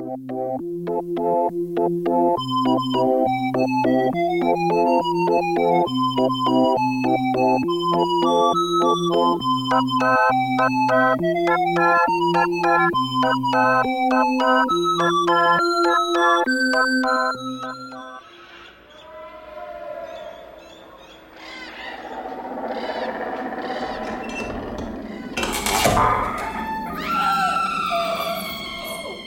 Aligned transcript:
Ah! 0.00 0.62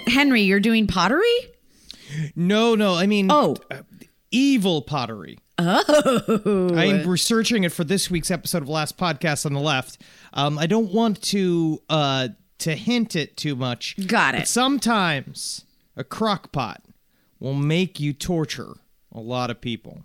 Henry, 0.08 0.42
you're 0.42 0.60
doing 0.60 0.88
pottery? 0.88 1.24
No, 2.36 2.76
no. 2.76 2.96
I 2.96 3.08
mean, 3.08 3.32
Oh. 3.32 3.56
uh, 3.72 3.82
evil 4.32 4.82
pottery. 4.82 5.40
Oh. 5.58 6.70
I'm 6.76 7.08
researching 7.10 7.64
it 7.64 7.72
for 7.72 7.84
this 7.84 8.10
week's 8.12 8.30
episode 8.30 8.62
of 8.62 8.70
Last 8.70 8.98
Podcast 8.98 9.46
on 9.46 9.54
the 9.54 9.60
Left. 9.62 9.98
Um, 10.34 10.58
I 10.60 10.68
don't 10.68 10.92
want 10.94 11.22
to 11.24 11.82
uh, 11.90 12.28
to 12.60 12.76
hint 12.76 13.16
it 13.16 13.38
too 13.38 13.56
much. 13.56 13.96
Got 14.08 14.36
it. 14.36 14.48
Sometimes 14.48 15.64
a 15.96 16.04
crock 16.04 16.52
pot 16.52 16.84
will 17.40 17.54
make 17.54 18.00
you 18.00 18.12
torture 18.14 18.74
a 19.14 19.20
lot 19.20 19.50
of 19.50 19.62
people. 19.62 20.02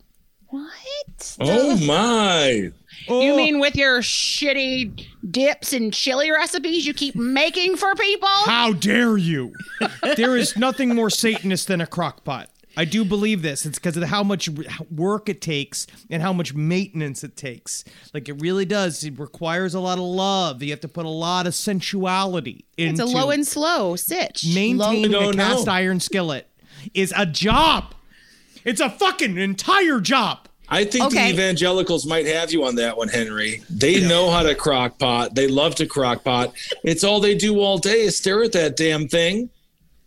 What? 0.51 1.37
Oh 1.39 1.77
my! 1.87 2.51
You 2.51 2.73
oh. 3.09 3.37
mean 3.37 3.61
with 3.61 3.77
your 3.77 4.01
shitty 4.01 5.07
dips 5.31 5.73
and 5.73 5.93
chili 5.93 6.31
recipes 6.31 6.87
you 6.87 6.93
keep 6.93 7.15
making 7.15 7.77
for 7.77 7.95
people? 7.95 8.29
How 8.29 8.73
dare 8.73 9.17
you? 9.17 9.53
there 10.17 10.37
is 10.37 10.57
nothing 10.57 10.95
more 10.95 11.09
Satanist 11.09 11.69
than 11.69 11.81
a 11.81 11.87
crock 11.87 12.25
pot. 12.25 12.51
I 12.77 12.85
do 12.85 13.05
believe 13.05 13.43
this. 13.43 13.67
It's 13.67 13.79
because 13.79 13.97
of 13.97 14.05
how 14.05 14.23
much 14.23 14.49
work 14.91 15.29
it 15.29 15.41
takes 15.41 15.87
and 16.09 16.23
how 16.23 16.33
much 16.33 16.55
maintenance 16.55 17.25
it 17.25 17.37
takes. 17.37 17.85
Like 18.15 18.29
it 18.29 18.41
really 18.41 18.65
does. 18.65 19.03
It 19.05 19.19
requires 19.19 19.75
a 19.75 19.81
lot 19.81 19.99
of 19.99 20.05
love. 20.05 20.63
You 20.63 20.71
have 20.71 20.81
to 20.81 20.89
put 20.89 21.05
a 21.05 21.11
lot 21.11 21.47
of 21.47 21.55
sensuality 21.55 22.65
into 22.77 23.03
It's 23.03 23.13
a 23.13 23.17
low 23.17 23.31
and 23.31 23.47
slow 23.47 23.97
sitch. 23.97 24.47
maintaining 24.55 25.07
a 25.07 25.09
No, 25.09 25.31
no. 25.31 25.37
cast 25.37 25.69
iron 25.69 26.01
skillet 26.01 26.49
is 26.95 27.13
a 27.17 27.27
job. 27.27 27.95
It's 28.65 28.81
a 28.81 28.91
fucking 28.91 29.39
entire 29.39 30.01
job. 30.01 30.47
I 30.69 30.85
think 30.85 31.07
Okay. 31.07 31.27
the 31.27 31.35
evangelicals 31.35 32.07
might 32.07 32.27
have 32.27 32.53
you 32.53 32.65
on 32.65 32.77
that 32.77 32.97
one, 32.97 33.09
Henry. 33.09 33.63
They 33.69 34.07
know 34.07 34.31
how 34.31 34.43
to 34.45 34.55
crock 34.55 34.99
pot. 34.99 35.35
They 35.35 35.49
love 35.49 35.75
to 35.77 35.87
crock 35.87 36.23
pot. 36.23 36.53
It's 36.85 37.03
all 37.03 37.19
they 37.21 37.35
do 37.35 37.61
all 37.61 37.79
day 37.79 38.03
is 38.03 38.17
stare 38.17 38.43
at 38.45 38.53
that 38.53 38.77
damn 38.77 39.09
thing. 39.09 39.51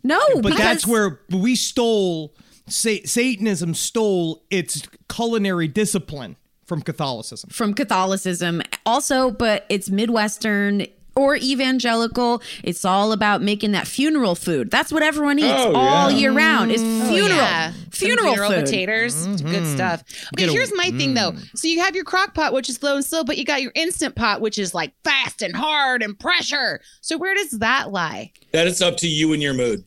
No, 0.03 0.19
But 0.36 0.44
because 0.44 0.58
that's 0.59 0.88
where 0.88 1.19
we 1.30 1.56
stole 1.56 2.34
Sa- 2.68 3.03
Satanism 3.03 3.74
stole 3.74 4.42
its 4.50 4.84
culinary 5.09 5.68
discipline 5.68 6.38
from 6.66 6.81
Catholicism. 6.81 7.50
from 7.52 7.74
Catholicism 7.74 8.62
also, 8.86 9.31
but 9.31 9.66
it's 9.68 9.90
Midwestern 9.90 10.86
or 11.16 11.35
evangelical. 11.35 12.41
It's 12.63 12.84
all 12.85 13.12
about 13.12 13.41
making 13.41 13.72
that 13.74 13.88
funeral 13.88 14.35
food. 14.35 14.72
That's 14.72 14.91
what 14.91 15.03
everyone 15.03 15.40
eats 15.40 15.47
Oh, 15.50 15.75
all 15.75 16.09
yeah. 16.12 16.18
year 16.18 16.31
round. 16.31 16.72
Is 16.72 16.81
funeral 16.81 17.31
Oh, 17.34 17.35
Yeah. 17.35 17.74
Funeral, 17.91 18.28
funeral 18.34 18.51
food. 18.51 18.66
potatoes. 18.66 19.25
Good 19.28 19.40
mm-hmm. 19.41 19.74
stuff. 19.75 20.01
Okay, 20.34 20.46
Get 20.46 20.50
a- 20.50 20.51
here's 20.51 20.72
my 20.75 20.90
thing 20.91 21.13
though. 21.13 21.34
Mm. 21.34 21.57
So 21.57 21.68
you 21.68 21.79
have 21.81 21.96
your 21.96 22.06
crock 22.06 22.34
pot, 22.34 22.53
which 22.53 22.69
is 22.69 22.81
low 22.81 22.96
and 22.96 23.06
slow, 23.06 23.24
but 23.24 23.38
you 23.38 23.46
got 23.46 23.62
your 23.62 23.72
instant 23.75 24.16
pot, 24.16 24.41
which 24.41 24.57
is 24.57 24.74
like 24.74 24.94
fast 25.03 25.41
and 25.41 25.56
hard 25.56 26.01
and 26.01 26.18
pressure. 26.19 26.81
So 27.01 27.18
where 27.18 27.35
does 27.35 27.51
that 27.59 27.91
lie? 27.91 28.31
That 28.51 28.66
is 28.68 28.81
up 28.81 28.97
to 28.97 29.07
you 29.07 29.34
and 29.34 29.41
your 29.41 29.53
mood. 29.53 29.85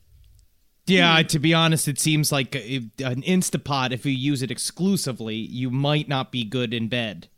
Yeah, 0.89 1.21
to 1.23 1.39
be 1.41 1.53
honest, 1.53 1.89
it 1.89 1.99
seems 1.99 2.31
like 2.31 2.55
a- 2.55 2.77
an 3.03 3.23
Instapot, 3.23 3.91
if 3.91 4.07
you 4.07 4.13
use 4.13 4.41
it 4.41 4.53
exclusively, 4.53 5.35
you 5.35 5.69
might 5.69 6.09
not 6.09 6.31
be 6.31 6.45
good 6.45 6.73
in 6.73 6.87
bed. 6.89 7.29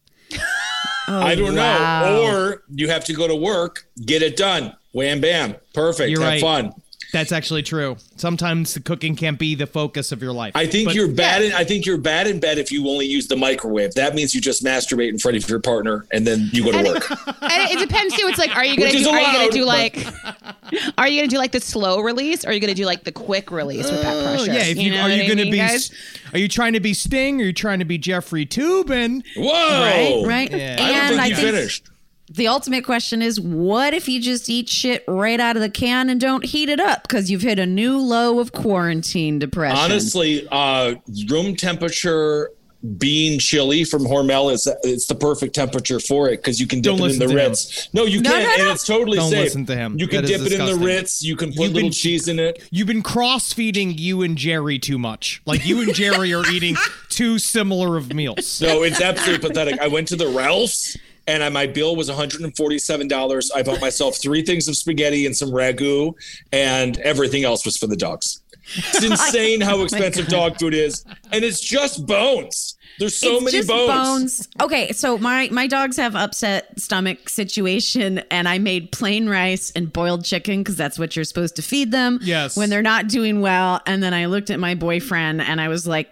Oh, 1.09 1.21
I 1.21 1.35
don't 1.35 1.57
wow. 1.57 2.01
know. 2.05 2.23
Or 2.25 2.63
you 2.69 2.89
have 2.89 3.05
to 3.07 3.15
go 3.15 3.27
to 3.27 3.35
work, 3.35 3.87
get 4.05 4.23
it 4.23 4.37
done. 4.37 4.77
Wham 4.93 5.21
bam. 5.21 5.57
Perfect. 5.75 6.11
You're 6.11 6.21
Have 6.21 6.31
right. 6.31 6.41
fun. 6.41 6.73
That's 7.13 7.33
actually 7.33 7.63
true. 7.63 7.97
Sometimes 8.17 8.75
the 8.75 8.81
cooking 8.81 9.17
can't 9.17 9.39
be 9.39 9.55
the 9.55 9.67
focus 9.67 10.13
of 10.13 10.23
your 10.23 10.33
life. 10.33 10.53
I 10.55 10.67
think 10.67 10.89
But- 10.89 10.95
you're 10.95 11.09
bad. 11.09 11.43
In, 11.43 11.53
I 11.53 11.65
think 11.65 11.87
you're 11.87 11.97
bad 11.99 12.27
in 12.27 12.39
bed 12.39 12.59
if 12.59 12.71
you 12.71 12.87
only 12.89 13.07
use 13.07 13.29
the 13.29 13.37
microwave. 13.37 13.95
That 13.95 14.15
means 14.15 14.35
you 14.35 14.41
just 14.41 14.63
masturbate 14.63 15.09
in 15.09 15.19
front 15.19 15.37
of 15.37 15.49
your 15.49 15.59
partner 15.61 16.07
and 16.13 16.27
then 16.27 16.51
you 16.53 16.65
go 16.65 16.73
to 16.73 16.83
work. 16.83 17.11
And 17.51 17.71
it 17.71 17.79
depends 17.79 18.15
too. 18.15 18.27
It's 18.27 18.39
like, 18.39 18.55
are 18.55 18.65
you 18.65 18.77
gonna 18.77 18.89
Which 18.91 18.97
is 18.97 19.05
do, 19.05 19.11
are 19.11 19.19
you 19.21 19.25
gonna 19.27 19.39
allowed, 19.39 19.51
do 19.53 19.61
but- 19.65 20.77
like 20.77 20.95
are 20.99 21.09
you 21.09 21.21
gonna 21.21 21.29
do 21.29 21.39
like 21.39 21.53
the 21.53 21.61
slow 21.61 22.01
release 22.01 22.45
or 22.45 22.49
are 22.49 22.53
you 22.53 22.61
gonna 22.61 22.75
do 22.75 22.85
like 22.85 23.05
the 23.05 23.13
quick 23.13 23.51
release 23.51 23.91
with 23.91 24.03
that 24.03 24.15
Oh, 24.15 24.23
pressure? 24.37 24.53
yeah, 24.53 24.65
if 24.65 24.77
you, 24.79 24.91
know 24.93 25.01
are 25.03 25.09
you 25.11 25.25
going 25.27 25.39
to 25.39 25.45
mean, 25.45 25.53
be 25.53 25.59
guys? 25.59 25.91
are 26.33 26.39
you 26.39 26.49
trying 26.49 26.75
to 26.75 26.81
be 26.81 26.93
Sting 26.93 27.41
or 27.41 27.45
are 27.45 27.47
you 27.47 27.53
trying 27.55 27.79
to 27.79 27.85
be 27.87 27.97
Jeffrey 27.97 28.45
Toobin? 28.45 29.23
Whoa. 29.37 30.25
Right? 30.27 30.51
Yeah. 30.51 30.77
I 30.79 30.87
don't 30.87 30.97
And 30.97 31.09
think 31.11 31.21
I 31.23 31.27
you 31.27 31.35
think 31.37 31.47
finished. 31.49 31.91
The 32.31 32.47
ultimate 32.49 32.85
question 32.85 33.23
is 33.23 33.41
what 33.41 33.95
if 33.95 34.09
you 34.09 34.21
just 34.21 34.49
eat 34.51 34.69
shit 34.69 35.05
right 35.09 35.41
out 35.41 35.57
of 35.57 35.63
the 35.63 35.71
can 35.71 36.11
and 36.11 36.21
don't 36.21 36.45
heat 36.45 36.69
it 36.69 36.81
up 36.81 37.03
because 37.03 37.31
you've 37.31 37.43
hit 37.43 37.59
a 37.59 37.67
new 37.67 37.99
low 37.99 38.39
of 38.41 38.53
quarantine 38.53 39.39
depression? 39.39 39.79
Honestly, 39.79 40.47
uh, 40.51 40.95
room 41.29 41.57
temperature 41.57 42.51
bean 42.97 43.41
chili 43.41 43.83
from 43.83 44.05
Hormel 44.05 44.53
is 44.53 44.69
it's 44.85 45.07
the 45.07 45.15
perfect 45.17 45.53
temperature 45.53 45.99
for 45.99 46.29
it 46.29 46.37
because 46.37 46.61
you 46.61 46.67
can 46.69 46.81
dip 46.81 46.97
Don't 46.97 47.09
it 47.11 47.15
in 47.15 47.19
the 47.19 47.25
to 47.27 47.31
him. 47.33 47.37
Ritz. 47.37 47.89
No, 47.93 48.05
you 48.05 48.21
No, 48.21 48.31
can't, 48.31 48.45
no, 48.45 48.55
and 48.55 48.63
no. 48.67 48.71
it's 48.73 48.87
totally 48.87 49.17
Don't 49.19 49.31
safe. 49.31 49.45
listen 49.47 49.67
to 49.67 49.75
him. 49.75 49.99
You 49.99 50.07
can 50.07 50.23
That 50.25 50.31
is 50.31 50.43
dip 50.45 50.53
it 50.53 50.61
in 50.61 50.65
the. 50.79 50.87
Ritz. 50.87 51.21
You 51.21 51.35
can 51.35 51.49
put 51.49 51.65
You've 51.65 51.73
little 51.75 51.89
been- 51.89 51.93
cheese 51.93 52.29
in 52.29 52.39
it. 52.39 52.63
You've 52.71 52.87
been 52.87 53.03
cross 53.03 53.53
feeding 53.53 53.99
you 53.99 54.23
and 54.23 54.39
Jerry 54.39 54.79
too 54.79 54.97
much. 54.97 55.43
Like 55.45 55.67
you 55.67 55.81
and 55.83 55.93
Jerry 55.93 56.33
are 56.33 56.49
eating 56.53 56.77
too 57.09 57.41
similar 57.41 57.97
of 57.97 58.15
meals. 58.15 58.61
No, 58.63 58.85
it's 58.85 59.01
absolutely 59.01 59.49
pathetic. 59.49 59.81
I 59.81 59.89
went 59.89 60.07
to 60.09 60.17
the 60.17 60.29
Ralph's 60.29 60.97
and 61.29 61.45
I, 61.45 61.51
my 61.51 61.67
bill 61.67 61.95
was 61.95 62.09
$147. 62.09 63.51
I 63.55 63.63
bought 63.63 63.81
myself 63.81 64.17
three 64.17 64.43
things 64.43 64.67
of 64.67 64.77
spaghetti 64.77 65.27
and 65.27 65.37
some 65.37 65.51
ragu, 65.51 66.15
and 66.51 66.99
everything 66.99 67.45
else 67.45 67.65
was 67.65 67.77
for 67.77 67.87
the 67.87 67.97
dogs. 67.97 68.41
It's 68.77 69.05
insane 69.11 69.61
how 69.61 69.77
oh 69.77 69.85
expensive 69.85 70.27
dog 70.27 70.59
food 70.59 70.75
is, 70.75 71.05
and 71.31 71.45
it's 71.45 71.61
just 71.61 72.07
bones. 72.07 72.77
There's 72.99 73.17
so 73.17 73.37
it's 73.37 73.45
many 73.45 73.59
just 73.59 73.69
bones. 73.69 74.49
Okay, 74.61 74.93
so 74.93 75.19
my 75.19 75.49
my 75.53 75.67
dogs 75.67 75.97
have 75.99 76.17
upset 76.17 76.79
stomach 76.81 77.29
situation, 77.29 78.19
and 78.31 78.49
I 78.49 78.59
made 78.59 78.91
plain 78.91 79.29
rice 79.29 79.71
and 79.71 79.93
boiled 79.93 80.25
chicken 80.25 80.63
because 80.63 80.77
that's 80.77 80.99
what 80.99 81.15
you're 81.15 81.25
supposed 81.25 81.57
to 81.57 81.63
feed 81.63 81.93
them. 81.93 82.19
Yes. 82.23 82.57
when 82.57 82.71
they're 82.71 82.83
not 82.83 83.09
doing 83.09 83.41
well. 83.41 83.81
And 83.87 84.03
then 84.03 84.15
I 84.15 84.27
looked 84.27 84.51
at 84.51 84.59
my 84.59 84.75
boyfriend, 84.75 85.43
and 85.43 85.61
I 85.61 85.69
was 85.69 85.87
like. 85.87 86.11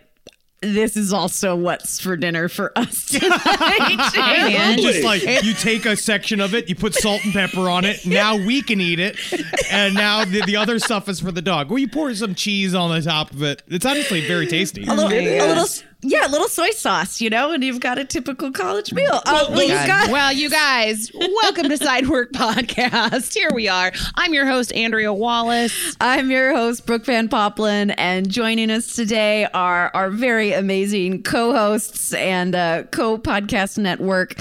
This 0.74 0.96
is 0.96 1.12
also 1.12 1.54
what's 1.56 2.00
for 2.00 2.16
dinner 2.16 2.48
for 2.48 2.76
us 2.76 3.04
tonight. 3.06 4.12
man. 4.16 4.78
Just 4.78 5.02
like 5.04 5.22
you 5.44 5.54
take 5.54 5.86
a 5.86 5.96
section 5.96 6.40
of 6.40 6.54
it, 6.54 6.68
you 6.68 6.74
put 6.74 6.94
salt 6.94 7.24
and 7.24 7.32
pepper 7.32 7.68
on 7.68 7.84
it. 7.84 8.04
Now 8.06 8.36
we 8.36 8.62
can 8.62 8.80
eat 8.80 8.98
it, 9.00 9.16
and 9.70 9.94
now 9.94 10.24
the, 10.24 10.42
the 10.42 10.56
other 10.56 10.78
stuff 10.78 11.08
is 11.08 11.20
for 11.20 11.32
the 11.32 11.42
dog. 11.42 11.70
Well, 11.70 11.78
you 11.78 11.88
pour 11.88 12.14
some 12.14 12.34
cheese 12.34 12.74
on 12.74 12.90
the 12.90 13.02
top 13.02 13.30
of 13.32 13.42
it. 13.42 13.62
It's 13.68 13.86
honestly 13.86 14.26
very 14.26 14.46
tasty. 14.46 14.84
a 14.84 14.94
little, 14.94 15.10
a 15.12 15.48
little, 15.48 15.66
Yeah, 16.02 16.26
a 16.26 16.28
little 16.28 16.48
soy 16.48 16.70
sauce, 16.70 17.20
you 17.22 17.30
know, 17.30 17.52
and 17.52 17.64
you've 17.64 17.80
got 17.80 17.98
a 17.98 18.04
typical 18.04 18.52
college 18.52 18.92
meal. 18.92 19.14
Uh, 19.14 19.22
Well, 19.26 19.50
well, 19.52 19.62
you 19.62 19.68
God. 19.68 19.86
got 19.86 20.10
Well, 20.10 20.30
you 20.32 20.50
guys, 20.50 21.10
welcome 21.42 21.68
to 21.70 21.76
Side 21.78 22.08
Work 22.08 22.32
Podcast. 22.32 23.32
Here 23.34 23.48
we 23.54 23.66
are. 23.66 23.90
I'm 24.14 24.34
your 24.34 24.46
host, 24.46 24.72
Andrea 24.74 25.12
Wallace. 25.12 25.96
I'm 26.00 26.30
your 26.30 26.54
host, 26.54 26.86
Brooke 26.86 27.06
Van 27.06 27.28
Poppelen, 27.28 27.94
and 27.96 28.28
joining 28.30 28.70
us 28.70 28.94
today 28.94 29.46
are 29.54 29.90
our 29.94 30.10
very 30.10 30.52
amazing 30.52 31.22
co-hosts 31.22 32.12
and 32.12 32.54
uh, 32.54 32.82
co-podcast 32.92 33.78
network. 33.78 34.34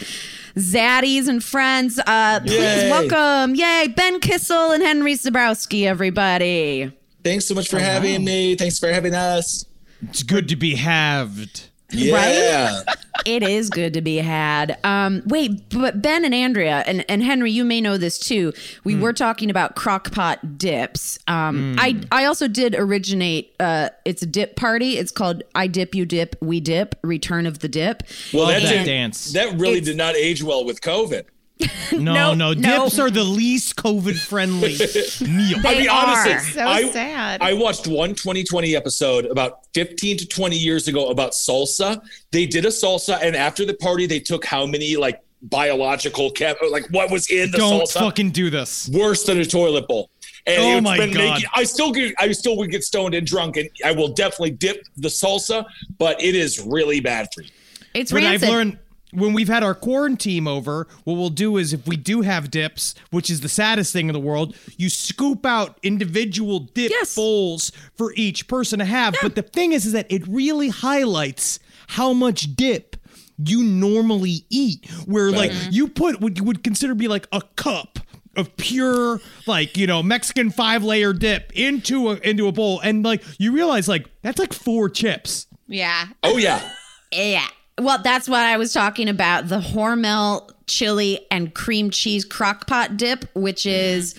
Zaddies 0.57 1.27
and 1.27 1.43
friends, 1.43 1.99
uh, 2.05 2.41
please 2.41 2.59
Yay. 2.59 2.89
welcome, 2.91 3.55
yay, 3.55 3.87
Ben 3.95 4.19
Kissel 4.19 4.71
and 4.71 4.83
Henry 4.83 5.13
Zebrowski, 5.13 5.85
everybody. 5.85 6.91
Thanks 7.23 7.45
so 7.45 7.55
much 7.55 7.69
for 7.69 7.79
having 7.79 8.23
me. 8.23 8.55
Thanks 8.55 8.77
for 8.77 8.87
having 8.89 9.15
us. 9.15 9.65
It's 10.09 10.23
good 10.23 10.49
to 10.49 10.55
be 10.55 10.75
halved. 10.75 11.69
Yeah. 11.91 12.81
It 13.25 13.41
is 13.43 13.69
good 13.69 13.93
to 13.93 14.01
be 14.01 14.17
had. 14.17 14.77
Um, 14.83 15.23
wait, 15.27 15.69
but 15.69 16.01
Ben 16.01 16.25
and 16.25 16.33
Andrea 16.33 16.83
and, 16.85 17.05
and 17.09 17.23
Henry, 17.23 17.51
you 17.51 17.63
may 17.63 17.79
know 17.79 17.97
this 17.97 18.17
too. 18.19 18.53
We 18.83 18.95
were 18.95 19.13
talking 19.13 19.49
about 19.49 19.75
crockpot 19.75 20.57
dips. 20.57 21.17
Um, 21.27 21.75
I 21.79 22.01
I 22.11 22.25
also 22.25 22.47
did 22.47 22.75
originate. 22.75 23.55
Uh, 23.59 23.89
it's 24.03 24.21
a 24.21 24.25
dip 24.25 24.55
party. 24.55 24.97
It's 24.97 25.11
called 25.11 25.43
I 25.55 25.67
Dip 25.67 25.95
You 25.95 26.05
Dip 26.05 26.35
We 26.41 26.59
Dip 26.59 26.95
Return 27.03 27.45
of 27.45 27.59
the 27.59 27.69
Dip. 27.69 28.03
Well, 28.33 28.47
that, 28.47 28.61
that 28.63 28.69
didn't- 28.69 28.85
dance. 28.87 29.31
that 29.33 29.53
really 29.57 29.77
It's- 29.77 29.85
did 29.85 29.97
not 29.97 30.15
age 30.15 30.43
well 30.43 30.65
with 30.65 30.81
COVID. 30.81 31.25
No, 31.91 32.13
No, 32.13 32.33
no, 32.33 32.53
no. 32.53 32.83
dips 32.83 32.99
are 32.99 33.09
the 33.09 33.23
least 33.23 33.75
COVID 33.77 34.17
friendly 34.19 34.69
meal. 35.27 35.61
They 35.61 35.69
I 35.69 35.79
mean, 35.79 35.89
honestly, 35.89 36.33
are. 36.33 36.39
So 36.41 36.61
I, 36.67 36.89
sad. 36.91 37.41
I 37.41 37.53
watched 37.53 37.87
one 37.87 38.09
2020 38.15 38.75
episode 38.75 39.25
about 39.25 39.59
15 39.73 40.17
to 40.17 40.27
20 40.27 40.57
years 40.57 40.87
ago 40.87 41.09
about 41.09 41.31
salsa. 41.31 42.01
They 42.31 42.45
did 42.45 42.65
a 42.65 42.69
salsa, 42.69 43.19
and 43.21 43.35
after 43.35 43.65
the 43.65 43.75
party, 43.75 44.05
they 44.07 44.19
took 44.19 44.43
how 44.45 44.65
many 44.65 44.97
like 44.97 45.21
biological 45.43 46.31
chem, 46.31 46.55
like 46.71 46.87
what 46.89 47.09
was 47.11 47.29
in 47.29 47.51
the 47.51 47.57
Don't 47.57 47.83
salsa? 47.83 47.99
fucking 47.99 48.31
do 48.31 48.49
this. 48.49 48.89
Worse 48.89 49.23
than 49.23 49.39
a 49.39 49.45
toilet 49.45 49.87
bowl. 49.87 50.09
And 50.47 50.61
Oh 50.61 50.81
my 50.81 50.97
God. 50.97 51.13
making- 51.13 51.49
I 51.55 51.63
still 51.63 51.91
get, 51.91 52.13
I 52.19 52.31
still 52.33 52.57
would 52.57 52.69
get 52.71 52.83
stoned 52.83 53.15
and 53.15 53.25
drunk, 53.25 53.57
and 53.57 53.69
I 53.83 53.91
will 53.93 54.09
definitely 54.09 54.51
dip 54.51 54.85
the 54.97 55.07
salsa, 55.07 55.65
but 55.97 56.21
it 56.21 56.35
is 56.35 56.59
really 56.59 56.99
bad 56.99 57.27
for 57.33 57.41
you. 57.43 57.49
It's 57.93 58.11
But 58.11 58.23
I've 58.23 58.41
learned 58.43 58.77
when 59.11 59.33
we've 59.33 59.47
had 59.47 59.63
our 59.63 59.75
quarantine 59.75 60.47
over, 60.47 60.87
what 61.03 61.15
we'll 61.15 61.29
do 61.29 61.57
is 61.57 61.71
if 61.73 61.87
we 61.87 61.95
do 61.95 62.21
have 62.21 62.51
dips, 62.51 62.95
which 63.11 63.29
is 63.29 63.41
the 63.41 63.49
saddest 63.49 63.93
thing 63.93 64.07
in 64.09 64.13
the 64.13 64.19
world, 64.19 64.55
you 64.77 64.89
scoop 64.89 65.45
out 65.45 65.77
individual 65.83 66.59
dip 66.59 66.91
Yes. 66.91 67.15
bowls 67.15 67.71
for 67.95 68.13
each 68.15 68.47
person 68.47 68.79
to 68.79 68.85
have. 68.85 69.15
But 69.21 69.35
the 69.35 69.41
thing 69.41 69.71
is, 69.71 69.85
is 69.85 69.93
that 69.93 70.07
it 70.11 70.27
really 70.27 70.69
highlights 70.69 71.59
how 71.87 72.11
much 72.13 72.55
dip 72.55 72.95
you 73.37 73.63
normally 73.63 74.45
eat. 74.49 74.89
Where 75.05 75.31
like 75.31 75.51
you 75.69 75.87
put 75.87 76.19
what 76.21 76.37
you 76.37 76.43
would 76.43 76.63
consider 76.63 76.95
be 76.95 77.07
like 77.07 77.27
a 77.31 77.41
cup 77.55 77.99
of 78.37 78.55
pure 78.57 79.19
like 79.47 79.77
you 79.77 79.87
know 79.87 80.03
Mexican 80.03 80.51
five 80.51 80.83
layer 80.83 81.13
dip 81.13 81.51
into 81.53 82.09
a 82.11 82.15
into 82.17 82.47
a 82.47 82.51
bowl, 82.51 82.79
and 82.81 83.03
like 83.03 83.23
you 83.37 83.51
realize 83.53 83.87
like 83.87 84.09
that's 84.21 84.39
like 84.39 84.53
four 84.53 84.89
chips. 84.89 85.47
yeah. 85.67 86.07
Oh 86.23 86.37
yeah. 86.37 86.61
Yeah. 87.11 87.47
Well, 87.79 87.99
that's 88.01 88.29
what 88.29 88.41
I 88.41 88.57
was 88.57 88.71
talking 88.73 89.09
about. 89.09 89.49
The 89.49 89.59
Hormel 89.59 90.49
chili 90.67 91.19
and 91.29 91.53
cream 91.53 91.89
cheese 91.89 92.25
crockpot 92.27 92.97
dip, 92.97 93.25
which 93.35 93.63
mm-hmm. 93.63 93.97
is 93.97 94.15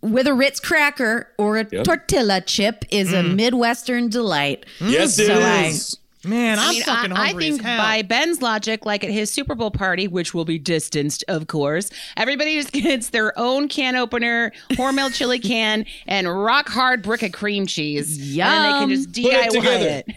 with 0.00 0.26
a 0.26 0.32
Ritz 0.34 0.60
cracker 0.60 1.28
or 1.36 1.58
a 1.58 1.66
Yep. 1.70 1.84
tortilla 1.84 2.40
chip, 2.40 2.84
is 2.90 3.12
a 3.12 3.22
mm. 3.22 3.34
Midwestern 3.34 4.08
delight. 4.08 4.64
Mm. 4.78 4.92
Yes, 4.92 5.18
it 5.18 5.30
is. 5.30 5.94
I- 5.94 6.00
Man, 6.22 6.58
I'm 6.58 6.68
I 6.68 6.72
mean, 6.72 6.82
fucking 6.82 7.12
I, 7.12 7.16
I 7.22 7.26
hungry 7.28 7.46
as 7.46 7.54
think 7.54 7.62
hell. 7.66 7.78
by 7.78 8.02
Ben's 8.02 8.42
logic, 8.42 8.84
like 8.84 9.02
at 9.02 9.10
his 9.10 9.30
Super 9.30 9.54
Bowl 9.54 9.70
party, 9.70 10.06
which 10.06 10.34
will 10.34 10.44
be 10.44 10.58
distanced, 10.58 11.24
of 11.28 11.46
course, 11.46 11.88
everybody 12.14 12.56
just 12.56 12.72
gets 12.74 13.08
their 13.08 13.32
own 13.38 13.68
can 13.68 13.96
opener, 13.96 14.52
Hormel 14.72 15.14
chili 15.14 15.38
can, 15.38 15.86
and 16.06 16.28
rock 16.44 16.68
hard 16.68 17.00
brick 17.02 17.22
of 17.22 17.32
cream 17.32 17.64
cheese. 17.66 18.18
Yeah, 18.34 18.52
And 18.52 18.64
then 18.64 18.72
they 18.72 18.78
can 18.80 18.88
just 18.90 19.14
Put 19.14 19.64
DIY 19.64 19.80
it. 19.80 20.08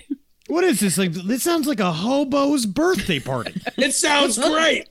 What 0.53 0.63
is 0.65 0.81
this? 0.81 0.99
Like 0.99 1.13
this 1.13 1.41
sounds 1.41 1.65
like 1.65 1.79
a 1.79 1.91
hobo's 1.91 2.67
birthday 2.67 3.19
party. 3.19 3.59
It 3.77 3.91
sounds 3.95 4.37
great. 4.37 4.87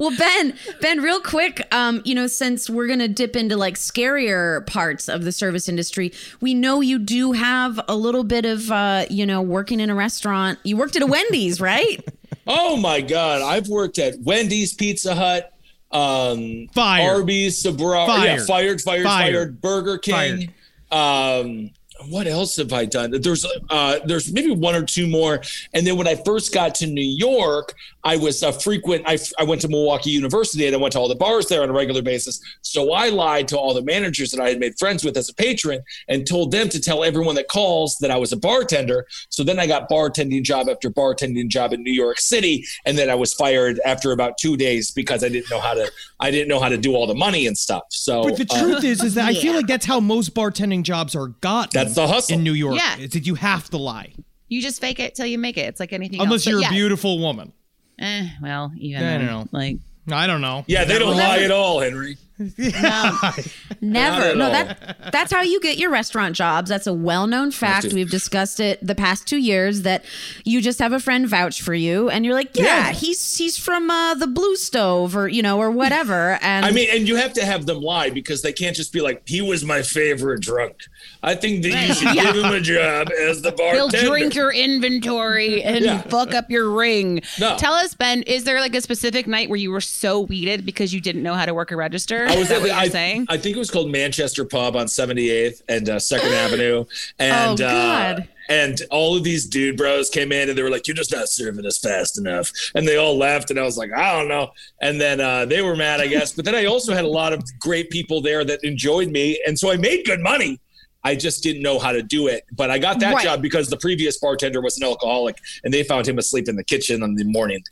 Well, 0.00 0.10
Ben, 0.18 0.54
Ben, 0.80 1.00
real 1.02 1.20
quick, 1.20 1.62
um, 1.72 2.02
you 2.04 2.16
know, 2.16 2.26
since 2.26 2.68
we're 2.68 2.88
gonna 2.88 3.06
dip 3.06 3.36
into 3.36 3.56
like 3.56 3.76
scarier 3.76 4.66
parts 4.66 5.08
of 5.08 5.22
the 5.22 5.30
service 5.30 5.68
industry, 5.68 6.12
we 6.40 6.52
know 6.52 6.80
you 6.80 6.98
do 6.98 7.30
have 7.30 7.78
a 7.86 7.94
little 7.94 8.24
bit 8.24 8.44
of, 8.44 8.68
uh, 8.72 9.04
you 9.08 9.24
know, 9.24 9.40
working 9.40 9.78
in 9.78 9.88
a 9.88 9.94
restaurant. 9.94 10.58
You 10.64 10.76
worked 10.76 10.96
at 10.96 11.02
a 11.02 11.06
Wendy's, 11.06 11.60
right? 11.60 12.02
Oh 12.48 12.76
my 12.76 13.02
God. 13.02 13.40
I've 13.42 13.68
worked 13.68 14.00
at 14.00 14.18
Wendy's, 14.18 14.74
Pizza 14.74 15.14
Hut, 15.14 15.52
um, 15.92 16.66
Fired. 16.74 17.08
Arby's, 17.08 17.62
Sbarro, 17.62 18.08
Fired. 18.08 18.24
yeah, 18.40 18.44
fired, 18.46 18.80
fired, 18.80 19.04
Fired. 19.04 19.32
fired, 19.32 19.60
Burger 19.60 19.96
King. 19.98 20.52
Um, 20.90 21.70
what 22.08 22.26
else 22.26 22.56
have 22.56 22.72
I 22.72 22.84
done? 22.84 23.10
There's 23.10 23.46
uh, 23.68 23.98
there's 24.04 24.32
maybe 24.32 24.52
one 24.52 24.74
or 24.74 24.84
two 24.84 25.06
more. 25.06 25.42
And 25.74 25.86
then 25.86 25.96
when 25.96 26.08
I 26.08 26.14
first 26.14 26.52
got 26.52 26.74
to 26.76 26.86
New 26.86 27.02
York, 27.02 27.74
I 28.04 28.16
was 28.16 28.42
a 28.42 28.52
frequent. 28.52 29.04
I, 29.06 29.18
I 29.38 29.44
went 29.44 29.60
to 29.62 29.68
Milwaukee 29.68 30.10
University 30.10 30.66
and 30.66 30.74
I 30.74 30.78
went 30.78 30.92
to 30.92 30.98
all 30.98 31.08
the 31.08 31.14
bars 31.14 31.46
there 31.46 31.62
on 31.62 31.68
a 31.68 31.72
regular 31.72 32.02
basis. 32.02 32.40
So 32.62 32.92
I 32.92 33.08
lied 33.10 33.48
to 33.48 33.58
all 33.58 33.74
the 33.74 33.82
managers 33.82 34.30
that 34.30 34.40
I 34.40 34.48
had 34.48 34.58
made 34.58 34.78
friends 34.78 35.04
with 35.04 35.16
as 35.16 35.28
a 35.28 35.34
patron 35.34 35.82
and 36.08 36.26
told 36.26 36.52
them 36.52 36.68
to 36.70 36.80
tell 36.80 37.04
everyone 37.04 37.34
that 37.34 37.48
calls 37.48 37.96
that 38.00 38.10
I 38.10 38.16
was 38.16 38.32
a 38.32 38.36
bartender. 38.36 39.06
So 39.28 39.44
then 39.44 39.58
I 39.58 39.66
got 39.66 39.88
bartending 39.88 40.42
job 40.42 40.68
after 40.68 40.90
bartending 40.90 41.48
job 41.48 41.72
in 41.72 41.82
New 41.82 41.92
York 41.92 42.18
City, 42.18 42.64
and 42.86 42.96
then 42.96 43.10
I 43.10 43.14
was 43.14 43.34
fired 43.34 43.80
after 43.84 44.12
about 44.12 44.38
two 44.38 44.56
days 44.56 44.90
because 44.90 45.22
I 45.22 45.28
didn't 45.28 45.50
know 45.50 45.60
how 45.60 45.74
to. 45.74 45.90
I 46.20 46.30
didn't 46.30 46.48
know 46.48 46.60
how 46.60 46.68
to 46.68 46.76
do 46.76 46.94
all 46.94 47.06
the 47.06 47.14
money 47.14 47.46
and 47.46 47.56
stuff. 47.56 47.84
So 47.90 48.22
But 48.24 48.36
the 48.36 48.46
uh, 48.50 48.60
truth 48.60 48.84
is, 48.84 49.02
is 49.02 49.14
that 49.14 49.24
I 49.26 49.34
feel 49.34 49.54
like 49.54 49.66
that's 49.66 49.86
how 49.86 50.00
most 50.00 50.34
bartending 50.34 50.82
jobs 50.82 51.16
are 51.16 51.28
gotten. 51.28 51.70
That's 51.72 51.94
the 51.94 52.06
hustle. 52.06 52.36
in 52.36 52.44
New 52.44 52.52
York. 52.52 52.76
Yeah. 52.76 52.98
is 52.98 53.10
that 53.12 53.26
you 53.26 53.34
have 53.36 53.70
to 53.70 53.78
lie 53.78 54.12
You 54.48 54.60
just 54.60 54.80
fake 54.80 55.00
it 55.00 55.14
till 55.14 55.26
you 55.26 55.38
make 55.38 55.56
it. 55.56 55.62
It's 55.62 55.80
like 55.80 55.92
anything 55.92 56.20
unless 56.20 56.46
else. 56.46 56.46
You're 56.46 56.60
yeah. 56.60 56.68
a 56.68 56.72
beautiful 56.72 57.18
woman. 57.18 57.52
Eh, 57.98 58.28
well, 58.42 58.72
even 58.78 59.02
I 59.02 59.18
don't 59.18 59.26
know. 59.26 59.46
like 59.52 59.76
I 60.12 60.26
don't 60.26 60.40
know. 60.40 60.64
yeah, 60.66 60.84
they 60.84 60.98
don't 60.98 61.16
Never- 61.16 61.28
lie 61.28 61.38
at 61.44 61.50
all, 61.50 61.80
Henry. 61.80 62.16
Never. 63.80 64.34
No, 64.34 64.46
all. 64.46 64.50
that 64.52 65.10
that's 65.12 65.32
how 65.32 65.42
you 65.42 65.60
get 65.60 65.78
your 65.78 65.90
restaurant 65.90 66.34
jobs. 66.36 66.68
That's 66.70 66.86
a 66.86 66.92
well-known 66.94 67.50
fact. 67.50 67.84
just- 67.84 67.94
We've 67.94 68.10
discussed 68.10 68.60
it 68.60 68.78
the 68.86 68.94
past 68.94 69.26
2 69.26 69.36
years 69.36 69.82
that 69.82 70.04
you 70.44 70.60
just 70.60 70.78
have 70.78 70.92
a 70.92 71.00
friend 71.00 71.26
vouch 71.28 71.60
for 71.62 71.74
you 71.74 72.08
and 72.08 72.24
you're 72.24 72.34
like, 72.34 72.56
"Yeah, 72.56 72.64
Yeah. 72.88 72.92
he's 72.92 73.36
he's 73.36 73.58
from 73.58 73.90
uh, 73.90 74.14
the 74.14 74.26
Blue 74.26 74.56
Stove 74.56 75.16
or, 75.16 75.28
you 75.28 75.42
know, 75.42 75.58
or 75.58 75.70
whatever." 75.70 76.38
And 76.50 76.64
I 76.64 76.70
mean, 76.70 76.88
and 76.90 77.06
you 77.06 77.16
have 77.16 77.32
to 77.34 77.44
have 77.44 77.66
them 77.66 77.80
lie 77.80 78.10
because 78.10 78.42
they 78.42 78.52
can't 78.52 78.74
just 78.74 78.92
be 78.92 79.00
like, 79.00 79.22
"He 79.26 79.40
was 79.42 79.64
my 79.64 79.82
favorite 79.82 80.40
drunk." 80.40 80.76
I 81.22 81.34
think 81.34 81.62
that 81.62 81.86
you 81.88 81.94
should 81.94 82.14
give 82.14 82.34
him 82.36 82.52
a 82.52 82.60
job 82.60 83.10
as 83.20 83.42
the 83.42 83.52
bartender. 83.52 83.96
He'll 83.98 84.08
drink 84.10 84.34
your 84.34 84.50
inventory 84.52 85.62
and 85.62 85.84
Yeah. 85.84 86.00
fuck 86.02 86.34
up 86.34 86.50
your 86.50 86.70
ring. 86.70 87.20
No. 87.38 87.56
Tell 87.58 87.74
us, 87.74 87.94
Ben, 87.94 88.22
is 88.22 88.44
there 88.44 88.58
like 88.60 88.74
a 88.74 88.80
specific 88.80 89.26
night 89.26 89.48
where 89.50 89.58
you 89.58 89.70
were 89.70 89.80
so 89.82 90.20
weeded 90.20 90.64
because 90.64 90.94
you 90.94 91.00
didn't 91.00 91.22
know 91.22 91.34
how 91.34 91.44
to 91.44 91.52
work 91.54 91.70
a 91.70 91.76
register? 91.76 92.26
I 92.30 92.38
was 92.38 92.48
that 92.48 92.56
at 92.56 92.60
what 92.62 92.66
you're 92.68 92.76
I, 92.76 92.88
saying? 92.88 93.26
I 93.28 93.36
think 93.36 93.56
it 93.56 93.58
was 93.58 93.70
called 93.70 93.90
Manchester 93.90 94.44
Pub 94.44 94.76
on 94.76 94.86
78th 94.86 95.62
and 95.68 95.88
uh, 95.88 95.98
Second 95.98 96.32
Avenue, 96.44 96.84
and 97.18 97.60
Oh, 97.60 97.66
uh, 97.66 98.14
God. 98.16 98.28
and 98.48 98.80
all 98.90 99.16
of 99.16 99.24
these 99.24 99.46
dude 99.46 99.76
bros 99.76 100.10
came 100.10 100.32
in 100.32 100.48
and 100.48 100.56
they 100.58 100.62
were 100.62 100.70
like, 100.70 100.86
"You're 100.86 100.96
just 100.96 101.12
not 101.12 101.28
serving 101.28 101.64
us 101.66 101.78
fast 101.78 102.18
enough," 102.18 102.50
and 102.74 102.86
they 102.86 102.96
all 102.96 103.16
left, 103.16 103.50
and 103.50 103.58
I 103.58 103.62
was 103.64 103.76
like, 103.76 103.92
"I 103.92 104.12
don't 104.18 104.28
know," 104.28 104.50
and 104.80 105.00
then 105.00 105.20
uh, 105.20 105.44
they 105.46 105.62
were 105.62 105.76
mad, 105.76 106.00
I 106.00 106.06
guess. 106.06 106.32
But 106.32 106.44
then 106.44 106.54
I 106.54 106.64
also 106.66 106.92
had 106.94 107.04
a 107.04 107.08
lot 107.08 107.32
of 107.32 107.42
great 107.60 107.90
people 107.90 108.20
there 108.20 108.44
that 108.44 108.60
enjoyed 108.64 109.08
me, 109.10 109.40
and 109.46 109.58
so 109.58 109.70
I 109.72 109.76
made 109.76 110.04
good 110.06 110.20
money. 110.20 110.60
I 111.02 111.14
just 111.14 111.42
didn't 111.42 111.62
know 111.62 111.78
how 111.78 111.92
to 111.92 112.02
do 112.02 112.26
it, 112.26 112.44
but 112.52 112.70
I 112.70 112.78
got 112.78 113.00
that 113.00 113.14
Right. 113.14 113.24
job 113.24 113.40
because 113.40 113.68
the 113.68 113.78
previous 113.78 114.18
bartender 114.18 114.60
was 114.60 114.76
an 114.76 114.84
alcoholic, 114.84 115.36
and 115.64 115.72
they 115.72 115.82
found 115.82 116.06
him 116.06 116.18
asleep 116.18 116.46
in 116.48 116.56
the 116.56 116.64
kitchen 116.64 117.02
in 117.02 117.14
the 117.14 117.24
morning. 117.24 117.62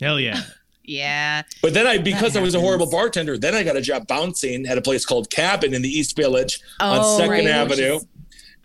Hell 0.00 0.20
yeah. 0.20 0.42
Yeah. 0.90 1.42
But 1.62 1.72
then 1.74 1.86
I, 1.86 1.98
because 1.98 2.36
I 2.36 2.40
was 2.40 2.54
a 2.54 2.60
horrible 2.60 2.90
bartender, 2.90 3.38
then 3.38 3.54
I 3.54 3.62
got 3.62 3.76
a 3.76 3.80
job 3.80 4.06
bouncing 4.06 4.66
at 4.66 4.76
a 4.76 4.82
place 4.82 5.06
called 5.06 5.30
Cabin 5.30 5.72
in 5.74 5.82
the 5.82 5.88
East 5.88 6.16
Village 6.16 6.60
on 6.80 6.98
Oh, 7.02 7.18
Second 7.18 7.30
right. 7.30 7.46
Avenue. 7.46 8.00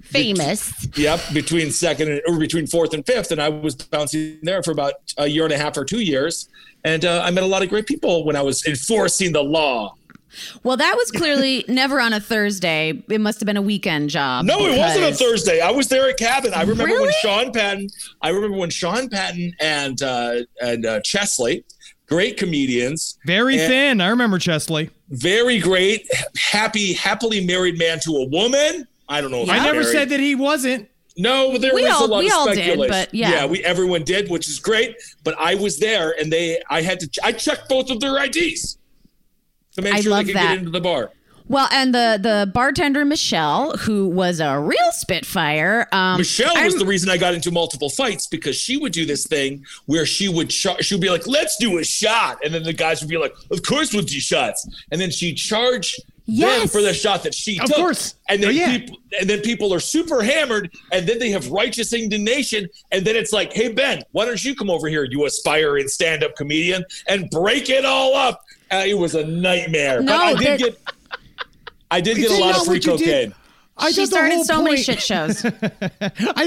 Famous. 0.01 0.88
Yep, 0.98 1.20
between 1.34 1.72
second 1.72 2.10
and, 2.12 2.22
or 2.27 2.38
between 2.38 2.67
fourth 2.67 2.94
and 2.94 3.05
fifth, 3.05 3.32
and 3.32 3.41
I 3.41 3.50
was 3.50 3.75
bouncing 3.75 4.38
there 4.44 4.62
for 4.62 4.72
about 4.72 4.94
a 5.17 5.27
year 5.27 5.44
and 5.46 5.53
a 5.53 5.58
half 5.58 5.77
or 5.77 5.86
two 5.86 6.00
years. 6.01 6.48
And 6.84 7.03
uh, 7.05 7.22
I 7.25 7.32
met 7.32 7.44
a 7.44 7.48
lot 7.48 7.63
of 7.63 7.70
great 7.70 7.88
people 7.88 8.24
when 8.24 8.36
I 8.36 8.44
was 8.44 8.65
enforcing 8.67 9.32
the 9.34 9.41
law. 9.44 9.96
well, 10.63 10.77
that 10.77 10.96
was 10.96 11.10
clearly 11.10 11.65
never 11.67 12.00
on 12.00 12.13
a 12.13 12.20
Thursday. 12.20 13.03
It 13.10 13.20
must 13.20 13.39
have 13.39 13.48
been 13.48 13.58
a 13.58 13.62
weekend 13.63 14.12
job. 14.12 14.46
No, 14.46 14.60
it 14.67 14.77
wasn't 14.77 15.05
a 15.05 15.15
Thursday. 15.15 15.60
I 15.60 15.72
was 15.72 15.88
there 15.88 16.08
at 16.08 16.17
Cabin. 16.17 16.53
I 16.53 16.62
remember 16.63 17.01
when 17.01 17.12
Sean 17.24 17.51
Patton. 17.51 17.88
I 18.22 18.29
remember 18.29 18.58
when 18.58 18.70
Sean 18.70 19.10
Patton 19.10 19.53
and 19.60 20.01
uh, 20.03 20.41
and 20.62 20.86
uh, 20.86 21.01
Chesley, 21.01 21.63
great 22.07 22.38
comedians, 22.38 23.17
Very 23.25 23.57
thin. 23.57 24.01
I 24.01 24.07
remember 24.09 24.38
Chesley. 24.39 24.89
very 25.09 25.59
great, 25.59 26.07
happy, 26.38 26.93
happily 26.93 27.45
married 27.45 27.77
man 27.77 28.00
to 28.05 28.12
a 28.17 28.27
woman. 28.29 28.88
I 29.09 29.21
don't 29.21 29.31
know. 29.31 29.41
If 29.43 29.50
I 29.50 29.57
never 29.57 29.81
married. 29.81 29.88
said 29.91 30.09
that 30.09 30.19
he 30.19 30.35
wasn't. 30.35 30.89
No, 31.17 31.51
but 31.51 31.62
there 31.62 31.74
We 31.74 31.83
was 31.83 31.91
all- 31.93 32.05
a 32.05 32.07
lot 32.07 32.19
we 32.19 32.27
of 32.27 32.33
all 32.33 32.45
did, 32.47 32.55
speculation. 32.55 32.89
but 32.91 33.13
yeah. 33.13 33.45
we 33.45 33.63
everyone 33.63 34.03
did, 34.03 34.29
which 34.29 34.50
is 34.50 34.59
great. 34.59 34.95
But 35.24 35.35
I 35.39 35.55
was 35.55 35.79
there, 35.79 36.13
and 36.19 36.31
they, 36.31 36.62
I 36.69 36.81
had 36.81 37.00
to, 37.00 37.09
I 37.24 37.31
checked 37.31 37.69
both 37.69 37.89
of 37.89 38.00
their 38.01 38.21
IDs 38.21 38.77
to 39.75 39.81
make 39.81 39.93
I 39.93 40.01
sure 40.01 40.13
they 40.17 40.24
could 40.25 40.35
that. 40.35 40.50
get 40.50 40.57
into 40.59 40.71
the 40.71 40.81
bar. 40.81 41.12
Well, 41.47 41.67
and 41.71 41.93
the 41.93 42.17
the 42.21 42.49
bartender 42.51 43.05
Michelle, 43.05 43.77
who 43.77 44.07
was 44.07 44.39
a 44.39 44.59
real 44.59 44.91
spitfire. 44.93 45.87
Um, 45.91 46.17
Michelle 46.17 46.53
was 46.55 46.73
I'm- 46.73 46.79
the 46.79 46.85
reason 46.85 47.09
I 47.09 47.17
got 47.17 47.33
into 47.35 47.51
multiple 47.51 47.89
fights 47.89 48.25
because 48.27 48.55
she 48.55 48.77
would 48.77 48.91
do 48.93 49.05
this 49.05 49.27
thing 49.27 49.63
where 49.85 50.05
she 50.05 50.27
would 50.27 50.49
char- 50.49 50.81
she 50.81 50.95
would 50.95 51.01
be 51.01 51.09
like, 51.09 51.27
"Let's 51.27 51.57
do 51.57 51.77
a 51.77 51.83
shot," 51.83 52.39
and 52.43 52.53
then 52.53 52.63
the 52.63 52.73
guys 52.73 53.01
would 53.01 53.09
be 53.09 53.17
like, 53.17 53.33
"Of 53.51 53.61
course 53.63 53.93
we'll 53.93 54.01
do 54.03 54.19
shots," 54.19 54.67
and 54.91 54.99
then 54.99 55.11
she'd 55.11 55.35
charge 55.35 55.95
them 55.95 56.03
Yes. 56.37 56.71
for 56.71 56.81
the 56.81 56.91
shot 56.95 57.21
that 57.23 57.35
she 57.35 57.59
Of 57.59 57.67
took. 57.67 57.75
course. 57.75 58.15
and 58.27 58.41
then 58.41 58.49
Oh, 58.49 58.53
yeah. 58.53 58.77
people 58.79 58.97
and 59.21 59.29
then 59.29 59.39
people 59.41 59.71
are 59.73 59.79
super 59.79 60.23
hammered, 60.23 60.71
and 60.91 61.07
then 61.07 61.19
they 61.19 61.29
have 61.29 61.47
righteous 61.51 61.93
indignation, 61.93 62.67
and 62.91 63.05
then 63.05 63.15
it's 63.15 63.31
like, 63.31 63.53
"Hey 63.53 63.67
Ben, 63.69 64.01
why 64.13 64.25
don't 64.25 64.43
you 64.43 64.55
come 64.55 64.69
over 64.71 64.87
here, 64.89 65.03
you 65.09 65.25
aspiring 65.25 65.87
stand-up 65.87 66.35
comedian, 66.35 66.83
and 67.07 67.29
break 67.29 67.69
it 67.69 67.85
all 67.85 68.15
up?" 68.15 68.41
Uh, 68.71 68.83
it 68.87 68.95
was 68.97 69.13
a 69.13 69.23
nightmare, 69.23 69.97
but 70.01 70.05
No, 70.05 70.17
I 70.17 70.33
did 70.33 70.59
get. 70.59 70.77
I 71.91 72.01
did 72.01 72.17
get 72.17 72.31
a 72.31 72.37
lot 72.37 72.55
of 72.57 72.65
free 72.65 72.75
what 72.79 72.83
cocaine. 72.99 73.33
I 73.77 73.91
she 73.91 74.05
started 74.05 74.35
whole 74.35 74.45
so 74.45 74.63
many 74.63 74.77
shit 74.77 75.01
shows. 75.01 75.43
I 75.45 75.49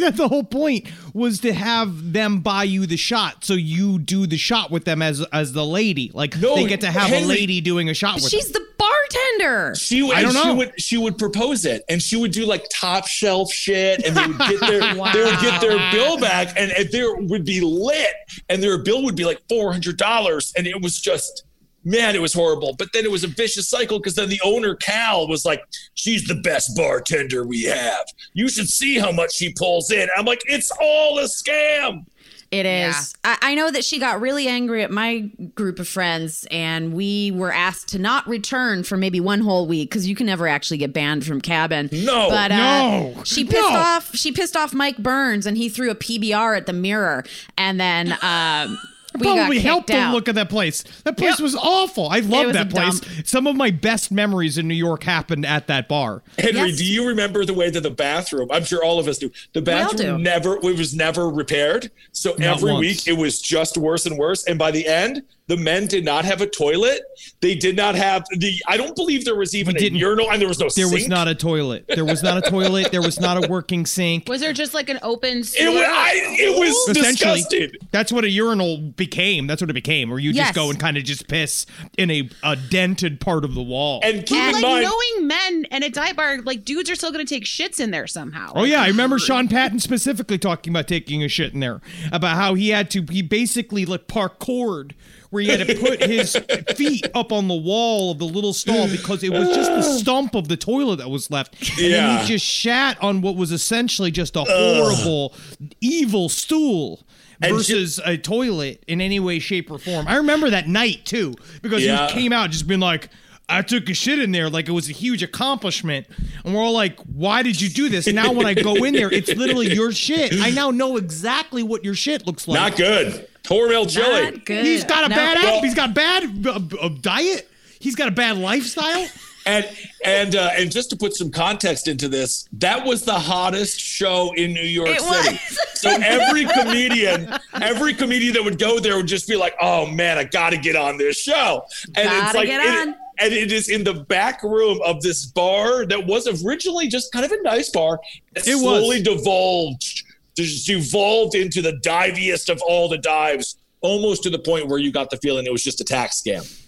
thought 0.00 0.16
the 0.16 0.28
whole 0.28 0.44
point 0.44 0.88
was 1.12 1.40
to 1.40 1.52
have 1.52 2.12
them 2.14 2.40
buy 2.40 2.64
you 2.64 2.86
the 2.86 2.96
shot, 2.96 3.44
so 3.44 3.52
you 3.52 3.98
do 3.98 4.26
the 4.26 4.38
shot 4.38 4.70
with 4.70 4.86
them 4.86 5.02
as 5.02 5.22
as 5.30 5.52
the 5.52 5.64
lady. 5.66 6.10
Like 6.14 6.38
No, 6.38 6.54
they 6.56 6.66
get 6.66 6.80
to 6.80 6.90
have 6.90 7.08
Henry- 7.10 7.24
a 7.24 7.28
lady 7.28 7.60
doing 7.60 7.90
a 7.90 7.94
shot 7.94 8.14
with 8.14 8.28
She's 8.30 8.50
them. 8.50 8.62
the 8.62 8.68
bartender. 8.78 9.74
She 9.74 10.02
would, 10.02 10.16
I 10.16 10.22
don't 10.22 10.30
and 10.30 10.38
she 10.38 10.44
know. 10.48 10.54
would 10.54 10.80
she 10.80 10.96
would 10.96 11.18
propose 11.18 11.66
it, 11.66 11.82
and 11.90 12.00
she 12.02 12.16
would 12.16 12.32
do 12.32 12.46
like 12.46 12.64
top 12.70 13.06
shelf 13.06 13.52
shit, 13.52 14.02
and 14.06 14.16
they 14.16 14.26
would 14.26 14.38
get 14.38 14.60
their 14.60 14.80
they 14.94 15.24
would 15.24 15.40
get 15.40 15.60
their 15.60 15.92
bill 15.92 16.18
back, 16.18 16.54
and, 16.56 16.70
and 16.72 16.90
there 16.92 17.14
would 17.14 17.44
be 17.44 17.60
lit, 17.60 18.14
and 18.48 18.62
their 18.62 18.78
bill 18.78 19.02
would 19.04 19.16
be 19.16 19.26
like 19.26 19.40
four 19.50 19.70
hundred 19.70 19.98
dollars, 19.98 20.54
and 20.56 20.66
it 20.66 20.80
was 20.80 20.98
just 20.98 21.44
man, 21.84 22.14
it 22.14 22.22
was 22.22 22.32
horrible. 22.34 22.74
But 22.78 22.88
then 22.92 23.04
it 23.04 23.10
was 23.10 23.24
a 23.24 23.28
vicious 23.28 23.68
cycle 23.68 23.98
because 23.98 24.14
then 24.14 24.28
the 24.28 24.40
owner 24.44 24.74
Cal 24.76 25.26
was 25.28 25.44
like, 25.44 25.62
"She's 25.94 26.24
the 26.24 26.34
best 26.36 26.76
bartender 26.76 27.44
we 27.46 27.64
have. 27.64 28.04
You 28.34 28.48
should 28.48 28.68
see 28.68 28.98
how 28.98 29.12
much 29.12 29.32
she 29.34 29.52
pulls 29.52 29.90
in." 29.90 30.08
I'm 30.16 30.24
like, 30.26 30.42
"It's 30.46 30.70
all 30.80 31.18
a 31.18 31.24
scam." 31.24 32.04
It 32.50 32.64
is. 32.64 33.14
I, 33.24 33.36
I 33.42 33.54
know 33.56 33.70
that 33.70 33.84
she 33.84 33.98
got 33.98 34.22
really 34.22 34.48
angry 34.48 34.82
at 34.82 34.90
my 34.90 35.30
group 35.54 35.78
of 35.78 35.86
friends, 35.86 36.46
and 36.50 36.94
we 36.94 37.30
were 37.30 37.52
asked 37.52 37.88
to 37.88 37.98
not 37.98 38.26
return 38.26 38.84
for 38.84 38.96
maybe 38.96 39.20
one 39.20 39.40
whole 39.40 39.66
week 39.66 39.90
because 39.90 40.08
you 40.08 40.14
can 40.14 40.24
never 40.24 40.48
actually 40.48 40.78
get 40.78 40.94
banned 40.94 41.26
from 41.26 41.42
cabin. 41.42 41.90
No. 41.92 42.30
but 42.30 42.50
uh, 42.50 42.56
No. 42.56 43.22
she 43.24 43.44
pissed 43.44 43.68
No. 43.68 43.76
off. 43.76 44.16
She 44.16 44.32
pissed 44.32 44.56
off 44.56 44.72
Mike 44.72 44.96
Burns, 44.96 45.44
and 45.44 45.58
he 45.58 45.68
threw 45.68 45.90
a 45.90 45.94
PBR 45.94 46.56
at 46.56 46.64
the 46.64 46.72
mirror, 46.72 47.22
and 47.58 47.78
then 47.78 48.12
um, 48.22 48.78
we 49.14 49.20
Probably 49.22 49.56
kicked 49.56 49.66
helped 49.66 49.90
out. 49.90 50.10
the 50.10 50.14
look 50.14 50.28
of 50.28 50.34
that 50.36 50.48
place. 50.50 50.84
That 51.04 51.16
place 51.16 51.32
Yep. 51.38 51.40
was 51.40 51.54
awful. 51.56 52.08
I 52.08 52.20
love 52.20 52.52
that 52.52 52.70
place. 52.70 53.00
dump. 53.00 53.26
Some 53.26 53.46
of 53.46 53.56
my 53.56 53.70
best 53.70 54.10
memories 54.12 54.58
in 54.58 54.68
New 54.68 54.74
York 54.74 55.02
happened 55.02 55.46
at 55.46 55.66
that 55.68 55.88
bar. 55.88 56.22
Henry, 56.38 56.68
Yes. 56.70 56.78
do 56.78 56.84
you 56.84 57.06
remember 57.08 57.44
the 57.44 57.54
way 57.54 57.70
that 57.70 57.82
the 57.82 57.90
bathroom? 57.90 58.48
I'm 58.52 58.64
sure 58.64 58.84
all 58.84 58.98
of 58.98 59.08
us 59.08 59.18
do. 59.18 59.30
The 59.54 59.62
bathroom 59.62 60.18
do. 60.18 60.22
never 60.22 60.56
it 60.56 60.62
was 60.76 60.94
never 60.94 61.28
repaired. 61.28 61.90
So 62.12 62.30
Not 62.38 62.58
every 62.58 62.72
once. 62.72 62.80
week 62.80 63.08
it 63.08 63.16
was 63.18 63.40
just 63.40 63.76
worse 63.78 64.06
and 64.06 64.18
worse. 64.18 64.44
And 64.44 64.58
by 64.58 64.70
the 64.70 64.86
end, 64.86 65.22
the 65.48 65.56
men 65.56 65.86
did 65.86 66.04
not 66.04 66.24
have 66.24 66.40
a 66.40 66.46
toilet. 66.46 67.02
They 67.40 67.54
did 67.54 67.76
not 67.76 67.94
have 67.94 68.24
the. 68.36 68.52
I 68.68 68.76
don't 68.76 68.94
believe 68.94 69.24
there 69.24 69.34
was 69.34 69.54
even 69.54 69.74
a 69.76 69.78
didn't- 69.78 69.98
urinal, 69.98 70.30
and 70.30 70.40
there 70.40 70.48
was 70.48 70.58
no. 70.60 70.68
There 70.74 70.88
was 70.88 71.08
not 71.08 71.26
a 71.28 71.34
toilet. 71.34 71.86
There 71.88 72.04
was 72.04 72.22
not 72.22 72.38
a 72.38 72.50
toilet. 72.50 72.92
There 72.92 73.02
was 73.02 73.18
not 73.18 73.44
a 73.44 73.48
working 73.48 73.86
sink. 73.86 74.28
Was 74.28 74.40
there 74.40 74.52
just 74.52 74.74
like 74.74 74.88
an 74.88 74.98
open? 75.02 75.38
It 75.38 75.44
was. 75.44 75.82
I, 75.86 76.12
it 76.38 76.58
was 76.58 76.96
Essentially, 76.96 77.34
disgusting. 77.40 77.70
that's 77.90 78.12
what 78.12 78.24
a 78.24 78.30
urinal 78.30 78.78
became. 78.78 79.46
That's 79.46 79.60
what 79.60 79.70
it 79.70 79.74
became, 79.74 80.10
where 80.10 80.18
you 80.18 80.30
Yes. 80.30 80.48
just 80.48 80.54
go 80.54 80.70
and 80.70 80.78
kind 80.78 80.96
of 80.96 81.04
just 81.04 81.28
piss 81.28 81.66
in 81.96 82.10
a, 82.10 82.28
a 82.42 82.54
dented 82.56 83.20
part 83.20 83.44
of 83.44 83.54
the 83.54 83.62
wall. 83.62 84.00
And 84.04 84.18
keep 84.26 84.38
But 84.38 84.48
in 84.48 84.52
like 84.54 84.62
mind, 84.62 84.84
knowing 84.84 85.26
men 85.26 85.66
and 85.70 85.82
a 85.84 85.90
dive 85.90 86.16
bar, 86.16 86.42
like 86.42 86.64
dudes 86.64 86.90
are 86.90 86.94
still 86.94 87.10
going 87.12 87.24
to 87.24 87.34
take 87.34 87.44
shits 87.44 87.80
in 87.80 87.90
there 87.90 88.06
somehow. 88.06 88.52
Oh 88.54 88.64
yeah, 88.64 88.82
I 88.82 88.88
remember 88.88 89.18
Sean 89.18 89.48
Patton 89.48 89.80
specifically 89.80 90.38
talking 90.38 90.72
about 90.72 90.86
taking 90.88 91.22
a 91.24 91.28
shit 91.28 91.54
in 91.54 91.60
there, 91.60 91.80
about 92.12 92.36
how 92.36 92.54
he 92.54 92.68
had 92.68 92.90
to 92.90 93.02
he 93.10 93.22
basically 93.22 93.86
like 93.86 94.06
parkoured 94.06 94.92
where 95.30 95.42
he 95.42 95.48
had 95.50 95.66
to 95.66 95.74
put 95.78 96.02
his 96.02 96.36
feet 96.76 97.06
up 97.14 97.32
on 97.32 97.48
the 97.48 97.54
wall 97.54 98.10
of 98.12 98.18
the 98.18 98.24
little 98.24 98.52
stall 98.52 98.88
because 98.88 99.22
it 99.22 99.30
was 99.30 99.48
just 99.54 99.70
the 99.70 99.82
stump 99.98 100.34
of 100.34 100.48
the 100.48 100.56
toilet 100.56 100.96
that 100.96 101.10
was 101.10 101.30
left. 101.30 101.54
And 101.78 101.90
Yeah. 101.90 102.20
he 102.22 102.26
just 102.28 102.44
shat 102.44 103.02
on 103.02 103.20
what 103.20 103.36
was 103.36 103.52
essentially 103.52 104.10
just 104.10 104.36
a 104.36 104.44
horrible, 104.48 105.34
evil 105.80 106.28
stool. 106.28 107.00
Versus 107.40 108.00
a 108.04 108.16
toilet 108.18 108.82
in 108.88 109.00
any 109.00 109.20
way, 109.20 109.38
shape, 109.38 109.70
or 109.70 109.78
form. 109.78 110.08
I 110.08 110.16
remember 110.16 110.50
that 110.50 110.66
night 110.66 111.04
too, 111.04 111.34
because 111.62 111.84
Yeah. 111.84 112.08
he 112.08 112.12
came 112.14 112.32
out 112.32 112.50
just 112.50 112.66
being 112.66 112.80
like, 112.80 113.10
I 113.48 113.62
took 113.62 113.88
a 113.88 113.94
shit 113.94 114.18
in 114.18 114.30
there 114.30 114.50
like 114.50 114.68
it 114.68 114.72
was 114.72 114.88
a 114.90 114.92
huge 114.92 115.22
accomplishment. 115.22 116.06
And 116.44 116.54
we're 116.54 116.60
all 116.62 116.72
like, 116.74 116.98
why 117.00 117.42
did 117.42 117.60
you 117.60 117.68
do 117.70 117.88
this? 117.88 118.06
And 118.06 118.14
now 118.16 118.32
when 118.32 118.44
I 118.46 118.54
go 118.54 118.74
in 118.84 118.92
there, 118.94 119.10
it's 119.10 119.34
literally 119.34 119.72
your 119.72 119.90
shit. 119.92 120.34
I 120.40 120.50
now 120.50 120.70
know 120.70 120.96
exactly 120.98 121.62
what 121.62 121.84
your 121.84 121.94
shit 121.94 122.26
looks 122.26 122.46
like. 122.46 122.60
not 122.60 122.76
good. 122.76 123.26
Hormel 123.44 123.88
chili. 123.88 124.30
Not 124.32 124.44
good. 124.44 124.64
He's 124.64 124.84
got 124.84 125.04
a 125.06 125.08
No. 125.08 125.16
bad 125.16 125.38
Well- 125.42 125.62
He's 125.62 125.74
got 125.74 125.94
bad 125.94 126.46
uh, 126.46 126.60
uh, 126.80 126.88
diet. 127.00 127.50
He's 127.80 127.94
got 127.94 128.08
a 128.08 128.12
bad 128.12 128.36
lifestyle. 128.36 129.08
And 129.46 129.66
and 130.04 130.36
uh, 130.36 130.50
and 130.58 130.70
just 130.70 130.90
to 130.90 130.96
put 130.96 131.14
some 131.16 131.30
context 131.30 131.88
into 131.88 132.06
this, 132.06 132.46
that 132.54 132.84
was 132.84 133.04
the 133.06 133.14
hottest 133.14 133.80
show 133.80 134.34
in 134.36 134.52
New 134.52 134.60
York 134.60 134.90
It 134.90 135.00
City. 135.00 135.36
was. 135.36 135.80
So 135.80 135.88
every 135.90 136.44
comedian, 136.44 137.32
every 137.54 137.94
comedian 137.94 138.34
that 138.34 138.44
would 138.44 138.58
go 138.58 138.78
there 138.78 138.96
would 138.96 139.06
just 139.06 139.26
be 139.26 139.36
like, 139.36 139.54
"Oh 139.58 139.86
man, 139.86 140.18
I 140.18 140.24
got 140.24 140.50
to 140.50 140.58
get 140.58 140.76
on 140.76 140.98
this 140.98 141.18
show." 141.18 141.64
And 141.96 142.06
it's 142.10 142.20
Gotta 142.20 142.38
like, 142.38 142.46
get 142.48 142.60
it- 142.62 142.88
on. 142.88 142.96
And 143.18 143.32
it 143.32 143.52
is 143.52 143.68
in 143.68 143.84
the 143.84 143.94
back 143.94 144.42
room 144.42 144.80
of 144.84 145.02
this 145.02 145.26
bar 145.26 145.86
that 145.86 146.06
was 146.06 146.44
originally 146.44 146.88
just 146.88 147.12
kind 147.12 147.24
of 147.24 147.32
a 147.32 147.42
nice 147.42 147.70
bar. 147.70 148.00
It, 148.34 148.46
It 148.46 148.54
was. 148.54 148.62
slowly 148.62 149.02
divulged, 149.02 150.04
just 150.36 150.66
devolved 150.66 151.34
into 151.34 151.62
the 151.62 151.78
diviest 151.82 152.48
of 152.48 152.62
all 152.62 152.88
the 152.88 152.98
dives, 152.98 153.56
almost 153.80 154.22
to 154.24 154.30
the 154.30 154.38
point 154.38 154.68
where 154.68 154.78
you 154.78 154.92
got 154.92 155.10
the 155.10 155.16
feeling 155.18 155.46
it 155.46 155.52
was 155.52 155.64
just 155.64 155.80
a 155.80 155.84
tax 155.84 156.22
scam. 156.22 156.67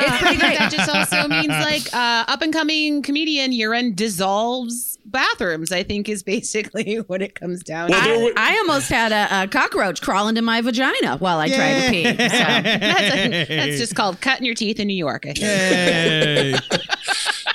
It's 0.00 0.18
pretty 0.18 0.36
good. 0.36 0.56
That 0.58 0.70
just 0.72 0.88
also 0.88 1.28
means 1.28 1.48
like 1.48 1.92
uh, 1.94 2.24
up 2.28 2.42
and 2.42 2.52
coming 2.52 3.02
comedian 3.02 3.52
urine 3.52 3.94
dissolves 3.94 4.98
bathrooms. 5.04 5.72
I 5.72 5.82
think 5.82 6.08
is 6.08 6.22
basically 6.22 6.96
what 7.06 7.22
it 7.22 7.34
comes 7.34 7.62
down 7.62 7.90
Well, 7.90 8.00
to. 8.02 8.08
there 8.08 8.32
I, 8.36 8.54
I 8.54 8.58
almost 8.58 8.88
had 8.90 9.12
a, 9.12 9.42
a 9.44 9.48
cockroach 9.48 10.00
crawl 10.02 10.28
into 10.28 10.42
my 10.42 10.60
vagina 10.60 11.16
while 11.18 11.38
I 11.38 11.48
tried 11.48 11.80
to 11.82 11.90
pee. 11.90 12.04
So. 12.04 12.14
That's, 12.16 13.48
that's 13.48 13.78
just 13.78 13.94
called 13.94 14.20
cutting 14.20 14.44
your 14.44 14.54
teeth 14.54 14.78
in 14.80 14.86
New 14.88 14.94
York. 14.96 15.24
I 15.26 15.32
think. 15.32 16.80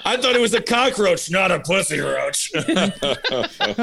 I 0.05 0.17
thought 0.17 0.35
it 0.35 0.41
was 0.41 0.53
a 0.53 0.61
cockroach, 0.61 1.31
not 1.31 1.49
a 1.51 1.59
pussy 1.61 1.99
roach. 1.99 2.51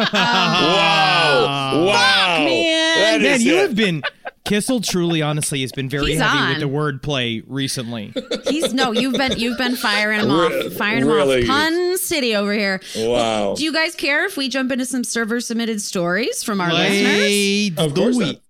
wow. 0.04 1.84
Wow. 1.86 2.44
man. 2.44 3.22
Man, 3.22 3.40
you 3.40 3.54
it. 3.54 3.60
have 3.60 3.74
been. 3.76 4.02
Kissel 4.50 4.80
truly, 4.80 5.22
honestly, 5.22 5.60
has 5.60 5.70
been 5.70 5.88
very 5.88 6.10
He's 6.10 6.20
heavy 6.20 6.36
on. 6.38 6.48
with 6.48 6.58
the 6.58 6.68
wordplay 6.68 7.44
recently. 7.46 8.12
He's 8.48 8.74
no, 8.74 8.90
you've 8.90 9.14
been 9.14 9.38
you've 9.38 9.56
been 9.56 9.76
firing 9.76 10.18
him 10.18 10.26
Re- 10.28 10.66
off, 10.66 10.72
firing 10.72 11.02
him 11.02 11.08
really? 11.08 11.42
off. 11.42 11.46
Pun 11.46 11.96
City 11.98 12.34
over 12.34 12.52
here. 12.52 12.80
Wow. 12.96 13.54
Do 13.54 13.62
you 13.62 13.72
guys 13.72 13.94
care 13.94 14.24
if 14.26 14.36
we 14.36 14.48
jump 14.48 14.72
into 14.72 14.86
some 14.86 15.04
server 15.04 15.40
submitted 15.40 15.80
stories 15.80 16.42
from 16.42 16.60
our 16.60 16.72
listeners? 16.72 17.16
Play 17.16 17.68
Of 17.78 17.94
the 17.94 18.00
course 18.00 18.16
week. 18.16 18.40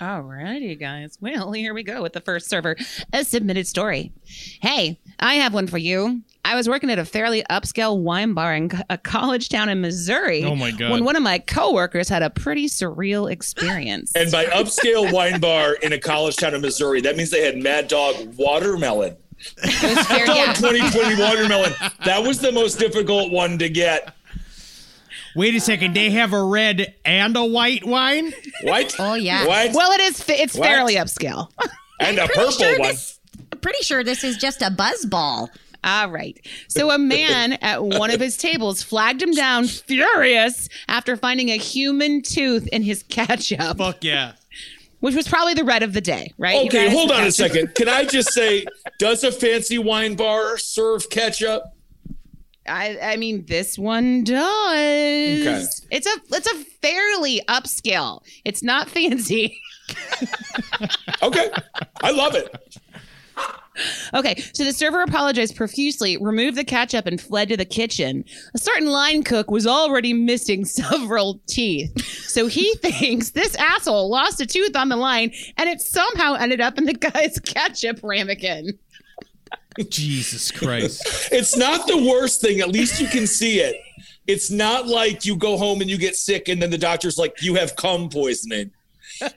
Alrighty, 0.00 0.78
guys. 0.78 1.16
Well, 1.20 1.52
here 1.52 1.72
we 1.72 1.84
go 1.84 2.02
with 2.02 2.14
the 2.14 2.20
first 2.20 2.48
server, 2.50 2.76
a 3.12 3.24
submitted 3.24 3.66
story. 3.66 4.12
Hey, 4.60 4.98
I 5.20 5.34
have 5.36 5.54
one 5.54 5.66
for 5.66 5.78
you. 5.78 6.22
I 6.44 6.54
was 6.56 6.68
working 6.68 6.90
at 6.90 6.98
a 6.98 7.04
fairly 7.06 7.42
upscale 7.50 7.98
wine 7.98 8.34
bar 8.34 8.54
in 8.54 8.70
a 8.90 8.98
college 8.98 9.48
town 9.48 9.68
in 9.70 9.80
Missouri. 9.80 10.44
Oh, 10.44 10.54
my 10.54 10.70
God. 10.72 10.90
When 10.90 11.04
one 11.04 11.16
of 11.16 11.22
my 11.22 11.38
coworkers 11.38 12.08
had 12.08 12.22
a 12.22 12.28
pretty 12.28 12.66
surreal 12.66 13.30
experience. 13.30 14.12
And 14.14 14.30
by 14.30 14.44
upscale 14.46 15.10
wine 15.12 15.40
bar 15.40 15.74
in 15.74 15.92
a 15.94 15.98
college 15.98 16.36
town 16.36 16.54
in 16.54 16.60
Missouri, 16.60 17.00
that 17.02 17.16
means 17.16 17.30
they 17.30 17.42
had 17.44 17.56
Mad 17.56 17.88
Dog 17.88 18.14
watermelon. 18.36 19.16
It 19.62 19.96
was 19.96 20.06
fair- 20.06 20.26
Dog 20.26 20.36
yeah. 20.36 20.52
2020 20.52 21.20
watermelon. 21.22 21.72
That 22.04 22.22
was 22.22 22.40
the 22.40 22.52
most 22.52 22.78
difficult 22.78 23.32
one 23.32 23.58
to 23.58 23.68
get. 23.70 24.14
Wait 25.34 25.54
a 25.54 25.60
second. 25.60 25.94
They 25.94 26.10
have 26.10 26.32
a 26.32 26.42
red 26.44 26.94
and 27.04 27.36
a 27.36 27.44
white 27.44 27.84
wine. 27.84 28.32
White. 28.62 28.94
Oh, 28.98 29.14
yeah. 29.14 29.46
What? 29.46 29.72
Well, 29.74 29.90
it 29.92 30.00
is. 30.02 30.24
It's 30.28 30.54
What? 30.54 30.66
fairly 30.68 30.94
upscale. 30.96 31.48
and 31.98 32.18
a 32.18 32.28
purple 32.28 32.50
sure 32.52 32.78
one. 32.78 32.90
this- 32.90 33.13
pretty 33.64 33.82
sure 33.82 34.04
this 34.04 34.22
is 34.22 34.36
just 34.36 34.60
a 34.60 34.70
buzz 34.70 35.06
ball. 35.06 35.50
All 35.82 36.10
right. 36.10 36.38
So 36.68 36.90
a 36.90 36.98
man 36.98 37.54
at 37.54 37.82
one 37.82 38.10
of 38.10 38.20
his 38.20 38.36
tables 38.36 38.82
flagged 38.82 39.22
him 39.22 39.32
down 39.32 39.66
furious 39.68 40.68
after 40.86 41.16
finding 41.16 41.48
a 41.48 41.56
human 41.56 42.20
tooth 42.20 42.66
in 42.68 42.82
his 42.82 43.02
ketchup. 43.04 43.78
Fuck 43.78 44.04
yeah. 44.04 44.32
which 45.04 45.14
was 45.14 45.28
probably 45.28 45.52
the 45.52 45.64
red 45.64 45.82
of 45.82 45.92
the 45.92 46.00
day, 46.00 46.32
right? 46.38 46.66
Okay, 46.66 46.88
hold 46.88 47.12
on 47.12 47.24
a 47.24 47.30
second. 47.30 47.74
Can 47.74 47.90
I 47.90 48.04
just 48.06 48.32
say, 48.32 48.64
does 48.98 49.22
a 49.22 49.30
fancy 49.30 49.76
wine 49.76 50.14
bar 50.16 50.56
serve 50.56 51.10
ketchup? 51.10 51.62
I, 52.66 52.98
I 53.02 53.16
mean, 53.16 53.44
this 53.44 53.78
one 53.78 54.24
does. 54.24 54.40
Okay. 54.40 55.64
It's 55.90 56.06
a 56.06 56.16
it's 56.30 56.46
a 56.46 56.54
fairly 56.80 57.42
upscale. 57.48 58.22
It's 58.46 58.62
not 58.62 58.88
fancy. 58.88 59.60
Okay, 61.22 61.50
I 62.02 62.10
love 62.10 62.34
it. 62.34 62.78
Okay, 64.14 64.36
so 64.52 64.64
the 64.64 64.72
server 64.72 65.02
apologized 65.02 65.56
profusely, 65.56 66.16
removed 66.16 66.56
the 66.56 66.64
ketchup, 66.64 67.06
and 67.06 67.20
fled 67.20 67.48
to 67.48 67.56
the 67.56 67.64
kitchen. 67.64 68.24
A 68.54 68.58
certain 68.58 68.86
line 68.88 69.22
cook 69.22 69.50
was 69.50 69.66
already 69.66 70.12
missing 70.12 70.64
several 70.64 71.40
teeth. 71.46 71.92
So 72.28 72.46
he 72.46 72.74
thinks 72.82 73.30
this 73.30 73.54
asshole 73.56 74.08
lost 74.08 74.40
a 74.40 74.46
tooth 74.46 74.76
on 74.76 74.88
the 74.88 74.96
line 74.96 75.32
and 75.56 75.68
it 75.68 75.80
somehow 75.80 76.34
ended 76.34 76.60
up 76.60 76.78
in 76.78 76.84
the 76.84 76.92
guy's 77.12 77.38
ketchup 77.40 78.00
ramekin. 78.02 78.78
Jesus 79.88 80.52
Christ. 80.52 81.02
It's 81.32 81.56
not 81.56 81.88
the 81.88 81.96
worst 81.96 82.40
thing. 82.40 82.60
At 82.60 82.68
least 82.68 83.00
you 83.00 83.08
can 83.08 83.26
see 83.26 83.58
it. 83.58 83.76
It's 84.26 84.50
not 84.50 84.86
like 84.86 85.26
you 85.26 85.36
go 85.36 85.56
home 85.56 85.80
and 85.80 85.90
you 85.90 85.98
get 85.98 86.16
sick 86.16 86.48
and 86.48 86.62
then 86.62 86.70
the 86.70 86.78
doctor's 86.78 87.18
like, 87.18 87.42
you 87.42 87.56
have 87.56 87.74
cum 87.74 88.08
poisoning. 88.08 88.70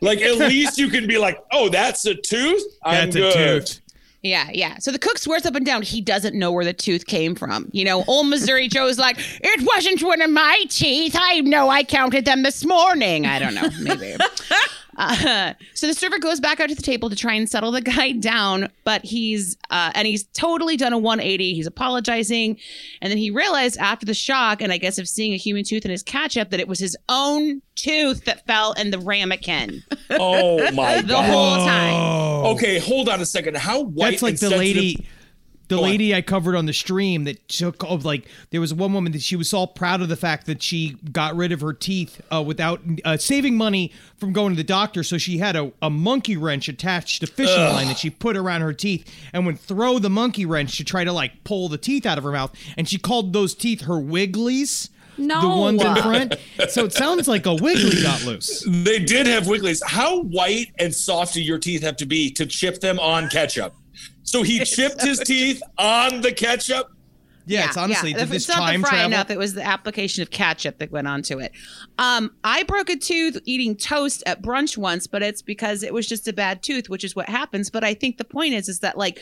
Like 0.02 0.22
at 0.22 0.38
least 0.38 0.78
you 0.78 0.90
can 0.90 1.08
be 1.08 1.18
like, 1.18 1.44
oh, 1.52 1.70
that's 1.70 2.06
a 2.06 2.16
tooth. 2.16 2.64
I'm 2.84 3.10
That's 3.10 3.16
good. 3.16 3.36
a 3.36 3.60
tooth. 3.60 3.82
Yeah, 4.24 4.50
yeah. 4.52 4.78
So 4.80 4.92
the 4.92 5.00
cook 5.00 5.18
swears 5.18 5.46
up 5.46 5.56
and 5.56 5.66
down 5.66 5.84
he 5.84 6.02
doesn't 6.02 6.36
know 6.36 6.52
where 6.52 6.66
the 6.66 6.74
tooth 6.74 7.06
came 7.06 7.36
from. 7.36 7.70
You 7.72 7.86
know, 7.86 8.04
old 8.08 8.28
Missouri 8.28 8.68
Joe's 8.78 8.98
like, 8.98 9.18
it 9.20 9.66
wasn't 9.66 10.02
one 10.04 10.22
of 10.22 10.30
my 10.32 10.66
teeth. 10.70 11.16
I 11.18 11.42
know 11.42 11.70
I 11.70 11.84
counted 11.84 12.26
them 12.26 12.44
this 12.44 12.66
morning. 12.66 13.26
I 13.26 13.40
don't 13.40 13.54
know, 13.54 13.70
maybe. 13.82 14.16
Uh, 14.98 15.54
so 15.74 15.88
the 15.88 15.94
server 15.94 16.20
goes 16.20 16.40
back 16.40 16.60
out 16.60 16.70
to 16.70 16.76
the 16.76 16.82
table 16.82 17.10
to 17.10 17.16
try 17.16 17.34
and 17.34 17.50
settle 17.50 17.72
the 17.72 17.82
guy 17.96 18.12
down, 18.14 18.70
but 18.84 19.04
he's 19.06 19.56
uh, 19.70 19.92
and 19.96 20.08
he's 20.08 20.24
totally 20.34 20.76
done 20.78 20.94
a 20.94 20.98
180. 20.98 21.54
He's 21.54 21.68
apologizing, 21.68 22.58
and 23.02 23.12
then 23.12 23.18
he 23.18 23.30
realized 23.32 23.78
after 23.78 24.06
the 24.06 24.14
shock 24.14 24.62
and 24.62 24.72
I 24.74 24.78
guess 24.78 24.98
of 24.98 25.08
seeing 25.08 25.34
a 25.34 25.38
human 25.38 25.64
tooth 25.64 25.86
in 25.86 25.92
his 25.92 26.04
ketchup 26.04 26.50
that 26.50 26.60
it 26.60 26.68
was 26.68 26.80
his 26.80 26.96
own 27.10 27.62
tooth 27.76 28.26
that 28.26 28.46
fell 28.48 28.74
in 28.74 28.90
the 28.90 28.98
ramekin 28.98 29.84
Oh 30.10 30.72
my 30.72 31.02
the 31.02 31.08
god. 31.10 31.26
whole 31.30 31.56
time. 31.66 32.46
Okay, 32.56 32.80
hold 32.80 33.08
on 33.08 33.22
a 33.22 33.26
second. 33.26 33.56
How 33.58 33.82
white 33.84 34.12
That's 34.12 34.22
like 34.24 34.30
and 34.32 34.38
the 34.40 34.50
sensitive- 34.50 34.60
lady, 34.60 35.08
the 35.68 35.80
lady 35.80 36.16
I 36.16 36.22
covered 36.22 36.56
on 36.56 36.66
the 36.66 36.74
stream 36.74 37.26
that 37.26 37.48
took 37.50 37.84
of 37.84 38.06
like 38.06 38.28
there 38.52 38.62
was 38.62 38.74
one 38.74 38.94
woman 38.94 39.12
that 39.12 39.22
she 39.22 39.36
was 39.36 39.54
all 39.54 39.68
proud 39.68 40.02
of 40.02 40.10
the 40.10 40.16
fact 40.16 40.46
that 40.48 40.62
she 40.64 40.98
got 41.12 41.36
rid 41.36 41.52
of 41.52 41.62
her 41.62 41.74
teeth 41.74 42.22
uh, 42.32 42.42
without 42.42 42.82
uh, 43.04 43.18
saving 43.18 43.58
money 43.58 43.92
from 44.18 44.34
going 44.34 44.54
to 44.54 44.58
the 44.58 44.64
doctor. 44.64 45.04
So 45.04 45.18
she 45.18 45.38
had 45.38 45.56
a, 45.56 45.72
a 45.82 45.90
monkey 45.90 46.38
wrench 46.38 46.70
attached 46.70 47.22
to 47.22 47.28
fishing 47.28 47.62
line 47.62 47.88
that 47.88 47.98
she 47.98 48.10
put 48.10 48.38
around 48.38 48.62
her 48.62 48.74
teeth 48.74 49.10
and 49.34 49.46
would 49.46 49.60
throw 49.60 50.00
the 50.00 50.10
monkey 50.10 50.46
wrench 50.46 50.78
to 50.78 50.84
try 50.84 51.04
to 51.04 51.12
like 51.12 51.44
pull 51.44 51.70
the 51.70 51.78
teeth 51.78 52.06
out 52.06 52.18
of 52.18 52.24
her 52.24 52.32
mouth. 52.32 52.54
And 52.78 52.88
she 52.88 52.98
called 52.98 53.34
those 53.34 53.54
teeth 53.54 53.82
her 53.82 53.96
wigglies. 53.96 54.90
No. 55.18 55.42
The 55.42 55.48
ones 55.48 55.84
in 55.84 55.96
front. 55.96 56.36
So 56.70 56.86
it 56.86 56.94
sounds 56.94 57.28
like 57.28 57.46
a 57.46 57.56
wiggly 57.56 58.02
got 58.02 58.24
loose. 58.26 58.64
They 58.68 59.00
did 59.00 59.26
have 59.26 59.44
wigglies. 59.46 59.82
How 59.86 60.22
white 60.22 60.68
and 60.80 60.94
soft 60.94 61.34
do 61.34 61.42
your 61.42 61.60
teeth 61.60 61.82
have 61.82 61.98
to 61.98 62.06
be 62.06 62.30
to 62.32 62.46
chip 62.46 62.80
them 62.82 63.00
on 63.00 63.30
ketchup? 63.30 63.74
So 64.28 64.44
he 64.44 64.60
chipped 64.66 65.02
his 65.02 65.20
teeth 65.20 65.62
on 65.78 66.22
the 66.22 66.32
ketchup. 66.32 66.92
Yeah, 67.50 67.68
it's 67.68 67.78
honestly 67.78 68.12
did 68.12 68.24
If 68.24 68.30
this 68.30 68.48
it's 68.50 68.58
not 68.58 68.74
the 68.74 68.80
frying 68.80 69.10
travel? 69.12 69.18
up. 69.20 69.32
It 69.32 69.38
was 69.38 69.54
the 69.54 69.66
application 69.66 70.22
of 70.22 70.30
ketchup 70.32 70.80
that 70.80 70.92
went 70.92 71.08
onto 71.08 71.40
it. 71.40 71.54
Um, 71.98 72.36
I 72.44 72.64
broke 72.64 72.90
a 72.90 72.98
tooth 72.98 73.40
eating 73.46 73.78
toast 73.78 74.22
at 74.26 74.42
brunch 74.42 74.78
once, 74.78 75.08
but 75.08 75.24
it's 75.24 75.42
because 75.42 75.82
it 75.82 75.94
was 75.94 76.06
just 76.08 76.28
a 76.28 76.34
bad 76.34 76.62
tooth, 76.62 76.90
which 76.90 77.06
is 77.06 77.16
what 77.16 77.30
happens. 77.30 77.70
But 77.70 77.86
I 77.86 77.94
think 77.94 78.18
the 78.18 78.26
point 78.26 78.54
is, 78.54 78.68
is 78.68 78.80
that 78.82 78.98
like 78.98 79.22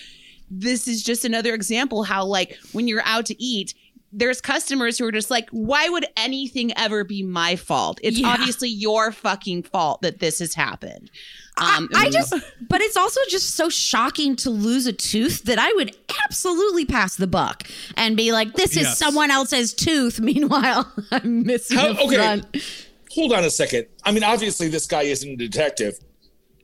this 0.50 0.88
is 0.88 1.04
just 1.04 1.24
another 1.24 1.54
example 1.54 2.02
how 2.04 2.26
like 2.26 2.58
when 2.72 2.88
you're 2.88 3.04
out 3.06 3.28
to 3.28 3.42
eat. 3.42 3.76
There's 4.18 4.40
customers 4.40 4.98
who 4.98 5.06
are 5.06 5.12
just 5.12 5.30
like, 5.30 5.50
why 5.52 5.90
would 5.90 6.06
anything 6.16 6.72
ever 6.78 7.04
be 7.04 7.22
my 7.22 7.58
fault? 7.58 8.00
It's 8.02 8.18
Yeah. 8.18 8.30
obviously 8.30 8.70
your 8.70 9.12
fucking 9.12 9.64
fault 9.64 10.02
that 10.04 10.20
this 10.20 10.40
has 10.40 10.54
happened. 10.54 11.12
Um, 11.58 11.88
I 11.96 12.10
just, 12.10 12.34
but 12.68 12.82
it's 12.82 12.98
also 12.98 13.22
just 13.30 13.56
so 13.56 13.70
shocking 13.70 14.36
to 14.38 14.50
lose 14.50 14.88
a 14.88 14.94
tooth 14.94 15.44
that 15.44 15.58
I 15.58 15.72
would 15.76 15.96
absolutely 16.26 16.84
pass 16.86 17.16
the 17.16 17.28
buck 17.28 17.64
and 17.96 18.18
be 18.18 18.32
like, 18.34 18.54
"This 18.56 18.72
is 18.72 18.84
Yes. 18.84 18.98
someone 18.98 19.32
else's 19.32 19.74
tooth." 19.74 20.20
Meanwhile, 20.32 20.92
I'm 21.12 21.44
missing 21.44 21.78
How- 21.78 21.90
okay. 21.92 22.16
front. 22.16 22.46
Hold 23.12 23.32
on 23.32 23.46
a 23.46 23.50
second. 23.50 23.86
I 24.04 24.12
mean, 24.12 24.24
obviously, 24.24 24.68
this 24.68 24.86
guy 24.86 25.04
isn't 25.04 25.30
a 25.30 25.36
detective. 25.38 25.98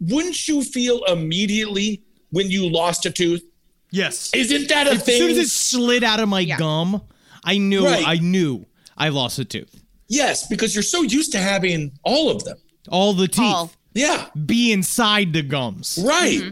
Wouldn't 0.01 0.47
you 0.49 0.61
feel 0.63 1.03
immediately 1.05 2.03
when 2.31 2.51
you 2.51 2.69
lost 2.69 3.05
a 3.05 3.11
tooth? 3.11 3.43
Yes. 3.91 4.29
Isn't 4.33 4.67
that 4.69 4.87
a 4.87 4.97
thing? 4.97 5.13
As 5.15 5.19
soon 5.19 5.29
as 5.31 5.37
it 5.37 5.49
slid 5.49 6.03
out 6.03 6.19
of 6.19 6.27
my 6.27 6.43
gum, 6.45 7.01
I 7.45 7.57
knew 7.57 7.85
Right. 7.85 8.03
I 8.05 8.15
knew 8.17 8.65
I 8.97 9.09
lost 9.09 9.39
a 9.39 9.45
tooth. 9.45 9.73
yes, 10.09 10.47
because 10.47 10.75
you're 10.75 10.83
so 10.83 11.01
used 11.03 11.31
to 11.31 11.37
having 11.39 11.91
all 12.03 12.29
of 12.29 12.43
them. 12.43 12.57
All 12.89 13.13
the 13.13 13.27
teeth 13.29 13.39
All. 13.45 13.71
Yeah, 13.93 14.27
be 14.45 14.71
inside 14.71 15.33
the 15.33 15.41
gums. 15.41 15.99
right. 16.05 16.39
Mm-hmm. 16.39 16.51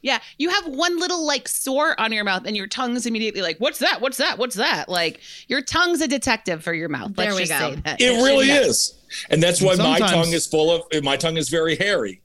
Yeah, 0.00 0.20
you 0.38 0.48
have 0.50 0.66
one 0.68 0.98
little 1.00 1.26
like 1.26 1.48
sore 1.48 2.00
on 2.00 2.12
your 2.12 2.22
mouth, 2.22 2.44
and 2.46 2.56
your 2.56 2.68
tongue's 2.68 3.04
immediately 3.04 3.42
like, 3.42 3.58
"What's 3.58 3.80
that? 3.80 4.00
What's 4.00 4.16
that? 4.18 4.38
What's 4.38 4.54
that?" 4.54 4.88
Like 4.88 5.20
your 5.48 5.60
tongue's 5.60 6.00
a 6.00 6.06
detective 6.08 6.62
for 6.62 6.72
your 6.72 6.88
mouth. 6.88 7.14
There 7.16 7.26
Let's 7.32 7.36
we 7.36 7.46
just 7.46 7.60
go. 7.60 7.74
say 7.74 7.80
that. 7.84 8.00
It 8.00 8.10
really 8.22 8.46
Yeah. 8.46 8.60
is, 8.60 8.94
and 9.28 9.42
that's 9.42 9.60
why 9.60 9.74
my 9.74 9.98
tongue 9.98 10.32
is 10.32 10.46
full 10.46 10.70
of. 10.70 11.02
My 11.02 11.16
tongue 11.16 11.36
is 11.36 11.48
very 11.48 11.74
hairy 11.76 12.22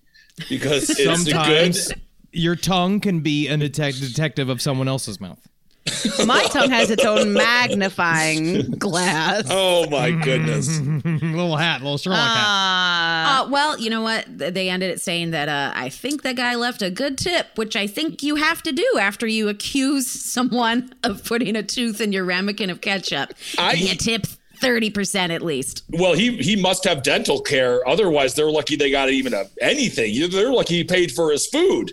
because 0.50 0.88
it's 0.92 1.00
a 1.00 1.16
Sometimes 1.16 1.88
good. 1.88 2.02
your 2.32 2.56
tongue 2.56 3.00
can 3.00 3.22
be 3.22 3.48
a 3.48 3.58
detec- 3.58 4.00
detective 4.00 4.50
of 4.50 4.62
someone 4.62 4.88
else's 4.88 5.20
mouth. 5.20 5.40
My 6.26 6.44
tongue 6.46 6.70
has 6.70 6.90
its 6.90 7.04
own 7.04 7.34
magnifying 7.34 8.72
glass. 8.72 9.46
Oh 9.50 9.90
my 9.90 10.12
goodness! 10.24 10.80
little 10.80 11.58
hat, 11.58 11.82
little 11.82 11.98
Sherlock 11.98 12.20
hat. 12.20 12.46
Uh, 12.46 13.44
Uh, 13.46 13.50
well, 13.50 13.78
you 13.80 13.90
know 13.90 14.02
what? 14.02 14.26
They 14.30 14.70
ended 14.70 14.92
it 14.92 15.02
saying 15.02 15.32
that 15.32 15.50
uh, 15.50 15.72
I 15.76 15.90
think 15.90 16.22
that 16.24 16.36
guy 16.36 16.56
left 16.56 16.82
a 16.82 16.90
good 16.90 17.18
tip, 17.18 17.48
which 17.58 17.76
I 17.76 17.88
think 17.88 18.24
you 18.24 18.36
have 18.36 18.64
to 18.64 18.72
do 18.72 18.88
after 19.00 19.28
you 19.28 19.50
accuse 19.50 20.08
someone 20.08 20.94
of 21.04 21.24
putting 21.26 21.56
a 21.56 21.64
tooth 21.64 22.00
in 22.00 22.12
your 22.14 22.24
ramekin 22.26 22.70
of 22.70 22.80
ketchup. 22.82 23.34
I- 23.58 23.74
you 23.74 23.96
tip 23.96 24.26
thirty 24.62 24.90
percent 24.90 25.32
at 25.34 25.42
least. 25.42 25.84
Well, 25.90 26.14
he 26.14 26.38
he 26.38 26.56
must 26.56 26.86
have 26.86 27.04
dental 27.04 27.42
care. 27.42 27.86
Otherwise, 27.88 28.36
they're 28.36 28.50
lucky 28.52 28.76
they 28.78 28.90
got 28.92 29.10
even 29.10 29.34
a, 29.34 29.44
anything. 29.62 30.30
They're 30.30 30.54
lucky 30.54 30.76
he 30.78 30.84
paid 30.86 31.12
for 31.12 31.30
his 31.32 31.46
food, 31.48 31.92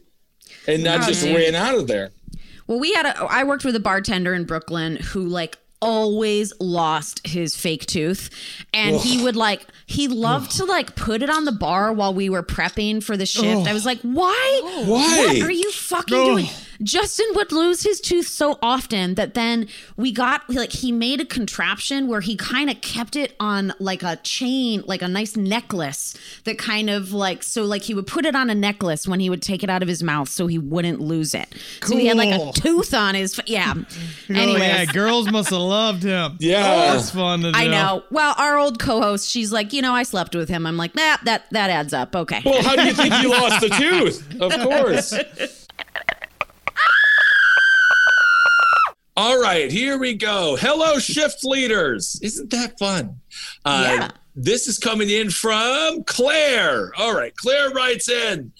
and 0.68 0.84
not 0.84 1.06
just 1.08 1.24
dude. 1.24 1.34
ran 1.34 1.54
out 1.56 1.74
of 1.74 1.88
there. 1.88 2.10
Well, 2.70 2.78
we 2.78 2.92
had 2.92 3.04
a. 3.04 3.24
I 3.24 3.42
worked 3.42 3.64
with 3.64 3.74
a 3.74 3.80
bartender 3.80 4.32
in 4.32 4.44
Brooklyn 4.44 4.94
who 4.94 5.26
like 5.26 5.58
always 5.82 6.52
lost 6.60 7.26
his 7.26 7.56
fake 7.56 7.84
tooth, 7.86 8.30
and 8.72 8.94
he 8.94 9.20
would 9.24 9.34
like 9.34 9.66
he 9.86 10.06
loved 10.06 10.52
to 10.58 10.64
like 10.66 10.94
put 10.94 11.20
it 11.20 11.28
on 11.28 11.46
the 11.46 11.52
bar 11.52 11.92
while 11.92 12.14
we 12.14 12.30
were 12.30 12.44
prepping 12.44 13.02
for 13.02 13.16
the 13.16 13.26
shift. 13.26 13.66
I 13.66 13.72
was 13.72 13.84
like, 13.84 13.98
why? 14.02 14.82
Why? 14.86 15.26
What 15.26 15.42
are 15.42 15.50
you 15.50 15.72
fucking 15.72 16.16
doing? 16.16 16.46
Justin 16.82 17.26
would 17.34 17.52
lose 17.52 17.82
his 17.82 18.00
tooth 18.00 18.26
so 18.26 18.58
often 18.62 19.14
that 19.14 19.34
then 19.34 19.68
we 19.96 20.12
got 20.12 20.48
like 20.48 20.72
he 20.72 20.92
made 20.92 21.20
a 21.20 21.24
contraption 21.24 22.08
where 22.08 22.20
he 22.20 22.36
kind 22.36 22.70
of 22.70 22.80
kept 22.80 23.16
it 23.16 23.34
on 23.38 23.72
like 23.78 24.02
a 24.02 24.16
chain, 24.16 24.82
like 24.86 25.02
a 25.02 25.08
nice 25.08 25.36
necklace 25.36 26.16
that 26.44 26.58
kind 26.58 26.88
of 26.88 27.12
like 27.12 27.42
so 27.42 27.64
like 27.64 27.82
he 27.82 27.94
would 27.94 28.06
put 28.06 28.24
it 28.24 28.34
on 28.34 28.50
a 28.50 28.54
necklace 28.54 29.06
when 29.06 29.20
he 29.20 29.28
would 29.28 29.42
take 29.42 29.62
it 29.62 29.70
out 29.70 29.82
of 29.82 29.88
his 29.88 30.02
mouth 30.02 30.28
so 30.28 30.46
he 30.46 30.58
wouldn't 30.58 31.00
lose 31.00 31.34
it. 31.34 31.54
Cool. 31.80 31.92
So 31.92 31.96
he 31.98 32.06
had 32.06 32.16
like 32.16 32.40
a 32.40 32.52
tooth 32.52 32.94
on 32.94 33.14
his 33.14 33.38
yeah. 33.46 33.74
anyway, 34.28 34.60
yeah, 34.60 34.84
girls 34.86 35.30
must 35.30 35.50
have 35.50 35.60
loved 35.60 36.02
him. 36.02 36.36
Yeah. 36.40 36.92
that's 36.92 37.10
fun 37.10 37.40
to 37.40 37.52
do. 37.52 37.58
I 37.58 37.66
know. 37.66 38.04
Well, 38.10 38.34
our 38.38 38.58
old 38.58 38.78
co-host, 38.78 39.28
she's 39.28 39.52
like, 39.52 39.72
you 39.72 39.82
know, 39.82 39.92
I 39.92 40.02
slept 40.02 40.34
with 40.34 40.48
him. 40.48 40.66
I'm 40.66 40.76
like, 40.76 40.94
nah, 40.94 41.18
that 41.24 41.44
that 41.50 41.70
adds 41.70 41.92
up. 41.92 42.16
Okay. 42.16 42.42
Well, 42.44 42.62
how 42.62 42.76
do 42.76 42.84
you 42.84 42.94
think 42.94 43.12
he 43.14 43.26
lost 43.26 43.60
the 43.60 43.68
tooth? 43.68 44.40
Of 44.40 44.52
course. 44.62 45.59
All 49.16 49.40
right, 49.40 49.70
here 49.70 49.98
we 49.98 50.14
go. 50.14 50.56
Hello, 50.60 50.98
shift 50.98 51.44
leaders. 51.44 52.18
Isn't 52.22 52.50
that 52.50 52.78
fun? 52.78 53.20
Uh, 53.64 53.84
Yeah. 53.86 54.08
This 54.36 54.68
is 54.68 54.78
coming 54.78 55.10
in 55.10 55.28
from 55.28 56.04
Claire. 56.04 56.92
All 56.96 57.14
right, 57.14 57.34
Claire 57.36 57.70
writes 57.70 58.08
in. 58.08 58.52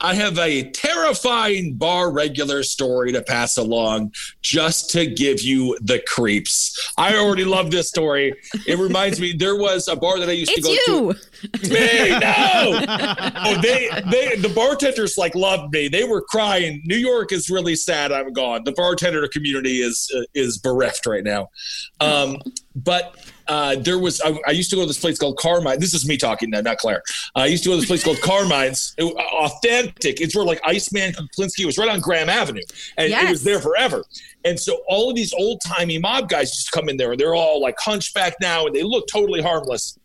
I 0.00 0.14
have 0.14 0.38
a 0.38 0.70
terrifying 0.70 1.74
bar 1.74 2.12
regular 2.12 2.62
story 2.62 3.10
to 3.12 3.22
pass 3.22 3.56
along 3.56 4.12
just 4.42 4.90
to 4.90 5.06
give 5.06 5.40
you 5.40 5.76
the 5.80 6.00
creeps. 6.06 6.92
I 6.96 7.16
already 7.16 7.44
love 7.44 7.72
this 7.72 7.88
story. 7.88 8.34
It 8.66 8.78
reminds 8.78 9.18
me 9.18 9.32
there 9.32 9.56
was 9.56 9.88
a 9.88 9.96
bar 9.96 10.20
that 10.20 10.28
I 10.28 10.32
used 10.32 10.52
to 10.54 10.60
it's 10.60 10.86
go 10.86 11.12
to. 11.12 11.18
You. 11.42 11.70
Me, 11.70 12.10
no. 12.18 12.80
oh, 13.36 13.60
they, 13.62 13.88
they, 14.10 14.36
the 14.36 14.52
bartenders 14.54 15.16
like 15.16 15.34
loved 15.34 15.72
me. 15.72 15.88
They 15.88 16.04
were 16.04 16.22
crying. 16.22 16.82
New 16.84 16.96
York 16.96 17.32
is 17.32 17.50
really 17.50 17.76
sad. 17.76 18.12
I'm 18.12 18.32
gone. 18.32 18.64
The 18.64 18.72
bartender 18.72 19.26
community 19.28 19.78
is 19.78 20.10
uh, 20.16 20.22
is 20.34 20.58
bereft 20.58 21.06
right 21.06 21.24
now. 21.24 21.48
Um, 22.00 22.38
but 22.74 23.16
uh, 23.48 23.76
there 23.76 23.98
was 23.98 24.20
I, 24.20 24.38
I 24.46 24.50
used 24.50 24.70
to 24.70 24.76
go 24.76 24.82
to 24.82 24.86
this 24.86 25.00
place 25.00 25.18
called 25.18 25.38
Carmine. 25.38 25.80
This 25.80 25.94
is 25.94 26.06
me 26.06 26.16
talking 26.16 26.50
now, 26.50 26.60
not 26.60 26.78
Claire. 26.78 27.02
Uh, 27.34 27.40
I 27.40 27.46
used 27.46 27.62
to 27.64 27.70
go 27.70 27.74
to 27.74 27.80
this 27.80 27.88
place 27.88 28.04
called 28.04 28.20
Carmine's. 28.20 28.94
It, 28.98 29.04
authentic. 29.04 30.20
It's 30.20 30.36
where 30.36 30.44
like 30.44 30.60
Iceman 30.64 31.12
Kuklinski 31.12 31.64
was 31.64 31.78
right 31.78 31.88
on 31.88 32.00
Graham 32.00 32.28
Avenue, 32.28 32.62
and 32.96 33.12
it 33.12 33.30
was 33.30 33.42
there 33.42 33.60
forever. 33.60 34.04
And 34.44 34.58
so 34.60 34.82
all 34.88 35.10
of 35.10 35.16
these 35.16 35.32
old 35.32 35.60
timey 35.66 35.98
mob 35.98 36.28
guys 36.28 36.50
just 36.50 36.72
come 36.72 36.88
in 36.88 36.96
there, 36.96 37.12
and 37.12 37.20
they're 37.20 37.34
all 37.34 37.60
like 37.60 37.76
hunchback 37.78 38.34
now, 38.40 38.66
and 38.66 38.74
they 38.74 38.82
look 38.82 39.06
totally 39.08 39.42
harmless. 39.42 39.98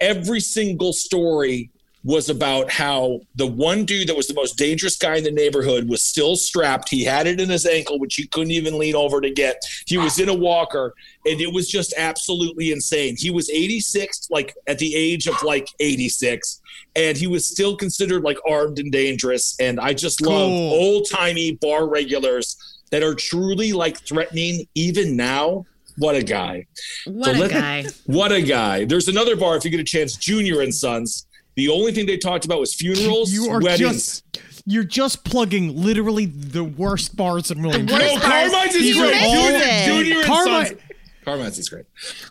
Every 0.00 0.40
single 0.40 0.92
story 0.92 1.70
was 2.04 2.28
about 2.28 2.70
how 2.70 3.18
the 3.34 3.46
one 3.46 3.84
dude 3.84 4.08
that 4.08 4.16
was 4.16 4.28
the 4.28 4.34
most 4.34 4.56
dangerous 4.56 4.96
guy 4.96 5.16
in 5.16 5.24
the 5.24 5.30
neighborhood 5.30 5.88
was 5.88 6.04
still 6.04 6.36
strapped. 6.36 6.88
He 6.88 7.02
had 7.02 7.26
it 7.26 7.40
in 7.40 7.48
his 7.48 7.66
ankle, 7.66 7.98
which 7.98 8.14
he 8.14 8.28
couldn't 8.28 8.52
even 8.52 8.78
lean 8.78 8.94
over 8.94 9.20
to 9.20 9.28
get. 9.28 9.60
He 9.86 9.98
was 9.98 10.20
in 10.20 10.28
a 10.28 10.34
walker, 10.34 10.94
and 11.24 11.40
it 11.40 11.52
was 11.52 11.68
just 11.68 11.92
absolutely 11.96 12.70
insane. 12.70 13.16
He 13.18 13.30
was 13.30 13.50
86, 13.50 14.28
like 14.30 14.54
at 14.68 14.78
the 14.78 14.94
age 14.94 15.26
of 15.26 15.42
like 15.42 15.68
86, 15.80 16.60
and 16.94 17.16
he 17.18 17.26
was 17.26 17.44
still 17.48 17.76
considered 17.76 18.22
like 18.22 18.38
armed 18.48 18.78
and 18.78 18.92
dangerous. 18.92 19.56
And 19.58 19.80
I 19.80 19.92
just 19.92 20.20
love 20.20 20.48
Cool. 20.48 20.72
old 20.74 21.08
timey 21.10 21.52
bar 21.60 21.88
regulars 21.88 22.56
that 22.92 23.02
are 23.02 23.16
truly 23.16 23.72
like 23.72 23.98
threatening 23.98 24.68
even 24.76 25.16
now. 25.16 25.66
What 25.98 26.14
a 26.14 26.22
guy. 26.22 26.66
What 27.06 27.26
So 27.26 27.32
a 27.32 27.40
let- 27.40 27.50
guy. 27.50 27.84
What 28.06 28.32
a 28.32 28.42
guy. 28.42 28.84
There's 28.84 29.08
another 29.08 29.36
bar 29.36 29.56
if 29.56 29.64
you 29.64 29.70
get 29.70 29.80
a 29.80 29.84
chance, 29.84 30.16
Junior 30.16 30.60
and 30.60 30.74
Sons. 30.74 31.26
The 31.54 31.68
only 31.68 31.92
thing 31.92 32.04
they 32.06 32.18
talked 32.18 32.44
about 32.44 32.60
was 32.60 32.74
funerals, 32.74 33.32
You 33.32 33.48
are 33.50 33.60
weddings. 33.60 34.22
just 34.22 34.40
you're 34.68 34.84
just 34.84 35.24
plugging 35.24 35.80
literally 35.80 36.26
the 36.26 36.64
worst 36.64 37.16
bars 37.16 37.50
in 37.50 37.62
Williamsburg. 37.62 38.00
no, 38.00 38.18
Carmine's 38.18 38.74
is 38.74 38.82
You 38.84 39.00
great. 39.00 39.20
Junior. 39.20 39.84
Junior 39.86 40.16
and 40.18 40.24
Carmine- 40.26 40.66
Sons. 40.66 40.80
Carmine's 41.24 41.58
is 41.58 41.68
great. 41.68 41.84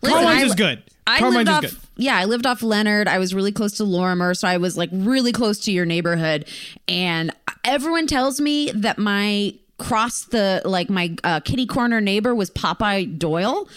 Listen, 0.04 0.17
Carmine's 0.19 0.43
I- 0.43 0.45
is 0.45 0.56
good. 0.56 0.84
I 1.08 1.19
Carmine's 1.19 1.47
lived 1.47 1.65
is 1.65 1.71
off, 1.73 1.80
good. 1.82 2.04
yeah, 2.04 2.17
I 2.17 2.25
lived 2.25 2.45
off 2.45 2.62
Leonard. 2.63 3.08
I 3.08 3.19
was 3.19 3.34
really 3.34 3.51
close 3.51 3.73
to 3.73 3.84
Lorimer, 3.84 4.34
so 4.34 4.47
I 4.47 4.58
was 4.58 4.75
like 4.78 4.89
really 4.91 5.32
close 5.32 5.60
to 5.62 5.71
your 5.71 5.86
neighborhood. 5.86 6.45
And 6.88 7.32
everyone 7.63 8.08
tells 8.08 8.41
me 8.41 8.71
that 8.73 8.97
my 8.97 9.54
cross 9.78 10.26
the 10.26 10.62
like 10.66 10.90
my 10.90 11.16
uh, 11.24 11.40
kitty 11.42 11.66
corner 11.66 12.02
neighbor 12.02 12.34
was 12.34 12.50
Popeye 12.50 13.18
Doyle. 13.18 13.68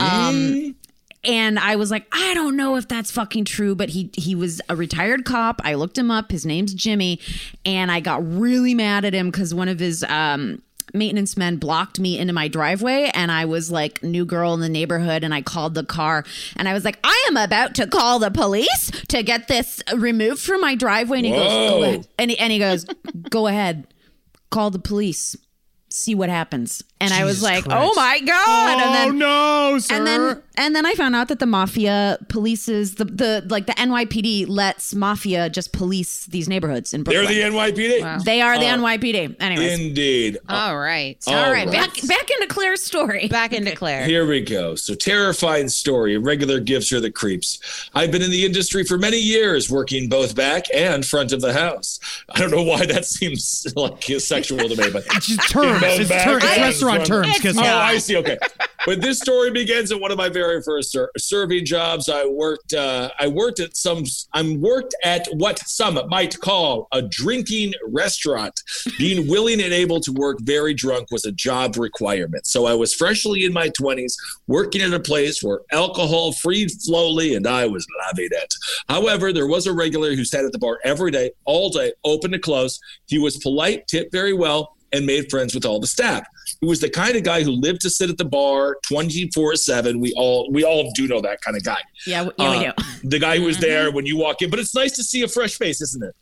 Um, 0.00 0.76
and 1.24 1.58
I 1.58 1.76
was 1.76 1.90
like, 1.90 2.06
I 2.12 2.34
don't 2.34 2.56
know 2.56 2.76
if 2.76 2.86
that's 2.86 3.10
fucking 3.10 3.46
true, 3.46 3.74
but 3.74 3.90
he 3.90 4.10
he 4.16 4.34
was 4.34 4.60
a 4.68 4.76
retired 4.76 5.24
cop. 5.24 5.60
I 5.64 5.74
looked 5.74 5.98
him 5.98 6.10
up. 6.10 6.30
His 6.30 6.46
name's 6.46 6.72
Jimmy, 6.72 7.20
and 7.64 7.90
I 7.90 8.00
got 8.00 8.26
really 8.26 8.74
mad 8.74 9.04
at 9.04 9.12
him 9.12 9.30
because 9.30 9.54
one 9.54 9.68
of 9.68 9.78
his 9.78 10.04
um 10.04 10.62
maintenance 10.94 11.36
men 11.36 11.56
blocked 11.56 11.98
me 11.98 12.18
into 12.18 12.32
my 12.32 12.46
driveway 12.46 13.10
and 13.12 13.30
I 13.30 13.44
was 13.44 13.72
like 13.72 14.02
new 14.04 14.24
girl 14.24 14.54
in 14.54 14.60
the 14.60 14.68
neighborhood 14.68 15.24
and 15.24 15.34
I 15.34 15.42
called 15.42 15.74
the 15.74 15.84
car. 15.84 16.24
And 16.54 16.68
I 16.68 16.74
was 16.74 16.84
like 16.84 16.98
I 17.02 17.26
am 17.28 17.36
about 17.36 17.74
to 17.76 17.86
call 17.86 18.18
the 18.18 18.30
police 18.30 18.90
to 19.08 19.22
get 19.22 19.48
this 19.48 19.82
removed 19.94 20.40
from 20.40 20.60
my 20.60 20.74
driveway. 20.74 21.18
And 21.18 21.26
he 21.26 21.32
goes 21.32 21.96
go 21.96 22.04
and 22.18 22.30
he, 22.30 22.38
and 22.38 22.52
he 22.52 22.58
goes 22.58 22.86
go 23.30 23.46
ahead. 23.46 23.86
Call 24.50 24.70
the 24.70 24.78
police 24.78 25.36
see 25.96 26.14
what 26.14 26.28
happens 26.28 26.82
and 27.00 27.12
I 27.12 27.24
was 27.24 27.42
like 27.42 27.64
oh 27.66 27.70
Christ. 27.70 27.90
oh 27.90 27.94
my 27.96 28.20
god 28.20 28.80
and 28.80 28.90
oh 28.90 28.92
then 28.92 29.18
no, 29.18 29.78
sir. 29.78 29.94
and 29.94 30.06
then 30.06 30.42
and 30.58 30.74
then 30.74 30.86
I 30.86 30.94
found 30.94 31.14
out 31.14 31.28
that 31.28 31.38
the 31.38 31.46
mafia 31.46 32.18
polices 32.28 32.96
the 32.96 33.04
the 33.04 33.44
like 33.48 33.66
the 33.66 33.72
NYPD 33.74 34.48
lets 34.48 34.94
mafia 34.94 35.50
just 35.50 35.72
police 35.72 36.24
these 36.26 36.48
neighborhoods 36.48 36.94
in 36.94 37.02
Brooklyn. 37.02 37.26
They're 37.26 37.50
the 37.50 37.56
NYPD. 37.56 38.24
they 38.24 38.40
are 38.40 38.58
the 38.58 38.64
Oh. 38.66 38.78
NYPD. 38.78 39.36
Anyways, 39.40 39.78
Indeed. 39.80 40.38
All 40.48 40.78
right. 40.78 41.18
All 41.26 41.34
all 41.34 41.52
right, 41.52 41.66
right. 41.66 41.72
back 41.72 41.90
back 42.08 42.30
into 42.30 42.46
Claire's 42.46 42.82
story. 42.82 43.28
Back 43.28 43.52
into 43.52 43.74
Claire. 43.76 44.04
Here 44.06 44.26
we 44.26 44.40
go. 44.40 44.74
So, 44.74 44.94
terrifying 44.94 45.68
story. 45.68 46.16
Regular 46.16 46.60
gifts 46.60 46.92
are 46.92 47.00
the 47.00 47.10
creeps. 47.10 47.58
I've 47.94 48.10
been 48.10 48.22
in 48.22 48.30
the 48.30 48.44
industry 48.46 48.84
for 48.84 48.96
many 48.98 49.18
years, 49.18 49.70
working 49.70 50.08
both 50.08 50.34
back 50.34 50.64
and 50.74 51.04
front 51.04 51.32
of 51.32 51.40
the 51.42 51.52
house. 51.52 52.00
I 52.30 52.38
don't 52.40 52.50
know 52.50 52.62
why 52.62 52.86
that 52.86 53.04
seems 53.16 53.66
like 53.76 54.08
a 54.08 54.18
sexual 54.20 54.68
to 54.68 54.76
me, 54.76 54.90
but 54.90 55.04
it's 55.14 55.26
just 55.26 55.48
terms. 55.50 55.82
It's, 55.84 56.08
back 56.08 56.24
ter- 56.24 56.36
it's 56.38 56.44
and 56.46 56.64
restaurant 56.86 57.06
terms. 57.24 57.36
Because 57.36 57.58
Oh, 57.58 57.62
I 57.62 57.98
see. 57.98 58.16
Okay, 58.16 58.38
but 58.84 59.00
this 59.00 59.18
story 59.18 59.50
begins 59.50 59.92
at 59.92 60.00
one 60.00 60.10
of 60.10 60.18
my 60.18 60.28
very 60.28 60.62
first 60.62 60.92
ser- 60.92 61.10
serving 61.18 61.64
jobs. 61.64 62.08
I 62.08 62.24
worked. 62.26 62.72
Uh, 62.72 63.10
I 63.18 63.28
worked 63.28 63.60
at 63.60 63.76
some. 63.76 64.04
I'm 64.32 64.60
worked 64.60 64.94
at 65.04 65.26
what 65.32 65.58
some 65.60 65.98
might 66.08 66.38
call 66.40 66.88
a 66.92 67.02
drinking 67.02 67.72
restaurant. 67.88 68.58
Being 68.98 69.28
willing 69.28 69.60
and 69.62 69.72
able 69.72 70.00
to 70.00 70.12
work 70.12 70.38
very 70.40 70.74
drunk 70.74 71.10
was 71.10 71.24
a 71.24 71.32
job 71.32 71.76
requirement. 71.76 72.46
So 72.46 72.66
I 72.66 72.74
was 72.74 72.94
freshly 72.94 73.44
in 73.44 73.52
my 73.52 73.70
20s, 73.70 74.14
working 74.46 74.82
at 74.82 74.92
a 74.92 75.00
place 75.00 75.42
where 75.42 75.60
alcohol 75.72 76.32
free 76.32 76.68
slowly, 76.68 77.34
and 77.34 77.46
I 77.46 77.66
was 77.66 77.86
loving 78.06 78.28
it. 78.30 78.54
However, 78.88 79.32
there 79.32 79.46
was 79.46 79.66
a 79.66 79.72
regular 79.72 80.14
who 80.14 80.24
sat 80.24 80.44
at 80.44 80.52
the 80.52 80.58
bar 80.58 80.78
every 80.84 81.10
day, 81.10 81.30
all 81.44 81.70
day, 81.70 81.92
open 82.04 82.32
to 82.32 82.38
close. 82.38 82.78
He 83.06 83.18
was 83.18 83.36
polite, 83.38 83.86
tipped 83.88 84.12
very 84.12 84.32
well, 84.32 84.76
and 84.92 85.04
made 85.06 85.30
friends 85.30 85.54
with 85.54 85.64
all 85.64 85.80
the 85.80 85.86
staff. 85.86 86.26
He 86.60 86.66
was 86.66 86.80
the 86.80 86.90
kind 86.90 87.16
of 87.16 87.22
guy 87.22 87.42
who 87.42 87.50
lived 87.50 87.80
to 87.82 87.90
sit 87.90 88.08
at 88.10 88.18
the 88.18 88.24
bar 88.24 88.78
24/7. 88.90 90.00
We 90.00 90.12
all 90.16 90.50
we 90.52 90.64
all 90.64 90.90
do 90.94 91.06
know 91.08 91.20
that 91.20 91.40
kind 91.40 91.56
of 91.56 91.64
guy. 91.64 91.78
Yeah, 92.06 92.28
yeah, 92.38 92.60
we 92.60 92.66
Uh, 92.66 92.72
do. 93.02 93.08
The 93.08 93.18
guy 93.18 93.38
who 93.38 93.44
was 93.44 93.58
there 93.58 93.90
when 93.90 94.06
you 94.06 94.16
walk 94.16 94.42
in, 94.42 94.50
but 94.50 94.58
it's 94.58 94.74
nice 94.74 94.92
to 94.96 95.04
see 95.04 95.22
a 95.22 95.28
fresh 95.28 95.56
face, 95.56 95.80
isn't 95.80 96.02
it? 96.04 96.14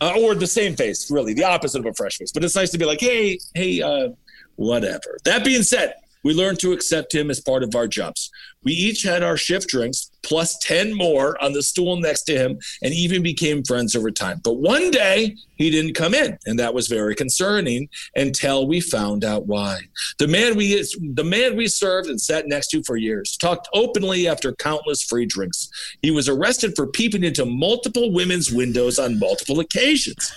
Uh, 0.00 0.12
or 0.20 0.34
the 0.34 0.46
same 0.46 0.76
face, 0.76 1.10
really, 1.10 1.34
the 1.34 1.44
opposite 1.44 1.80
of 1.80 1.86
a 1.86 1.94
fresh 1.94 2.16
face. 2.18 2.30
But 2.32 2.44
it's 2.44 2.54
nice 2.54 2.70
to 2.70 2.78
be 2.78 2.84
like, 2.84 3.00
hey, 3.00 3.38
hey, 3.54 3.82
uh, 3.82 4.10
whatever. 4.56 5.18
That 5.24 5.44
being 5.44 5.62
said, 5.64 5.94
we 6.22 6.34
learn 6.34 6.56
to 6.58 6.72
accept 6.72 7.14
him 7.14 7.30
as 7.30 7.40
part 7.40 7.62
of 7.62 7.74
our 7.74 7.88
jobs. 7.88 8.30
We 8.68 8.74
each 8.74 9.02
had 9.02 9.22
our 9.22 9.38
shift 9.38 9.66
drinks 9.68 10.10
plus 10.22 10.58
10 10.58 10.92
more 10.92 11.42
on 11.42 11.54
the 11.54 11.62
stool 11.62 11.96
next 11.96 12.24
to 12.24 12.36
him 12.36 12.58
and 12.82 12.92
even 12.92 13.22
became 13.22 13.64
friends 13.64 13.96
over 13.96 14.10
time. 14.10 14.42
But 14.44 14.58
one 14.58 14.90
day 14.90 15.36
he 15.56 15.70
didn't 15.70 15.94
come 15.94 16.12
in, 16.12 16.36
and 16.44 16.58
that 16.58 16.74
was 16.74 16.86
very 16.86 17.14
concerning 17.14 17.88
until 18.14 18.66
we 18.66 18.82
found 18.82 19.24
out 19.24 19.46
why. 19.46 19.78
The 20.18 20.28
man 20.28 20.54
we 20.54 20.84
the 21.14 21.24
man 21.24 21.56
we 21.56 21.66
served 21.66 22.10
and 22.10 22.20
sat 22.20 22.46
next 22.46 22.66
to 22.72 22.82
for 22.82 22.98
years 22.98 23.38
talked 23.38 23.70
openly 23.72 24.28
after 24.28 24.52
countless 24.52 25.02
free 25.02 25.24
drinks. 25.24 25.70
He 26.02 26.10
was 26.10 26.28
arrested 26.28 26.74
for 26.76 26.88
peeping 26.88 27.24
into 27.24 27.46
multiple 27.46 28.12
women's 28.12 28.52
windows 28.52 28.98
on 28.98 29.18
multiple 29.18 29.60
occasions. 29.60 30.30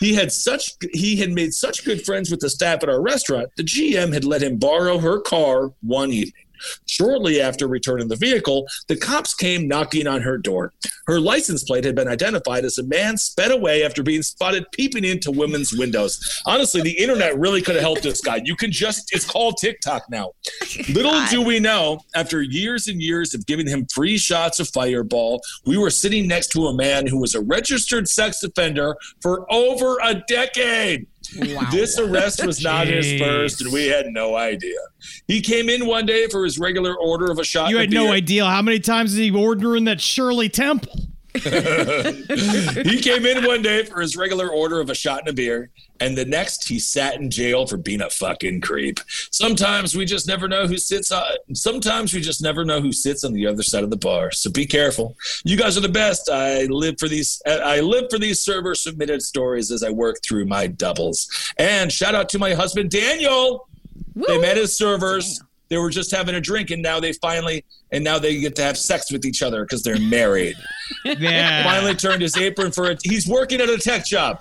He 0.00 0.14
had 0.14 0.32
such 0.32 0.70
he 0.94 1.16
had 1.16 1.32
made 1.32 1.52
such 1.52 1.84
good 1.84 2.02
friends 2.06 2.30
with 2.30 2.40
the 2.40 2.48
staff 2.48 2.82
at 2.82 2.88
our 2.88 3.02
restaurant. 3.02 3.50
The 3.58 3.64
GM 3.64 4.14
had 4.14 4.24
let 4.24 4.42
him 4.42 4.56
borrow 4.56 4.96
her 4.96 5.20
car 5.20 5.72
one 5.82 6.12
evening. 6.12 6.47
Shortly 6.86 7.40
after 7.40 7.66
returning 7.66 8.08
the 8.08 8.16
vehicle, 8.16 8.66
the 8.88 8.96
cops 8.96 9.34
came 9.34 9.68
knocking 9.68 10.06
on 10.06 10.22
her 10.22 10.38
door. 10.38 10.72
Her 11.06 11.20
license 11.20 11.64
plate 11.64 11.84
had 11.84 11.94
been 11.94 12.08
identified 12.08 12.64
as 12.64 12.78
a 12.78 12.82
man 12.82 13.16
sped 13.16 13.50
away 13.50 13.84
after 13.84 14.02
being 14.02 14.22
spotted 14.22 14.66
peeping 14.72 15.04
into 15.04 15.30
women's 15.30 15.72
windows. 15.72 16.18
Honestly, 16.46 16.80
the 16.80 16.98
internet 16.98 17.38
really 17.38 17.62
could 17.62 17.74
have 17.74 17.82
helped 17.82 18.02
this 18.02 18.20
guy. 18.20 18.40
You 18.44 18.56
can 18.56 18.70
just, 18.70 19.14
it's 19.14 19.24
called 19.24 19.56
TikTok 19.58 20.04
now. 20.10 20.32
Little 20.88 21.24
do 21.30 21.42
we 21.42 21.60
know, 21.60 22.00
after 22.14 22.42
years 22.42 22.88
and 22.88 23.02
years 23.02 23.34
of 23.34 23.46
giving 23.46 23.66
him 23.66 23.86
free 23.92 24.18
shots 24.18 24.60
of 24.60 24.68
fireball, 24.68 25.40
we 25.66 25.76
were 25.76 25.90
sitting 25.90 26.26
next 26.26 26.48
to 26.48 26.66
a 26.66 26.74
man 26.74 27.06
who 27.06 27.18
was 27.18 27.34
a 27.34 27.40
registered 27.40 28.08
sex 28.08 28.42
offender 28.42 28.96
for 29.20 29.46
over 29.52 29.98
a 30.02 30.14
decade. 30.28 31.06
This 31.70 31.98
arrest 31.98 32.44
was 32.44 32.62
not 32.62 32.86
his 32.86 33.20
first, 33.20 33.60
and 33.60 33.72
we 33.72 33.86
had 33.86 34.06
no 34.06 34.36
idea. 34.36 34.78
He 35.26 35.40
came 35.40 35.68
in 35.68 35.86
one 35.86 36.06
day 36.06 36.26
for 36.28 36.44
his 36.44 36.58
regular 36.58 36.94
order 36.96 37.30
of 37.30 37.38
a 37.38 37.44
shot. 37.44 37.70
you 37.70 37.78
had 37.78 37.90
a 37.90 37.94
no 37.94 38.12
idea 38.12 38.44
how 38.44 38.62
many 38.62 38.80
times 38.80 39.12
is 39.12 39.18
he 39.18 39.30
ordering 39.30 39.84
that 39.84 40.00
Shirley 40.00 40.48
Temple. 40.48 41.08
He 41.34 43.00
came 43.00 43.26
in 43.26 43.44
one 43.44 43.62
day 43.62 43.84
for 43.84 44.00
his 44.00 44.16
regular 44.16 44.48
order 44.48 44.80
of 44.80 44.90
a 44.90 44.94
shot 44.94 45.20
and 45.20 45.28
a 45.28 45.32
beer, 45.32 45.70
and 46.00 46.16
the 46.16 46.24
next 46.24 46.68
he 46.68 46.78
sat 46.78 47.16
in 47.16 47.30
jail 47.30 47.66
for 47.66 47.76
being 47.76 48.00
a 48.00 48.10
fucking 48.10 48.60
creep. 48.60 48.98
Sometimes 49.30 49.94
we 49.94 50.04
just 50.04 50.26
never 50.26 50.48
know 50.48 50.66
who 50.66 50.78
sits 50.78 51.12
on. 51.12 51.24
Sometimes 51.52 52.14
we 52.14 52.20
just 52.20 52.42
never 52.42 52.64
know 52.64 52.80
who 52.80 52.92
sits 52.92 53.24
on 53.24 53.32
the 53.32 53.46
other 53.46 53.62
side 53.62 53.84
of 53.84 53.90
the 53.90 53.96
bar. 53.96 54.30
So 54.32 54.50
be 54.50 54.66
careful. 54.66 55.16
You 55.44 55.56
guys 55.56 55.76
are 55.76 55.82
the 55.82 55.88
best. 55.88 56.30
I 56.30 56.64
live 56.64 56.96
for 56.98 57.08
these. 57.08 57.42
I 57.46 57.80
live 57.80 58.06
for 58.10 58.18
these 58.18 58.42
server 58.42 58.74
submitted 58.74 59.22
stories 59.22 59.70
as 59.70 59.82
I 59.82 59.90
work 59.90 60.16
through 60.26 60.46
my 60.46 60.66
doubles. 60.66 61.28
And 61.58 61.92
shout 61.92 62.14
out 62.14 62.28
to 62.30 62.38
my 62.38 62.54
husband 62.54 62.90
Daniel. 62.90 63.68
They 64.14 64.38
met 64.40 64.58
as 64.58 64.76
servers. 64.76 65.42
They 65.68 65.76
were 65.78 65.90
just 65.90 66.10
having 66.14 66.34
a 66.34 66.40
drink, 66.40 66.70
and 66.70 66.82
now 66.82 66.98
they 67.00 67.12
finally, 67.12 67.64
and 67.92 68.02
now 68.02 68.18
they 68.18 68.40
get 68.40 68.56
to 68.56 68.62
have 68.62 68.76
sex 68.78 69.12
with 69.12 69.24
each 69.26 69.42
other 69.42 69.64
because 69.64 69.82
they're 69.82 70.00
married 70.00 70.56
Yeah. 71.04 71.62
finally 71.64 71.94
turned 71.94 72.22
his 72.22 72.36
apron 72.36 72.72
for 72.72 72.90
it. 72.90 73.00
He's 73.02 73.28
working 73.28 73.60
at 73.60 73.68
a 73.68 73.76
tech 73.78 74.04
job. 74.06 74.38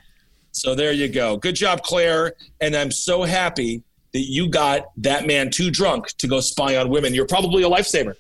So 0.52 0.74
there 0.74 0.92
you 0.94 1.08
go. 1.10 1.38
Good 1.38 1.56
job, 1.56 1.84
Claire. 1.84 2.34
And 2.62 2.76
I'm 2.76 2.92
so 2.92 3.24
happy 3.24 3.84
that 4.14 4.22
you 4.22 4.50
got 4.50 4.86
that 4.98 5.28
man 5.28 5.52
too 5.52 5.70
drunk 5.70 6.08
to 6.18 6.28
go 6.28 6.40
spy 6.40 6.78
on 6.78 6.90
women. 6.90 7.14
You're 7.14 7.28
probably 7.28 7.64
a 7.64 7.70
lifesaver. 7.70 8.16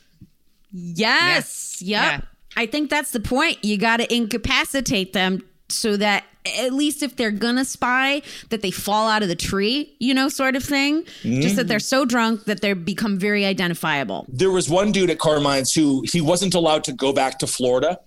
Yes. 0.72 1.82
Yep. 1.82 2.12
Yeah. 2.12 2.22
I 2.56 2.66
think 2.66 2.90
that's 2.90 3.12
the 3.12 3.20
point. 3.20 3.64
You 3.64 3.78
got 3.78 3.98
to 3.98 4.14
incapacitate 4.14 5.14
them 5.14 5.44
so 5.70 5.98
that 5.98 6.24
at 6.58 6.74
least 6.74 7.04
if 7.04 7.16
they're 7.16 7.32
gonna 7.32 7.66
spy, 7.66 8.22
that 8.50 8.62
they 8.62 8.72
fall 8.72 9.08
out 9.08 9.22
of 9.24 9.30
the 9.30 9.36
tree, 9.36 9.96
you 10.00 10.14
know, 10.14 10.30
sort 10.30 10.56
of 10.56 10.64
thing. 10.64 11.06
Just 11.24 11.56
that 11.58 11.68
they're 11.68 11.80
so 11.80 12.06
drunk 12.06 12.46
that 12.46 12.62
they 12.62 12.74
become 12.74 13.18
very 13.20 13.46
identifiable. 13.46 14.26
There 14.30 14.52
was 14.52 14.70
one 14.70 14.92
dude 14.92 15.10
at 15.10 15.20
Carmine's 15.20 15.72
who 15.74 16.04
he 16.12 16.22
wasn't 16.22 16.54
allowed 16.56 16.84
to 16.86 16.94
go 16.94 17.12
back 17.14 17.40
to 17.40 17.48
Florida. 17.48 18.00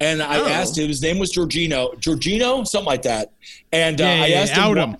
And 0.00 0.22
I 0.22 0.38
Oh. 0.38 0.46
asked 0.46 0.78
him, 0.78 0.86
his 0.86 1.02
name 1.02 1.18
was 1.18 1.32
Georgino, 1.32 1.94
Georgino, 2.00 2.64
something 2.66 2.86
like 2.86 3.02
that. 3.02 3.32
And 3.72 4.00
uh, 4.00 4.04
Yeah, 4.04 4.14
yeah, 4.14 4.22
I 4.22 4.26
yeah, 4.28 4.40
asked 4.40 4.52
him, 4.52 4.62
out 4.62 4.76
why- 4.76 4.82
him. 4.84 4.96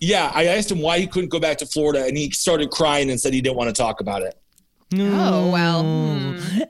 yeah, 0.00 0.32
I 0.34 0.44
asked 0.46 0.70
him 0.72 0.80
why 0.80 0.98
he 0.98 1.06
couldn't 1.06 1.28
go 1.28 1.38
back 1.38 1.58
to 1.58 1.66
Florida, 1.66 2.04
and 2.04 2.16
he 2.18 2.30
started 2.32 2.70
crying 2.70 3.10
and 3.10 3.20
said 3.20 3.32
he 3.32 3.40
didn't 3.40 3.56
want 3.56 3.74
to 3.74 3.80
talk 3.80 4.00
about 4.00 4.22
it. 4.22 4.34
Oh 4.98 5.48
well. 5.52 5.82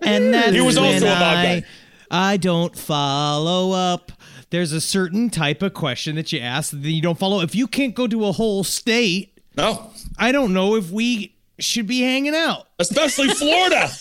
And 0.03 0.35
that's 0.35 0.53
He 0.53 0.61
was 0.61 0.77
also 0.77 0.97
a 0.99 1.01
bad 1.01 1.63
guy. 1.63 1.69
I 2.11 2.37
don't 2.37 2.77
follow 2.77 3.73
up. 3.73 4.13
There's 4.51 4.73
a 4.73 4.81
certain 4.81 5.31
type 5.31 5.63
of 5.63 5.75
question 5.75 6.17
that 6.17 6.33
you 6.33 6.41
ask 6.41 6.71
that 6.73 6.91
you 6.91 7.01
don't 7.01 7.19
follow. 7.19 7.41
If 7.41 7.55
you 7.55 7.67
can't 7.67 7.95
go 7.95 8.07
to 8.07 8.27
a 8.27 8.33
whole 8.33 8.65
state, 8.65 9.39
No, 9.57 9.91
I 10.19 10.33
don't 10.33 10.53
know 10.53 10.75
if 10.77 10.91
we 10.91 11.35
should 11.59 11.87
be 11.87 12.01
hanging 12.01 12.35
out. 12.35 12.67
especially 12.79 13.29
Florida. 13.29 13.89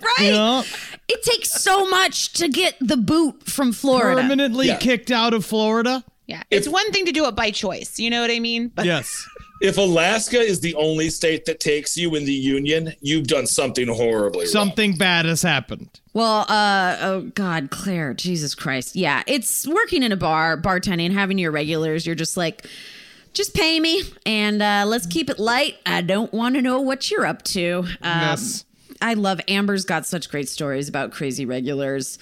Right? 0.00 0.26
You 0.26 0.30
know, 0.30 0.62
It 1.08 1.22
takes 1.24 1.50
so 1.50 1.88
much 1.88 2.32
to 2.34 2.48
get 2.48 2.76
the 2.80 2.96
boot 2.96 3.42
from 3.48 3.72
Florida. 3.72 4.20
permanently 4.22 4.68
Yeah. 4.68 4.76
kicked 4.76 5.10
out 5.10 5.34
of 5.34 5.44
Florida. 5.44 6.04
Yeah. 6.28 6.44
It's 6.50 6.68
one 6.68 6.92
thing 6.92 7.06
to 7.06 7.12
do 7.12 7.26
it 7.26 7.34
by 7.34 7.50
choice. 7.50 7.98
You 7.98 8.08
know 8.10 8.20
what 8.20 8.30
I 8.30 8.38
mean? 8.38 8.70
But 8.72 8.86
Yes. 8.86 9.26
If 9.60 9.76
Alaska 9.78 10.38
is 10.38 10.60
the 10.60 10.74
only 10.74 11.10
state 11.10 11.44
that 11.46 11.60
takes 11.60 11.96
you 11.96 12.14
in 12.14 12.24
the 12.24 12.32
union, 12.32 12.92
you've 13.00 13.26
done 13.26 13.46
something 13.46 13.88
horribly 13.88 14.40
wrong. 14.40 14.46
Something 14.46 14.96
bad 14.96 15.24
has 15.24 15.42
happened. 15.42 16.00
Well, 16.12 16.46
uh, 16.48 16.96
oh 17.00 17.20
God, 17.34 17.70
Claire, 17.70 18.14
Jesus 18.14 18.54
Christ. 18.54 18.96
Yeah, 18.96 19.22
it's 19.26 19.66
working 19.66 20.02
in 20.02 20.12
a 20.12 20.16
bar, 20.16 20.60
bartending, 20.60 21.12
having 21.12 21.38
your 21.38 21.50
regulars. 21.50 22.06
You're 22.06 22.14
just 22.14 22.36
like, 22.36 22.66
just 23.32 23.54
pay 23.54 23.78
me 23.78 24.02
and 24.26 24.62
uh, 24.62 24.84
let's 24.86 25.06
keep 25.06 25.30
it 25.30 25.38
light. 25.38 25.76
I 25.86 26.02
don't 26.02 26.32
want 26.32 26.54
to 26.56 26.62
know 26.62 26.80
what 26.80 27.10
you're 27.10 27.26
up 27.26 27.42
to. 27.44 27.84
Um, 28.02 28.20
Yes. 28.20 28.64
I 29.00 29.14
love 29.14 29.40
Amber's 29.46 29.84
got 29.84 30.06
such 30.06 30.28
great 30.28 30.48
stories 30.48 30.88
about 30.88 31.12
crazy 31.12 31.46
regulars 31.46 32.18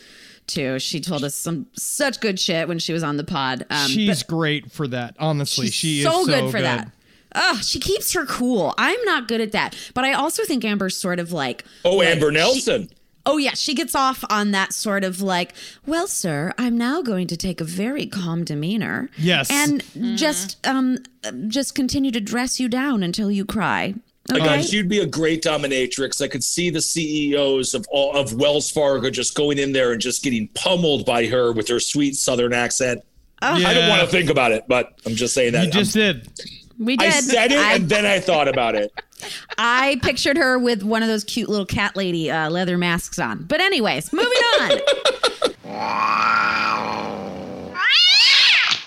too. 0.47 0.79
She 0.79 1.01
told 1.01 1.25
us 1.25 1.35
some 1.35 1.67
such 1.73 2.21
good 2.21 2.39
shit 2.39 2.69
when 2.69 2.79
she 2.79 2.93
was 2.93 3.03
on 3.03 3.17
the 3.17 3.25
pod. 3.25 3.65
Um, 3.71 3.89
She's 3.89 4.23
great 4.23 4.71
for 4.71 4.87
that. 4.89 5.17
Honestly, 5.19 5.67
She's 5.67 5.75
she 5.75 6.03
so, 6.03 6.21
is 6.21 6.27
so 6.27 6.33
good 6.33 6.51
for 6.51 6.61
that. 6.61 6.91
Oh, 7.37 7.61
she 7.63 7.79
keeps 7.79 8.13
her 8.15 8.25
cool. 8.27 8.75
I'm 8.79 9.01
not 9.05 9.29
good 9.29 9.41
at 9.41 9.53
that, 9.53 9.77
but 9.95 10.05
I 10.05 10.13
also 10.15 10.45
think 10.45 10.65
Amber's 10.65 10.97
sort 10.97 11.19
of 11.21 11.33
like 11.33 11.65
Oh, 11.85 11.97
like, 11.97 12.09
Amber 12.09 12.31
she- 12.31 12.37
Nelson. 12.39 12.91
Oh 13.29 13.39
yeah, 13.39 13.55
she 13.55 13.75
gets 13.75 13.97
off 13.97 14.23
on 14.31 14.53
that 14.53 14.73
sort 14.73 15.03
of 15.03 15.21
like, 15.21 15.53
well, 15.85 16.07
sir, 16.07 16.53
I'm 16.59 16.79
now 16.79 17.03
going 17.03 17.27
to 17.27 17.37
take 17.37 17.61
a 17.61 17.65
very 17.65 18.07
calm 18.07 18.45
demeanor. 18.45 19.11
Yes. 19.19 19.51
And 19.51 19.83
just 20.17 20.65
um 20.67 20.99
just 21.49 21.75
continue 21.75 22.13
to 22.13 22.21
dress 22.21 22.61
you 22.61 22.69
down 22.69 23.03
until 23.03 23.31
you 23.31 23.45
cry. 23.45 23.95
Like, 24.29 24.43
Okay. 24.43 24.63
she'd 24.63 24.89
be 24.89 25.01
a 25.01 25.07
great 25.07 25.43
dominatrix. 25.43 26.23
I 26.23 26.29
could 26.29 26.43
see 26.45 26.71
the 26.71 26.81
CEOs 26.81 27.75
of 27.75 27.85
all 27.91 28.15
of 28.17 28.33
Wells 28.35 28.71
Fargo 28.71 29.11
just 29.11 29.35
going 29.35 29.59
in 29.59 29.73
there 29.73 29.91
and 29.93 30.01
just 30.01 30.23
getting 30.23 30.47
pummeled 30.55 31.05
by 31.05 31.27
her 31.27 31.53
with 31.53 31.67
her 31.69 31.81
sweet 31.81 32.15
Southern 32.17 32.53
accent. 32.53 33.03
I 33.43 33.61
don't 33.75 33.89
want 33.89 34.03
to 34.03 34.09
think 34.09 34.31
about 34.31 34.53
it, 34.53 34.65
but 34.69 34.99
I'm 35.05 35.15
just 35.15 35.35
saying 35.35 35.53
that. 35.53 35.67
You 35.67 35.71
just 35.73 35.95
did. 35.95 36.29
We 36.79 36.97
did. 36.97 37.09
I 37.09 37.21
said 37.21 37.53
it 37.53 37.59
I, 37.59 37.75
and 37.75 37.89
then 37.89 38.07
I 38.07 38.21
thought 38.21 38.49
about 38.49 38.75
it. 38.75 38.93
I 39.59 39.99
pictured 40.03 40.37
her 40.37 40.59
with 40.59 40.83
one 40.83 41.03
of 41.03 41.09
those 41.09 41.25
cute 41.25 41.49
little 41.49 41.67
cat 41.67 41.97
lady 41.97 42.31
uh, 42.31 42.51
leather 42.51 42.77
masks 42.77 43.19
on. 43.19 43.45
But 43.45 43.61
anyways, 43.61 44.13
moving 44.13 44.39
on. 44.61 44.79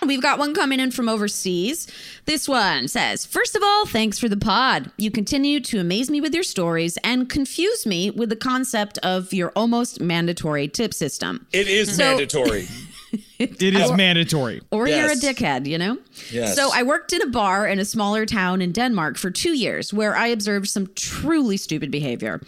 We've 0.05 0.21
got 0.21 0.39
one 0.39 0.55
coming 0.55 0.79
in 0.79 0.91
from 0.91 1.09
overseas. 1.09 1.87
This 2.25 2.47
one 2.47 2.87
says, 2.87 3.25
First 3.25 3.55
of 3.55 3.61
all, 3.63 3.85
thanks 3.85 4.17
for 4.17 4.29
the 4.29 4.37
pod. 4.37 4.91
You 4.97 5.11
continue 5.11 5.59
to 5.59 5.79
amaze 5.79 6.09
me 6.09 6.21
with 6.21 6.33
your 6.33 6.43
stories 6.43 6.97
and 7.03 7.29
confuse 7.29 7.85
me 7.85 8.09
with 8.09 8.29
the 8.29 8.35
concept 8.35 8.97
of 8.99 9.33
your 9.33 9.51
almost 9.55 9.99
mandatory 9.99 10.67
tip 10.67 10.93
system. 10.93 11.45
It 11.51 11.67
is 11.67 11.95
So- 11.95 12.03
mandatory. 12.03 12.67
It 13.39 13.61
is 13.61 13.91
mandatory. 13.93 14.61
Or 14.71 14.87
you're 14.87 15.11
a 15.11 15.15
dickhead, 15.15 15.65
you 15.65 15.77
know? 15.77 15.97
Yes. 16.31 16.55
So 16.55 16.69
I 16.73 16.83
worked 16.83 17.13
in 17.13 17.21
a 17.21 17.27
bar 17.27 17.67
in 17.67 17.79
a 17.79 17.85
smaller 17.85 18.25
town 18.25 18.61
in 18.61 18.71
Denmark 18.71 19.17
for 19.17 19.31
two 19.31 19.57
years 19.57 19.93
where 19.93 20.15
I 20.15 20.27
observed 20.27 20.67
some 20.67 20.87
truly 20.95 21.57
stupid 21.57 21.89
behavior. 21.89 22.41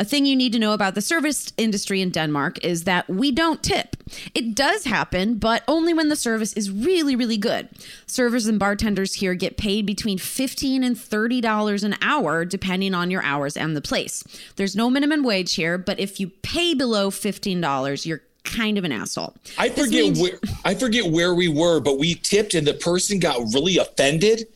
A 0.00 0.04
thing 0.04 0.26
you 0.26 0.36
need 0.36 0.52
to 0.52 0.60
know 0.60 0.74
about 0.74 0.94
the 0.94 1.00
service 1.00 1.52
industry 1.56 2.00
in 2.00 2.10
Denmark 2.10 2.64
is 2.64 2.84
that 2.84 3.08
we 3.08 3.32
don't 3.32 3.62
tip. 3.64 3.96
It 4.32 4.54
does 4.54 4.84
happen, 4.84 5.38
but 5.38 5.64
only 5.66 5.92
when 5.92 6.08
the 6.08 6.14
service 6.14 6.52
is 6.52 6.70
really, 6.70 7.16
really 7.16 7.36
good. 7.36 7.68
Servers 8.06 8.46
and 8.46 8.60
bartenders 8.60 9.14
here 9.14 9.34
get 9.34 9.56
paid 9.56 9.86
between 9.86 10.16
15 10.16 10.84
and 10.84 10.94
$30 10.96 11.82
an 11.82 11.96
hour, 12.00 12.44
depending 12.44 12.94
on 12.94 13.10
your 13.10 13.22
hours 13.24 13.56
and 13.56 13.76
the 13.76 13.80
place. 13.80 14.22
There's 14.54 14.76
no 14.76 14.88
minimum 14.88 15.24
wage 15.24 15.56
here, 15.56 15.76
but 15.76 15.98
if 15.98 16.20
you 16.20 16.28
pay 16.28 16.74
below 16.74 17.10
$15, 17.10 18.06
you're 18.06 18.22
kind 18.44 18.78
of 18.78 18.84
an 18.84 18.92
asshole. 18.92 19.34
I 19.58 19.68
This 19.68 19.84
forget 19.86 20.02
means- 20.04 20.20
where 20.20 20.38
I 20.64 20.74
forget 20.74 21.06
where 21.06 21.34
we 21.34 21.48
were, 21.48 21.80
but 21.80 21.98
we 21.98 22.14
tipped 22.14 22.54
and 22.54 22.66
the 22.66 22.74
person 22.74 23.18
got 23.18 23.38
really 23.54 23.78
offended. 23.78 24.46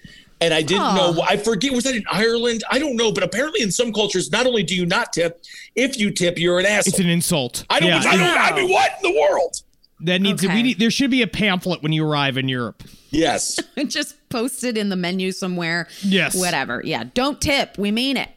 And 0.41 0.53
I 0.53 0.61
didn't 0.63 0.97
know. 0.97 1.23
I 1.25 1.37
forget. 1.37 1.73
Was 1.73 1.85
that 1.85 1.95
in 1.95 2.03
Ireland? 2.11 2.65
I 2.69 2.81
don't 2.81 2.97
know. 2.97 3.13
But 3.13 3.23
apparently, 3.23 3.63
in 3.63 3.71
some 3.71 3.93
cultures, 3.93 4.33
not 4.33 4.45
only 4.45 4.65
do 4.65 4.75
you 4.75 4.85
not 4.85 5.13
tip, 5.13 5.41
if 5.77 5.97
you 5.97 6.11
tip, 6.11 6.37
you're 6.37 6.59
an 6.59 6.67
asshole. 6.67 6.91
It's 6.91 6.99
an 6.99 7.09
insult. 7.09 7.65
I 7.71 7.79
don't. 7.79 7.91
Yeah, 7.91 7.99
I 8.05 8.17
don't. 8.17 8.39
I 8.39 8.57
mean, 8.57 8.69
what 8.73 8.91
in 9.05 9.13
the 9.13 9.21
world? 9.21 9.63
that 10.05 10.21
needs 10.21 10.41
to, 10.43 10.49
Okay. 10.49 10.57
we 10.57 10.63
need 10.65 10.79
there 10.81 10.91
should 10.91 11.13
be 11.13 11.23
a 11.23 11.29
pamphlet 11.29 11.81
when 11.81 11.93
you 11.93 12.05
arrive 12.05 12.37
in 12.37 12.49
Europe. 12.49 12.83
Yes. 13.11 13.61
just 13.87 14.17
post 14.31 14.65
it 14.65 14.77
in 14.77 14.89
the 14.89 14.97
menu 14.97 15.31
somewhere. 15.31 15.87
Yes. 16.03 16.35
Whatever. 16.35 16.83
Yeah. 16.85 17.05
Don't 17.15 17.41
tip. 17.41 17.79
We 17.79 17.93
mean 17.93 18.17
it. 18.17 18.31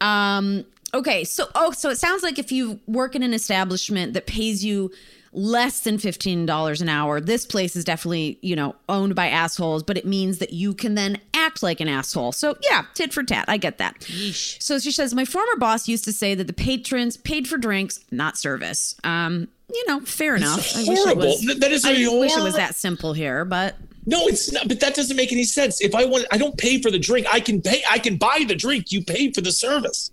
Um, 0.00 0.64
okay. 0.94 1.24
So, 1.24 1.48
oh, 1.54 1.70
so 1.72 1.90
it 1.90 1.98
sounds 1.98 2.22
like 2.22 2.38
if 2.38 2.50
you 2.52 2.80
work 2.86 3.14
in 3.14 3.22
an 3.22 3.34
establishment 3.34 4.14
that 4.14 4.26
pays 4.26 4.64
you 4.64 4.90
less 5.32 5.80
than 5.80 5.96
$15 5.96 6.80
an 6.80 6.88
hour, 6.88 7.20
this 7.20 7.46
place 7.46 7.76
is 7.76 7.84
definitely, 7.84 8.38
you 8.42 8.56
know, 8.56 8.74
owned 8.88 9.14
by 9.14 9.28
assholes, 9.28 9.82
but 9.84 9.96
it 9.96 10.04
means 10.04 10.38
that 10.38 10.52
you 10.52 10.74
can 10.74 10.96
then 10.96 11.18
act 11.34 11.62
like 11.62 11.80
an 11.80 11.86
asshole. 11.88 12.32
So, 12.32 12.56
yeah, 12.68 12.82
tit 12.94 13.12
for 13.12 13.22
tat. 13.22 13.44
I 13.46 13.56
get 13.56 13.78
that. 13.78 14.00
Yeesh. 14.00 14.60
So 14.60 14.78
she 14.80 14.90
says, 14.90 15.14
My 15.14 15.24
former 15.24 15.56
boss 15.56 15.86
used 15.86 16.04
to 16.04 16.12
say 16.12 16.34
that 16.34 16.48
the 16.48 16.52
patrons 16.52 17.16
paid 17.16 17.46
for 17.46 17.58
drinks, 17.58 18.00
not 18.10 18.36
service. 18.36 18.96
Um, 19.04 19.46
you 19.72 19.84
know, 19.86 20.00
fair 20.00 20.34
enough. 20.34 20.74
I 20.76 20.80
wish 20.80 20.88
it 20.88 20.96
horrible. 21.04 21.26
was, 21.26 21.40
Th- 21.42 21.58
that 21.58 21.70
is 21.70 21.84
I 21.84 21.92
a 21.92 22.18
wish 22.18 22.36
it 22.36 22.42
was 22.42 22.56
that 22.56 22.74
simple 22.74 23.12
here, 23.12 23.44
but 23.44 23.76
No, 24.06 24.26
it's 24.26 24.50
not. 24.50 24.66
But 24.66 24.80
that 24.80 24.96
doesn't 24.96 25.16
make 25.16 25.30
any 25.30 25.44
sense. 25.44 25.80
If 25.80 25.94
I 25.94 26.06
want, 26.06 26.26
I 26.32 26.38
don't 26.38 26.58
pay 26.58 26.82
for 26.82 26.90
the 26.90 26.98
drink. 26.98 27.28
I 27.32 27.38
can 27.38 27.62
pay. 27.62 27.84
I 27.88 28.00
can 28.00 28.16
buy 28.16 28.44
the 28.48 28.56
drink. 28.56 28.90
You 28.90 29.04
pay 29.04 29.30
for 29.30 29.42
the 29.42 29.52
service. 29.52 30.10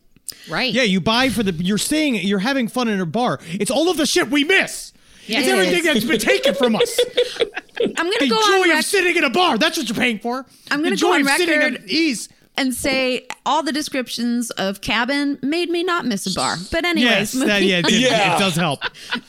Right. 0.49 0.71
Yeah, 0.73 0.83
you 0.83 0.99
buy 1.01 1.29
for 1.29 1.43
the 1.43 1.51
you're 1.53 1.77
staying 1.77 2.15
you're 2.15 2.39
having 2.39 2.67
fun 2.67 2.87
in 2.87 2.99
a 3.01 3.05
bar. 3.05 3.39
It's 3.47 3.71
all 3.71 3.89
of 3.89 3.97
the 3.97 4.05
shit 4.05 4.29
we 4.29 4.43
miss. 4.43 4.93
Yeah, 5.25 5.39
it's 5.39 5.47
it 5.47 5.51
everything 5.51 5.79
is. 5.79 5.83
that's 5.85 6.05
been 6.05 6.19
taken 6.19 6.55
from 6.55 6.75
us. 6.75 6.99
I'm 7.81 7.93
going 7.93 8.11
the 8.11 8.19
to 8.19 8.27
go 8.29 8.35
on 8.37 8.43
joy 8.63 8.67
record. 8.69 8.79
of 8.79 8.85
sitting 8.85 9.15
in 9.17 9.23
a 9.23 9.29
bar. 9.29 9.57
That's 9.57 9.77
what 9.77 9.87
you're 9.89 9.95
paying 9.97 10.19
for. 10.19 10.45
I'm 10.71 10.79
gonna 10.81 10.95
the 10.95 11.01
go 11.01 11.09
joy 11.09 11.15
on 11.15 11.21
of 11.21 11.27
sitting 11.29 11.59
record- 11.59 11.83
at 11.83 11.89
ease. 11.89 12.29
and 12.55 12.73
say 12.73 13.27
all 13.45 13.61
the 13.61 13.71
descriptions 13.73 14.49
of 14.51 14.81
cabin 14.81 15.37
made 15.43 15.69
me 15.69 15.83
not 15.83 16.05
miss 16.05 16.25
a 16.25 16.33
bar. 16.33 16.55
But 16.71 16.85
anyways, 16.85 17.35
Yes, 17.35 17.45
that, 17.45 17.61
yeah, 17.61 17.79
it, 17.79 17.85
on. 17.85 17.91
it- 17.93 17.99
Yeah. 17.99 18.35
it 18.35 18.39
does 18.39 18.55
help. 18.55 18.79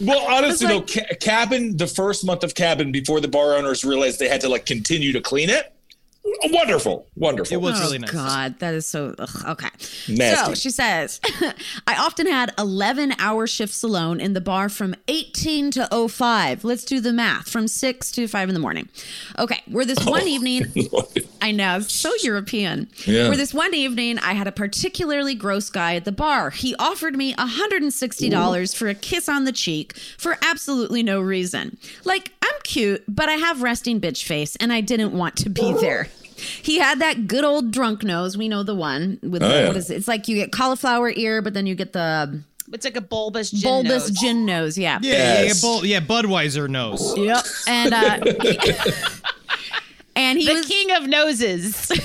Well, 0.00 0.24
honestly, 0.28 0.66
like- 0.68 0.86
though, 0.86 1.00
ca- 1.02 1.14
cabin 1.20 1.76
the 1.76 1.86
first 1.88 2.24
month 2.24 2.42
of 2.44 2.54
cabin 2.54 2.90
before 2.92 3.20
the 3.20 3.28
bar 3.28 3.54
owners 3.56 3.84
realized 3.84 4.18
they 4.18 4.28
had 4.28 4.40
to 4.42 4.48
like 4.48 4.66
continue 4.66 5.12
to 5.12 5.20
clean 5.20 5.50
it. 5.50 5.74
Wonderful, 6.44 7.06
wonderful. 7.16 7.54
It 7.54 7.60
was 7.60 7.78
Oh, 7.80 7.84
really 7.84 7.98
nice. 7.98 8.10
God, 8.10 8.58
that 8.60 8.74
is 8.74 8.86
so 8.86 9.14
ugh, 9.18 9.44
okay. 9.48 9.68
Nasty. 10.08 10.44
So 10.46 10.54
she 10.54 10.70
says, 10.70 11.20
I 11.86 11.96
often 11.96 12.26
had 12.26 12.52
11 12.58 13.14
hour 13.18 13.46
shifts 13.46 13.82
alone 13.82 14.20
in 14.20 14.32
the 14.32 14.40
bar 14.40 14.68
from 14.68 14.94
18 15.08 15.70
to 15.72 16.08
05. 16.08 16.64
Let's 16.64 16.84
do 16.84 17.00
the 17.00 17.12
math 17.12 17.48
from 17.48 17.68
6 17.68 18.12
to 18.12 18.26
5 18.28 18.48
in 18.48 18.54
the 18.54 18.60
morning. 18.60 18.88
Okay, 19.38 19.62
where 19.68 19.84
this 19.84 20.04
one 20.04 20.22
oh. 20.22 20.26
evening, 20.26 20.64
I 21.42 21.52
know, 21.52 21.80
so 21.80 22.12
European. 22.22 22.88
Yeah. 23.06 23.28
Where 23.28 23.36
this 23.36 23.54
one 23.54 23.74
evening, 23.74 24.18
I 24.18 24.32
had 24.34 24.46
a 24.46 24.52
particularly 24.52 25.34
gross 25.34 25.70
guy 25.70 25.94
at 25.96 26.04
the 26.04 26.12
bar. 26.12 26.50
He 26.50 26.74
offered 26.78 27.16
me 27.16 27.34
$160 27.34 28.76
for 28.76 28.88
a 28.88 28.94
kiss 28.94 29.28
on 29.28 29.44
the 29.44 29.52
cheek 29.52 29.96
for 30.18 30.36
absolutely 30.42 31.02
no 31.02 31.20
reason. 31.20 31.78
Like, 32.04 32.32
I'm 32.42 32.54
cute, 32.64 33.04
but 33.08 33.28
I 33.28 33.34
have 33.34 33.62
resting 33.62 34.00
bitch 34.00 34.24
face, 34.24 34.56
and 34.56 34.72
I 34.72 34.80
didn't 34.80 35.12
want 35.12 35.36
to 35.38 35.50
be 35.50 35.72
there. 35.80 36.08
He 36.62 36.78
had 36.78 37.00
that 37.00 37.26
good 37.26 37.44
old 37.44 37.70
drunk 37.72 38.02
nose. 38.04 38.36
We 38.36 38.48
know 38.48 38.62
the 38.62 38.74
one 38.74 39.18
with 39.22 39.42
the, 39.42 39.48
yeah. 39.48 39.66
what 39.68 39.76
is 39.76 39.90
it? 39.90 39.96
It's 39.96 40.08
like 40.08 40.28
you 40.28 40.36
get 40.36 40.52
cauliflower 40.52 41.10
ear, 41.14 41.42
but 41.42 41.52
then 41.54 41.66
you 41.66 41.74
get 41.74 41.92
the 41.92 42.40
It's 42.72 42.84
like 42.84 42.96
a 42.96 43.00
bulbous 43.00 43.50
gin 43.50 43.62
bulbous 43.68 44.08
nose. 44.08 44.18
gin 44.20 44.46
nose. 44.46 44.78
Yeah. 44.78 44.98
Yeah, 45.02 45.12
yeah, 45.12 45.18
yeah, 45.18 45.42
Yes. 45.44 45.62
Bud- 45.62 45.84
yeah, 45.84 46.00
Budweiser 46.00 46.68
nose. 46.68 47.16
Yep. 47.16 47.44
And 47.66 47.92
uh, 47.94 48.18
and 50.16 50.38
he 50.38 50.46
The 50.46 50.54
was 50.54 50.66
king 50.66 50.90
of 50.92 51.06
noses. 51.06 51.90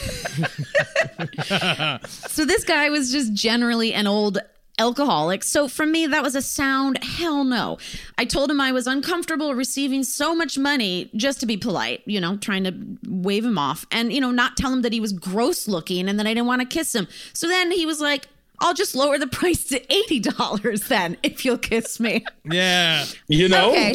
So 2.29 2.45
this 2.45 2.63
guy 2.63 2.89
was 2.89 3.11
just 3.11 3.33
generally 3.33 3.93
an 3.93 4.07
old 4.07 4.39
alcoholic. 4.79 5.43
So 5.43 5.67
for 5.67 5.85
me, 5.85 6.07
that 6.07 6.23
was 6.23 6.35
a 6.35 6.41
sound 6.41 7.03
hell 7.03 7.43
no. 7.43 7.77
I 8.17 8.25
told 8.25 8.49
him 8.49 8.59
I 8.59 8.71
was 8.71 8.87
uncomfortable 8.87 9.53
receiving 9.53 10.03
so 10.03 10.35
much 10.35 10.57
money 10.57 11.11
just 11.15 11.39
to 11.41 11.45
be 11.45 11.57
polite, 11.57 12.01
you 12.05 12.19
know, 12.19 12.37
trying 12.37 12.63
to 12.63 12.73
wave 13.07 13.45
him 13.45 13.57
off 13.57 13.85
and, 13.91 14.11
you 14.11 14.19
know, 14.19 14.31
not 14.31 14.57
tell 14.57 14.73
him 14.73 14.81
that 14.81 14.93
he 14.93 14.99
was 14.99 15.13
gross 15.13 15.67
looking 15.67 16.09
and 16.09 16.19
that 16.19 16.25
I 16.25 16.33
didn't 16.33 16.47
want 16.47 16.61
to 16.61 16.67
kiss 16.67 16.93
him. 16.93 17.07
So 17.33 17.47
then 17.47 17.71
he 17.71 17.85
was 17.85 18.01
like, 18.01 18.27
I'll 18.59 18.73
just 18.73 18.95
lower 18.95 19.17
the 19.17 19.27
price 19.39 19.65
to 19.65 19.79
$80 19.79 20.87
then 20.87 21.17
if 21.23 21.45
you'll 21.45 21.57
kiss 21.57 21.99
me. 21.99 22.25
Yeah. 22.43 23.05
You 23.27 23.49
know? 23.49 23.71
Okay. 23.71 23.93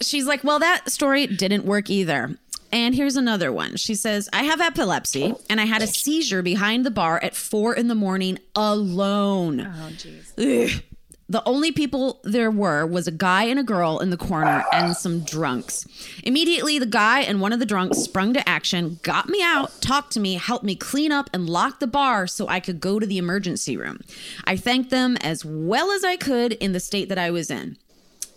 She's 0.00 0.26
like, 0.26 0.44
well, 0.44 0.58
that 0.58 0.90
story 0.90 1.26
didn't 1.26 1.64
work 1.64 1.88
either. 1.88 2.36
And 2.72 2.94
here's 2.94 3.16
another 3.16 3.52
one. 3.52 3.76
She 3.76 3.94
says, 3.94 4.28
I 4.32 4.44
have 4.44 4.60
epilepsy 4.60 5.34
and 5.50 5.60
I 5.60 5.66
had 5.66 5.82
a 5.82 5.86
seizure 5.86 6.42
behind 6.42 6.86
the 6.86 6.90
bar 6.90 7.22
at 7.22 7.36
four 7.36 7.74
in 7.74 7.88
the 7.88 7.94
morning 7.94 8.38
alone. 8.56 9.60
Oh, 9.60 9.90
jeez. 9.90 10.82
The 11.28 11.42
only 11.46 11.72
people 11.72 12.20
there 12.24 12.50
were 12.50 12.84
was 12.84 13.06
a 13.06 13.12
guy 13.12 13.44
and 13.44 13.58
a 13.58 13.62
girl 13.62 14.00
in 14.00 14.10
the 14.10 14.18
corner 14.18 14.64
and 14.70 14.94
some 14.94 15.20
drunks. 15.20 15.86
Immediately, 16.24 16.78
the 16.78 16.84
guy 16.84 17.20
and 17.20 17.40
one 17.40 17.54
of 17.54 17.58
the 17.58 17.64
drunks 17.64 17.98
sprung 17.98 18.34
to 18.34 18.46
action, 18.46 18.98
got 19.02 19.30
me 19.30 19.42
out, 19.42 19.80
talked 19.80 20.12
to 20.12 20.20
me, 20.20 20.34
helped 20.34 20.64
me 20.64 20.74
clean 20.74 21.10
up, 21.10 21.30
and 21.32 21.48
lock 21.48 21.80
the 21.80 21.86
bar 21.86 22.26
so 22.26 22.48
I 22.48 22.60
could 22.60 22.80
go 22.80 22.98
to 22.98 23.06
the 23.06 23.16
emergency 23.16 23.78
room. 23.78 24.00
I 24.44 24.56
thanked 24.56 24.90
them 24.90 25.16
as 25.18 25.42
well 25.42 25.90
as 25.90 26.04
I 26.04 26.16
could 26.16 26.52
in 26.54 26.72
the 26.72 26.80
state 26.80 27.08
that 27.08 27.18
I 27.18 27.30
was 27.30 27.50
in. 27.50 27.78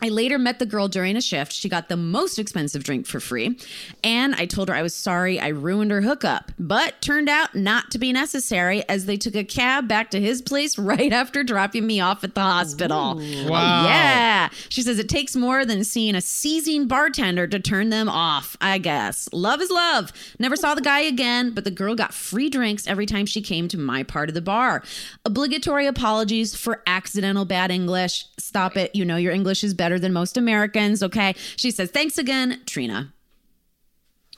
I 0.01 0.09
later 0.09 0.37
met 0.37 0.59
the 0.59 0.65
girl 0.65 0.87
during 0.87 1.15
a 1.15 1.21
shift. 1.21 1.51
She 1.53 1.69
got 1.69 1.89
the 1.89 1.97
most 1.97 2.37
expensive 2.37 2.83
drink 2.83 3.07
for 3.07 3.19
free. 3.19 3.57
And 4.03 4.35
I 4.35 4.45
told 4.45 4.67
her 4.69 4.75
I 4.75 4.81
was 4.81 4.93
sorry 4.93 5.39
I 5.39 5.47
ruined 5.47 5.91
her 5.91 6.01
hookup, 6.01 6.51
but 6.59 7.01
turned 7.01 7.29
out 7.29 7.55
not 7.55 7.91
to 7.91 7.97
be 7.97 8.11
necessary 8.11 8.87
as 8.89 9.05
they 9.05 9.15
took 9.17 9.35
a 9.35 9.43
cab 9.43 9.87
back 9.87 10.11
to 10.11 10.19
his 10.19 10.41
place 10.41 10.77
right 10.85 11.13
after 11.13 11.43
dropping 11.43 11.87
me 11.87 12.01
off 12.01 12.23
at 12.23 12.35
the 12.35 12.41
hospital. 12.41 13.19
Oh, 13.19 13.49
Wow. 13.49 13.85
yeah. 13.85 14.49
She 14.69 14.81
says 14.81 14.99
it 14.99 15.07
takes 15.09 15.35
more 15.35 15.65
than 15.65 15.83
seeing 15.83 16.13
a 16.15 16.21
seizing 16.21 16.87
bartender 16.87 17.47
to 17.47 17.59
turn 17.59 17.89
them 17.89 18.09
off, 18.09 18.57
I 18.59 18.77
guess. 18.79 19.29
Love 19.31 19.61
is 19.61 19.71
love. 19.71 20.11
Never 20.39 20.55
saw 20.55 20.75
the 20.75 20.81
guy 20.81 20.99
again, 21.01 21.51
but 21.51 21.63
the 21.63 21.71
girl 21.71 21.95
got 21.95 22.13
free 22.13 22.49
drinks 22.49 22.85
every 22.85 23.05
time 23.05 23.25
she 23.25 23.41
came 23.41 23.67
to 23.69 23.77
my 23.77 24.03
part 24.03 24.29
of 24.29 24.35
the 24.35 24.41
bar. 24.41 24.83
Obligatory 25.23 25.87
apologies 25.87 26.53
for 26.55 26.83
accidental 26.85 27.45
bad 27.45 27.71
English. 27.71 28.25
Stop 28.37 28.75
it. 28.75 28.93
You 28.93 29.05
know 29.05 29.15
your 29.15 29.31
English 29.31 29.63
is 29.63 29.73
better 29.73 29.84
than 29.99 30.13
most 30.13 30.37
Americans, 30.37 31.01
okay? 31.03 31.35
She 31.55 31.71
says, 31.71 31.91
thanks 31.91 32.17
again, 32.17 32.61
Trina. 32.65 33.13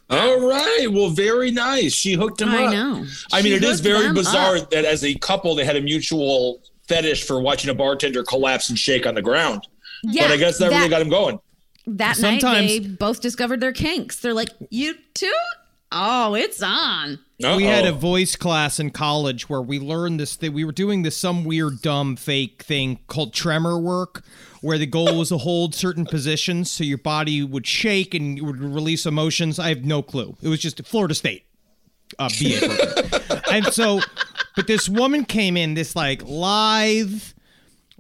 All 0.10 0.48
right. 0.48 0.88
Well, 0.90 1.10
very 1.10 1.52
nice. 1.52 1.94
She 1.94 2.14
hooked 2.14 2.42
him 2.42 2.50
I 2.50 2.64
up. 2.64 2.70
I 2.70 2.74
know. 2.74 3.06
I 3.32 3.42
mean, 3.42 3.52
She 3.52 3.58
it 3.58 3.64
is 3.64 3.82
very 3.82 4.14
bizarre 4.14 4.58
up. 4.58 4.70
that 4.70 4.86
as 4.86 5.04
a 5.04 5.14
couple, 5.16 5.56
they 5.56 5.66
had 5.66 5.76
a 5.76 5.82
mutual 5.82 6.62
fetish 6.88 7.26
for 7.26 7.42
watching 7.42 7.70
a 7.70 7.74
bartender 7.74 8.24
collapse 8.24 8.70
and 8.70 8.80
shake 8.80 9.06
on 9.06 9.16
the 9.16 9.22
ground. 9.22 9.68
Yeah, 10.04 10.24
but 10.24 10.32
I 10.32 10.38
guess 10.38 10.60
that, 10.60 10.70
really 10.70 10.88
got 10.88 11.02
him 11.02 11.10
going. 11.10 11.40
That 11.88 12.20
night, 12.20 12.42
they 12.42 12.80
both 12.80 13.22
discovered 13.22 13.60
their 13.60 13.74
kinks. 13.74 14.20
They're 14.20 14.34
like, 14.34 14.50
you 14.70 14.96
too? 15.14 15.34
Oh, 15.92 16.36
it's 16.36 16.62
on. 16.62 17.20
We 17.40 17.64
had 17.64 17.86
a 17.86 17.92
voice 17.92 18.36
class 18.36 18.80
in 18.80 18.92
college 18.92 19.48
where 19.48 19.62
we 19.62 19.80
learned 19.80 20.20
this 20.20 20.36
thing. 20.36 20.54
We 20.54 20.66
were 20.66 20.72
doing 20.72 21.04
this 21.04 21.16
some 21.16 21.44
weird, 21.46 21.82
dumb, 21.82 22.16
fake 22.16 22.64
thing 22.64 23.00
called 23.08 23.34
tremor 23.34 23.78
work, 23.78 24.24
where 24.62 24.78
the 24.78 24.86
goal 24.86 25.17
was 25.17 25.30
to 25.30 25.38
hold 25.38 25.76
certain 25.76 26.06
positions 26.06 26.72
so 26.72 26.84
your 26.84 26.98
body 26.98 27.43
would 27.43 27.67
shake 27.67 28.13
and 28.13 28.38
you 28.38 28.46
would 28.46 28.60
release 28.60 29.06
emotions. 29.06 29.60
I 29.60 29.70
have 29.70 29.86
no 29.86 30.02
clue. 30.02 30.36
It 30.41 30.48
was 30.48 30.60
just 30.60 30.84
Florida 30.86 31.15
State 31.15 31.46
uh, 32.20 32.30
BA 32.30 32.60
program. 32.65 33.41
and 33.52 33.65
so, 33.67 34.02
but 34.56 34.67
this 34.67 34.89
woman 34.89 35.26
came 35.26 35.58
in, 35.58 35.74
this 35.74 35.96
like 35.96 36.24
live, 36.24 37.34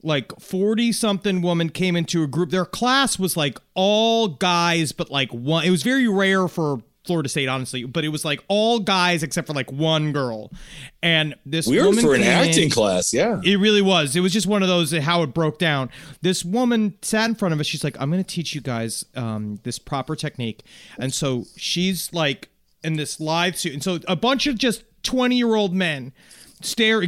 like 0.03 0.39
40 0.39 0.91
something 0.91 1.41
woman 1.41 1.69
came 1.69 1.95
into 1.95 2.23
a 2.23 2.27
group. 2.27 2.49
Their 2.49 2.65
class 2.65 3.19
was 3.19 3.37
like 3.37 3.59
all 3.73 4.27
guys, 4.27 4.91
but 4.91 5.09
like 5.09 5.31
one. 5.31 5.63
It 5.65 5.69
was 5.71 5.83
very 5.83 6.07
rare 6.07 6.47
for 6.47 6.81
Florida 7.07 7.29
State, 7.29 7.47
honestly, 7.47 7.83
but 7.85 8.05
it 8.05 8.09
was 8.09 8.23
like 8.23 8.43
all 8.47 8.79
guys 8.79 9.23
except 9.23 9.47
for 9.47 9.53
like 9.53 9.71
one 9.71 10.11
girl. 10.11 10.51
And 11.01 11.35
this 11.45 11.65
Weird 11.67 11.85
woman 11.85 12.03
for 12.03 12.13
an 12.13 12.21
came 12.21 12.29
in- 12.31 12.49
acting 12.49 12.69
class. 12.69 13.13
Yeah. 13.13 13.41
it 13.43 13.55
really 13.57 13.81
was. 13.81 14.15
It 14.15 14.19
was 14.19 14.33
just 14.33 14.45
one 14.45 14.61
of 14.61 14.67
those 14.67 14.93
uh, 14.93 15.01
how 15.01 15.23
it 15.23 15.33
broke 15.33 15.57
down. 15.57 15.89
This 16.21 16.45
woman 16.45 16.93
sat 17.01 17.27
in 17.29 17.35
front 17.35 17.53
of 17.53 17.59
us. 17.59 17.65
She's 17.65 17.83
like, 17.83 17.95
"I'm 17.99 18.11
going 18.11 18.23
to 18.23 18.29
teach 18.29 18.53
you 18.53 18.61
guys 18.61 19.05
um, 19.15 19.59
this 19.63 19.79
proper 19.79 20.15
technique." 20.15 20.63
And 20.99 21.13
so 21.13 21.45
she's 21.55 22.11
like 22.13 22.49
in 22.83 22.97
this 22.97 23.19
live 23.19 23.57
suit, 23.57 23.73
and 23.73 23.83
so 23.83 23.99
a 24.07 24.15
bunch 24.15 24.45
of 24.45 24.57
just 24.57 24.83
20 25.03 25.35
year 25.35 25.55
old 25.55 25.73
men 25.73 26.11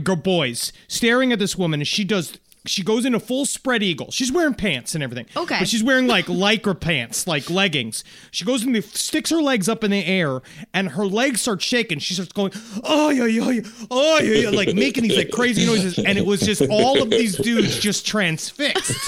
go 0.04 0.16
boys 0.16 0.72
staring 0.88 1.32
at 1.32 1.40
this 1.40 1.58
woman, 1.58 1.80
and 1.82 1.88
she 1.88 2.04
does. 2.04 2.38
She 2.70 2.84
goes 2.84 3.04
in 3.04 3.16
a 3.16 3.20
full 3.20 3.46
spread 3.46 3.82
eagle. 3.82 4.12
She's 4.12 4.32
wearing 4.32 4.54
pants 4.54 4.94
and 4.94 5.04
everything. 5.04 5.26
Okay. 5.36 5.58
But 5.58 5.68
she's 5.68 5.84
wearing 5.84 6.06
like 6.06 6.28
lycra 6.28 6.80
pants, 6.80 7.26
like 7.26 7.50
leggings. 7.50 8.04
She 8.30 8.46
goes 8.46 8.64
and 8.64 8.84
sticks 8.84 9.32
her 9.32 9.42
legs 9.42 9.68
up 9.68 9.84
in 9.84 9.90
the 9.90 10.06
air, 10.06 10.42
and 10.72 10.90
her 10.90 11.08
legs 11.08 11.42
start 11.42 11.64
shaking. 11.64 11.98
She 11.98 12.14
starts 12.14 12.32
going, 12.32 12.52
oh 12.84 13.10
yeah, 13.10 13.26
yeah, 13.26 13.50
yeah, 13.50 13.62
oh 13.90 14.20
yeah, 14.22 14.36
yeah, 14.36 14.50
like 14.52 14.76
making 14.76 15.04
these 15.04 15.18
like 15.18 15.32
crazy 15.32 15.66
noises. 15.66 15.98
And 15.98 16.20
it 16.20 16.26
was 16.28 16.42
just 16.42 16.62
all 16.70 17.02
of 17.02 17.10
these 17.10 17.36
dudes 17.38 17.80
just 17.80 18.06
transfixed, 18.06 19.08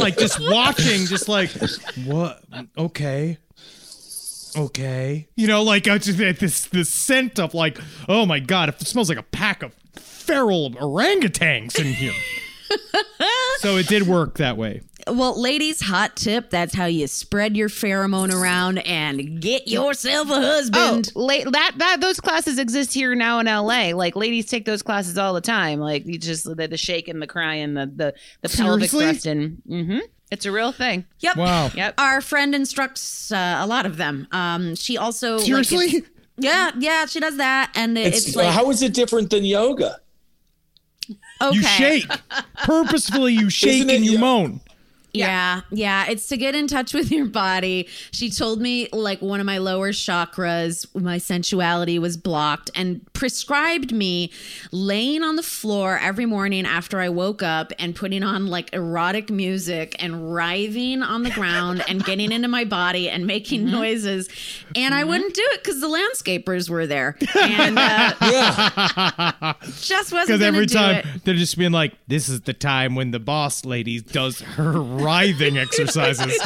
like 0.00 0.16
just 0.16 0.40
watching, 0.50 1.04
just 1.04 1.28
like, 1.28 1.50
what? 2.06 2.42
Okay. 2.78 3.36
Okay, 4.56 5.26
you 5.34 5.46
know, 5.46 5.62
like 5.62 5.88
I 5.88 5.98
just 5.98 6.16
this 6.16 6.66
this 6.66 6.88
scent 6.88 7.38
of 7.40 7.54
like, 7.54 7.76
oh 8.08 8.24
my 8.24 8.38
god, 8.38 8.68
it 8.68 8.80
smells 8.80 9.08
like 9.08 9.18
a 9.18 9.24
pack 9.24 9.62
of 9.62 9.74
feral 9.96 10.70
orangutans 10.70 11.78
in 11.78 11.86
here. 11.86 12.14
So 13.58 13.76
it 13.76 13.86
did 13.88 14.06
work 14.06 14.38
that 14.38 14.56
way. 14.56 14.82
Well, 15.06 15.38
ladies, 15.40 15.80
hot 15.82 16.16
tip 16.16 16.48
that's 16.50 16.74
how 16.74 16.86
you 16.86 17.06
spread 17.06 17.56
your 17.56 17.68
pheromone 17.68 18.32
around 18.32 18.78
and 18.78 19.40
get 19.40 19.68
yourself 19.68 20.30
a 20.30 20.32
Oh, 20.34 20.40
husband. 20.40 21.12
la- 21.14 21.50
that 21.50 21.72
that 21.76 22.00
those 22.00 22.20
classes 22.20 22.58
exist 22.58 22.94
here 22.94 23.14
now 23.14 23.38
in 23.38 23.46
LA. 23.46 23.92
Like 23.94 24.16
ladies 24.16 24.46
take 24.46 24.64
those 24.64 24.82
classes 24.82 25.18
all 25.18 25.34
the 25.34 25.40
time. 25.42 25.78
Like 25.78 26.06
you 26.06 26.18
just 26.18 26.44
the, 26.44 26.66
the 26.68 26.76
shaking, 26.78 27.18
the 27.20 27.26
crying, 27.26 27.74
the 27.74 27.86
the 27.86 28.14
the 28.40 28.48
pelvic 28.48 28.90
Seriously? 28.90 29.04
thrusting. 29.04 29.62
Mm-hmm. 29.68 29.98
It's 30.30 30.46
a 30.46 30.52
real 30.52 30.72
thing. 30.72 31.04
Yep. 31.20 31.36
Wow. 31.36 31.70
Yep. 31.74 31.94
Our 31.98 32.20
friend 32.20 32.54
instructs 32.54 33.30
uh, 33.30 33.58
a 33.60 33.66
lot 33.66 33.84
of 33.86 33.98
them. 33.98 34.26
Um, 34.32 34.74
she 34.74 34.96
also 34.96 35.38
Seriously? 35.38 35.86
it's- 35.98 36.10
yeah, 36.36 36.72
yeah, 36.78 37.06
she 37.06 37.20
does 37.20 37.36
that, 37.36 37.70
and 37.76 37.96
it- 37.96 38.08
It's, 38.08 38.26
it's, 38.28 38.36
like 38.36 38.48
how 38.48 38.68
is 38.70 38.82
it 38.82 38.92
different 38.94 39.30
than 39.30 39.44
yoga? 39.44 40.00
Okay, 41.48 41.56
You 41.56 41.62
shake. 41.62 42.10
Purposefully 42.64 43.32
you 43.34 43.50
shake 43.50 43.82
it- 43.88 43.94
and 43.94 44.04
you 44.04 44.12
yeah. 44.12 44.18
moan. 44.20 44.60
Yeah, 45.14 45.60
yeah, 45.70 46.06
it's 46.08 46.26
to 46.28 46.36
get 46.36 46.54
in 46.54 46.66
touch 46.66 46.92
with 46.92 47.10
your 47.12 47.26
body. 47.26 47.88
She 48.10 48.30
told 48.30 48.60
me 48.60 48.88
like 48.92 49.22
one 49.22 49.38
of 49.40 49.46
my 49.46 49.58
lower 49.58 49.92
chakras, 49.92 50.86
my 51.00 51.18
sensuality 51.18 51.98
was 52.00 52.16
blocked 52.16 52.70
and 52.74 53.00
prescribed 53.12 53.92
me 53.92 54.32
laying 54.72 55.22
on 55.22 55.36
the 55.36 55.42
floor 55.42 55.98
every 56.02 56.26
morning 56.26 56.66
after 56.66 57.00
I 57.00 57.08
woke 57.10 57.42
up 57.42 57.72
and 57.78 57.94
putting 57.94 58.22
on 58.24 58.48
like 58.48 58.72
erotic 58.74 59.30
music 59.30 59.94
and 60.02 60.34
writhing 60.34 61.02
on 61.02 61.22
the 61.22 61.30
ground 61.30 61.84
and 61.88 62.04
getting 62.04 62.32
into 62.32 62.48
my 62.48 62.64
body 62.64 63.08
and 63.08 63.24
making 63.26 63.66
noises. 63.70 64.28
And 64.74 64.94
I 64.94 65.04
wouldn't 65.04 65.32
do 65.34 65.42
it 65.52 65.62
because 65.62 65.80
the 65.80 65.86
landscapers 65.88 66.68
were 66.68 66.86
there. 66.88 67.16
And 67.36 67.78
uh, 67.78 68.14
just 69.80 70.12
wasn't 70.12 70.26
Because 70.26 70.42
every 70.42 70.66
do 70.66 70.74
time 70.74 70.96
it. 70.96 71.24
they're 71.24 71.34
just 71.34 71.56
being 71.56 71.72
like, 71.72 71.94
this 72.08 72.28
is 72.28 72.40
the 72.42 72.52
time 72.52 72.94
when 72.96 73.12
the 73.12 73.20
boss 73.20 73.64
lady 73.64 74.00
does 74.00 74.40
her 74.40 74.72
writhing 75.04 75.58
exercises. 75.64 76.38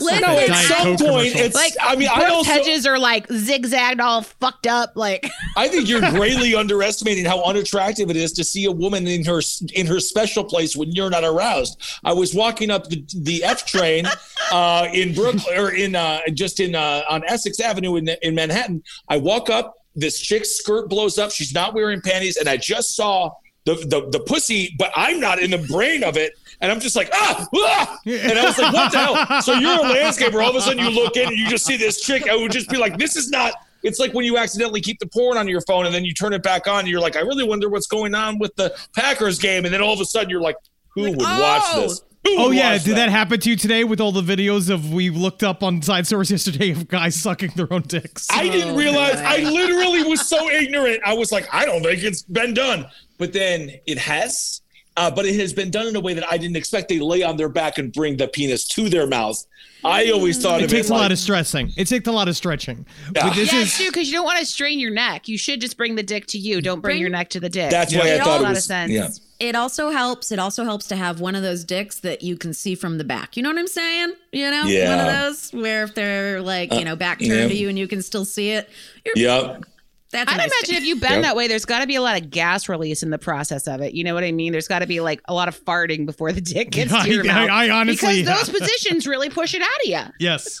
Listen, 0.00 0.20
No, 0.20 0.38
at 0.38 0.48
some 0.66 0.96
point, 0.96 1.34
it's. 1.34 1.54
Like 1.54 1.72
I 1.80 1.96
mean, 1.96 2.08
I 2.08 2.16
Brooks 2.16 2.32
also. 2.32 2.50
hedges 2.50 2.86
are 2.86 2.98
like 2.98 3.26
zigzagged, 3.30 4.00
all 4.00 4.22
fucked 4.22 4.66
up. 4.66 4.92
Like 4.94 5.28
I 5.56 5.68
think 5.68 5.88
you're 5.88 6.00
greatly 6.10 6.54
underestimating 6.54 7.24
how 7.24 7.42
unattractive 7.42 8.10
it 8.10 8.16
is 8.16 8.32
to 8.34 8.44
see 8.44 8.64
a 8.66 8.72
woman 8.72 9.06
in 9.06 9.24
her 9.24 9.40
in 9.74 9.86
her 9.86 10.00
special 10.00 10.44
place 10.44 10.76
when 10.76 10.92
you're 10.92 11.10
not 11.10 11.24
aroused. 11.24 11.80
I 12.04 12.12
was 12.12 12.34
walking 12.34 12.70
up 12.70 12.88
the, 12.88 13.04
the 13.16 13.44
F 13.44 13.66
train 13.66 14.06
uh, 14.52 14.88
in 14.92 15.14
Brooklyn 15.14 15.58
or 15.58 15.70
in 15.70 15.94
uh, 15.94 16.20
just 16.32 16.60
in 16.60 16.74
uh, 16.74 17.02
on 17.08 17.22
Essex 17.26 17.60
Avenue 17.60 17.96
in 17.96 18.08
in 18.22 18.34
Manhattan. 18.34 18.82
I 19.08 19.16
walk 19.18 19.50
up, 19.50 19.74
this 19.94 20.18
chick's 20.20 20.50
skirt 20.50 20.88
blows 20.88 21.18
up. 21.18 21.30
She's 21.30 21.52
not 21.52 21.74
wearing 21.74 22.00
panties, 22.00 22.36
and 22.36 22.48
I 22.48 22.56
just 22.56 22.96
saw. 22.96 23.30
The, 23.64 23.74
the, 23.74 24.08
the 24.08 24.20
pussy, 24.20 24.74
but 24.78 24.90
I'm 24.96 25.20
not 25.20 25.40
in 25.40 25.50
the 25.50 25.58
brain 25.58 26.02
of 26.02 26.16
it. 26.16 26.32
And 26.60 26.72
I'm 26.72 26.80
just 26.80 26.96
like, 26.96 27.08
ah, 27.12 27.46
ah! 27.54 27.98
And 28.04 28.38
I 28.38 28.44
was 28.44 28.58
like, 28.58 28.72
what 28.72 28.90
the 28.90 28.98
hell? 28.98 29.42
So 29.42 29.54
you're 29.54 29.74
a 29.74 29.78
landscaper. 29.78 30.42
All 30.42 30.50
of 30.50 30.56
a 30.56 30.60
sudden 30.60 30.78
you 30.78 30.90
look 30.90 31.16
in 31.16 31.28
and 31.28 31.36
you 31.36 31.48
just 31.48 31.64
see 31.64 31.76
this 31.76 32.00
chick. 32.00 32.28
I 32.28 32.34
would 32.36 32.50
just 32.50 32.68
be 32.68 32.76
like, 32.76 32.98
this 32.98 33.14
is 33.14 33.30
not, 33.30 33.52
it's 33.82 34.00
like 34.00 34.12
when 34.12 34.24
you 34.24 34.38
accidentally 34.38 34.80
keep 34.80 34.98
the 34.98 35.06
porn 35.06 35.36
on 35.36 35.46
your 35.46 35.60
phone 35.62 35.86
and 35.86 35.94
then 35.94 36.04
you 36.04 36.12
turn 36.12 36.32
it 36.32 36.42
back 36.42 36.66
on 36.66 36.80
and 36.80 36.88
you're 36.88 37.00
like, 37.00 37.16
I 37.16 37.20
really 37.20 37.44
wonder 37.44 37.68
what's 37.68 37.86
going 37.86 38.14
on 38.14 38.38
with 38.38 38.54
the 38.56 38.76
Packers 38.96 39.38
game. 39.38 39.64
And 39.64 39.72
then 39.72 39.80
all 39.80 39.92
of 39.92 40.00
a 40.00 40.04
sudden 40.04 40.30
you're 40.30 40.40
like, 40.40 40.56
who 40.94 41.02
would 41.02 41.18
watch 41.18 41.62
oh. 41.66 41.82
this? 41.82 42.00
Who 42.24 42.34
Oh 42.36 42.50
yeah, 42.50 42.76
did 42.76 42.96
that 42.96 43.10
happen 43.10 43.38
to 43.38 43.50
you 43.50 43.56
today 43.56 43.84
with 43.84 44.00
all 44.00 44.10
the 44.10 44.22
videos 44.22 44.68
of 44.68 44.92
we 44.92 45.08
looked 45.08 45.44
up 45.44 45.62
on 45.62 45.80
side 45.80 46.06
source 46.06 46.30
yesterday 46.30 46.72
of 46.72 46.88
guys 46.88 47.14
sucking 47.14 47.52
their 47.54 47.72
own 47.72 47.82
dicks? 47.82 48.26
I 48.30 48.48
didn't 48.48 48.74
realize. 48.74 49.14
I 49.14 49.38
literally 49.38 50.02
was 50.02 50.28
so 50.28 50.50
ignorant. 50.50 51.00
I 51.06 51.14
was 51.14 51.30
like, 51.30 51.46
I 51.52 51.64
don't 51.64 51.82
think 51.82 52.02
it's 52.02 52.22
been 52.22 52.52
done. 52.54 52.88
But 53.18 53.32
then 53.32 53.70
it 53.86 53.98
has. 53.98 54.62
Uh, 54.98 55.10
but 55.10 55.24
it 55.24 55.38
has 55.38 55.52
been 55.52 55.70
done 55.70 55.86
in 55.86 55.96
a 55.96 56.00
way 56.00 56.12
that 56.14 56.24
I 56.30 56.36
didn't 56.36 56.56
expect. 56.56 56.88
They 56.88 56.98
lay 56.98 57.22
on 57.22 57.36
their 57.36 57.48
back 57.48 57.78
and 57.78 57.92
bring 57.92 58.16
the 58.16 58.28
penis 58.28 58.64
to 58.68 58.88
their 58.88 59.06
mouth. 59.06 59.42
I 59.84 60.10
always 60.10 60.42
thought 60.42 60.60
It 60.60 60.64
of 60.64 60.70
takes 60.70 60.88
it 60.88 60.92
a 60.92 60.96
lot 60.96 61.12
of 61.12 61.18
stressing. 61.18 61.70
It 61.76 61.86
takes 61.86 62.08
a 62.08 62.12
lot 62.12 62.26
of 62.26 62.36
stretching. 62.36 62.84
Yeah. 63.14 63.28
But 63.28 63.34
this 63.36 63.52
yeah, 63.52 63.60
is 63.60 63.68
it's 63.68 63.76
true 63.76 63.86
because 63.86 64.08
you 64.08 64.14
don't 64.14 64.24
want 64.24 64.40
to 64.40 64.44
strain 64.46 64.80
your 64.80 64.90
neck. 64.90 65.28
You 65.28 65.38
should 65.38 65.60
just 65.60 65.76
bring 65.76 65.94
the 65.94 66.02
dick 66.02 66.26
to 66.28 66.38
you. 66.38 66.60
Don't 66.60 66.80
bring, 66.80 66.94
Bring- 66.94 67.00
your 67.00 67.10
neck 67.10 67.28
to 67.30 67.40
the 67.40 67.48
dick. 67.48 67.70
That's 67.70 67.94
why 67.94 68.00
It 68.00 68.02
I 68.02 68.10
makes 68.16 68.24
thought 68.24 68.36
a 68.36 68.40
it 68.40 68.42
lot 68.42 68.48
was. 68.50 68.58
of 68.58 68.64
sense. 68.64 68.92
Yeah. 68.92 69.08
It 69.40 69.54
also 69.54 69.90
helps. 69.90 70.32
It 70.32 70.40
also 70.40 70.64
helps 70.64 70.88
to 70.88 70.96
have 70.96 71.20
one 71.20 71.36
of 71.36 71.42
those 71.42 71.62
dicks 71.62 72.00
that 72.00 72.22
you 72.22 72.36
can 72.36 72.52
see 72.52 72.74
from 72.74 72.98
the 72.98 73.04
back. 73.04 73.36
You 73.36 73.44
know 73.44 73.50
what 73.50 73.58
I'm 73.58 73.68
saying? 73.68 74.14
You 74.32 74.50
know, 74.50 74.62
one 74.64 74.68
Yeah. 74.72 74.96
Uh, 74.96 75.06
of 75.06 75.12
those 75.26 75.50
where 75.52 75.84
if 75.84 75.94
they're 75.94 76.42
like, 76.42 76.72
you 76.74 76.84
know, 76.84 76.96
back 76.96 77.20
turned 77.20 77.30
yeah. 77.32 77.46
to 77.48 77.54
you 77.56 77.68
and 77.68 77.78
you 77.78 77.86
can 77.86 78.02
still 78.02 78.24
see 78.24 78.50
it. 78.50 78.68
You're, 79.04 79.14
Yep. 79.16 79.64
That's 80.10 80.30
a 80.30 80.34
I'd 80.34 80.38
nice 80.38 80.46
imagine 80.46 80.74
dick. 80.74 80.78
if 80.78 80.84
you 80.84 80.96
bend 81.00 81.14
Yep. 81.16 81.22
that 81.22 81.36
way, 81.36 81.48
there's 81.48 81.66
got 81.66 81.80
to 81.80 81.86
be 81.86 81.96
a 81.96 82.00
lot 82.00 82.20
of 82.20 82.30
gas 82.30 82.68
release 82.68 83.02
in 83.02 83.10
the 83.10 83.18
process 83.18 83.68
of 83.68 83.82
it. 83.82 83.92
You 83.92 84.04
know 84.04 84.14
what 84.14 84.24
I 84.24 84.32
mean? 84.32 84.52
There's 84.52 84.68
got 84.68 84.78
to 84.78 84.86
be 84.86 85.00
like 85.00 85.20
a 85.26 85.34
lot 85.34 85.48
of 85.48 85.64
farting 85.64 86.06
before 86.06 86.32
the 86.32 86.40
dick 86.40 86.70
gets 86.70 86.92
I- 86.92 87.04
to 87.06 87.12
your 87.14 87.24
I- 87.24 87.26
mouth. 87.26 87.50
I 87.50 87.70
honestly- 87.70 88.22
because 88.22 88.48
those 88.48 88.48
positions 88.60 89.06
really 89.06 89.28
push 89.28 89.54
it 89.54 89.60
out 89.62 89.68
of 89.68 89.86
you. 89.86 90.00
yes. 90.18 90.60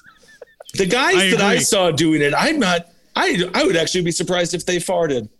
The 0.74 0.84
guys 0.84 1.16
I 1.16 1.30
that 1.30 1.40
I 1.40 1.58
saw 1.58 1.90
doing 1.90 2.20
it, 2.20 2.34
I'm 2.36 2.58
not. 2.58 2.88
I 3.16 3.42
I 3.54 3.64
would 3.64 3.74
actually 3.74 4.02
be 4.04 4.10
surprised 4.12 4.52
if 4.52 4.66
they 4.66 4.76
farted. 4.76 5.30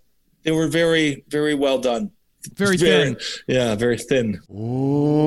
They 0.43 0.53
were 0.53 0.69
very 0.69 1.23
very 1.29 1.55
well 1.55 1.77
done. 1.79 2.11
Very 2.55 2.79
thin. 2.79 3.19
Yeah, 3.47 3.75
very 3.75 3.99
thin. 3.99 4.41
Ooh. 4.51 5.21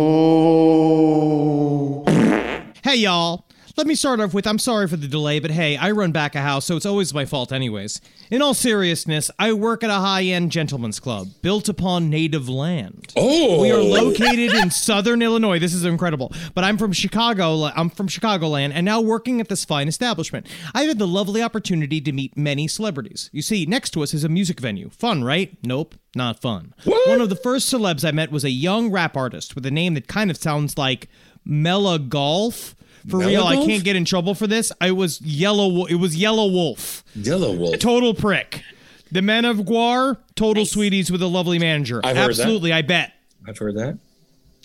Hey, 2.84 2.96
y'all. 2.96 3.46
Let 3.78 3.88
me 3.88 3.96
start 3.96 4.20
off 4.20 4.34
with 4.34 4.46
I'm 4.46 4.60
sorry 4.60 4.88
for 4.88 4.98
the 4.98 5.08
delay, 5.08 5.40
but 5.40 5.50
hey, 5.52 5.78
I 5.78 5.92
run 5.92 6.12
back 6.12 6.36
a 6.36 6.42
house, 6.42 6.66
so 6.66 6.76
it's 6.76 6.86
always 6.86 7.14
my 7.14 7.26
fault, 7.26 7.52
anyways. 7.52 8.02
In 8.30 8.42
all 8.42 8.54
seriousness, 8.54 9.32
I 9.40 9.54
work 9.54 9.84
at 9.84 9.90
a 9.90 9.94
high 9.96 10.24
end 10.24 10.52
gentleman's 10.52 11.00
club 11.00 11.30
built 11.42 11.70
upon 11.70 12.10
native 12.10 12.50
land. 12.50 13.14
Oh, 13.16 13.62
We 13.62 13.72
are 13.72 13.82
located 13.82 14.54
in 14.54 14.72
southern 14.72 15.22
Illinois. 15.22 15.58
This 15.58 15.74
is 15.74 15.86
incredible. 15.86 16.34
But 16.54 16.64
I'm 16.64 16.78
from 16.78 16.92
Chicago. 16.92 17.64
I'm 17.66 17.90
from 17.90 18.08
Chicagoland 18.08 18.72
and 18.74 18.86
now 18.86 19.00
working 19.00 19.40
at 19.40 19.48
this 19.48 19.64
fine 19.64 19.88
establishment. 19.88 20.48
I've 20.76 20.90
had 20.90 21.00
the 21.00 21.08
lovely 21.08 21.42
opportunity 21.42 22.02
to 22.02 22.12
meet 22.12 22.36
many 22.38 22.68
celebrities. 22.68 23.30
You 23.32 23.42
see, 23.42 23.66
next 23.66 23.92
to 23.92 24.04
us 24.04 24.14
is 24.14 24.24
a 24.24 24.30
music 24.30 24.60
venue. 24.60 24.90
Fun, 24.90 25.24
right? 25.24 25.58
Nope, 25.64 25.96
not 26.16 26.42
fun. 26.42 26.74
One 26.84 27.22
of 27.22 27.30
the 27.30 27.36
first 27.36 27.72
celebs 27.72 28.06
I 28.08 28.12
met 28.12 28.32
was 28.32 28.44
a 28.44 28.50
young 28.52 28.92
rap 28.92 29.16
artist 29.16 29.56
with 29.56 29.66
a 29.66 29.72
name 29.72 29.94
that 29.94 30.08
kind 30.08 30.30
of 30.30 30.38
sounds 30.38 30.78
like 30.78 31.08
Mela 31.46 31.98
Golf. 32.00 32.76
For 33.08 33.18
real, 33.20 33.44
I 33.44 33.56
can't 33.56 33.84
get 33.84 33.96
in 33.96 34.06
trouble 34.06 34.36
for 34.36 34.48
this. 34.48 34.72
I 34.80 34.92
was 34.92 35.20
yellow. 35.22 35.68
Wo- 35.68 35.86
It 35.86 35.96
was 35.96 36.16
Yelawolf. 36.16 37.04
Yellow 37.16 37.54
Wolf. 37.56 37.80
Total 37.80 38.14
prick. 38.14 38.64
The 39.12 39.22
men 39.22 39.44
of 39.46 39.58
Gwar, 39.58 40.18
total 40.36 40.66
sweeties 40.66 41.12
with 41.12 41.22
a 41.22 41.28
lovely 41.28 41.60
manager. 41.60 42.00
I've 42.04 42.16
heard 42.16 42.36
that. 42.36 42.42
Absolutely, 42.42 42.72
I 42.72 42.82
bet. 42.82 43.14
I've 43.48 43.58
heard 43.58 43.76
that. 43.76 43.98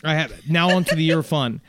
I 0.05 0.15
have 0.15 0.49
now 0.49 0.71
on 0.71 0.85
to 0.85 0.95
the 0.95 1.03
year 1.03 1.19
of 1.21 1.27
fun. 1.27 1.61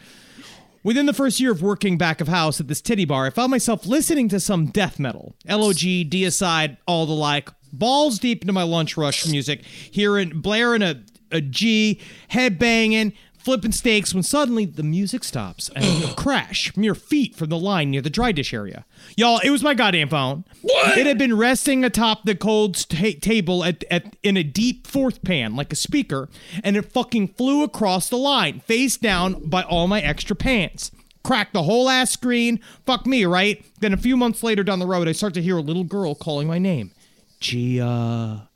Within 0.84 1.06
the 1.06 1.14
first 1.14 1.40
year 1.40 1.52
of 1.52 1.62
working 1.62 1.98
back 1.98 2.22
of 2.22 2.28
house 2.28 2.60
at 2.60 2.68
this 2.68 2.82
titty 2.82 3.06
bar, 3.06 3.26
I 3.26 3.30
found 3.32 3.52
myself 3.52 3.86
listening 3.86 4.30
to 4.30 4.40
some 4.40 4.68
death 4.68 5.00
metal, 5.00 5.36
LOG, 5.50 5.76
Deicide, 6.10 6.78
all 6.86 7.06
the 7.06 7.14
like, 7.14 7.50
balls 7.74 8.20
deep 8.20 8.42
into 8.44 8.54
my 8.54 8.64
lunch 8.64 8.96
rush 8.96 9.26
music, 9.28 9.66
hearing 9.66 10.40
blaring 10.40 10.82
a, 10.84 11.04
a 11.32 11.42
G, 11.42 12.00
head 12.30 12.58
banging, 12.60 13.12
flipping 13.48 13.72
steaks 13.72 14.14
when 14.14 14.24
suddenly 14.24 14.66
the 14.66 14.84
music 14.84 15.24
stops 15.24 15.70
and 15.74 16.04
a 16.04 16.14
crash 16.18 16.76
mere 16.76 16.94
feet 16.94 17.34
from 17.34 17.48
the 17.48 17.58
line 17.58 17.90
near 17.90 18.02
the 18.02 18.10
dry 18.10 18.30
dish 18.34 18.54
area. 18.54 18.84
Y'all, 19.16 19.40
it 19.42 19.50
was 19.52 19.64
my 19.64 19.74
goddamn 19.74 20.10
phone. 20.10 20.44
What? 20.64 20.98
It 20.98 21.06
had 21.06 21.18
been 21.18 21.38
resting 21.38 21.86
atop 21.86 22.26
the 22.26 22.36
cold 22.36 22.76
table 22.90 23.64
at, 23.64 23.86
at 23.90 24.18
in 24.22 24.36
a 24.36 24.44
deep 24.44 24.86
fourth 24.86 25.24
pan 25.24 25.56
like 25.56 25.72
a 25.72 25.78
speaker, 25.78 26.28
and 26.62 26.76
it 26.76 26.92
fucking 26.92 27.30
flew 27.30 27.64
across 27.64 28.10
the 28.10 28.18
line, 28.18 28.60
face 28.60 28.98
down 28.98 29.48
by 29.48 29.64
all 29.64 29.88
my 29.88 30.02
extra 30.02 30.36
pants. 30.36 30.92
Cracked 31.24 31.54
the 31.54 31.64
whole 31.64 31.88
ass 31.88 32.12
screen. 32.12 32.60
Fuck 32.86 33.06
me, 33.06 33.24
right? 33.24 33.66
Then 33.80 33.94
a 33.94 33.98
few 33.98 34.18
months 34.18 34.44
later 34.44 34.66
down 34.66 34.80
the 34.80 34.86
road, 34.86 35.08
I 35.08 35.14
start 35.14 35.34
to 35.36 35.42
hear 35.42 35.56
a 35.56 35.62
little 35.62 35.86
girl 35.86 36.16
calling 36.16 36.50
my 36.50 36.58
name. 36.60 36.92
Gia. 37.40 38.50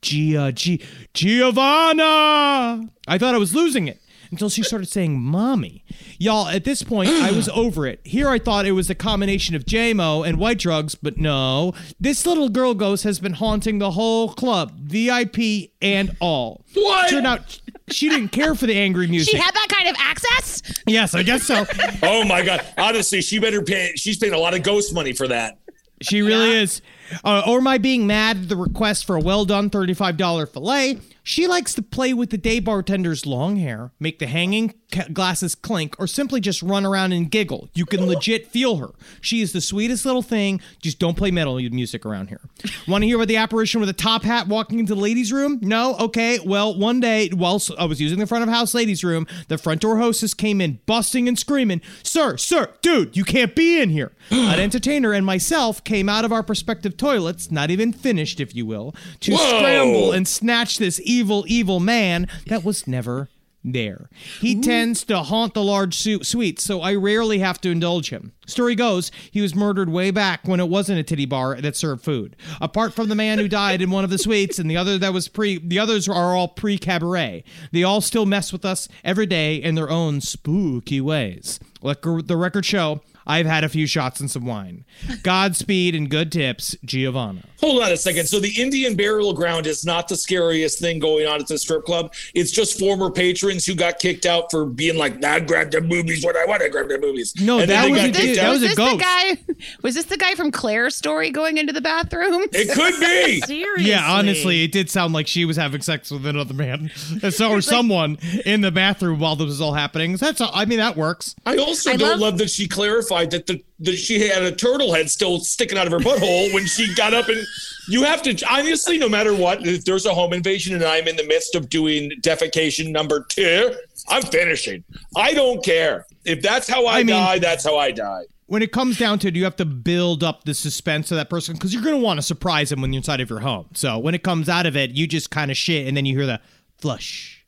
Gia. 0.00 0.52
G- 0.52 0.82
Giovanna. 1.12 2.88
I 3.06 3.18
thought 3.18 3.34
I 3.34 3.38
was 3.38 3.54
losing 3.54 3.88
it 3.88 4.00
until 4.30 4.48
she 4.48 4.62
started 4.62 4.88
saying 4.88 5.20
mommy. 5.20 5.84
Y'all, 6.18 6.48
at 6.48 6.64
this 6.64 6.82
point, 6.82 7.10
I 7.10 7.30
was 7.30 7.48
over 7.54 7.86
it. 7.86 8.00
Here 8.04 8.28
I 8.28 8.38
thought 8.38 8.66
it 8.66 8.72
was 8.72 8.90
a 8.90 8.94
combination 8.94 9.54
of 9.54 9.64
JMO 9.64 10.26
and 10.26 10.38
white 10.38 10.58
drugs, 10.58 10.94
but 10.94 11.16
no. 11.18 11.72
This 12.00 12.26
little 12.26 12.48
girl 12.48 12.74
ghost 12.74 13.04
has 13.04 13.20
been 13.20 13.34
haunting 13.34 13.78
the 13.78 13.92
whole 13.92 14.32
club, 14.34 14.72
VIP 14.80 15.70
and 15.80 16.16
all. 16.20 16.64
What? 16.74 17.10
Turned 17.10 17.26
out 17.26 17.60
she 17.90 18.08
didn't 18.08 18.28
care 18.28 18.54
for 18.54 18.66
the 18.66 18.74
angry 18.76 19.06
music. 19.06 19.30
She 19.32 19.36
had 19.38 19.54
that 19.54 19.68
kind 19.68 19.88
of 19.88 19.96
access. 19.98 20.62
yes, 20.86 21.14
I 21.14 21.22
guess 21.22 21.44
so. 21.44 21.64
Oh 22.02 22.24
my 22.24 22.44
god! 22.44 22.64
Honestly, 22.76 23.20
she 23.22 23.38
better 23.38 23.62
pay. 23.62 23.92
She's 23.96 24.18
paying 24.18 24.32
a 24.32 24.38
lot 24.38 24.54
of 24.54 24.62
ghost 24.62 24.94
money 24.94 25.12
for 25.12 25.26
that. 25.28 25.58
She 26.02 26.22
really 26.22 26.52
is. 26.56 26.80
Uh, 27.24 27.42
or 27.46 27.66
I 27.68 27.78
being 27.78 28.06
mad 28.06 28.36
at 28.36 28.48
the 28.48 28.56
request 28.56 29.04
for 29.04 29.16
a 29.16 29.20
well 29.20 29.44
done 29.44 29.70
$35 29.70 30.52
filet. 30.52 30.98
She 31.28 31.46
likes 31.46 31.74
to 31.74 31.82
play 31.82 32.14
with 32.14 32.30
the 32.30 32.38
day 32.38 32.58
bartender's 32.58 33.26
long 33.26 33.56
hair, 33.56 33.92
make 34.00 34.18
the 34.18 34.26
hanging 34.26 34.72
glasses 35.12 35.54
clink, 35.54 35.94
or 35.98 36.06
simply 36.06 36.40
just 36.40 36.62
run 36.62 36.86
around 36.86 37.12
and 37.12 37.30
giggle. 37.30 37.68
You 37.74 37.84
can 37.84 38.06
legit 38.06 38.46
feel 38.46 38.76
her. 38.76 38.92
She 39.20 39.42
is 39.42 39.52
the 39.52 39.60
sweetest 39.60 40.06
little 40.06 40.22
thing. 40.22 40.62
Just 40.80 40.98
don't 40.98 41.18
play 41.18 41.30
metal 41.30 41.56
music 41.56 42.06
around 42.06 42.28
here. 42.28 42.40
Want 42.86 43.02
to 43.02 43.06
hear 43.06 43.16
about 43.16 43.28
the 43.28 43.36
apparition 43.36 43.78
with 43.78 43.90
a 43.90 43.94
top 43.94 44.22
hat 44.22 44.48
walking 44.48 44.78
into 44.78 44.94
the 44.94 45.00
ladies' 45.00 45.30
room? 45.30 45.58
No? 45.60 45.96
Okay. 45.96 46.38
Well, 46.38 46.78
one 46.78 46.98
day, 46.98 47.28
while 47.28 47.60
I 47.78 47.84
was 47.84 48.00
using 48.00 48.18
the 48.18 48.26
front 48.26 48.42
of 48.42 48.48
house 48.48 48.72
ladies' 48.72 49.04
room, 49.04 49.26
the 49.48 49.58
front 49.58 49.82
door 49.82 49.98
hostess 49.98 50.32
came 50.32 50.62
in 50.62 50.80
busting 50.86 51.28
and 51.28 51.38
screaming, 51.38 51.82
Sir, 52.02 52.38
sir, 52.38 52.72
dude, 52.80 53.18
you 53.18 53.24
can't 53.24 53.54
be 53.54 53.82
in 53.82 53.90
here. 53.90 54.12
An 54.30 54.58
entertainer 54.60 55.12
and 55.12 55.26
myself 55.26 55.84
came 55.84 56.08
out 56.08 56.24
of 56.24 56.32
our 56.32 56.42
respective 56.48 56.96
toilets, 56.98 57.50
not 57.50 57.70
even 57.70 57.92
finished, 57.92 58.40
if 58.40 58.54
you 58.54 58.66
will, 58.66 58.94
to 59.20 59.32
Whoa. 59.32 59.58
scramble 59.58 60.12
and 60.12 60.26
snatch 60.26 60.78
this 60.78 61.00
evil, 61.04 61.44
evil 61.48 61.80
man 61.80 62.28
that 62.46 62.64
was 62.64 62.86
never 62.86 63.28
there. 63.64 64.08
He 64.40 64.60
tends 64.60 65.04
to 65.04 65.18
haunt 65.18 65.54
the 65.54 65.62
large 65.62 65.96
su- 65.96 66.22
suites, 66.22 66.62
so 66.62 66.80
I 66.80 66.94
rarely 66.94 67.40
have 67.40 67.60
to 67.62 67.70
indulge 67.70 68.10
him. 68.10 68.32
Story 68.46 68.74
goes, 68.74 69.10
he 69.30 69.40
was 69.40 69.54
murdered 69.54 69.88
way 69.88 70.10
back 70.10 70.46
when 70.46 70.60
it 70.60 70.68
wasn't 70.68 71.00
a 71.00 71.02
titty 71.02 71.26
bar 71.26 71.60
that 71.60 71.76
served 71.76 72.04
food. 72.04 72.36
Apart 72.60 72.94
from 72.94 73.08
the 73.08 73.14
man 73.14 73.38
who 73.38 73.48
died 73.48 73.82
in 73.82 73.90
one 73.90 74.04
of 74.04 74.10
the 74.10 74.18
suites 74.18 74.58
and 74.58 74.70
the 74.70 74.76
other 74.76 74.96
that 74.98 75.12
was 75.12 75.28
pre 75.28 75.58
the 75.58 75.78
others 75.78 76.08
are 76.08 76.34
all 76.34 76.48
pre-cabaret. 76.48 77.44
They 77.72 77.82
all 77.82 78.00
still 78.00 78.26
mess 78.26 78.52
with 78.52 78.64
us 78.64 78.88
every 79.04 79.26
day 79.26 79.56
in 79.56 79.74
their 79.74 79.90
own 79.90 80.20
spooky 80.20 81.00
ways. 81.00 81.60
Like 81.82 82.02
the 82.02 82.36
record 82.36 82.64
show, 82.64 83.02
I've 83.28 83.46
had 83.46 83.62
a 83.62 83.68
few 83.68 83.86
shots 83.86 84.20
and 84.20 84.30
some 84.30 84.46
wine. 84.46 84.84
Godspeed 85.22 85.94
and 85.94 86.08
good 86.08 86.32
tips, 86.32 86.74
Giovanna. 86.84 87.42
Hold 87.60 87.82
on 87.82 87.92
a 87.92 87.96
second. 87.96 88.26
So 88.26 88.40
the 88.40 88.50
Indian 88.60 88.96
burial 88.96 89.32
ground 89.34 89.66
is 89.66 89.84
not 89.84 90.08
the 90.08 90.16
scariest 90.16 90.78
thing 90.78 90.98
going 90.98 91.26
on 91.26 91.40
at 91.40 91.46
the 91.48 91.58
strip 91.58 91.84
club. 91.84 92.14
It's 92.34 92.50
just 92.52 92.78
former 92.78 93.10
patrons 93.10 93.66
who 93.66 93.74
got 93.74 93.98
kicked 93.98 94.26
out 94.26 94.50
for 94.50 94.64
being 94.64 94.96
like, 94.96 95.18
"Nah, 95.18 95.40
grab 95.40 95.70
the 95.70 95.80
boobies 95.80 96.24
when 96.24 96.36
I 96.36 96.44
want 96.46 96.62
to 96.62 96.68
grab 96.68 96.88
the 96.88 96.98
boobies." 96.98 97.34
No, 97.40 97.58
And 97.58 97.68
that 97.70 97.90
was 97.90 98.00
a- 98.04 98.10
kicked 98.12 98.36
that 98.36 98.44
out. 98.46 98.52
was 98.52 98.62
a 98.62 98.68
this 98.68 98.76
ghost. 98.76 98.98
the 98.98 99.04
guy? 99.04 99.38
Was 99.82 99.94
this 99.96 100.04
the 100.06 100.16
guy 100.16 100.34
from 100.34 100.50
Claire's 100.52 100.94
story 100.94 101.30
going 101.30 101.58
into 101.58 101.72
the 101.72 101.80
bathroom? 101.80 102.44
It 102.52 102.72
could 102.72 102.94
be. 103.00 103.40
Seriously. 103.46 103.90
Yeah, 103.90 104.08
honestly, 104.08 104.62
it 104.62 104.72
did 104.72 104.88
sound 104.88 105.12
like 105.12 105.26
she 105.26 105.44
was 105.44 105.56
having 105.56 105.80
sex 105.82 106.10
with 106.10 106.24
another 106.26 106.54
man, 106.54 106.90
so, 107.30 107.50
or 107.50 107.60
someone 107.60 108.18
in 108.46 108.60
the 108.60 108.70
bathroom 108.70 109.18
while 109.18 109.34
this 109.36 109.46
was 109.46 109.60
all 109.60 109.74
happening. 109.74 110.16
That's, 110.16 110.40
all, 110.40 110.50
I 110.54 110.64
mean, 110.64 110.78
that 110.78 110.96
works. 110.96 111.34
I 111.44 111.56
also 111.56 111.90
I 111.90 111.96
don't 111.96 112.08
love- 112.10 112.20
love, 112.20 112.38
that 112.38 112.50
she 112.50 112.68
clarified 112.68 113.17
that 113.26 113.46
the 113.46 113.62
that 113.80 113.96
she 113.96 114.26
had 114.28 114.42
a 114.42 114.52
turtle 114.52 114.92
head 114.92 115.10
still 115.10 115.38
sticking 115.40 115.78
out 115.78 115.86
of 115.86 115.92
her 115.92 115.98
butthole 115.98 116.52
when 116.52 116.66
she 116.66 116.92
got 116.94 117.14
up 117.14 117.28
and 117.28 117.44
you 117.88 118.02
have 118.02 118.22
to 118.22 118.36
obviously, 118.48 118.98
no 118.98 119.08
matter 119.08 119.34
what 119.34 119.66
if 119.66 119.84
there's 119.84 120.04
a 120.06 120.12
home 120.14 120.32
invasion 120.32 120.74
and 120.74 120.84
I'm 120.84 121.06
in 121.08 121.16
the 121.16 121.26
midst 121.26 121.54
of 121.54 121.68
doing 121.68 122.10
defecation 122.20 122.90
number 122.90 123.24
2 123.30 123.74
I'm 124.08 124.22
finishing 124.22 124.84
I 125.16 125.32
don't 125.34 125.64
care 125.64 126.06
if 126.24 126.42
that's 126.42 126.68
how 126.68 126.86
I, 126.86 126.98
I 127.00 127.02
mean- 127.04 127.16
die 127.16 127.38
that's 127.38 127.64
how 127.64 127.76
I 127.76 127.90
die 127.92 128.24
When 128.46 128.62
it 128.62 128.72
comes 128.72 128.98
down 128.98 129.18
to 129.20 129.28
it, 129.28 129.36
you 129.36 129.44
have 129.44 129.56
to 129.56 129.64
build 129.64 130.24
up 130.24 130.44
the 130.44 130.54
suspense 130.54 131.10
of 131.10 131.16
that 131.16 131.28
person 131.30 131.54
because 131.54 131.72
you're 131.72 131.82
going 131.82 131.96
to 131.96 132.02
want 132.02 132.18
to 132.18 132.22
surprise 132.22 132.70
them 132.70 132.80
when 132.80 132.92
you're 132.92 133.00
inside 133.00 133.20
of 133.20 133.28
your 133.28 133.40
home. 133.40 133.66
So 133.74 133.98
when 133.98 134.14
it 134.14 134.22
comes 134.22 134.48
out 134.48 134.64
of 134.66 134.74
it, 134.76 134.90
you 134.92 135.06
just 135.06 135.30
kind 135.30 135.50
of 135.50 135.56
shit, 135.56 135.86
and 135.86 135.94
then 135.94 136.06
you 136.06 136.16
hear 136.16 136.24
the 136.26 136.40
flush. 136.78 137.44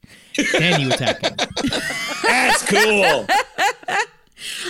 then 0.53 0.81
you 0.81 0.93
attack 0.93 1.23
him. 1.23 1.35
that's 2.23 2.63
cool 2.69 3.27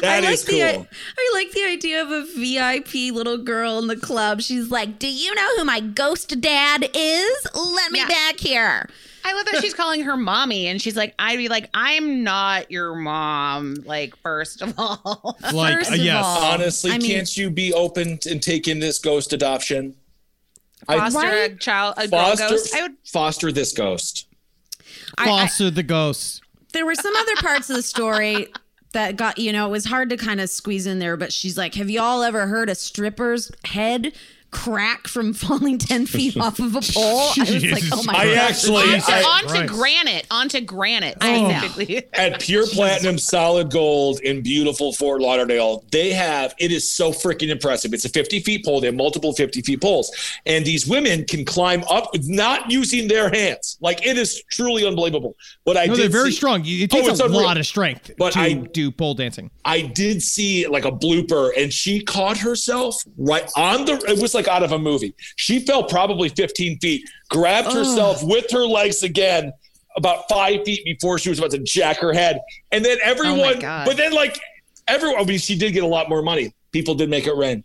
That 0.01 0.23
I 0.23 0.27
like 0.27 0.35
is 0.35 0.45
the 0.45 0.53
cool 0.53 0.62
I, 0.62 0.87
I 1.18 1.31
like 1.35 1.53
the 1.53 1.64
idea 1.64 2.03
of 2.03 2.11
a 2.11 2.25
VIP 2.37 3.14
little 3.14 3.39
girl 3.39 3.79
in 3.79 3.87
the 3.87 3.97
club. 3.97 4.41
She's 4.43 4.71
like, 4.71 4.99
"Do 4.99 5.09
you 5.11 5.35
know 5.35 5.57
who 5.57 5.64
my 5.64 5.81
ghost 5.81 6.41
dad 6.41 6.89
is? 6.95 7.47
Let 7.55 7.93
me 7.93 8.01
Yeah. 8.01 8.09
back 8.09 8.39
here." 8.41 8.89
I 9.23 9.35
love 9.35 9.45
that 9.53 9.61
she's 9.61 9.75
calling 9.75 10.03
her 10.05 10.16
mommy, 10.16 10.66
and 10.66 10.81
she's 10.81 10.97
like, 10.97 11.14
"I'd 11.18 11.37
be 11.37 11.49
like, 11.49 11.68
I'm 11.75 12.25
not 12.25 12.71
your 12.71 12.95
mom." 12.95 13.77
Like, 13.85 14.16
first 14.16 14.62
of 14.62 14.75
all, 14.79 15.37
Like, 15.53 15.75
First 15.75 15.91
uh, 15.91 15.95
of 15.95 16.01
yes. 16.01 16.25
all, 16.25 16.43
honestly 16.53 16.91
I 16.93 16.99
mean- 16.99 17.11
can't 17.11 17.37
you 17.37 17.51
be 17.51 17.73
open 17.75 18.18
and 18.29 18.43
take 18.43 18.66
in 18.66 18.79
this 18.81 18.99
ghost 18.99 19.33
adoption 19.33 19.95
foster 20.87 21.29
a 21.29 21.55
child, 21.57 21.95
a 21.99 22.09
girl 22.09 22.18
foster 22.21 22.49
ghost. 22.49 22.75
I 22.75 22.83
would. 22.83 22.93
foster 23.05 23.53
this 23.53 23.73
ghost 23.73 24.27
I- 25.18 25.27
Foster 25.27 25.71
the 25.71 25.83
ghost. 25.83 26.43
there 26.73 26.87
were 26.87 26.95
some 26.95 27.14
other 27.16 27.37
parts 27.37 27.68
of 27.71 27.77
the 27.77 27.83
story 27.83 28.49
that 28.93 29.16
got 29.16 29.38
you 29.38 29.53
know 29.53 29.66
it 29.66 29.70
was 29.70 29.86
hard 29.86 30.11
to 30.11 30.16
kind 30.16 30.41
of 30.41 30.51
squeeze 30.51 30.86
in 30.86 30.99
there 30.99 31.16
but 31.16 31.32
she's 31.32 31.57
like 31.57 31.74
have 31.74 31.91
y'all 31.91 32.22
ever 32.22 32.47
heard 32.47 32.68
a 32.68 32.74
stripper's 32.74 33.51
head 33.64 34.12
crack 34.51 35.07
from 35.07 35.33
falling 35.35 35.79
10 35.79 36.07
feet 36.07 36.37
off 36.37 36.59
of 36.59 36.75
a 36.75 36.81
pole 36.81 37.31
i 37.39 37.53
was 37.53 37.65
like 37.65 37.83
oh 37.93 38.03
my 38.05 38.13
God. 38.13 38.21
I 38.21 38.25
god 38.35 38.37
actually 38.51 38.83
onto, 38.83 39.13
I, 39.13 39.23
onto 39.23 39.49
Christ. 39.49 39.73
granite, 39.73 40.27
onto 40.31 40.61
granite. 40.61 41.17
Oh. 41.21 41.27
I 41.27 41.41
know. 41.85 42.01
at 42.15 42.41
Pure 42.41 42.67
Platinum 42.73 43.17
Solid 43.19 43.71
Gold 43.71 44.21
in 44.21 44.43
beautiful 44.43 44.93
Fort 44.93 45.21
Lauderdale, 45.21 45.85
they 45.93 46.11
have 46.11 46.55
it 46.59 46.73
is 46.73 46.91
so 46.95 47.13
freaking 47.13 47.49
impressive. 47.49 47.93
It's 47.95 48.05
a 48.05 48.09
50 48.09 48.41
feet 48.41 48.65
pole. 48.65 48.81
They 48.81 48.87
have 48.89 48.97
multiple 48.97 49.33
50 49.33 49.63
feet 49.63 49.81
poles, 49.81 50.11
and 50.47 50.65
these 50.65 50.87
women 50.87 51.25
can 51.25 51.45
climb 51.45 51.85
up 51.91 52.11
not 52.25 52.71
using 52.71 53.09
their 53.09 53.31
hands. 53.31 53.79
Like 53.81 54.05
it 54.07 54.19
is 54.19 54.43
truly 54.51 54.87
unbelievable. 54.87 55.37
But 55.65 55.77
I 55.77 55.87
No, 55.87 55.95
did 55.95 56.03
they're 56.05 56.09
very 56.21 56.31
see- 56.31 56.37
strong. 56.37 56.63
It 56.65 56.93
Oh, 56.93 56.97
takes 56.99 57.09
it's 57.09 57.21
a 57.21 57.25
unreal. 57.27 57.43
lot 57.43 57.57
of 57.57 57.67
strength 57.67 58.11
But 58.19 58.33
to 58.35 58.41
I- 58.41 58.53
do 58.55 58.91
pole 58.91 59.15
dancing. 59.15 59.51
I 59.65 59.83
did 59.83 60.23
see 60.23 60.67
like 60.67 60.85
a 60.85 60.93
blooper, 60.93 61.51
and 61.57 61.73
she 61.73 62.01
caught 62.01 62.37
herself 62.39 62.97
right 63.17 63.49
on 63.57 63.85
the. 63.85 63.93
It 64.09 64.21
was 64.21 64.35
like 64.35 64.39
out 64.49 64.62
of 64.62 64.72
a 64.72 64.78
movie. 64.78 65.14
She 65.36 65.61
fell 65.61 65.84
probably 65.84 66.28
15 66.28 66.78
feet, 66.78 67.09
grabbed 67.28 67.72
herself 67.72 68.22
with 68.22 68.51
her 68.51 68.66
legs 68.66 69.03
again, 69.03 69.53
about 69.97 70.28
five 70.28 70.64
feet 70.64 70.84
before 70.84 71.18
she 71.18 71.28
was 71.28 71.38
about 71.38 71.51
to 71.53 71.59
jack 71.59 71.99
her 71.99 72.12
head, 72.12 72.41
and 72.70 72.84
then 72.84 72.99
everyone. 73.03 73.59
God. 73.59 73.86
but 73.86 73.97
then 73.97 74.12
like 74.12 74.38
everyone, 74.88 75.20
I 75.20 75.24
mean, 75.24 75.38
she 75.38 75.57
did 75.57 75.72
get 75.72 75.82
a 75.82 75.88
lot 75.88 76.09
more 76.09 76.22
money. 76.22 76.55
People 76.72 76.95
did 76.95 77.11
make 77.11 77.26
it 77.26 77.36
rain. 77.36 77.64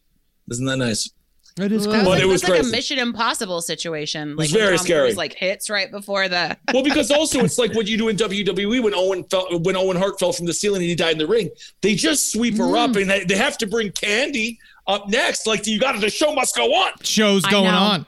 Isn't 0.49 0.65
that 0.65 0.77
nice? 0.77 1.11
It 1.57 1.71
is 1.71 1.85
That 1.85 1.93
cool. 1.93 2.03
But 2.03 2.09
like, 2.09 2.21
it 2.21 2.25
was 2.25 2.41
that's 2.41 2.51
like 2.51 2.63
a. 2.63 2.65
Mission 2.65 2.99
Impossible 2.99 3.61
situation. 3.61 4.35
was 4.35 4.51
Like 4.51 4.59
when 4.59 4.67
very 4.67 4.77
Tom 4.77 4.85
scary. 4.85 5.07
Cruise, 5.07 5.17
like 5.17 5.33
hits 5.33 5.69
right 5.69 5.89
before 5.89 6.27
the. 6.27 6.57
Well, 6.73 6.83
because 6.83 7.11
also 7.11 7.39
it's 7.39 7.57
like 7.57 7.73
what 7.73 7.87
you 7.87 7.97
do 7.97 8.09
in 8.09 8.17
WWE 8.17 8.83
when 8.83 8.93
Owen 8.93 9.23
fell, 9.23 9.47
when 9.59 9.77
Owen 9.77 9.95
Hart 9.95 10.19
fell 10.19 10.33
from 10.33 10.45
the 10.45 10.53
ceiling 10.53 10.81
and 10.81 10.89
he 10.89 10.95
died 10.95 11.13
in 11.13 11.17
the 11.17 11.27
ring. 11.27 11.49
They 11.81 11.95
just 11.95 12.33
sweep 12.33 12.57
her 12.57 12.75
up, 12.75 12.91
mm. 12.91 13.01
and 13.01 13.09
they, 13.09 13.23
they 13.23 13.37
have 13.37 13.57
to 13.59 13.67
bring 13.67 13.91
Candy 13.93 14.59
up 14.87 15.07
next. 15.09 15.47
Like 15.47 15.65
you 15.67 15.79
got 15.79 15.93
to, 15.93 15.99
the 15.99 16.09
show 16.09 16.33
must 16.33 16.55
go 16.55 16.73
on. 16.73 16.91
Shows 17.01 17.43
going 17.45 17.67
on. 17.67 18.05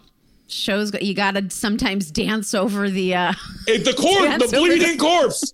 shows 0.47 0.91
you 1.01 1.13
gotta 1.13 1.49
sometimes 1.49 2.09
dance 2.11 2.53
over 2.53 2.89
the 2.89 3.13
uh 3.15 3.33
If 3.67 3.83
the 3.83 3.93
corpse, 3.93 4.51
the 4.51 4.57
over 4.57 4.67
the- 4.69 4.77
bleeding 4.77 4.97
corpse. 4.99 5.53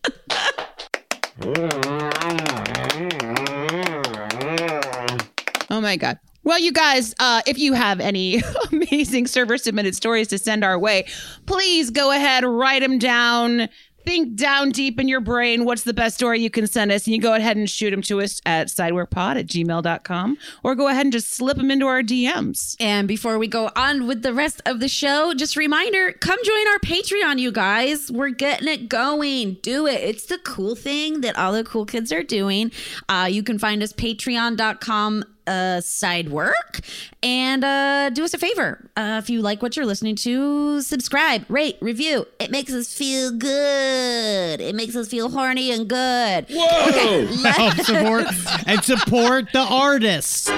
Oh 5.70 5.82
my 5.82 5.98
God. 5.98 6.20
Well, 6.44 6.60
you 6.60 6.72
guys, 6.74 7.16
uh, 7.20 7.42
if 7.48 7.58
you 7.58 7.74
have 7.74 8.00
any 8.02 8.44
amazing 8.72 9.28
server 9.28 9.58
submitted 9.58 9.96
stories 9.96 10.28
to 10.28 10.38
send 10.38 10.64
our 10.64 10.78
way, 10.78 11.06
please 11.46 11.90
go 11.90 12.12
ahead, 12.12 12.44
write 12.44 12.82
them 12.82 13.00
down. 13.00 13.70
Think 14.06 14.36
down 14.36 14.72
deep 14.72 15.00
in 15.00 15.08
your 15.08 15.22
brain 15.22 15.66
what's 15.66 15.84
the 15.84 15.94
best 15.94 16.16
story 16.16 16.42
you 16.42 16.50
can 16.50 16.68
send 16.68 16.92
us. 16.92 17.06
And 17.06 17.16
you 17.16 17.22
go 17.22 17.34
ahead 17.34 17.58
and 17.58 17.70
shoot 17.70 17.92
them 17.92 18.02
to 18.04 18.22
us 18.22 18.42
at 18.46 18.68
sideworkpod 18.68 19.40
at 19.40 19.48
gmail.com 19.48 20.38
or 20.64 20.76
go 20.76 20.88
ahead 20.88 21.06
and 21.06 21.14
just 21.14 21.34
slip 21.34 21.58
them 21.58 21.72
into 21.72 21.88
our 21.88 22.02
DMs. 22.02 22.76
And 22.80 23.08
before 23.08 23.38
we 23.38 23.48
go 23.48 23.72
on 23.76 24.08
with 24.08 24.22
the 24.22 24.34
rest 24.34 24.62
of 24.66 24.80
the 24.80 24.90
show, 24.90 25.34
just 25.34 25.56
a 25.56 25.60
reminder 25.60 26.12
come 26.14 26.40
join 26.44 26.68
our 26.68 26.80
Patreon, 26.80 27.40
you 27.40 27.52
guys. 27.52 28.12
We're 28.12 28.30
getting 28.30 28.68
it 28.68 28.90
going. 28.90 29.58
Do 29.62 29.88
it. 29.88 30.02
It's 30.02 30.26
the 30.26 30.38
cool 30.40 30.76
thing 30.76 31.22
that 31.22 31.38
all 31.38 31.54
the 31.54 31.64
cool 31.64 31.86
kids 31.86 32.12
are 32.12 32.24
doing. 32.24 32.72
Uh, 33.08 33.28
you 33.30 33.44
can 33.44 33.58
find 33.58 33.82
us 33.82 33.94
patreon.com 33.94 35.24
uh 35.48 35.82
side 35.82 36.30
work 36.30 36.80
and 37.22 37.64
uh 37.64 38.10
do 38.12 38.24
us 38.24 38.34
a 38.34 38.38
favor 38.38 38.90
uh 38.96 39.20
if 39.22 39.30
you 39.30 39.42
like 39.42 39.62
what 39.62 39.76
you're 39.76 39.86
listening 39.86 40.16
to 40.16 40.82
subscribe 40.82 41.44
rate 41.50 41.78
review 41.82 42.26
it 42.40 42.50
makes 42.52 42.72
us 42.74 42.94
feel 42.94 43.32
good 43.32 44.62
it 44.62 44.76
makes 44.76 44.96
us 44.96 45.08
feel 45.08 45.30
horny 45.30 45.72
and 45.72 45.88
good 45.90 46.46
Whoa! 46.50 47.26
Help 47.52 47.74
support 47.82 48.26
and 48.68 48.84
support 48.84 49.52
the 49.54 49.60
artists. 49.60 50.50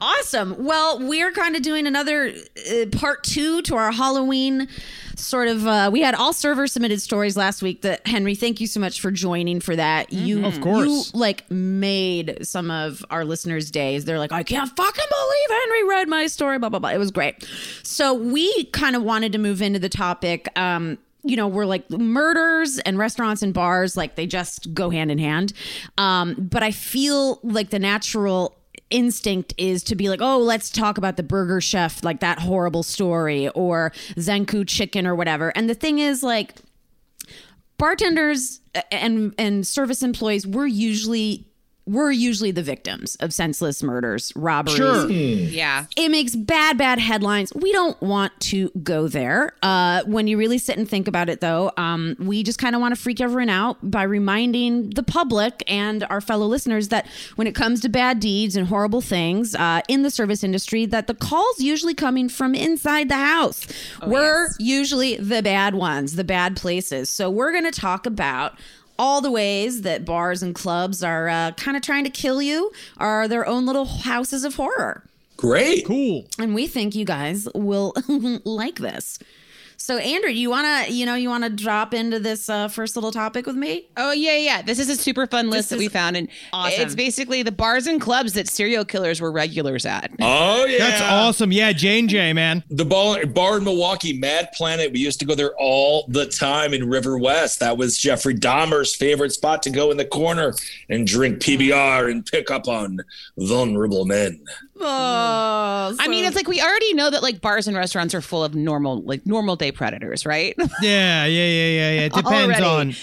Awesome. 0.00 0.54
Well, 0.64 1.00
we're 1.08 1.32
kind 1.32 1.56
of 1.56 1.62
doing 1.62 1.86
another 1.86 2.28
uh, 2.70 2.86
part 2.92 3.24
two 3.24 3.62
to 3.62 3.74
our 3.74 3.90
Halloween 3.90 4.68
sort 5.18 5.48
of. 5.48 5.66
Uh, 5.66 5.90
we 5.92 6.00
had 6.00 6.14
all 6.14 6.32
server 6.32 6.66
submitted 6.66 7.00
stories 7.00 7.36
last 7.36 7.62
week. 7.62 7.82
That 7.82 8.06
Henry, 8.06 8.34
thank 8.34 8.60
you 8.60 8.66
so 8.66 8.80
much 8.80 9.00
for 9.00 9.10
joining 9.10 9.60
for 9.60 9.76
that. 9.76 10.12
You, 10.12 10.44
Of 10.44 10.60
course. 10.60 10.86
you 11.12 11.18
like 11.18 11.50
made 11.50 12.38
some 12.46 12.70
of 12.70 13.04
our 13.10 13.24
listeners' 13.24 13.70
days. 13.70 14.04
They're 14.04 14.18
like, 14.18 14.32
I 14.32 14.42
can't 14.42 14.68
fucking 14.74 15.04
believe 15.10 15.60
Henry 15.60 15.88
read 15.88 16.08
my 16.08 16.26
story. 16.26 16.58
Blah 16.58 16.68
blah 16.70 16.78
blah. 16.78 16.90
It 16.90 16.98
was 16.98 17.10
great. 17.10 17.48
So 17.82 18.14
we 18.14 18.64
kind 18.66 18.96
of 18.96 19.02
wanted 19.02 19.32
to 19.32 19.38
move 19.38 19.62
into 19.62 19.78
the 19.78 19.88
topic. 19.88 20.48
Um, 20.58 20.98
you 21.24 21.36
know, 21.36 21.48
we're 21.48 21.66
like 21.66 21.90
murders 21.90 22.78
and 22.80 22.96
restaurants 22.96 23.42
and 23.42 23.52
bars, 23.52 23.96
like 23.96 24.14
they 24.14 24.26
just 24.26 24.72
go 24.72 24.88
hand 24.90 25.10
in 25.10 25.18
hand. 25.18 25.52
Um, 25.98 26.34
but 26.38 26.62
I 26.62 26.70
feel 26.70 27.40
like 27.42 27.70
the 27.70 27.78
natural 27.78 28.57
instinct 28.90 29.54
is 29.58 29.82
to 29.84 29.94
be 29.94 30.08
like, 30.08 30.20
oh, 30.22 30.38
let's 30.38 30.70
talk 30.70 30.98
about 30.98 31.16
the 31.16 31.22
burger 31.22 31.60
chef, 31.60 32.02
like 32.04 32.20
that 32.20 32.38
horrible 32.38 32.82
story, 32.82 33.48
or 33.50 33.92
Zenku 34.16 34.66
chicken 34.66 35.06
or 35.06 35.14
whatever. 35.14 35.50
And 35.56 35.68
the 35.68 35.74
thing 35.74 35.98
is, 35.98 36.22
like, 36.22 36.54
bartenders 37.78 38.60
and 38.90 39.34
and 39.38 39.66
service 39.66 40.02
employees, 40.02 40.46
we're 40.46 40.66
usually 40.66 41.47
we're 41.88 42.10
usually 42.12 42.50
the 42.50 42.62
victims 42.62 43.16
of 43.16 43.32
senseless 43.32 43.82
murders, 43.82 44.32
robberies, 44.36 44.76
Sure. 44.76 45.08
Yeah. 45.10 45.86
it 45.96 46.10
makes 46.10 46.36
bad 46.36 46.76
bad 46.78 46.98
headlines. 46.98 47.52
We 47.54 47.72
don't 47.72 48.00
want 48.02 48.38
to 48.40 48.70
go 48.82 49.08
there. 49.08 49.52
Uh, 49.62 50.02
when 50.04 50.26
you 50.26 50.36
really 50.38 50.58
sit 50.58 50.76
and 50.78 50.88
think 50.88 51.08
about 51.08 51.28
it 51.28 51.40
though 51.40 51.72
um, 51.76 52.14
we 52.18 52.42
just 52.42 52.58
kind 52.58 52.74
of 52.74 52.80
want 52.80 52.94
to 52.94 53.00
freak 53.00 53.20
everyone 53.20 53.48
out 53.48 53.78
by 53.82 54.02
reminding 54.02 54.90
the 54.90 55.02
public 55.02 55.62
and 55.66 56.04
our 56.10 56.20
fellow 56.20 56.46
listeners 56.46 56.88
that 56.88 57.06
when 57.36 57.46
it 57.46 57.54
comes 57.54 57.80
to 57.80 57.88
bad 57.88 58.20
deeds 58.20 58.54
and 58.56 58.66
horrible 58.68 59.00
things 59.00 59.54
uh, 59.54 59.80
in 59.88 60.02
the 60.02 60.10
service 60.10 60.44
industry 60.44 60.84
that 60.86 61.06
the 61.06 61.14
calls 61.14 61.58
usually 61.60 61.94
coming 61.94 62.28
from 62.28 62.54
inside 62.54 63.08
the 63.08 63.16
house. 63.16 63.66
We're 64.06 64.48
usually 64.58 65.16
the 65.16 65.42
bad 65.42 65.74
ones 65.74 66.16
the 66.16 66.24
bad 66.24 66.56
places. 66.56 67.08
So 67.10 67.30
we're 67.30 67.52
going 67.52 67.64
to 67.64 67.70
talk 67.80 68.06
about 68.06 68.58
all 68.98 69.20
the 69.20 69.30
ways 69.30 69.82
that 69.82 70.04
bars 70.04 70.42
and 70.42 70.54
clubs 70.54 71.02
are 71.02 71.28
uh, 71.28 71.52
kind 71.52 71.76
of 71.76 71.82
trying 71.82 72.04
to 72.04 72.10
kill 72.10 72.42
you 72.42 72.72
are 72.96 73.28
their 73.28 73.46
own 73.46 73.64
little 73.66 73.84
houses 73.84 74.44
of 74.44 74.56
horror. 74.56 75.04
Great. 75.36 75.86
Cool. 75.86 76.26
And 76.38 76.54
we 76.54 76.66
think 76.66 76.94
you 76.96 77.04
guys 77.04 77.48
will 77.54 77.94
like 78.44 78.76
this. 78.80 79.18
So, 79.88 79.96
Andrew, 79.96 80.28
you 80.28 80.50
want 80.50 80.86
to, 80.86 80.92
you 80.92 81.06
know, 81.06 81.14
you 81.14 81.30
want 81.30 81.44
to 81.44 81.48
drop 81.48 81.94
into 81.94 82.20
this 82.20 82.50
uh, 82.50 82.68
first 82.68 82.94
little 82.94 83.10
topic 83.10 83.46
with 83.46 83.56
me? 83.56 83.88
Oh 83.96 84.12
yeah, 84.12 84.36
yeah. 84.36 84.60
This 84.60 84.78
is 84.78 84.90
a 84.90 84.96
super 84.96 85.26
fun 85.26 85.48
list 85.48 85.70
This 85.70 85.78
that 85.78 85.82
we 85.82 85.88
found, 85.88 86.14
and 86.14 86.28
awesome. 86.52 86.82
it's 86.82 86.94
basically 86.94 87.42
the 87.42 87.52
bars 87.52 87.86
and 87.86 87.98
clubs 87.98 88.34
that 88.34 88.48
serial 88.48 88.84
killers 88.84 89.18
were 89.18 89.32
regulars 89.32 89.86
at. 89.86 90.10
Oh 90.20 90.66
yeah. 90.66 90.76
That's 90.76 91.00
awesome. 91.00 91.52
Yeah, 91.52 91.72
Jane 91.72 92.06
J, 92.06 92.34
man. 92.34 92.64
The 92.68 92.84
bar, 92.84 93.24
bar 93.24 93.56
in 93.56 93.64
Milwaukee, 93.64 94.12
Mad 94.12 94.50
Planet. 94.52 94.92
We 94.92 94.98
used 94.98 95.20
to 95.20 95.24
go 95.24 95.34
there 95.34 95.54
all 95.58 96.04
the 96.08 96.26
time 96.26 96.74
in 96.74 96.90
River 96.90 97.16
West. 97.16 97.58
That 97.60 97.78
was 97.78 97.96
Jeffrey 97.96 98.34
Dahmer's 98.34 98.94
favorite 98.94 99.32
spot 99.32 99.62
to 99.62 99.70
go 99.70 99.90
in 99.90 99.96
the 99.96 100.04
corner 100.04 100.52
and 100.90 101.06
drink 101.06 101.38
PBR 101.38 102.10
and 102.10 102.26
pick 102.26 102.50
up 102.50 102.68
on 102.68 103.00
vulnerable 103.38 104.04
men. 104.04 104.44
Oh, 104.80 105.96
I 105.98 106.08
mean, 106.08 106.24
it's 106.24 106.36
like 106.36 106.48
we 106.48 106.60
already 106.60 106.94
know 106.94 107.10
that 107.10 107.22
like 107.22 107.40
bars 107.40 107.66
and 107.66 107.76
restaurants 107.76 108.14
are 108.14 108.20
full 108.20 108.44
of 108.44 108.54
normal, 108.54 109.02
like 109.02 109.26
normal 109.26 109.56
day 109.56 109.72
predators, 109.72 110.24
right? 110.26 110.54
Yeah, 110.82 111.24
yeah, 111.24 111.26
yeah, 111.26 111.46
yeah, 111.46 111.90
yeah. 111.92 112.00
It 112.02 112.12
depends 112.12 112.60
Already. 112.60 112.64
on. 112.64 112.94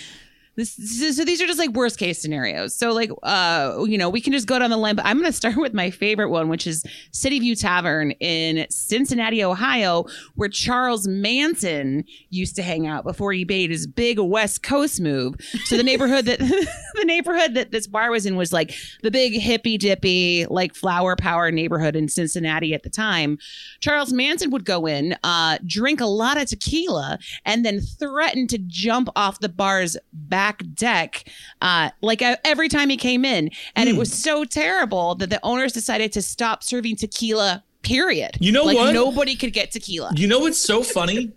This, 0.56 0.76
so, 1.16 1.26
these 1.26 1.42
are 1.42 1.48
just 1.48 1.60
like 1.60 1.72
worst 1.72 2.00
case 2.00 2.22
scenarios. 2.22 2.74
So 2.76 2.94
like, 2.94 3.12
uh, 3.24 3.84
you 3.86 3.98
know, 3.98 4.10
we 4.10 4.22
can 4.22 4.32
just 4.32 4.48
go 4.48 4.58
down 4.58 4.70
the 4.70 4.78
line, 4.78 4.96
but 4.96 5.06
I'm 5.06 5.18
going 5.18 5.30
to 5.30 5.36
start 5.36 5.56
with 5.58 5.74
my 5.74 5.90
favorite 5.90 6.30
one, 6.30 6.48
which 6.48 6.66
is 6.66 6.84
City 7.12 7.40
View 7.40 7.56
Tavern 7.56 8.12
in 8.12 8.66
Cincinnati, 8.70 9.44
Ohio, 9.44 10.06
where 10.36 10.48
Charles 10.48 11.08
Manson 11.08 12.06
used 12.30 12.56
to 12.56 12.62
hang 12.62 12.88
out 12.88 13.04
before 13.04 13.34
he 13.34 13.44
made 13.44 13.70
his 13.70 13.86
big 13.86 14.18
West 14.18 14.64
Coast 14.64 15.02
move. 15.02 15.36
So 15.66 15.76
the 15.76 15.84
neighborhood 15.84 16.26
that 16.26 16.40
the 16.96 17.06
neighborhood 17.06 17.54
that 17.56 17.72
this 17.72 17.88
bar 17.88 18.12
was 18.12 18.26
in 18.26 18.38
was 18.38 18.54
like 18.54 18.74
the 19.04 19.12
big 19.12 19.34
hippy 19.34 19.78
dippy, 19.78 20.46
like 20.50 20.74
flower 20.74 21.18
power 21.18 21.52
neighborhood 21.52 21.96
in 21.96 22.08
Cincinnati 22.08 22.74
at 22.74 22.84
the 22.84 22.90
time. 22.90 23.38
Charles 23.82 24.14
Manson 24.14 24.52
would 24.52 24.64
go 24.64 24.86
in, 24.86 25.18
uh, 25.24 25.58
drink 25.66 26.00
a 26.00 26.06
lot 26.06 26.38
of 26.38 26.48
tequila, 26.48 27.20
and 27.44 27.66
then 27.66 27.82
threaten 27.82 28.48
to 28.48 28.58
jump 28.58 29.10
off 29.16 29.40
the 29.40 29.50
bar's 29.50 29.98
back 30.14 30.45
deck, 30.74 31.24
uh, 31.62 31.90
like 32.02 32.22
uh, 32.22 32.36
every 32.44 32.70
time 32.70 32.90
he 32.90 32.98
came 32.98 33.26
in. 33.26 33.50
And 33.76 33.90
Hmm. 33.90 33.96
it 33.96 34.00
was 34.00 34.12
so 34.14 34.44
terrible 34.46 35.16
that 35.16 35.30
the 35.30 35.40
owners 35.44 35.74
decided 35.74 36.12
to 36.14 36.22
stop 36.22 36.64
serving 36.64 36.96
tequila. 36.98 37.64
Period. 37.84 38.32
You 38.40 38.52
know 38.52 38.64
like, 38.64 38.76
what? 38.78 38.94
Nobody 38.94 39.36
could 39.36 39.54
get 39.54 39.70
tequila. 39.72 40.12
You 40.16 40.26
know 40.28 40.40
what's 40.40 40.58
so 40.58 40.82
funny? 40.82 41.32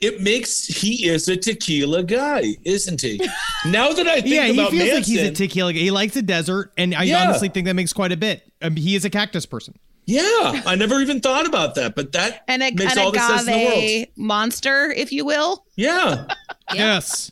It 0.00 0.22
makes 0.22 0.64
he 0.66 1.06
is 1.06 1.28
a 1.28 1.36
tequila 1.36 2.02
guy, 2.02 2.56
isn't 2.64 3.02
he? 3.02 3.20
Now 3.66 3.92
that 3.92 4.06
I 4.06 4.14
think 4.22 4.26
Yeah, 4.34 4.46
he 4.46 4.54
feels 4.56 4.72
Manson, 4.72 4.94
like 4.96 5.04
he's 5.04 5.22
a 5.22 5.30
tequila. 5.32 5.74
guy. 5.74 5.80
He 5.80 5.90
likes 5.90 6.14
the 6.14 6.22
desert, 6.22 6.72
and 6.78 6.94
I 6.94 7.02
Yeah. 7.02 7.20
honestly 7.22 7.50
think 7.50 7.66
that 7.66 7.74
makes 7.74 7.92
quite 7.92 8.10
a 8.10 8.16
bit. 8.16 8.50
Um, 8.62 8.74
he 8.76 8.94
is 8.96 9.04
a 9.04 9.10
cactus 9.10 9.44
person. 9.44 9.74
Yeah, 10.06 10.62
I 10.64 10.76
never 10.76 11.00
even 11.00 11.20
thought 11.20 11.46
about 11.46 11.74
that, 11.74 11.94
but 11.94 12.12
that 12.12 12.44
And 12.48 12.62
a, 12.62 12.70
makes 12.72 12.92
an 12.92 12.98
all 12.98 13.10
the 13.12 13.18
sense 13.18 13.46
in 13.46 13.52
the 13.52 13.66
world. 13.66 13.78
agave 13.82 14.06
monster, 14.16 14.92
if 14.92 15.12
you 15.12 15.26
will. 15.26 15.66
Yeah, 15.76 16.24
Yes. 16.72 17.30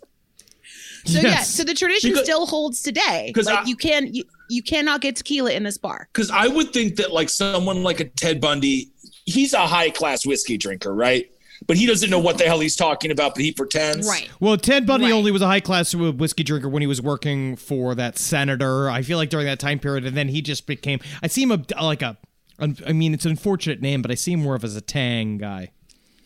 So 1.04 1.20
yeah, 1.20 1.42
so 1.42 1.64
the 1.64 1.74
tradition 1.74 2.10
Because- 2.10 2.24
still 2.24 2.46
holds 2.46 2.82
today. 2.82 3.30
'Cause 3.34 3.46
Like 3.46 3.60
I- 3.60 3.64
you 3.68 3.76
can 3.76 4.12
you, 4.14 4.24
you 4.48 4.62
cannot 4.62 5.00
get 5.00 5.16
tequila 5.16 5.52
in 5.52 5.62
this 5.64 5.78
bar. 5.78 6.08
because 6.12 6.30
I 6.30 6.46
would 6.48 6.72
think 6.72 6.96
that 6.96 7.12
like 7.12 7.28
someone 7.28 7.82
like 7.82 8.00
a 8.00 8.04
Ted 8.04 8.40
Bundy, 8.40 8.88
he's 9.26 9.52
a 9.52 9.66
high 9.66 9.90
class 9.90 10.24
whiskey 10.26 10.56
drinker, 10.56 10.94
right? 10.94 11.30
But 11.66 11.76
he 11.78 11.86
doesn't 11.86 12.10
know 12.10 12.18
what 12.18 12.36
the 12.36 12.44
hell 12.44 12.60
he's 12.60 12.76
talking 12.76 13.10
about, 13.10 13.34
but 13.34 13.42
he 13.44 13.50
pretends. 13.52 14.06
Right. 14.06 14.28
Well, 14.40 14.56
Ted 14.58 14.86
Bundy 14.86 15.06
Right. 15.06 15.12
only 15.12 15.30
was 15.30 15.40
a 15.40 15.46
high 15.46 15.60
class 15.60 15.94
whiskey 15.94 16.42
drinker 16.42 16.68
when 16.68 16.82
he 16.82 16.86
was 16.86 17.00
working 17.00 17.56
for 17.56 17.94
that 17.94 18.18
senator. 18.18 18.90
I 18.90 19.00
feel 19.02 19.16
like 19.16 19.30
during 19.30 19.46
that 19.46 19.60
time 19.60 19.78
period, 19.78 20.04
and 20.04 20.14
then 20.16 20.28
he 20.28 20.42
just 20.42 20.66
became. 20.66 21.00
I 21.22 21.28
see 21.28 21.42
him 21.42 21.52
a, 21.52 21.62
like 21.82 22.02
a. 22.02 22.18
I 22.58 22.92
mean, 22.92 23.14
it's 23.14 23.24
an 23.24 23.30
unfortunate 23.32 23.80
name, 23.80 24.02
but 24.02 24.10
I 24.10 24.14
see 24.14 24.32
him 24.32 24.40
more 24.42 24.54
of 24.54 24.62
as 24.64 24.76
a 24.76 24.80
Tang 24.82 25.38
guy. 25.38 25.70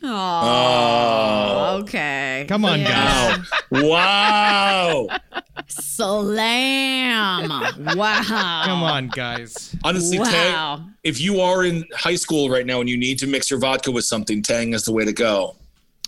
Oh, 0.03 0.09
oh. 0.11 1.78
Okay. 1.82 2.46
Come 2.49 2.64
on, 2.64 2.80
guys. 2.80 3.38
Wow. 3.70 5.09
Slam. 5.66 7.49
Wow. 7.96 8.62
Come 8.64 8.82
on, 8.82 9.09
guys. 9.09 9.74
Honestly, 9.84 10.18
Wow. 10.18 10.24
Tang, 10.30 10.94
if 11.05 11.20
you 11.20 11.40
are 11.40 11.64
in 11.64 11.84
high 11.94 12.14
school 12.14 12.49
right 12.51 12.64
now 12.66 12.80
and 12.80 12.88
you 12.88 12.96
need 12.96 13.18
to 13.20 13.26
mix 13.26 13.51
your 13.51 13.59
vodka 13.61 13.90
with 13.90 14.05
something, 14.05 14.42
Tang 14.42 14.72
is 14.74 14.84
the 14.84 14.92
way 14.92 15.05
to 15.05 15.12
go. 15.12 15.57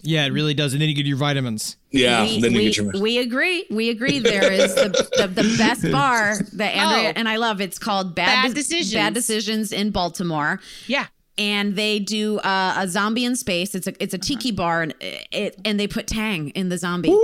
Yeah, 0.03 0.24
it 0.24 0.30
really 0.30 0.55
does. 0.55 0.72
And 0.72 0.80
then 0.80 0.88
you 0.88 0.95
get 0.95 1.05
your 1.05 1.18
vitamins. 1.18 1.76
Yeah, 1.91 2.22
we, 2.22 2.41
then 2.41 2.53
you 2.53 2.59
we, 2.59 2.64
get 2.64 2.76
your. 2.76 2.86
vitamins. 2.86 3.03
we 3.03 3.18
agree. 3.18 3.66
We 3.70 3.91
agree. 3.91 4.18
There 4.18 4.51
is 4.51 4.74
the, 4.74 4.88
the, 5.18 5.26
the 5.43 5.55
best 5.59 5.82
bar 5.93 6.38
that 6.55 6.74
Andrea 6.74 7.11
Oh. 7.11 7.12
and 7.16 7.28
I 7.28 7.36
love. 7.36 7.61
It's 7.61 7.78
called 7.78 8.14
Bad, 8.14 8.47
Bad 8.47 8.55
Decisions. 8.55 8.95
Bad 8.95 9.12
Decisions 9.14 9.72
in 9.72 9.91
Baltimore. 9.91 10.61
Yeah. 10.86 11.07
And 11.41 11.74
they 11.74 11.99
do 11.99 12.38
uh, 12.41 12.74
a 12.76 12.86
zombie 12.86 13.24
in 13.24 13.34
space. 13.34 13.74
It's 13.74 13.86
a 13.86 13.95
it's 14.03 14.12
a 14.12 14.18
tiki 14.18 14.53
bar, 14.53 14.82
and 14.82 14.95
it 15.01 15.59
and 15.64 15.80
they 15.80 15.88
put 15.88 16.07
Tang 16.07 16.51
in 16.51 16.68
the 16.68 16.76
zombie. 16.76 17.09
Yeah, 17.09 17.16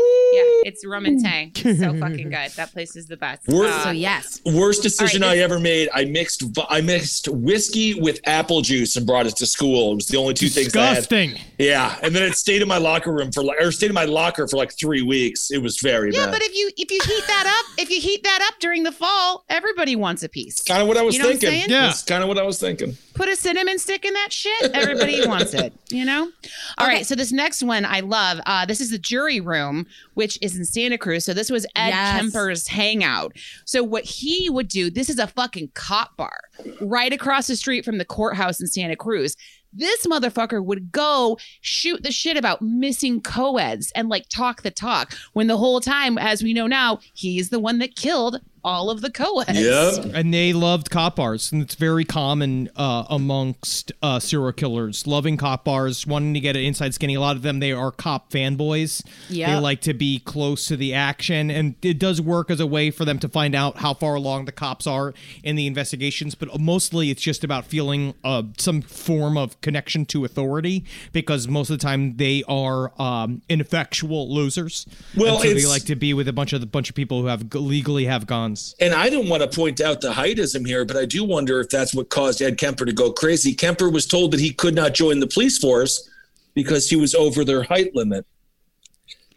it's 0.64 0.84
rum 0.86 1.04
and 1.04 1.22
tang. 1.22 1.52
It's 1.54 1.80
so 1.80 1.94
fucking 2.00 2.30
good. 2.30 2.50
That 2.52 2.72
place 2.72 2.96
is 2.96 3.06
the 3.06 3.16
best. 3.18 3.46
We're- 3.46 3.70
Uh, 3.70 3.84
So 3.84 3.90
yes, 3.90 4.40
Worst 4.44 4.82
decision 4.82 5.22
All 5.22 5.28
right, 5.28 5.38
I 5.38 5.42
ever 5.42 5.58
made. 5.60 5.88
I 5.94 6.06
mixed 6.06 6.42
I 6.70 6.80
mixed 6.80 7.28
whiskey 7.28 8.00
with 8.00 8.20
apple 8.26 8.62
juice 8.62 8.96
and 8.96 9.06
brought 9.06 9.26
it 9.26 9.36
to 9.36 9.46
school. 9.46 9.92
It 9.92 9.96
was 9.96 10.06
the 10.06 10.16
only 10.16 10.32
two 10.34 10.48
things 10.48 10.74
I 10.74 10.80
had. 10.86 10.94
Disgusting. 10.96 11.38
Yeah, 11.58 11.98
and 12.02 12.14
then 12.16 12.22
it 12.22 12.36
stayed 12.36 12.62
in 12.62 12.68
my 12.68 12.78
locker 12.78 13.12
room 13.12 13.30
for 13.32 13.42
like, 13.44 13.60
or 13.60 13.70
stayed 13.70 13.88
in 13.90 13.94
my 13.94 14.04
locker 14.06 14.48
for 14.48 14.56
like 14.56 14.72
three 14.78 15.02
weeks. 15.02 15.50
It 15.50 15.58
was 15.58 15.78
very 15.80 16.12
yeah, 16.12 16.24
bad. 16.26 16.32
but 16.32 16.42
if 16.42 16.54
you 16.56 16.70
if 16.76 16.90
you 16.90 17.00
heat 17.04 17.26
that 17.26 17.46
up, 17.46 17.78
if 17.82 17.90
you 17.90 18.00
heat 18.00 18.22
that 18.24 18.40
up 18.50 18.58
during 18.60 18.82
the 18.82 18.92
fall, 18.92 19.44
everybody 19.50 19.94
wants 19.94 20.22
a 20.22 20.28
piece. 20.28 20.62
kind 20.62 20.80
of 20.80 20.88
what 20.88 20.96
I 20.96 21.02
was 21.02 21.14
You 21.14 21.22
know 21.22 21.28
what 21.28 21.34
I'm 21.34 21.40
thinking. 21.40 21.70
Yeah. 21.70 21.82
That's 21.82 22.02
kind 22.02 22.22
of 22.22 22.28
what 22.28 22.38
I 22.38 22.42
was 22.42 22.58
thinking. 22.58 22.96
Put 23.16 23.28
a 23.30 23.36
cinnamon 23.36 23.78
stick 23.78 24.04
in 24.04 24.12
that 24.14 24.32
shit. 24.32 24.70
Everybody 24.72 25.26
wants 25.26 25.54
it. 25.54 25.72
You 25.90 26.04
know. 26.04 26.30
All 26.78 26.86
right. 26.86 27.06
So 27.06 27.14
this 27.14 27.32
next 27.32 27.62
one 27.62 27.84
I 27.84 28.00
love. 28.00 28.40
Uh, 28.46 28.66
this 28.66 28.80
is 28.80 28.90
the 28.90 28.98
jury 28.98 29.40
room, 29.40 29.86
which 30.14 30.38
is 30.42 30.54
in 30.56 30.64
Santa 30.64 30.98
Cruz. 30.98 31.24
So 31.24 31.32
this 31.32 31.50
was 31.50 31.64
Ed 31.74 31.88
Yes. 31.88 32.20
Kemper's 32.20 32.68
hangout. 32.68 33.32
So 33.64 33.82
what 33.82 34.04
he 34.04 34.50
would 34.50 34.68
do. 34.68 34.90
This 34.90 35.08
is 35.08 35.18
a 35.18 35.26
fucking 35.26 35.70
cop 35.74 36.16
bar 36.16 36.38
right 36.80 37.12
across 37.12 37.46
the 37.46 37.56
street 37.56 37.84
from 37.84 37.98
the 37.98 38.04
courthouse 38.04 38.60
in 38.60 38.66
Santa 38.66 38.96
Cruz. 38.96 39.34
This 39.72 40.06
motherfucker 40.06 40.64
would 40.64 40.90
go 40.90 41.36
shoot 41.60 42.02
the 42.02 42.10
shit 42.10 42.38
about 42.38 42.62
missing 42.62 43.20
co-eds 43.20 43.92
and 43.94 44.08
like 44.08 44.26
talk 44.30 44.62
the 44.62 44.70
talk 44.70 45.14
when 45.34 45.48
the 45.48 45.58
whole 45.58 45.80
time, 45.80 46.16
as 46.16 46.42
we 46.42 46.54
know 46.54 46.66
now, 46.66 47.00
he's 47.12 47.50
the 47.50 47.60
one 47.60 47.78
that 47.80 47.94
killed 47.94 48.40
all 48.66 48.90
of 48.90 49.00
the 49.00 49.10
co-eds. 49.10 49.56
Yep. 49.56 50.12
And 50.12 50.34
they 50.34 50.52
loved 50.52 50.90
cop 50.90 51.16
bars, 51.16 51.52
and 51.52 51.62
it's 51.62 51.76
very 51.76 52.04
common 52.04 52.68
uh, 52.74 53.04
amongst 53.08 53.92
uh, 54.02 54.18
serial 54.18 54.52
killers, 54.52 55.06
loving 55.06 55.36
cop 55.36 55.64
bars, 55.64 56.04
wanting 56.04 56.34
to 56.34 56.40
get 56.40 56.56
an 56.56 56.62
inside 56.62 56.92
skinny. 56.92 57.14
A 57.14 57.20
lot 57.20 57.36
of 57.36 57.42
them, 57.42 57.60
they 57.60 57.70
are 57.70 57.92
cop 57.92 58.30
fanboys. 58.32 59.06
They 59.46 59.60
like 59.60 59.80
to 59.82 59.94
be 59.94 60.18
close 60.18 60.66
to 60.66 60.76
the 60.76 60.92
action, 60.92 61.48
and 61.48 61.76
it 61.80 62.00
does 62.00 62.20
work 62.20 62.50
as 62.50 62.58
a 62.58 62.66
way 62.66 62.90
for 62.90 63.04
them 63.04 63.20
to 63.20 63.28
find 63.28 63.54
out 63.54 63.78
how 63.78 63.94
far 63.94 64.16
along 64.16 64.46
the 64.46 64.52
cops 64.52 64.86
are 64.88 65.14
in 65.44 65.54
the 65.54 65.68
investigations. 65.68 66.34
But 66.34 66.60
mostly, 66.60 67.10
it's 67.10 67.22
just 67.22 67.44
about 67.44 67.66
feeling 67.66 68.14
uh, 68.24 68.42
some 68.58 68.82
form 68.82 69.38
of 69.38 69.60
connection 69.60 70.04
to 70.06 70.24
authority, 70.24 70.84
because 71.12 71.46
most 71.46 71.70
of 71.70 71.78
the 71.78 71.82
time 71.82 72.16
they 72.16 72.42
are 72.48 72.92
um, 73.00 73.42
ineffectual 73.48 74.34
losers. 74.34 74.86
Well, 75.16 75.38
so 75.38 75.54
they 75.54 75.66
like 75.66 75.84
to 75.84 75.94
be 75.94 76.12
with 76.12 76.26
a 76.26 76.32
bunch 76.32 76.52
of 76.52 76.60
the 76.60 76.66
bunch 76.66 76.88
of 76.88 76.96
people 76.96 77.20
who 77.20 77.28
have 77.28 77.54
legally 77.54 78.06
have 78.06 78.26
guns. 78.26 78.55
And 78.80 78.94
I 78.94 79.10
don't 79.10 79.28
want 79.28 79.42
to 79.42 79.48
point 79.48 79.80
out 79.80 80.00
the 80.00 80.12
heightism 80.12 80.66
here, 80.66 80.84
but 80.84 80.96
I 80.96 81.04
do 81.04 81.24
wonder 81.24 81.60
if 81.60 81.68
that's 81.68 81.94
what 81.94 82.08
caused 82.08 82.40
Ed 82.42 82.58
Kemper 82.58 82.84
to 82.84 82.92
go 82.92 83.12
crazy. 83.12 83.54
Kemper 83.54 83.90
was 83.90 84.06
told 84.06 84.32
that 84.32 84.40
he 84.40 84.52
could 84.52 84.74
not 84.74 84.94
join 84.94 85.20
the 85.20 85.26
police 85.26 85.58
force 85.58 86.08
because 86.54 86.88
he 86.88 86.96
was 86.96 87.14
over 87.14 87.44
their 87.44 87.62
height 87.62 87.94
limit. 87.94 88.26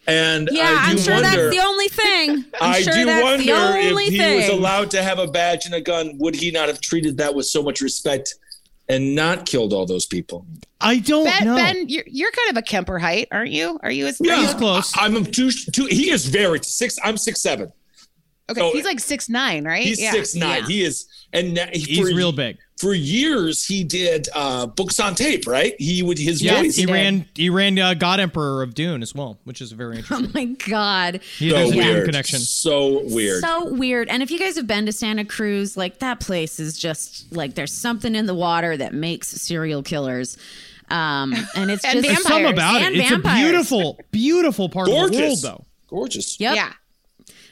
And 0.07 0.49
yeah, 0.51 0.63
I 0.63 0.86
do 0.86 0.91
I'm 0.91 0.97
sure 0.97 1.13
wonder, 1.13 1.30
that's 1.30 1.55
the 1.55 1.61
only 1.63 1.88
thing. 1.88 2.45
I'm 2.59 2.72
I 2.74 2.82
sure 2.82 2.93
do 2.93 3.05
that's 3.05 3.24
wonder 3.24 3.43
the 3.43 3.51
only 3.51 4.03
if 4.05 4.11
he 4.11 4.17
thing. 4.17 4.36
was 4.38 4.49
allowed 4.49 4.89
to 4.91 5.03
have 5.03 5.20
a 5.20 5.28
badge 5.28 5.65
and 5.65 5.76
a 5.76 5.82
gun, 5.82 6.17
would 6.17 6.36
he 6.36 6.49
not 6.49 6.67
have 6.67 6.82
treated 6.82 7.17
that 7.17 7.36
with 7.36 7.45
so 7.45 7.61
much 7.61 7.80
respect 7.82 8.34
and 8.88 9.13
not 9.13 9.45
killed 9.45 9.72
all 9.72 9.86
those 9.86 10.07
people? 10.07 10.47
I 10.82 10.97
don't 10.99 11.26
Ben, 11.26 11.45
know. 11.45 11.55
ben 11.55 11.89
you're, 11.89 12.05
you're 12.07 12.32
kind 12.32 12.49
of 12.49 12.57
a 12.57 12.61
Kemper 12.63 12.97
height, 12.97 13.28
aren't 13.32 13.51
you? 13.51 13.80
Are 13.84 13.91
you? 13.91 14.07
A, 14.07 14.13
Yeah, 14.20 14.38
He's 14.38 14.53
close. 14.55 14.97
I, 14.97 15.05
am 15.05 15.26
two, 15.26 15.51
two. 15.51 15.86
He 15.86 16.09
is 16.09 16.26
very 16.26 16.59
six. 16.63 16.97
I'm 17.03 17.17
six 17.17 17.41
seven. 17.41 17.72
Okay, 18.49 18.59
So- 18.59 18.71
he's 18.73 18.85
like 18.85 18.99
six 18.99 19.29
nine, 19.29 19.63
right? 19.65 19.83
He's 19.83 20.01
yeah. 20.01 20.11
six 20.11 20.35
nine. 20.35 20.61
Yeah. 20.63 20.67
He 20.67 20.83
is, 20.83 21.05
and 21.33 21.53
na- 21.53 21.65
He's 21.71 21.99
for- 21.99 22.15
real 22.15 22.31
big. 22.31 22.57
For 22.79 22.93
years, 22.93 23.65
he 23.65 23.83
did 23.83 24.29
uh, 24.33 24.65
books 24.65 25.01
on 25.01 25.13
tape. 25.13 25.45
Right? 25.45 25.75
He 25.79 26.01
would 26.01 26.17
his 26.17 26.41
Yeah, 26.41 26.61
voice. 26.61 26.77
he 26.77 26.85
did. 26.85 26.93
ran. 26.93 27.25
He 27.35 27.49
ran 27.49 27.77
uh, 27.77 27.93
God 27.93 28.21
Emperor 28.21 28.63
of 28.63 28.73
Dune 28.73 29.01
as 29.01 29.13
well, 29.13 29.37
which 29.43 29.59
is 29.61 29.73
very 29.73 29.97
interesting. 29.97 30.27
Oh 30.33 30.39
interesting. 30.39 30.65
my 30.65 30.71
god. 30.71 31.19
He 31.37 31.49
so 31.49 31.55
there's 31.57 31.71
a 31.73 31.75
weird. 31.77 32.05
connection. 32.05 32.39
So 32.39 33.01
weird. 33.13 33.43
So 33.43 33.73
weird. 33.73 34.07
And 34.07 34.23
if 34.23 34.31
you 34.31 34.39
guys 34.39 34.55
have 34.55 34.65
been 34.65 34.85
to 34.85 34.93
Santa 34.93 35.25
Cruz, 35.25 35.75
like 35.75 35.99
that 35.99 36.21
place 36.21 36.57
is 36.59 36.77
just 36.79 37.31
like 37.35 37.55
there's 37.55 37.73
something 37.73 38.15
in 38.15 38.27
the 38.27 38.33
water 38.35 38.77
that 38.77 38.93
makes 38.93 39.27
serial 39.27 39.83
killers. 39.83 40.37
Um, 40.89 41.35
and 41.55 41.69
it's 41.69 41.83
And 41.83 41.93
just 42.01 42.07
There's 42.07 42.23
some 42.23 42.43
Vampires. 42.43 42.53
about 42.53 42.81
And 42.81 42.95
it. 42.95 42.99
It's 42.99 43.11
a 43.11 43.17
beautiful, 43.19 43.99
beautiful 44.11 44.69
part 44.69 44.87
of 44.87 45.11
the 45.11 45.17
world, 45.19 45.41
though. 45.43 45.65
Gorgeous. 45.87 46.39
Yep. 46.39 46.55
Yeah. 46.55 46.71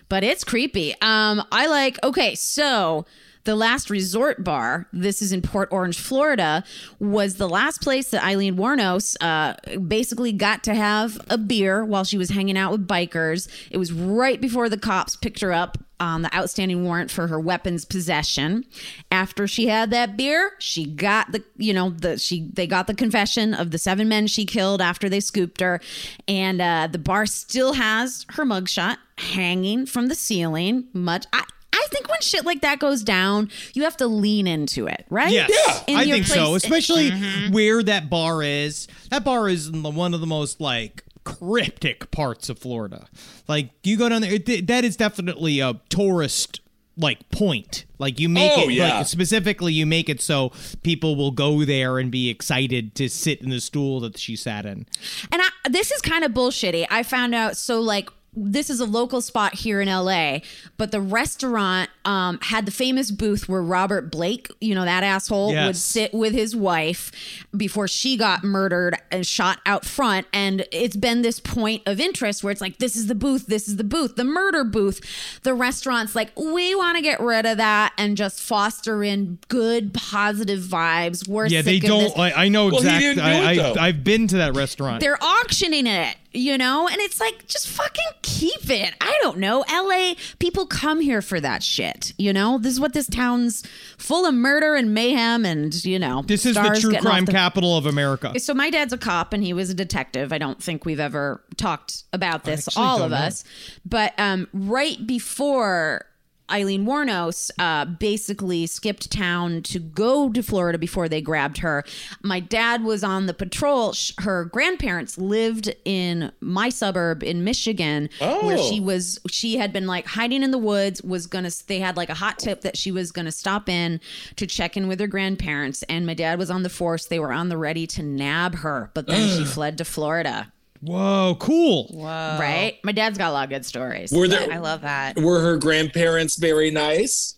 But 0.09 0.23
it's 0.23 0.43
creepy. 0.43 0.93
Um, 1.01 1.43
I 1.51 1.67
like. 1.67 2.01
Okay, 2.03 2.35
so 2.35 3.05
the 3.47 3.55
last 3.55 3.89
resort 3.89 4.43
bar. 4.43 4.87
This 4.91 5.21
is 5.21 5.31
in 5.31 5.41
Port 5.41 5.69
Orange, 5.71 5.97
Florida. 5.97 6.63
Was 6.99 7.35
the 7.35 7.49
last 7.49 7.81
place 7.81 8.11
that 8.11 8.23
Aileen 8.23 8.57
Wuornos 8.57 9.15
uh, 9.21 9.55
basically 9.79 10.33
got 10.33 10.63
to 10.65 10.75
have 10.75 11.17
a 11.29 11.37
beer 11.37 11.83
while 11.83 12.03
she 12.03 12.17
was 12.17 12.29
hanging 12.29 12.57
out 12.57 12.71
with 12.71 12.87
bikers. 12.87 13.47
It 13.71 13.77
was 13.77 13.91
right 13.91 14.39
before 14.39 14.69
the 14.69 14.77
cops 14.77 15.15
picked 15.15 15.39
her 15.39 15.53
up 15.53 15.77
on 15.99 16.21
the 16.21 16.33
outstanding 16.35 16.83
warrant 16.83 17.09
for 17.11 17.27
her 17.27 17.39
weapons 17.39 17.85
possession. 17.85 18.65
After 19.11 19.47
she 19.47 19.67
had 19.67 19.89
that 19.91 20.15
beer, 20.17 20.51
she 20.59 20.85
got 20.85 21.31
the 21.31 21.43
you 21.57 21.73
know 21.73 21.89
the 21.91 22.17
she 22.17 22.49
they 22.53 22.67
got 22.67 22.87
the 22.87 22.93
confession 22.93 23.53
of 23.53 23.71
the 23.71 23.77
seven 23.77 24.07
men 24.07 24.27
she 24.27 24.45
killed 24.45 24.81
after 24.81 25.09
they 25.09 25.19
scooped 25.19 25.61
her, 25.61 25.79
and 26.27 26.61
uh, 26.61 26.87
the 26.91 26.99
bar 26.99 27.25
still 27.25 27.73
has 27.73 28.25
her 28.31 28.43
mugshot 28.45 28.97
hanging 29.17 29.85
from 29.85 30.07
the 30.07 30.15
ceiling. 30.15 30.87
Much 30.93 31.25
I. 31.33 31.43
I 31.73 31.85
think 31.91 32.09
when 32.09 32.19
shit 32.21 32.43
like 32.43 32.61
that 32.61 32.79
goes 32.79 33.03
down, 33.03 33.49
you 33.73 33.83
have 33.83 33.95
to 33.97 34.07
lean 34.07 34.47
into 34.47 34.87
it, 34.87 35.05
right? 35.09 35.31
Yes, 35.31 35.83
In 35.87 35.95
I 35.95 36.03
your 36.03 36.15
think 36.17 36.27
so. 36.27 36.55
Especially 36.55 37.11
Mm-hmm. 37.11 37.53
where 37.53 37.83
that 37.83 38.09
bar 38.09 38.41
is. 38.41 38.87
That 39.09 39.23
bar 39.23 39.47
is 39.47 39.71
one 39.71 40.13
of 40.13 40.19
the 40.19 40.27
most 40.27 40.59
like 40.59 41.03
cryptic 41.35 42.09
parts 42.11 42.49
of 42.49 42.57
Florida. 42.59 43.07
Like 43.47 43.71
you 43.83 43.97
go 43.97 44.09
down 44.09 44.21
there, 44.21 44.33
it, 44.33 44.67
that 44.67 44.83
is 44.85 44.95
definitely 44.95 45.59
a 45.59 45.79
tourist 45.89 46.61
like 46.99 47.29
point. 47.29 47.85
Like 47.99 48.19
you 48.19 48.27
make 48.29 48.51
Oh, 48.55 48.63
it 48.69 48.71
yeah. 48.73 48.97
like 48.99 49.07
specifically, 49.07 49.73
you 49.73 49.85
make 49.85 50.09
it 50.09 50.21
so 50.21 50.51
people 50.83 51.15
will 51.15 51.31
go 51.31 51.63
there 51.63 51.99
and 51.99 52.09
be 52.11 52.29
excited 52.29 52.95
to 52.95 53.07
sit 53.09 53.41
in 53.41 53.49
the 53.49 53.59
stool 53.61 53.99
that 53.99 54.17
she 54.17 54.35
sat 54.35 54.65
in. 54.65 54.85
And 55.31 55.41
I, 55.41 55.49
this 55.69 55.91
is 55.91 56.01
kind 56.01 56.23
of 56.23 56.31
bullshitty. 56.31 56.87
I 56.89 57.03
found 57.03 57.35
out 57.35 57.55
so 57.57 57.79
like 57.81 58.09
this 58.37 58.69
is 58.69 58.79
a 58.79 58.85
local 58.85 59.19
spot 59.19 59.55
here 59.55 59.81
in 59.81 59.87
LA, 59.87 60.39
but 60.77 60.91
the 60.91 61.01
restaurant 61.01 61.89
um, 62.05 62.39
had 62.41 62.65
the 62.65 62.71
famous 62.71 63.09
booth 63.09 63.49
where 63.49 63.61
Robert 63.61 64.11
Blake, 64.11 64.49
you 64.61 64.75
know 64.75 64.85
that 64.85 65.03
asshole, 65.03 65.53
would 65.53 65.75
sit 65.75 66.13
with 66.13 66.33
his 66.33 66.55
wife 66.55 67.11
before 67.55 67.87
she 67.87 68.15
got 68.15 68.43
murdered 68.43 68.95
and 69.11 69.25
shot 69.25 69.59
out 69.65 69.85
front. 69.85 70.27
And 70.31 70.67
it's 70.71 70.95
been 70.95 71.23
this 71.23 71.39
point 71.39 71.81
of 71.87 71.99
interest 71.99 72.43
where 72.43 72.51
it's 72.51 72.61
like, 72.61 72.77
this 72.77 72.95
is 72.95 73.07
the 73.07 73.15
booth, 73.15 73.47
this 73.47 73.67
is 73.67 73.77
the 73.77 73.83
booth, 73.83 74.15
the 74.15 74.23
murder 74.23 74.63
booth. 74.63 75.01
The 75.43 75.53
restaurant's 75.53 76.15
like, 76.15 76.31
we 76.37 76.75
want 76.75 76.97
to 76.97 77.01
get 77.01 77.19
rid 77.19 77.45
of 77.45 77.57
that 77.57 77.93
and 77.97 78.15
just 78.15 78.39
foster 78.39 79.03
in 79.03 79.39
good, 79.47 79.93
positive 79.93 80.59
vibes. 80.59 81.27
We're 81.27 81.47
Yeah, 81.47 81.63
they 81.63 81.77
of 81.77 81.83
don't. 81.83 82.19
I, 82.19 82.45
I 82.45 82.47
know 82.49 82.67
exactly. 82.67 82.99
didn't 82.99 83.17
do 83.17 83.21
I, 83.23 83.81
I. 83.81 83.87
I've 83.87 84.03
been 84.03 84.27
to 84.27 84.37
that 84.37 84.55
restaurant. 84.55 85.01
They're 85.01 85.21
auctioning 85.21 85.87
it. 85.87 86.15
You 86.37 86.57
know? 86.57 86.87
And 86.87 86.97
it's 87.01 87.19
like, 87.19 87.47
just 87.47 87.67
fucking 87.67 88.03
keep 88.21 88.69
it. 88.69 88.93
I 89.01 89.17
don't 89.21 89.39
know. 89.39 89.65
LA, 89.71 90.13
people 90.39 90.65
come 90.65 90.99
here 91.01 91.21
for 91.21 91.39
that 91.39 91.63
shit, 91.63 92.13
you 92.17 92.31
know? 92.31 92.57
This 92.57 92.73
is 92.73 92.79
what 92.79 92.93
this 92.93 93.07
town's 93.07 93.63
full 93.97 94.25
of 94.25 94.33
murder 94.33 94.75
and 94.75 94.93
mayhem 94.93 95.45
and, 95.45 95.73
you 95.83 95.99
know. 95.99 96.21
This 96.21 96.45
is 96.45 96.55
the 96.55 96.77
true 96.79 96.95
crime 96.97 97.25
the- 97.25 97.31
capital 97.31 97.77
of 97.77 97.85
America. 97.85 98.39
so 98.39 98.53
my 98.53 98.69
dad's 98.69 98.93
a 98.93 98.97
cop 98.97 99.33
and 99.33 99.43
he 99.43 99.53
was 99.53 99.69
a 99.69 99.73
detective. 99.73 100.31
I 100.31 100.37
don't 100.37 100.61
think 100.61 100.85
we've 100.85 100.99
ever 100.99 101.43
talked 101.57 102.03
about 102.13 102.43
this, 102.43 102.69
all 102.77 103.01
of 103.01 103.11
know. 103.11 103.17
us. 103.17 103.43
But 103.85 104.13
um, 104.17 104.47
right 104.53 105.05
before 105.05 106.05
Aileen 106.51 106.85
Wuornos 106.85 107.51
uh, 107.59 107.85
basically 107.85 108.65
skipped 108.67 109.11
town 109.11 109.61
to 109.63 109.79
go 109.79 110.31
to 110.31 110.41
Florida 110.41 110.77
before 110.77 111.09
they 111.09 111.21
grabbed 111.21 111.57
her, 111.59 111.83
my 112.23 112.39
dad 112.39 112.83
was 112.83 113.03
on 113.03 113.25
the 113.25 113.33
patrol. 113.33 113.93
Her 114.19 114.45
grandparents 114.45 115.17
lived 115.17 115.73
in 115.85 116.31
my 116.39 116.69
suburb 116.69 117.23
in 117.23 117.43
Michigan, 117.43 118.09
where 118.19 118.57
Oh. 118.57 118.69
she 118.69 118.79
was. 118.79 119.19
She 119.29 119.57
had 119.57 119.73
been 119.73 119.87
like 119.87 120.05
hiding 120.07 120.43
in 120.43 120.51
the 120.51 120.57
woods. 120.57 121.01
Was 121.03 121.27
gonna. 121.27 121.51
They 121.67 121.79
had 121.79 121.97
like 121.97 122.09
a 122.09 122.13
hot 122.15 122.39
tip 122.39 122.61
that 122.61 122.77
she 122.77 122.91
was 122.91 123.11
gonna 123.11 123.31
stop 123.31 123.67
in 123.69 123.99
to 124.37 124.47
check 124.47 124.77
in 124.77 124.87
with 124.87 124.99
her 124.99 125.07
grandparents. 125.07 125.83
And 125.83 126.05
my 126.05 126.13
dad 126.13 126.39
was 126.39 126.49
on 126.49 126.63
the 126.63 126.69
force. 126.69 127.05
They 127.05 127.19
were 127.19 127.33
on 127.33 127.49
the 127.49 127.57
ready 127.57 127.85
to 127.87 128.03
nab 128.03 128.55
her, 128.55 128.89
but 128.93 129.07
then 129.07 129.29
she 129.37 129.43
fled 129.45 129.77
to 129.79 129.85
Florida. 129.85 130.51
Whoa, 130.81 131.35
cool. 131.39 131.89
Right? 131.93 132.77
My 132.83 132.91
dad's 132.91 133.17
got 133.17 133.29
a 133.29 133.33
lot 133.33 133.45
of 133.45 133.49
good 133.49 133.65
stories. 133.65 134.11
Were 134.11 134.27
there 134.27 134.51
I 134.51 134.57
love 134.57 134.81
that. 134.81 135.17
were 135.17 135.41
her 135.41 135.57
grandparents 135.57 136.37
very 136.37 136.71
nice? 136.71 137.35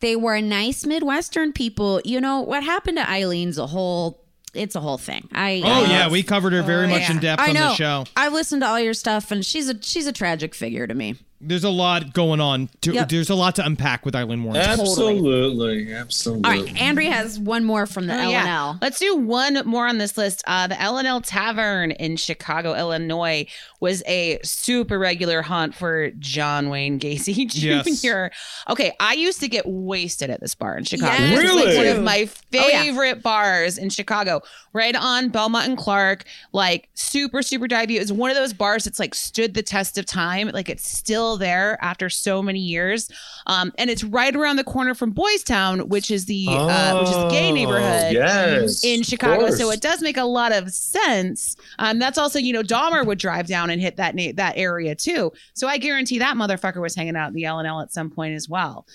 They 0.00 0.16
were 0.16 0.40
nice 0.40 0.84
Midwestern 0.86 1.52
people. 1.52 2.00
You 2.04 2.20
know 2.20 2.40
what 2.40 2.62
happened 2.62 2.98
to 2.98 3.10
Aileen's 3.10 3.58
a 3.58 3.66
whole. 3.66 4.22
It's 4.54 4.74
a 4.74 4.80
whole 4.80 4.96
thing. 4.98 5.28
I 5.32 5.60
Oh 5.64 5.84
I- 5.84 5.90
yeah, 5.90 6.08
we 6.08 6.22
covered 6.22 6.52
her 6.52 6.62
very 6.62 6.86
oh, 6.86 6.90
much 6.90 7.10
in 7.10 7.18
depth 7.18 7.42
I 7.42 7.48
on 7.48 7.54
the 7.54 7.74
show. 7.74 8.04
I've 8.16 8.32
listened 8.32 8.62
to 8.62 8.66
all 8.68 8.80
your 8.80 8.94
stuff, 8.94 9.30
and 9.30 9.44
she's 9.44 9.68
a 9.68 9.80
she's 9.82 10.06
a 10.06 10.12
tragic 10.12 10.54
figure 10.54 10.86
to 10.86 10.94
me. 10.94 11.16
There's 11.40 11.64
a 11.64 11.70
lot 11.70 12.14
going 12.14 12.40
on. 12.40 12.70
To, 12.82 12.92
Yep. 12.94 13.08
There's 13.10 13.30
a 13.30 13.34
lot 13.34 13.56
to 13.56 13.64
unpack 13.66 14.04
with 14.06 14.16
Aileen 14.16 14.42
Warren. 14.44 14.60
Absolutely, 14.60 15.92
absolutely. 15.92 16.44
All 16.44 16.50
right, 16.64 16.80
Andrea 16.80 17.12
has 17.12 17.38
one 17.38 17.64
more 17.64 17.84
from 17.86 18.06
the 18.06 18.14
Oh, 18.14 18.18
L 18.18 18.30
yeah. 18.30 18.40
and 18.40 18.48
L. 18.48 18.78
Let's 18.80 18.98
do 18.98 19.14
one 19.16 19.60
more 19.66 19.86
on 19.86 19.98
this 19.98 20.16
list. 20.16 20.42
Uh, 20.46 20.66
the 20.66 20.80
L&L 20.80 21.20
Tavern 21.20 21.90
in 21.90 22.16
Chicago, 22.16 22.74
Illinois 22.74 23.46
was 23.80 24.02
a 24.06 24.38
super 24.42 24.98
regular 24.98 25.42
haunt 25.42 25.74
for 25.74 26.10
John 26.18 26.70
Wayne 26.70 26.98
Gacy 26.98 27.36
Yes. 27.54 28.00
Jr. 28.00 28.26
Okay, 28.72 28.92
I 28.98 29.12
used 29.14 29.40
to 29.40 29.48
get 29.48 29.64
wasted 29.66 30.30
at 30.30 30.40
this 30.40 30.54
bar 30.54 30.78
in 30.78 30.84
Chicago. 30.84 31.12
Yes, 31.12 31.38
This 31.40 31.50
is, 31.50 31.54
like, 31.56 31.64
Really? 31.66 31.76
one 31.76 31.86
of 31.98 32.02
my 32.02 32.28
Oh, 32.58 32.68
yeah. 32.68 32.82
favorite 32.82 33.22
bars 33.22 33.76
in 33.76 33.90
Chicago, 33.90 34.40
right 34.72 34.96
on 34.96 35.28
Belmont 35.28 35.68
and 35.68 35.76
Clark. 35.76 36.24
Like 36.52 36.88
super, 36.94 37.42
super 37.42 37.66
divey. 37.68 37.96
It 37.96 38.00
was 38.00 38.12
one 38.12 38.30
of 38.30 38.36
those 38.36 38.52
bars 38.54 38.84
that's 38.84 38.98
like 38.98 39.14
stood 39.14 39.52
the 39.54 39.62
test 39.62 39.98
of 39.98 40.06
time. 40.06 40.48
Like 40.54 40.68
it's 40.70 40.88
still 40.90 41.25
there 41.34 41.76
after 41.82 42.08
so 42.08 42.40
many 42.42 42.60
years. 42.60 43.10
Um, 43.48 43.72
and 43.78 43.90
it's 43.90 44.04
right 44.04 44.34
around 44.36 44.56
the 44.56 44.64
corner 44.64 44.94
from 44.94 45.10
Boys 45.10 45.42
Town, 45.42 45.88
which 45.88 46.12
is 46.12 46.26
the 46.26 46.46
uh, 46.48 47.00
which 47.00 47.08
is 47.08 47.16
the 47.16 47.28
gay 47.30 47.50
Oh, 47.50 47.54
neighborhood 47.54 48.12
yes, 48.12 48.84
in 48.84 49.02
Chicago. 49.02 49.50
So 49.50 49.70
it 49.72 49.80
does 49.80 50.02
make 50.02 50.16
a 50.16 50.24
lot 50.24 50.52
of 50.52 50.70
sense. 50.70 51.56
Um, 51.80 51.98
that's 51.98 52.18
also, 52.18 52.38
you 52.38 52.52
know, 52.52 52.62
Dahmer 52.62 53.04
would 53.04 53.18
drive 53.18 53.48
down 53.48 53.70
and 53.70 53.80
hit 53.80 53.96
that 53.96 54.14
na- 54.14 54.32
that 54.36 54.54
area 54.56 54.94
too. 54.94 55.32
So 55.54 55.66
I 55.66 55.78
guarantee 55.78 56.20
that 56.20 56.36
motherfucker 56.36 56.80
was 56.80 56.94
hanging 56.94 57.16
out 57.16 57.28
in 57.28 57.34
the 57.34 57.46
L 57.46 57.58
and 57.58 57.66
L 57.66 57.80
at 57.80 57.92
some 57.92 58.10
point 58.10 58.34
as 58.34 58.48
well. 58.48 58.86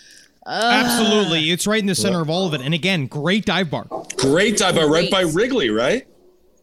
Absolutely, 0.47 1.51
it's 1.51 1.67
right 1.67 1.79
in 1.79 1.85
the 1.85 1.95
center 1.95 2.21
of 2.21 2.29
all 2.29 2.47
of 2.47 2.53
it. 2.53 2.61
And 2.61 2.73
again, 2.73 3.07
great 3.07 3.45
dive 3.45 3.69
bar. 3.69 3.85
Great 4.17 4.57
dive 4.57 4.75
bar 4.75 4.89
right 4.89 5.09
by 5.09 5.21
Wrigley, 5.21 5.69
right? 5.69 6.07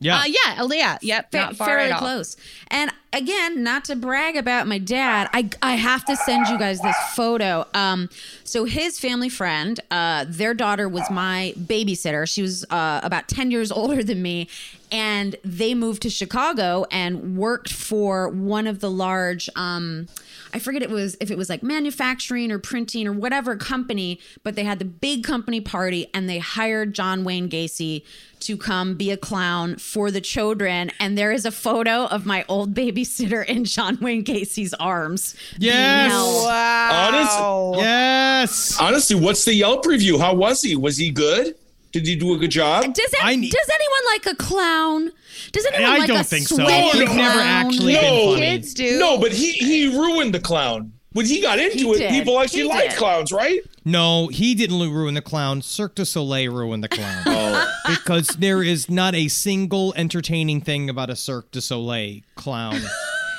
Yeah. 0.01 0.19
Uh, 0.21 0.25
yeah, 0.27 0.57
oh, 0.61 0.73
yeah, 0.73 0.99
yep, 1.03 1.31
Fa- 1.33 1.37
not 1.39 1.57
far 1.57 1.67
fairly 1.69 1.87
at 1.91 1.95
all. 1.95 1.99
close. 1.99 2.37
And 2.69 2.93
again, 3.13 3.63
not 3.63 3.85
to 3.87 3.97
brag 3.97 4.37
about 4.37 4.67
my 4.67 4.79
dad, 4.79 5.29
I 5.33 5.49
I 5.63 5.75
have 5.75 6.05
to 6.07 6.17
send 6.17 6.49
you 6.49 6.59
guys 6.59 6.81
this 6.81 6.97
photo. 7.15 7.67
Um, 7.75 8.09
so 8.45 8.65
his 8.65 8.99
family 8.99 9.29
friend, 9.29 9.79
uh, 9.91 10.27
their 10.29 10.55
daughter 10.55 10.89
was 10.89 11.11
my 11.11 11.55
babysitter. 11.59 12.29
She 12.29 12.43
was 12.43 12.65
uh, 12.71 13.01
about 13.03 13.29
ten 13.29 13.51
years 13.51 13.71
older 13.79 14.03
than 14.03 14.23
me, 14.23 14.49
and 14.91 15.37
they 15.45 15.75
moved 15.75 16.03
to 16.03 16.11
Chicago 16.11 16.87
and 16.91 17.37
worked 17.37 17.73
for 17.73 18.29
one 18.29 18.67
of 18.67 18.81
the 18.81 18.91
large. 18.91 19.49
Um, 19.57 20.09
I 20.53 20.59
forget 20.59 20.83
it 20.83 20.91
was 20.91 21.17
if 21.21 21.31
it 21.31 21.37
was 21.37 21.49
like 21.49 21.63
manufacturing 21.63 22.51
or 22.51 22.59
printing 22.59 23.07
or 23.07 23.13
whatever 23.13 23.57
company, 23.57 24.21
but 24.43 24.55
they 24.55 24.65
had 24.65 24.79
the 24.79 24.85
big 24.85 25.25
company 25.25 25.61
party 25.61 26.09
and 26.15 26.29
they 26.29 26.39
hired 26.39 26.95
John 26.95 27.25
Wayne 27.25 27.49
Gacy 27.49 28.03
to 28.41 28.57
come 28.57 28.95
be 28.95 29.11
a 29.11 29.17
clown 29.17 29.77
for 29.77 30.11
the 30.11 30.21
children. 30.21 30.91
And 30.99 31.19
there 31.19 31.33
is 31.33 31.45
a 31.45 31.51
photo 31.51 32.07
of 32.07 32.25
my 32.25 32.45
old 32.49 32.75
babysitter 33.03 33.45
in 33.47 33.65
John 33.65 33.99
Wayne 34.01 34.23
Gacy's 34.23 34.75
arms. 34.75 35.35
being 35.59 35.73
Yes. 35.73 36.11
held. 36.13 36.47
Honest, 36.51 37.83
yes. 37.83 38.77
honestly, 38.81 39.17
what's 39.17 39.45
the 39.45 39.55
Yelp 39.55 39.87
review? 39.87 40.19
How 40.19 40.35
was 40.35 40.63
he? 40.63 40.77
Was 40.77 40.97
he 40.97 41.11
good? 41.11 41.55
Did 41.93 42.07
he 42.07 42.17
do 42.17 42.35
a 42.35 42.39
good 42.39 42.51
job? 42.51 42.83
Does, 42.95 43.13
it, 43.13 43.19
I 43.25 43.35
need- 43.35 43.51
does 43.51 43.69
anyone 43.75 44.13
like 44.13 44.27
a 44.27 44.37
clown? 44.37 45.11
Does 45.53 45.65
anyone 45.67 45.83
like 45.83 45.83
a 45.83 45.83
clown? 45.83 45.95
I 45.95 45.99
like 46.01 46.09
don't 46.09 46.21
a 46.21 46.25
think 46.25 46.47
so. 46.49 46.57
sweaty 46.57 46.73
oh, 46.73 46.91
He's 47.07 47.15
never 47.15 47.41
actually 47.41 47.93
No. 47.95 48.01
been 48.03 48.35
funny. 48.35 48.41
Kids 48.47 48.75
do. 48.75 48.99
No, 48.99 49.19
but 49.19 49.33
he 49.33 49.53
he 49.53 49.89
ruined 49.97 50.35
the 50.35 50.41
clown. 50.41 50.93
When 51.13 51.25
he 51.25 51.41
got 51.41 51.59
into 51.59 51.79
He 51.79 51.91
it, 51.91 51.99
did. 51.99 52.11
people 52.11 52.39
actually 52.39 52.63
He 52.63 52.69
liked 52.69 52.91
did. 52.91 52.99
clowns, 52.99 53.33
right? 53.33 53.61
No, 53.89 54.29
he 54.29 54.55
didn't 54.55 54.79
ruin 54.79 55.15
the 55.15 55.23
clown. 55.23 55.63
Cirque 55.63 55.95
du 55.95 56.05
Soleil 56.05 56.53
ruined 56.53 56.85
the 56.85 56.89
clown. 56.89 57.23
Oh, 57.51 57.75
because 57.89 58.29
there 58.39 58.63
is 58.63 58.91
not 58.91 59.15
a 59.15 59.29
single 59.29 59.95
entertaining 59.97 60.61
thing 60.61 60.91
about 60.91 61.09
a 61.09 61.17
Cirque 61.17 61.51
du 61.51 61.61
Soleil 61.61 62.21
clown. 62.35 62.81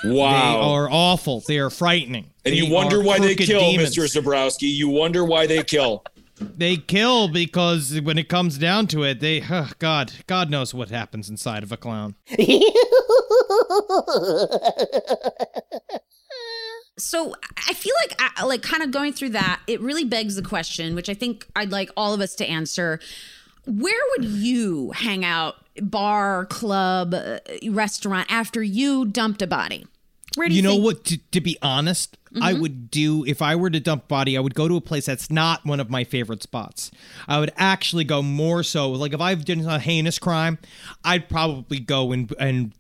Wow. 0.02 0.32
They 0.32 0.62
are 0.62 0.90
awful. 0.90 1.44
They 1.46 1.60
are 1.60 1.70
frightening. 1.70 2.32
and 2.46 2.56
you 2.56 2.72
wonder 2.72 3.04
why 3.04 3.20
they 3.20 3.36
kill, 3.36 3.60
demons. 3.60 3.94
Mr. 3.94 4.08
Zebrowski. 4.08 4.74
You 4.74 4.88
wonder 4.88 5.26
why 5.26 5.46
they 5.46 5.62
kill. 5.62 6.06
They 6.40 6.78
kill 6.78 7.28
because 7.28 8.00
when 8.00 8.18
it 8.18 8.30
comes 8.30 8.58
down 8.58 8.88
to 8.88 9.04
it, 9.04 9.20
they 9.20 9.44
oh, 9.50 9.72
God, 9.78 10.14
God 10.26 10.50
knows 10.50 10.74
what 10.74 10.90
happens 10.90 11.30
inside 11.30 11.64
of 11.64 11.74
a 11.74 11.78
clown. 11.78 12.16
So 17.00 17.34
I 17.68 17.74
feel 17.74 17.94
like 18.04 18.22
I- 18.38 18.44
like 18.46 18.62
kind 18.62 18.84
of 18.84 18.92
going 18.92 19.14
through 19.14 19.30
that, 19.32 19.62
it 19.68 19.82
really 19.82 20.04
begs 20.06 20.36
the 20.36 20.42
question, 20.42 20.96
which 20.96 21.10
I 21.10 21.14
think 21.14 21.48
I'd 21.56 21.72
like 21.72 21.90
all 21.98 22.14
of 22.14 22.22
us 22.22 22.36
to 22.36 22.46
answer. 22.46 23.00
Where 23.66 24.02
would 24.18 24.26
you 24.26 24.92
hang 24.92 25.24
out, 25.26 25.56
bar, 25.82 26.46
club, 26.46 27.14
uh, 27.14 27.40
restaurant, 27.70 28.32
after 28.32 28.64
you 28.64 29.06
dumped 29.06 29.42
a 29.42 29.48
body? 29.48 29.86
Where 30.36 30.48
do 30.48 30.54
you, 30.54 30.58
You 30.58 30.64
know 30.64 30.72
think- 30.74 30.84
what? 30.86 31.06
To, 31.06 31.18
to 31.18 31.42
be 31.42 31.58
honest, 31.62 32.16
I 32.42 32.52
Mm-hmm. 32.54 32.62
would 32.62 32.92
do 32.92 33.26
if 33.26 33.42
I 33.42 33.56
were 33.56 33.70
to 33.72 33.80
dump 33.80 34.08
body. 34.08 34.38
I 34.38 34.40
would 34.40 34.54
go 34.54 34.68
to 34.68 34.76
a 34.76 34.82
place 34.82 35.08
that's 35.08 35.32
not 35.32 35.66
one 35.66 35.80
of 35.80 35.90
my 35.90 36.04
favorite 36.04 36.44
spots. 36.44 36.92
I 37.28 37.40
would 37.40 37.52
actually 37.58 38.04
go 38.04 38.22
more 38.22 38.62
so 38.62 38.92
like 38.92 39.14
if 39.14 39.20
I've 39.22 39.46
done 39.46 39.62
a 39.62 39.80
heinous 39.80 40.20
crime, 40.20 40.60
I'd 41.04 41.28
probably 41.30 41.80
go 41.80 42.12
and 42.12 42.32
and 42.40 42.74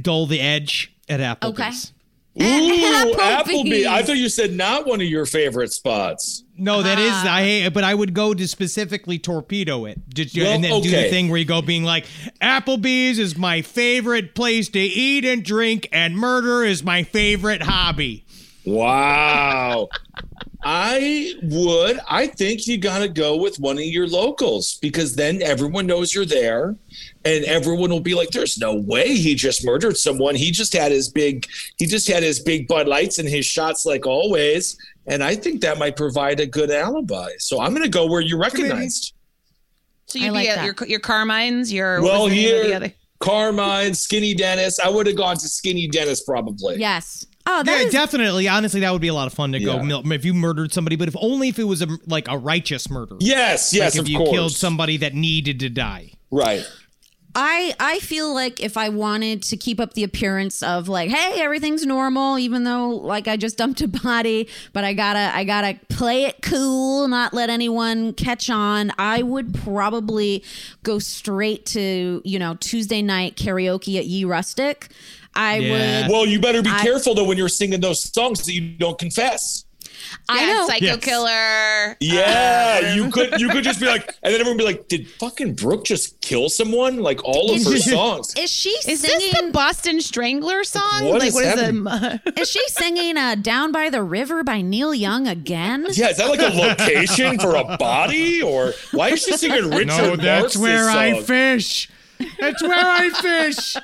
dull 0.00 0.26
the 0.26 0.40
edge 0.40 0.92
at 1.08 1.18
Applebee's. 1.20 1.92
Ooh, 2.40 3.14
Applebee's. 3.18 3.48
Applebee. 3.48 3.86
I 3.86 4.02
thought 4.02 4.16
you 4.16 4.28
said 4.28 4.52
not 4.52 4.86
one 4.86 5.00
of 5.00 5.06
your 5.06 5.26
favorite 5.26 5.72
spots. 5.72 6.44
No, 6.56 6.82
that 6.82 6.98
is 6.98 7.10
Ah. 7.12 7.36
I 7.36 7.42
hate 7.42 7.64
it, 7.66 7.72
but 7.74 7.84
I 7.84 7.94
would 7.94 8.12
go 8.14 8.34
to 8.34 8.46
specifically 8.48 9.18
torpedo 9.18 9.86
it, 9.86 9.98
Just- 10.12 10.36
Well, 10.36 10.52
and 10.54 10.62
then 10.64 10.82
do 10.82 10.90
the 10.90 10.96
okay. 10.98 11.10
thing 11.10 11.28
where 11.30 11.38
you 11.38 11.44
go 11.46 11.62
being 11.62 11.84
like, 11.84 12.06
Applebee's 12.42 13.18
is 13.18 13.36
my 13.38 13.62
favorite 13.62 14.34
place 14.34 14.68
to 14.70 14.78
eat 14.80 15.24
and 15.24 15.42
drink, 15.42 15.88
and 15.92 16.16
murder 16.16 16.62
is 16.64 16.82
my 16.82 17.02
favorite 17.02 17.62
hobby. 17.62 18.24
Wow. 18.64 19.88
I 20.62 21.34
would. 21.42 21.98
I 22.08 22.26
think 22.26 22.66
you 22.66 22.76
got 22.76 22.98
to 22.98 23.08
go 23.08 23.36
with 23.36 23.58
one 23.58 23.78
of 23.78 23.84
your 23.84 24.06
locals 24.06 24.78
because 24.82 25.16
then 25.16 25.40
everyone 25.40 25.86
knows 25.86 26.14
you're 26.14 26.26
there 26.26 26.76
and 27.24 27.44
everyone 27.46 27.88
will 27.88 28.00
be 28.00 28.14
like, 28.14 28.28
there's 28.30 28.58
no 28.58 28.74
way 28.74 29.14
he 29.16 29.34
just 29.34 29.64
murdered 29.64 29.96
someone. 29.96 30.34
He 30.34 30.50
just 30.50 30.74
had 30.74 30.92
his 30.92 31.08
big, 31.08 31.46
he 31.78 31.86
just 31.86 32.06
had 32.06 32.22
his 32.22 32.40
big 32.40 32.68
Bud 32.68 32.86
Lights 32.88 33.18
and 33.18 33.26
his 33.26 33.46
shots 33.46 33.86
like 33.86 34.04
always. 34.06 34.76
And 35.06 35.24
I 35.24 35.34
think 35.34 35.62
that 35.62 35.78
might 35.78 35.96
provide 35.96 36.40
a 36.40 36.46
good 36.46 36.70
alibi. 36.70 37.30
So 37.38 37.60
I'm 37.60 37.70
going 37.70 37.82
to 37.84 37.88
go 37.88 38.06
where 38.06 38.20
you're 38.20 38.38
recognized. 38.38 39.14
So 40.08 40.18
you'd 40.18 40.32
like 40.32 40.44
be 40.44 40.50
at 40.50 40.64
your 40.64 40.74
your 40.88 41.00
Carmines, 41.00 41.72
your 41.72 42.02
what 42.02 42.12
Well, 42.12 42.24
was 42.24 42.32
the 42.32 42.44
name 42.44 42.64
here, 42.64 42.74
other- 42.76 42.92
Carmine, 43.20 43.94
Skinny 43.94 44.34
Dennis. 44.34 44.78
I 44.80 44.90
would 44.90 45.06
have 45.06 45.16
gone 45.16 45.36
to 45.36 45.48
Skinny 45.48 45.86
Dennis 45.88 46.22
probably. 46.22 46.76
Yes. 46.78 47.24
Oh, 47.46 47.62
that 47.62 47.80
yeah, 47.80 47.86
is- 47.86 47.92
definitely. 47.92 48.46
Honestly, 48.48 48.80
that 48.80 48.92
would 48.92 49.00
be 49.00 49.08
a 49.08 49.14
lot 49.14 49.26
of 49.26 49.32
fun 49.32 49.52
to 49.52 49.60
go 49.60 49.76
Yeah. 49.76 49.82
mil- 49.82 50.12
if 50.12 50.24
you 50.24 50.34
murdered 50.34 50.72
somebody, 50.72 50.96
but 50.96 51.08
if 51.08 51.16
only 51.18 51.48
if 51.48 51.58
it 51.58 51.64
was 51.64 51.82
a, 51.82 51.88
like 52.06 52.28
a 52.28 52.36
righteous 52.38 52.88
murder. 52.90 53.16
Yes, 53.20 53.72
yes, 53.72 53.94
like 53.94 53.94
if 53.96 54.00
of 54.02 54.08
you 54.08 54.18
course. 54.18 54.30
killed 54.30 54.52
somebody 54.52 54.96
that 54.98 55.14
needed 55.14 55.58
to 55.60 55.68
die. 55.70 56.12
Right. 56.30 56.64
I 57.32 57.74
I 57.78 58.00
feel 58.00 58.34
like 58.34 58.60
if 58.60 58.76
I 58.76 58.88
wanted 58.88 59.42
to 59.44 59.56
keep 59.56 59.78
up 59.78 59.94
the 59.94 60.02
appearance 60.02 60.64
of 60.64 60.88
like, 60.88 61.10
hey, 61.10 61.40
everything's 61.40 61.86
normal, 61.86 62.40
even 62.40 62.64
though 62.64 62.88
like 62.88 63.28
I 63.28 63.36
just 63.36 63.56
dumped 63.56 63.80
a 63.82 63.86
body, 63.88 64.48
but 64.72 64.82
I 64.82 64.94
gotta 64.94 65.30
I 65.32 65.44
gotta 65.44 65.78
play 65.88 66.24
it 66.24 66.42
cool, 66.42 67.06
not 67.06 67.32
let 67.32 67.48
anyone 67.48 68.14
catch 68.14 68.50
on. 68.50 68.90
I 68.98 69.22
would 69.22 69.54
probably 69.54 70.42
go 70.82 70.98
straight 70.98 71.66
to 71.66 72.20
you 72.24 72.38
know 72.40 72.56
Tuesday 72.56 73.00
night 73.00 73.36
karaoke 73.36 73.96
at 73.96 74.06
Ye 74.06 74.24
Rustic. 74.24 74.88
I 75.34 75.56
Yeah. 75.58 76.02
would. 76.06 76.12
Well, 76.12 76.26
you 76.26 76.40
better 76.40 76.62
be 76.62 76.70
I- 76.70 76.82
careful 76.82 77.14
though 77.14 77.24
when 77.24 77.38
you're 77.38 77.48
singing 77.48 77.80
those 77.80 78.12
songs 78.12 78.44
that 78.46 78.52
you 78.52 78.60
don't 78.78 78.98
confess. 78.98 79.64
I 80.28 80.40
Yeah, 80.46 80.52
know. 80.54 80.66
Psycho 80.66 80.84
Yes. 80.86 81.04
Killer. 81.04 81.96
Yeah, 82.00 82.94
you 82.94 83.10
could 83.10 83.38
you 83.40 83.48
could 83.50 83.62
just 83.62 83.78
be 83.80 83.86
like, 83.86 84.06
and 84.22 84.32
then 84.32 84.40
everyone 84.40 84.56
be 84.56 84.64
like, 84.64 84.88
did 84.88 85.08
fucking 85.08 85.54
Brooke 85.54 85.84
just 85.84 86.20
kill 86.20 86.48
someone? 86.48 86.98
Like 86.98 87.22
all 87.22 87.52
of 87.52 87.62
her 87.64 87.78
songs. 87.78 88.34
Is 88.36 88.50
she 88.50 88.70
Is 88.70 89.00
singing? 89.02 89.30
this 89.32 89.40
the 89.40 89.50
Boston 89.52 90.00
Strangler 90.00 90.64
song? 90.64 91.04
What 91.04 91.20
like 91.20 91.28
is 91.28 91.34
what 91.34 91.44
is 91.44 91.60
happening? 91.60 92.20
is 92.38 92.50
she 92.50 92.62
singing 92.68 93.16
uh, 93.18 93.36
"Down 93.36 93.72
by 93.72 93.90
the 93.90 94.02
River" 94.02 94.42
by 94.42 94.62
Neil 94.62 94.94
Young 94.94 95.28
again? 95.28 95.86
Yeah, 95.92 96.08
is 96.08 96.16
that 96.16 96.28
like 96.28 96.40
a 96.40 96.56
location 96.56 97.38
for 97.38 97.54
a 97.56 97.76
body, 97.76 98.42
or 98.42 98.72
why 98.92 99.10
is 99.10 99.22
she 99.22 99.32
singing 99.32 99.70
Richard? 99.70 99.86
No, 99.86 100.16
that's 100.16 100.56
Marx's 100.56 100.60
where 100.60 100.88
I 100.90 101.20
fish. 101.22 101.88
That's 102.40 102.62
where 102.62 102.72
I 102.78 103.10
fish. 103.10 103.76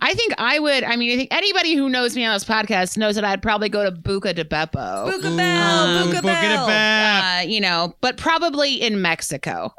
I 0.00 0.14
think 0.14 0.34
I 0.38 0.58
would. 0.58 0.84
I 0.84 0.96
mean, 0.96 1.12
I 1.12 1.16
think 1.16 1.32
anybody 1.32 1.74
who 1.74 1.88
knows 1.88 2.14
me 2.14 2.24
on 2.24 2.34
this 2.34 2.44
podcast 2.44 2.96
knows 2.96 3.14
that 3.16 3.24
I'd 3.24 3.42
probably 3.42 3.68
go 3.68 3.84
to 3.84 3.90
Buca 3.92 4.34
di 4.34 4.44
Beppo. 4.44 5.10
Buca 5.10 5.36
Bell, 5.36 5.86
Ooh, 6.06 6.10
Buca 6.10 6.22
book 6.22 6.24
it 6.24 6.66
Bell. 6.66 6.66
Uh, 6.68 7.40
you 7.42 7.60
know, 7.60 7.94
but 8.00 8.16
probably 8.16 8.74
in 8.74 9.00
Mexico. 9.02 9.72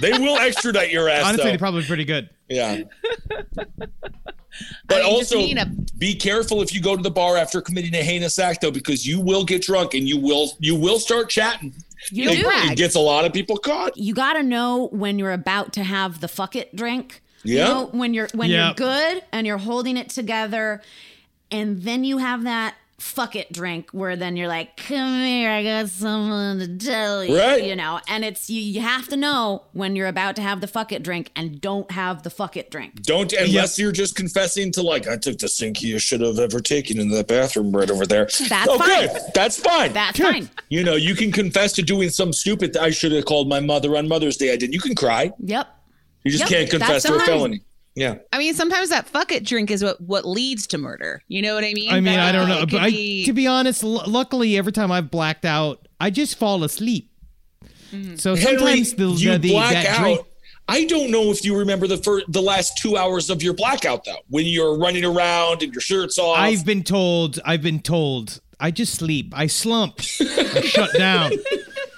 They 0.00 0.10
will 0.12 0.38
extradite 0.38 0.90
your 0.90 1.08
ass. 1.08 1.24
Honestly, 1.24 1.44
though. 1.44 1.50
they're 1.50 1.58
probably 1.58 1.84
pretty 1.84 2.04
good. 2.04 2.28
Yeah. 2.48 2.82
I 3.68 4.66
But 4.86 5.02
mean, 5.02 5.12
also, 5.14 5.38
a- 5.40 5.66
be 5.98 6.14
careful 6.14 6.62
if 6.62 6.72
you 6.72 6.80
go 6.80 6.94
to 6.96 7.02
the 7.02 7.10
bar 7.10 7.36
after 7.36 7.60
committing 7.60 7.94
a 7.94 8.02
heinous 8.02 8.38
act, 8.38 8.60
though, 8.60 8.70
because 8.70 9.06
you 9.06 9.20
will 9.20 9.44
get 9.44 9.62
drunk 9.62 9.94
and 9.94 10.08
you 10.08 10.18
will 10.18 10.50
you 10.60 10.76
will 10.76 10.98
start 11.00 11.28
chatting. 11.28 11.74
You 12.10 12.30
it, 12.30 12.36
do. 12.36 12.48
it 12.48 12.76
gets 12.76 12.94
a 12.94 13.00
lot 13.00 13.24
of 13.24 13.32
people 13.32 13.56
caught. 13.56 13.96
You 13.96 14.14
got 14.14 14.34
to 14.34 14.42
know 14.42 14.88
when 14.92 15.18
you're 15.18 15.32
about 15.32 15.72
to 15.74 15.84
have 15.84 16.20
the 16.20 16.28
fuck 16.28 16.54
it 16.56 16.74
drink. 16.76 17.22
You 17.42 17.56
Yeah. 17.58 17.64
know, 17.64 17.86
when 17.92 18.14
you're 18.14 18.28
when 18.34 18.50
Yeah. 18.50 18.66
you're 18.68 18.74
good 18.74 19.22
and 19.32 19.46
you're 19.46 19.58
holding 19.58 19.96
it 19.96 20.08
together, 20.08 20.80
and 21.50 21.82
then 21.82 22.04
you 22.04 22.18
have 22.18 22.44
that 22.44 22.74
fuck 22.98 23.34
it 23.36 23.52
drink 23.52 23.90
where 23.90 24.16
then 24.16 24.36
you're 24.36 24.48
like, 24.48 24.76
come 24.76 25.20
here, 25.22 25.50
I 25.50 25.62
got 25.62 25.88
something 25.88 26.78
to 26.78 26.84
tell 26.86 27.24
you. 27.24 27.36
Right. 27.36 27.64
You 27.64 27.76
know, 27.76 28.00
and 28.08 28.24
it's 28.24 28.48
you, 28.48 28.60
you 28.60 28.80
have 28.80 29.08
to 29.08 29.16
know 29.16 29.64
when 29.72 29.96
you're 29.96 30.06
about 30.08 30.36
to 30.36 30.42
have 30.42 30.60
the 30.60 30.66
fuck 30.66 30.92
it 30.92 31.02
drink 31.02 31.30
and 31.36 31.60
don't 31.60 31.90
have 31.90 32.22
the 32.22 32.30
fuck 32.30 32.56
it 32.56 32.70
drink. 32.70 33.02
Don't 33.02 33.32
unless 33.32 33.78
you're 33.78 33.92
just 33.92 34.14
confessing 34.16 34.70
to 34.72 34.82
like 34.82 35.06
I 35.08 35.16
took 35.16 35.38
the 35.38 35.46
stinkiest 35.46 36.00
should 36.00 36.20
have 36.20 36.38
ever 36.38 36.60
taken 36.60 36.98
in 37.00 37.08
the 37.08 37.24
bathroom 37.24 37.72
right 37.72 37.90
over 37.90 38.06
there. 38.06 38.26
That's 38.48 38.68
okay, 38.68 39.08
fine. 39.08 39.20
that's 39.34 39.58
fine. 39.58 39.92
That's 39.92 40.18
fine. 40.18 40.48
you 40.68 40.84
know, 40.84 40.94
you 40.94 41.14
can 41.14 41.32
confess 41.32 41.72
to 41.74 41.82
doing 41.82 42.10
some 42.10 42.32
stupid. 42.32 42.76
I 42.76 42.90
should 42.90 43.12
have 43.12 43.24
called 43.24 43.48
my 43.48 43.60
mother 43.60 43.96
on 43.96 44.08
Mother's 44.08 44.36
Day. 44.36 44.52
I 44.52 44.56
didn't. 44.56 44.72
You 44.72 44.80
can 44.80 44.94
cry. 44.94 45.32
Yep. 45.40 45.66
You 46.24 46.30
just 46.30 46.42
Yep, 46.44 46.48
can't 46.50 46.70
confess 46.70 47.02
that's 47.02 47.04
to 47.04 47.14
a 47.14 47.18
fine. 47.18 47.26
felony. 47.26 47.60
Yeah. 47.94 48.16
I 48.32 48.38
mean, 48.38 48.54
sometimes 48.54 48.88
that 48.88 49.06
fuck 49.06 49.30
it 49.30 49.44
drink 49.44 49.70
is 49.70 49.84
what 49.84 50.00
what 50.00 50.24
leads 50.24 50.66
to 50.68 50.78
murder. 50.78 51.22
You 51.28 51.42
know 51.42 51.54
what 51.54 51.64
I 51.64 51.72
mean? 51.74 51.90
I 51.90 51.94
mean, 51.96 52.04
That, 52.14 52.20
I 52.20 52.32
don't 52.32 52.48
know, 52.48 52.66
but 52.66 52.80
I, 52.82 52.90
be- 52.90 53.24
to 53.26 53.32
be 53.32 53.46
honest, 53.46 53.84
l- 53.84 54.02
luckily 54.06 54.56
every 54.56 54.72
time 54.72 54.90
I've 54.90 55.10
blacked 55.10 55.44
out, 55.44 55.86
I 56.00 56.10
just 56.10 56.36
fall 56.36 56.64
asleep. 56.64 57.10
Mm-hmm. 57.92 58.16
So 58.16 58.34
Henry, 58.34 58.58
sometimes 58.58 58.94
the, 58.94 59.06
you 59.06 59.32
the, 59.32 59.38
the 59.38 59.50
black 59.52 59.72
that 59.74 59.86
out. 59.86 60.00
drink, 60.02 60.20
I 60.66 60.84
don't 60.86 61.10
know 61.10 61.30
if 61.30 61.44
you 61.44 61.56
remember 61.56 61.86
the 61.86 61.98
first, 61.98 62.26
the 62.32 62.42
last 62.42 62.78
two 62.78 62.96
hours 62.96 63.30
of 63.30 63.42
your 63.42 63.54
blackout 63.54 64.04
though, 64.04 64.16
when 64.28 64.46
you're 64.46 64.76
running 64.76 65.04
around 65.04 65.62
and 65.62 65.72
your 65.72 65.80
shirt's 65.80 66.18
off. 66.18 66.38
I've 66.38 66.64
been 66.64 66.82
told, 66.82 67.38
I've 67.44 67.62
been 67.62 67.80
told, 67.80 68.40
I 68.58 68.70
just 68.70 68.94
sleep, 68.94 69.32
I 69.36 69.46
slump, 69.46 69.98
I 70.00 70.60
shut 70.62 70.92
down. 70.94 71.32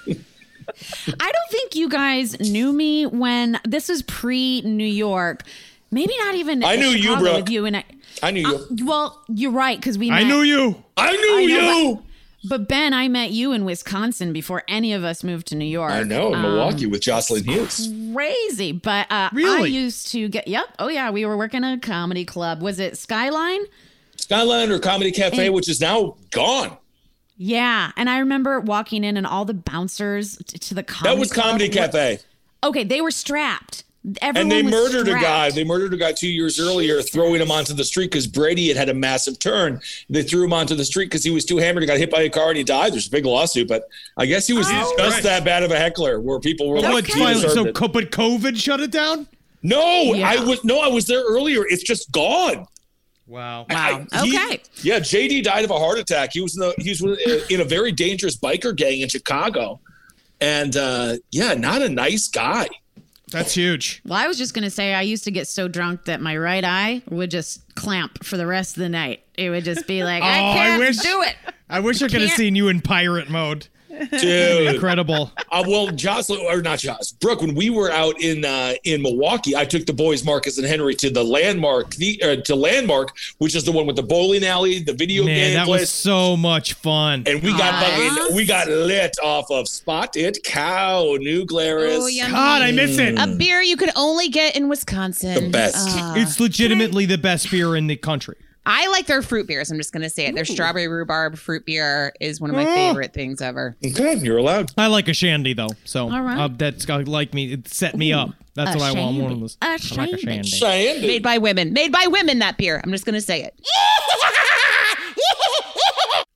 I 0.07 1.31
don't 1.31 1.49
think 1.49 1.75
you 1.75 1.89
guys 1.89 2.39
knew 2.39 2.71
me 2.73 3.05
when 3.05 3.59
this 3.63 3.89
was 3.89 4.01
pre 4.03 4.61
New 4.61 4.85
York. 4.85 5.43
Maybe 5.91 6.13
not 6.19 6.35
even. 6.35 6.63
I 6.63 6.75
knew 6.75 6.87
you, 6.87 6.97
Chicago 7.03 7.19
Brooke. 7.21 7.35
With 7.45 7.49
you 7.49 7.65
and 7.65 7.77
I. 7.77 7.83
I 8.21 8.31
knew 8.31 8.41
you. 8.41 8.55
Uh, 8.55 8.85
well, 8.85 9.23
you're 9.29 9.51
right 9.51 9.79
because 9.79 9.97
we. 9.97 10.11
I 10.11 10.23
knew 10.23 10.41
you. 10.41 10.83
I 10.97 11.11
knew 11.11 11.37
I 11.37 11.45
know, 11.45 11.79
you. 11.79 12.03
But 12.49 12.67
Ben, 12.69 12.93
I 12.93 13.07
met 13.07 13.31
you 13.31 13.51
in 13.51 13.65
Wisconsin 13.65 14.31
before 14.31 14.63
any 14.67 14.93
of 14.93 15.03
us 15.03 15.23
moved 15.23 15.47
to 15.47 15.55
New 15.55 15.65
York. 15.65 15.91
I 15.91 16.03
know 16.03 16.27
in 16.29 16.35
Um, 16.35 16.41
Milwaukee 16.43 16.85
with 16.85 17.01
Jocelyn 17.01 17.43
Hughes. 17.43 17.89
Crazy, 18.13 18.71
but 18.71 19.11
uh, 19.11 19.29
I 19.33 19.65
used 19.65 20.09
to 20.11 20.27
get. 20.29 20.47
Yep. 20.47 20.65
Oh 20.79 20.87
yeah, 20.89 21.09
we 21.11 21.25
were 21.25 21.37
working 21.37 21.63
at 21.63 21.77
a 21.77 21.79
comedy 21.79 22.25
club. 22.25 22.61
Was 22.61 22.79
it 22.79 22.97
Skyline? 22.97 23.61
Skyline 24.17 24.71
or 24.71 24.79
Comedy 24.79 25.11
Cafe, 25.11 25.45
And- 25.47 25.55
which 25.55 25.69
is 25.69 25.79
now 25.79 26.15
gone. 26.31 26.77
Yeah, 27.39 27.91
and 27.95 28.09
I 28.09 28.17
remember 28.19 28.59
walking 28.59 29.03
in 29.03 29.15
and 29.15 29.27
all 29.27 29.45
the 29.45 29.53
bouncers 29.53 30.37
t- 30.47 30.57
to 30.57 30.73
the 30.73 30.81
comedy. 30.81 31.13
That 31.15 31.19
was 31.19 31.31
club 31.31 31.45
Comedy 31.45 31.67
were- 31.67 31.73
Cafe. 31.73 32.19
Okay, 32.63 32.83
they 32.83 32.99
were 32.99 33.11
strapped. 33.11 33.83
Everyone 34.21 34.41
And 34.41 34.51
they 34.51 34.63
was 34.63 34.71
murdered 34.71 35.07
a 35.09 35.19
guy. 35.19 35.51
They 35.51 35.63
murdered 35.63 35.93
a 35.93 35.97
guy 35.97 36.13
two 36.13 36.29
years 36.29 36.59
earlier, 36.59 37.01
throwing 37.01 37.41
him 37.41 37.51
onto 37.51 37.73
the 37.73 37.83
street 37.83 38.09
because 38.11 38.25
Brady 38.27 38.67
had 38.69 38.77
had 38.77 38.89
a 38.89 38.93
massive 38.93 39.37
turn. 39.39 39.81
They 40.09 40.23
threw 40.23 40.45
him 40.45 40.53
onto 40.53 40.75
the 40.75 40.85
street 40.85 41.05
because 41.07 41.23
he 41.23 41.29
was 41.31 41.43
too 41.43 41.57
hammered. 41.57 41.83
He 41.83 41.87
got 41.87 41.97
hit 41.97 42.09
by 42.11 42.21
a 42.21 42.29
car 42.29 42.47
and 42.49 42.57
he 42.57 42.63
died. 42.63 42.93
There's 42.93 43.07
a 43.07 43.11
big 43.11 43.25
lawsuit, 43.25 43.67
but 43.67 43.83
I 44.15 44.25
guess 44.25 44.47
he 44.47 44.53
was 44.53 44.67
Oh. 44.69 44.71
just 44.71 44.95
Christ. 44.95 45.23
that 45.23 45.43
bad 45.43 45.63
of 45.63 45.71
a 45.71 45.77
heckler 45.77 46.21
where 46.21 46.39
people 46.39 46.69
were 46.69 46.75
What, 46.75 46.93
like, 46.93 47.05
he 47.07 47.13
so, 47.13 47.65
it. 47.65 47.73
but 47.73 48.11
COVID 48.11 48.55
shut 48.57 48.79
it 48.79 48.91
down? 48.91 49.27
no, 49.63 50.13
Yeah. 50.13 50.29
I 50.29 50.43
was 50.43 50.63
no, 50.63 50.79
I 50.79 50.87
was 50.87 51.05
there 51.07 51.23
earlier. 51.23 51.65
It's 51.67 51.83
just 51.83 52.09
gone. 52.11 52.65
Wow. 53.25 53.65
Wow. 53.69 54.05
I- 54.13 54.25
he- 54.25 54.37
Okay. 54.37 54.61
yeah, 54.83 54.99
JD 54.99 55.41
died 55.43 55.65
of 55.65 55.71
a 55.71 55.77
heart 55.77 55.99
attack. 55.99 56.29
He 56.31 56.39
was 56.39 56.55
in 56.55 56.61
the, 56.61 56.73
he 56.77 56.91
was 56.91 57.01
in 57.49 57.59
a 57.59 57.65
very 57.65 57.91
dangerous 57.91 58.37
biker 58.37 58.73
gang 58.73 59.01
in 59.01 59.09
Chicago, 59.09 59.81
and 60.39 60.77
uh, 60.77 61.17
yeah, 61.31 61.53
not 61.55 61.81
a 61.81 61.89
nice 61.89 62.29
guy. 62.29 62.67
That's 63.31 63.53
huge. 63.53 64.01
Well, 64.05 64.17
I 64.17 64.27
was 64.27 64.37
just 64.37 64.53
gonna 64.53 64.69
say 64.69 64.93
I 64.93 65.01
used 65.01 65.23
to 65.25 65.31
get 65.31 65.47
so 65.47 65.67
drunk 65.67 66.05
that 66.05 66.21
my 66.21 66.37
right 66.37 66.63
eye 66.63 67.01
would 67.09 67.29
just 67.31 67.75
clamp 67.75 68.23
for 68.23 68.37
the 68.37 68.47
rest 68.47 68.77
of 68.77 68.81
the 68.83 68.89
night. 68.89 69.23
It 69.37 69.49
would 69.49 69.65
just 69.65 69.85
be 69.87 70.03
like, 70.03 70.23
oh, 70.23 70.25
I 70.25 70.39
Oh, 70.39 70.49
I 70.51 70.53
can't 70.53 70.79
wish- 70.79 70.97
do 70.97 71.21
it. 71.23 71.35
I 71.69 71.81
wish 71.81 72.01
I 72.01 72.07
could 72.07 72.21
have 72.21 72.31
seen 72.31 72.55
you 72.55 72.69
in 72.69 72.79
pirate 72.81 73.29
mode. 73.29 73.67
Dude, 74.19 74.73
Incredible. 74.75 75.31
Uh, 75.51 75.63
well, 75.67 75.87
Jocelyn 75.87 76.41
or 76.47 76.61
not 76.61 76.79
Jocelyn, 76.79 77.17
Brooke. 77.19 77.41
When 77.41 77.55
we 77.55 77.69
were 77.69 77.91
out 77.91 78.19
in 78.21 78.45
uh, 78.45 78.73
in 78.83 79.01
Milwaukee, 79.01 79.55
I 79.55 79.65
took 79.65 79.85
the 79.85 79.93
boys, 79.93 80.23
Marcus 80.23 80.57
and 80.57 80.67
Henry, 80.67 80.93
to 80.95 81.09
the 81.09 81.23
landmark, 81.23 81.95
the 81.95 82.21
uh, 82.23 82.35
to 82.43 82.55
landmark, 82.55 83.15
which 83.39 83.55
is 83.55 83.63
the 83.63 83.71
one 83.71 83.85
with 83.87 83.95
the 83.95 84.03
bowling 84.03 84.45
alley, 84.45 84.79
the 84.79 84.93
video 84.93 85.23
Man, 85.23 85.35
game 85.35 85.53
that 85.55 85.65
place, 85.65 85.81
was 85.81 85.89
so 85.89 86.37
much 86.37 86.73
fun. 86.73 87.23
and 87.25 87.41
we 87.41 87.51
got 87.51 87.71
Nice. 87.81 88.17
fucking, 88.17 88.35
we 88.35 88.45
got 88.45 88.67
lit 88.67 89.15
off 89.23 89.49
of 89.51 89.67
Spotted 89.67 90.37
Cow, 90.43 91.15
New 91.19 91.45
Glarus. 91.45 91.97
Oh, 92.01 92.07
yummy. 92.07 92.31
God, 92.31 92.61
I 92.61 92.71
miss 92.71 92.97
it. 92.97 93.15
A 93.17 93.27
beer 93.35 93.61
you 93.61 93.77
can 93.77 93.91
only 93.95 94.29
get 94.29 94.55
in 94.55 94.69
Wisconsin. 94.69 95.33
The 95.45 95.49
best. 95.49 95.87
Ah. 95.89 96.13
It's 96.15 96.39
legitimately 96.39 97.05
the 97.05 97.17
best 97.17 97.49
beer 97.51 97.75
in 97.75 97.87
the 97.87 97.95
country. 97.95 98.35
I 98.69 98.87
like 98.89 99.07
their 99.07 99.21
fruit 99.21 99.47
beers. 99.47 99.71
I'm 99.71 99.77
just 99.77 99.93
going 99.93 100.01
to 100.03 100.09
say 100.09 100.25
it. 100.25 100.35
Their 100.35 100.43
strawberry 100.45 100.89
rhubarb 100.89 101.37
fruit 101.37 101.65
beer 101.65 102.11
is 102.19 102.41
one 102.41 102.49
of 102.49 102.55
my 102.57 102.65
Mm. 102.65 102.75
favorite 102.75 103.13
things 103.13 103.41
ever. 103.41 103.77
Okay, 103.83 104.15
you're 104.17 104.37
allowed. 104.37 104.71
I 104.77 104.87
like 104.87 105.07
a 105.07 105.13
shandy 105.13 105.53
though, 105.53 105.69
so 105.85 106.11
All 106.11 106.21
right. 106.21 106.37
uh, 106.37 106.49
that's 106.51 106.85
got 106.85 107.07
like 107.07 107.33
me. 107.33 107.53
It 107.53 107.67
set 107.69 107.95
me 107.95 108.11
up. 108.11 108.31
That's 108.55 108.75
a 108.75 108.77
what 108.77 108.83
I 108.95 108.99
want. 108.99 109.15
One 109.17 109.25
of 109.25 109.29
shandy. 109.31 109.39
those. 109.41 109.57
A 109.61 109.65
I 109.65 109.69
like 109.71 109.79
a 109.79 109.83
shandy. 110.17 110.17
shandy. 110.17 110.49
Sandy. 110.49 111.07
Made 111.07 111.23
by 111.23 111.37
women. 111.37 111.71
Made 111.73 111.91
by 111.93 112.05
women, 112.07 112.39
that 112.39 112.57
beer. 112.57 112.81
I'm 112.83 112.91
just 112.91 113.05
going 113.05 113.13
to 113.15 113.21
say 113.21 113.43
it. 113.43 113.53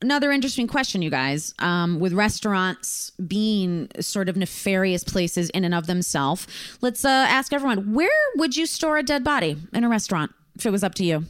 Another 0.04 0.32
interesting 0.32 0.68
question, 0.68 1.02
you 1.04 1.12
guys. 1.12 1.54
Um, 1.60 2.00
with 2.00 2.14
restaurants 2.14 3.12
being 3.28 3.88
sort 4.00 4.30
of 4.30 4.36
nefarious 4.38 5.04
places 5.04 5.50
in 5.52 5.64
and 5.64 5.76
of 5.76 5.86
themselves, 5.86 6.48
let's 6.82 7.06
uh, 7.06 7.10
ask 7.10 7.54
everyone: 7.54 7.94
Where 7.94 8.10
would 8.38 8.56
you 8.58 8.66
store 8.66 8.98
a 8.98 9.04
dead 9.04 9.24
body 9.24 9.58
in 9.74 9.84
a 9.84 9.90
restaurant 9.90 10.32
if 10.56 10.66
it 10.66 10.72
was 10.72 10.84
up 10.84 10.96
to 10.96 11.04
you? 11.06 11.26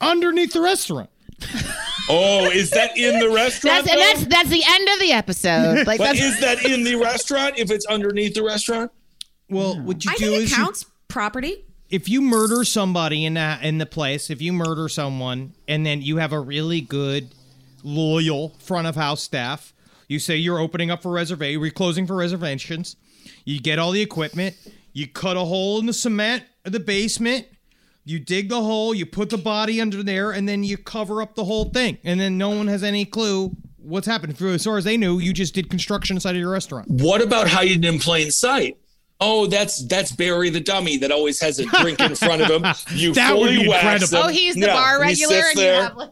Underneath 0.00 0.52
the 0.52 0.60
restaurant. 0.60 1.10
Oh, 2.08 2.50
is 2.50 2.70
that 2.70 2.96
in 2.96 3.18
the 3.20 3.30
restaurant? 3.30 3.84
That's 3.84 3.90
and 3.90 4.00
that's 4.00 4.26
that's 4.26 4.48
the 4.50 4.62
end 4.66 4.88
of 4.88 5.00
the 5.00 5.12
episode. 5.12 5.86
Like 5.86 5.98
but 5.98 6.04
that's 6.04 6.20
is 6.20 6.40
that 6.40 6.64
in 6.64 6.84
the 6.84 6.96
restaurant? 6.96 7.58
If 7.58 7.70
it's 7.70 7.86
underneath 7.86 8.34
the 8.34 8.42
restaurant, 8.42 8.90
Well, 9.48 9.80
what 9.82 10.04
you 10.04 10.10
I 10.10 10.14
do 10.14 10.24
think 10.26 10.34
it 10.36 10.42
is 10.44 10.50
you- 10.50 10.56
counts 10.56 10.86
property. 11.08 11.64
if 11.90 12.08
you 12.08 12.20
murder 12.22 12.64
somebody 12.64 13.24
in 13.24 13.34
that 13.34 13.62
in 13.64 13.78
the 13.78 13.86
place, 13.86 14.30
if 14.30 14.40
you 14.42 14.52
murder 14.52 14.88
someone 14.88 15.52
and 15.68 15.84
then 15.86 16.02
you 16.02 16.16
have 16.18 16.32
a 16.32 16.40
really 16.40 16.80
good, 16.80 17.34
loyal 17.82 18.50
front 18.58 18.86
of 18.86 18.94
house 18.96 19.22
staff, 19.22 19.72
you 20.08 20.18
say 20.18 20.36
you're 20.36 20.58
opening 20.58 20.90
up 20.90 21.02
for 21.02 21.10
reservation, 21.12 21.60
you're 21.60 21.70
closing 21.70 22.06
for 22.06 22.14
reservations, 22.16 22.96
you 23.44 23.60
get 23.60 23.78
all 23.78 23.90
the 23.92 24.00
equipment, 24.02 24.56
you 24.92 25.06
cut 25.08 25.36
a 25.36 25.40
hole 25.40 25.78
in 25.80 25.86
the 25.86 25.92
cement 25.92 26.44
of 26.64 26.72
the 26.72 26.80
basement, 26.80 27.46
you 28.04 28.18
dig 28.18 28.48
the 28.48 28.60
hole, 28.60 28.94
you 28.94 29.06
put 29.06 29.30
the 29.30 29.38
body 29.38 29.80
under 29.80 30.02
there, 30.02 30.32
and 30.32 30.48
then 30.48 30.64
you 30.64 30.76
cover 30.76 31.22
up 31.22 31.34
the 31.34 31.44
whole 31.44 31.66
thing, 31.70 31.98
and 32.04 32.18
then 32.20 32.36
no 32.38 32.50
one 32.50 32.66
has 32.66 32.82
any 32.82 33.04
clue 33.04 33.54
what's 33.78 34.06
happened. 34.06 34.36
For 34.36 34.48
as 34.48 34.64
far 34.64 34.76
as 34.78 34.84
they 34.84 34.96
knew, 34.96 35.18
you 35.18 35.32
just 35.32 35.54
did 35.54 35.70
construction 35.70 36.16
inside 36.16 36.34
of 36.36 36.40
your 36.40 36.50
restaurant. 36.50 36.88
what 36.88 37.20
about 37.22 37.48
hiding 37.48 37.84
in 37.84 37.98
plain 37.98 38.30
sight? 38.30 38.76
Oh, 39.20 39.46
that's 39.46 39.84
that's 39.86 40.10
Barry 40.10 40.50
the 40.50 40.58
dummy 40.60 40.96
that 40.96 41.12
always 41.12 41.40
has 41.40 41.60
a 41.60 41.66
drink 41.80 42.00
in 42.00 42.16
front 42.16 42.42
of 42.42 42.50
him. 42.50 42.64
You 42.96 43.14
That 43.14 43.36
would 43.36 43.50
fully 43.50 43.58
be 43.58 43.64
incredible. 43.72 44.18
him. 44.18 44.24
oh, 44.24 44.28
he's 44.28 44.54
the 44.54 44.60
No, 44.62 44.66
bar 44.72 44.96
he 44.96 45.08
regular, 45.10 45.34
sits 45.42 45.50
and 45.50 45.60
you 45.60 45.66
have 45.72 45.96
like, 45.96 46.10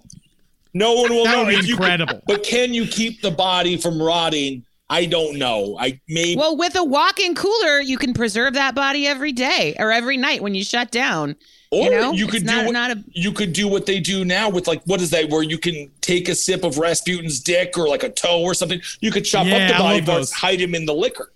No 0.75 0.93
one 0.95 1.11
will 1.11 1.25
That 1.25 1.33
know. 1.33 1.45
would 1.45 1.49
be 1.51 1.57
If 1.57 1.67
you 1.67 1.77
can- 1.77 1.85
incredible. 2.01 2.23
but 2.29 2.45
can 2.45 2.73
you 2.73 2.87
keep 2.87 3.21
the 3.21 3.33
body 3.33 3.77
from 3.77 4.01
rotting 4.01 4.65
I 4.91 5.07
don't 5.07 5.39
know. 5.39 5.77
I 5.79 6.01
maybe 6.09 6.37
Well, 6.37 6.57
with 6.57 6.77
a 6.77 6.83
walk-in 6.85 7.35
cooler, 7.37 7.81
you 7.81 7.97
can 7.97 8.13
preserve 8.13 8.55
that 8.55 8.75
body 8.75 9.07
every 9.07 9.33
day 9.33 9.77
or 9.79 9.93
every 9.93 10.17
night 10.17 10.43
when 10.43 10.55
you 10.55 10.65
shut 10.65 10.91
down. 10.91 11.37
or 11.71 11.85
you 11.85 11.91
know, 11.93 12.13
could 12.13 12.43
It's 12.43 12.51
do 12.51 12.57
not, 12.57 12.67
what, 12.67 12.73
not 12.73 12.91
a 12.91 13.05
you 13.13 13.31
could 13.31 13.53
do 13.53 13.69
what 13.69 13.87
they 13.87 14.01
do 14.01 14.25
now 14.25 14.49
with 14.51 14.67
like 14.67 14.83
what 14.87 15.01
is 15.01 15.11
that 15.11 15.31
where 15.31 15.45
you 15.45 15.59
can 15.59 15.89
take 16.01 16.29
a 16.29 16.35
sip 16.35 16.65
of 16.65 16.77
Rasputin's 16.77 17.39
dick 17.39 17.79
or 17.79 17.89
like 17.89 18.03
a 18.03 18.11
toe 18.11 18.43
or 18.43 18.53
something. 18.53 18.83
You 19.01 19.13
could 19.13 19.25
chop 19.25 19.47
Yeah, 19.47 19.59
up 19.67 19.73
the 19.73 19.79
body 19.79 19.99
love 20.01 20.07
parts, 20.07 20.33
hide 20.33 20.61
him 20.61 20.75
in 20.75 20.85
the 20.87 20.95
liquor, 20.95 21.33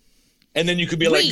and 0.56 0.68
then 0.68 0.78
you 0.80 0.88
could 0.88 0.98
be 0.98 1.08
like. 1.08 1.24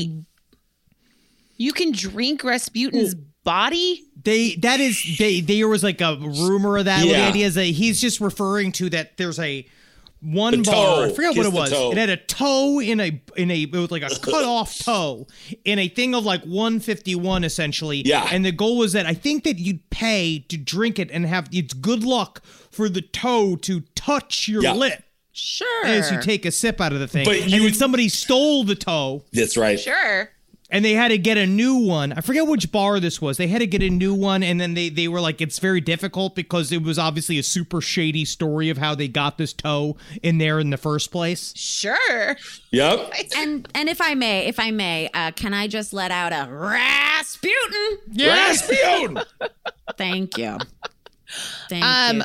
You 1.57 1.73
can 1.73 1.93
drink 1.93 2.43
Rasputin's 2.45 3.15
body. 3.45 4.05
They 4.23 4.55
that 4.57 4.81
is 4.81 5.17
they 5.19 5.41
there 5.41 5.69
was 5.69 5.83
like 5.83 6.01
a 6.01 6.17
rumor 6.17 6.79
of 6.79 6.85
that. 6.87 7.05
Well, 7.05 7.15
The 7.15 7.21
idea 7.29 7.47
is 7.47 7.55
that 7.57 7.65
he's 7.65 8.01
just 8.01 8.21
referring 8.21 8.73
to 8.73 8.91
that 8.91 9.17
there's 9.17 9.39
a 9.39 9.67
one 10.23 10.63
The 10.63 10.71
bar. 10.71 11.05
I 11.07 11.13
forget 11.13 11.35
Kiss 11.35 11.39
what 11.39 11.47
it 11.47 11.53
was. 11.53 11.71
toe. 11.71 11.91
It 11.93 11.99
had 11.99 12.09
a 12.11 12.17
toe 12.17 12.81
in 12.81 13.01
a 13.01 13.21
in 13.37 13.51
a 13.51 13.63
it 13.63 13.73
was 13.73 13.91
like 13.91 14.03
a 14.03 14.09
cut 14.21 14.45
off 14.45 14.79
toe 14.79 15.27
in 15.65 15.79
a 15.79 15.89
thing 15.89 16.15
of 16.15 16.25
like 16.25 16.43
151 16.45 17.45
essentially. 17.45 18.03
Yeah. 18.05 18.29
And 18.31 18.45
the 18.45 18.53
goal 18.53 18.79
was 18.79 18.93
that 18.93 19.07
I 19.07 19.15
think 19.15 19.45
that 19.45 19.59
you'd 19.59 19.89
pay 19.91 20.39
to 20.49 20.57
drink 20.57 20.99
it 20.99 21.11
and 21.11 21.27
have 21.27 21.49
it's 21.53 21.75
good 21.75 22.05
luck 22.05 22.45
for 22.71 22.89
the 22.89 23.03
toe 23.03 23.57
to 23.57 23.81
touch 23.95 24.49
your 24.49 24.63
Yeah. 24.63 24.75
lip 24.75 25.03
Sure. 25.33 25.87
as 25.87 26.11
you 26.11 26.21
take 26.21 26.45
a 26.45 26.51
sip 26.53 26.81
out 26.81 26.93
of 26.93 27.01
the 27.01 27.09
thing. 27.09 27.25
But 27.25 27.37
and 27.37 27.45
you 27.47 27.51
then 27.59 27.63
would- 27.65 27.77
somebody 27.77 28.09
stole 28.09 28.65
the 28.65 28.75
toe 28.75 29.25
"That's 29.33 29.57
right." 29.57 29.81
Sure. 29.81 30.31
And 30.73 30.85
they 30.85 30.95
had 30.95 31.09
to 31.09 31.19
get 31.19 31.37
a 31.39 31.47
new 31.47 31.77
one. 31.77 32.13
I 32.15 32.23
forget 32.23 32.47
which 32.47 32.73
bar 32.73 32.99
this 32.99 33.21
was. 33.21 33.37
They 33.37 33.47
had 33.47 33.59
to 33.61 33.67
get 33.67 33.83
a 33.83 33.91
new 33.91 34.15
one, 34.15 34.43
and 34.43 34.61
then 34.61 34.75
they 34.75 34.89
they 34.89 35.07
were 35.07 35.21
like, 35.21 35.41
it's 35.41 35.59
very 35.61 35.81
difficult 35.81 36.35
because 36.35 36.73
it 36.73 36.83
was 36.83 36.99
obviously 36.99 37.39
a 37.39 37.43
super 37.43 37.81
shady 37.81 38.25
story 38.25 38.71
of 38.71 38.79
how 38.79 38.95
they 38.97 39.07
got 39.07 39.39
this 39.39 39.53
toe 39.53 39.97
in 40.23 40.39
there 40.39 40.59
in 40.59 40.71
the 40.71 40.77
first 40.79 41.13
place. 41.13 41.53
Sure. 41.55 42.37
Yep. 42.73 43.13
and 43.37 43.69
and 43.75 43.89
if 43.89 44.01
I 44.01 44.15
may, 44.15 44.47
if 44.47 44.59
I 44.59 44.71
may, 44.73 45.09
uh, 45.15 45.31
can 45.33 45.55
I 45.55 45.69
just 45.69 45.93
let 45.93 46.11
out 46.11 46.33
a 46.33 46.51
Rasputin? 46.53 47.99
Rasputin. 48.17 49.19
Thank 49.99 50.39
you. 50.39 50.57
Thank 51.69 51.85
Um, 51.85 52.17
you. 52.17 52.25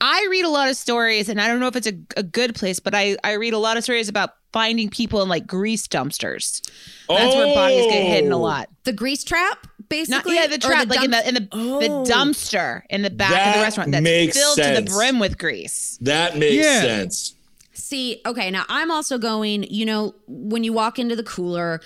I 0.00 0.26
read 0.30 0.44
a 0.44 0.48
lot 0.50 0.68
of 0.68 0.76
stories, 0.76 1.28
and 1.28 1.40
I 1.40 1.48
don't 1.48 1.58
know 1.60 1.68
if 1.68 1.76
it's 1.76 1.86
a, 1.86 1.94
a 2.16 2.22
good 2.22 2.54
place, 2.54 2.80
but 2.80 2.94
I, 2.94 3.16
I 3.24 3.32
read 3.34 3.54
a 3.54 3.58
lot 3.58 3.76
of 3.76 3.84
stories 3.84 4.08
about 4.08 4.30
finding 4.52 4.88
people 4.90 5.22
in 5.22 5.28
like 5.28 5.46
grease 5.46 5.86
dumpsters. 5.88 6.60
That's 7.08 7.34
where 7.34 7.46
bodies 7.54 7.86
get 7.86 8.02
hidden 8.04 8.32
a 8.32 8.36
Oh. 8.36 8.40
lot. 8.42 8.68
The 8.84 8.92
grease 8.92 9.24
trap, 9.24 9.58
Not 9.62 9.88
basically. 9.88 10.34
yeah, 10.34 10.46
the 10.48 10.56
Or 10.56 10.58
trap, 10.58 10.88
like 10.88 11.02
in 11.04 11.10
the 11.10 11.26
in 11.28 11.34
the 11.34 11.48
Oh. 11.52 11.80
the 11.80 11.88
dumpster 12.12 12.82
in 12.90 13.02
the 13.02 13.10
back 13.10 13.46
of 13.48 13.54
the 13.54 13.62
restaurant 13.62 13.92
that's 13.92 14.02
makes 14.04 14.36
filled 14.36 14.56
to 14.58 14.80
the 14.80 14.82
brim 14.82 15.18
with 15.18 15.38
grease. 15.38 15.98
That 16.02 16.36
makes 16.36 16.54
Yeah. 16.64 16.80
sense. 16.82 17.34
See, 17.72 18.20
okay, 18.26 18.50
now 18.50 18.64
I'm 18.68 18.90
also 18.90 19.16
going, 19.18 19.64
you 19.64 19.84
know, 19.86 20.14
when 20.26 20.64
you 20.64 20.72
walk 20.72 20.98
into 20.98 21.14
the 21.14 21.22
cooler, 21.22 21.80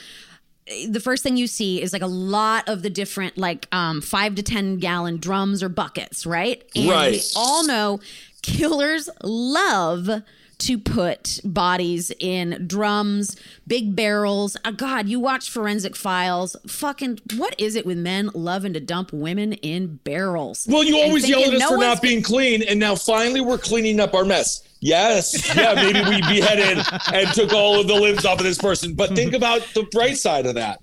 the 0.88 1.00
first 1.00 1.22
thing 1.22 1.36
you 1.36 1.46
see 1.46 1.82
is 1.82 1.92
like 1.92 2.02
a 2.02 2.06
lot 2.06 2.68
of 2.68 2.82
the 2.82 2.90
different 2.90 3.36
like 3.36 3.66
um 3.72 4.00
5 4.00 4.36
to 4.36 4.42
10 4.42 4.78
gallon 4.78 5.16
drums 5.18 5.62
or 5.62 5.68
buckets, 5.68 6.24
right? 6.26 6.62
And 6.74 6.86
we 6.86 7.22
all 7.36 7.66
know 7.66 8.00
killers 8.42 9.08
love 9.22 10.08
to 10.60 10.78
put 10.78 11.40
bodies 11.44 12.12
in 12.18 12.64
drums, 12.66 13.36
big 13.66 13.96
barrels. 13.96 14.56
Uh, 14.64 14.70
God, 14.70 15.08
you 15.08 15.20
watch 15.20 15.50
Forensic 15.50 15.96
Files. 15.96 16.56
Fucking, 16.66 17.20
what 17.36 17.54
is 17.58 17.74
it 17.74 17.84
with 17.86 17.98
men 17.98 18.30
loving 18.34 18.72
to 18.74 18.80
dump 18.80 19.12
women 19.12 19.54
in 19.54 19.96
barrels? 20.04 20.66
Well, 20.68 20.84
you 20.84 20.98
always 20.98 21.28
yell 21.28 21.42
at 21.42 21.54
us 21.54 21.60
no 21.60 21.68
for 21.70 21.78
not 21.78 22.02
being 22.02 22.22
clean, 22.22 22.62
and 22.62 22.78
now 22.78 22.94
finally 22.94 23.40
we're 23.40 23.58
cleaning 23.58 24.00
up 24.00 24.14
our 24.14 24.24
mess. 24.24 24.62
Yes, 24.80 25.54
yeah, 25.54 25.74
maybe 25.74 26.00
we 26.08 26.22
beheaded 26.22 26.78
and 27.12 27.28
took 27.34 27.52
all 27.52 27.78
of 27.80 27.86
the 27.86 27.94
limbs 27.94 28.24
off 28.24 28.38
of 28.38 28.44
this 28.44 28.56
person, 28.58 28.94
but 28.94 29.10
think 29.14 29.32
about 29.34 29.60
the 29.74 29.82
bright 29.92 30.16
side 30.16 30.46
of 30.46 30.54
that. 30.54 30.80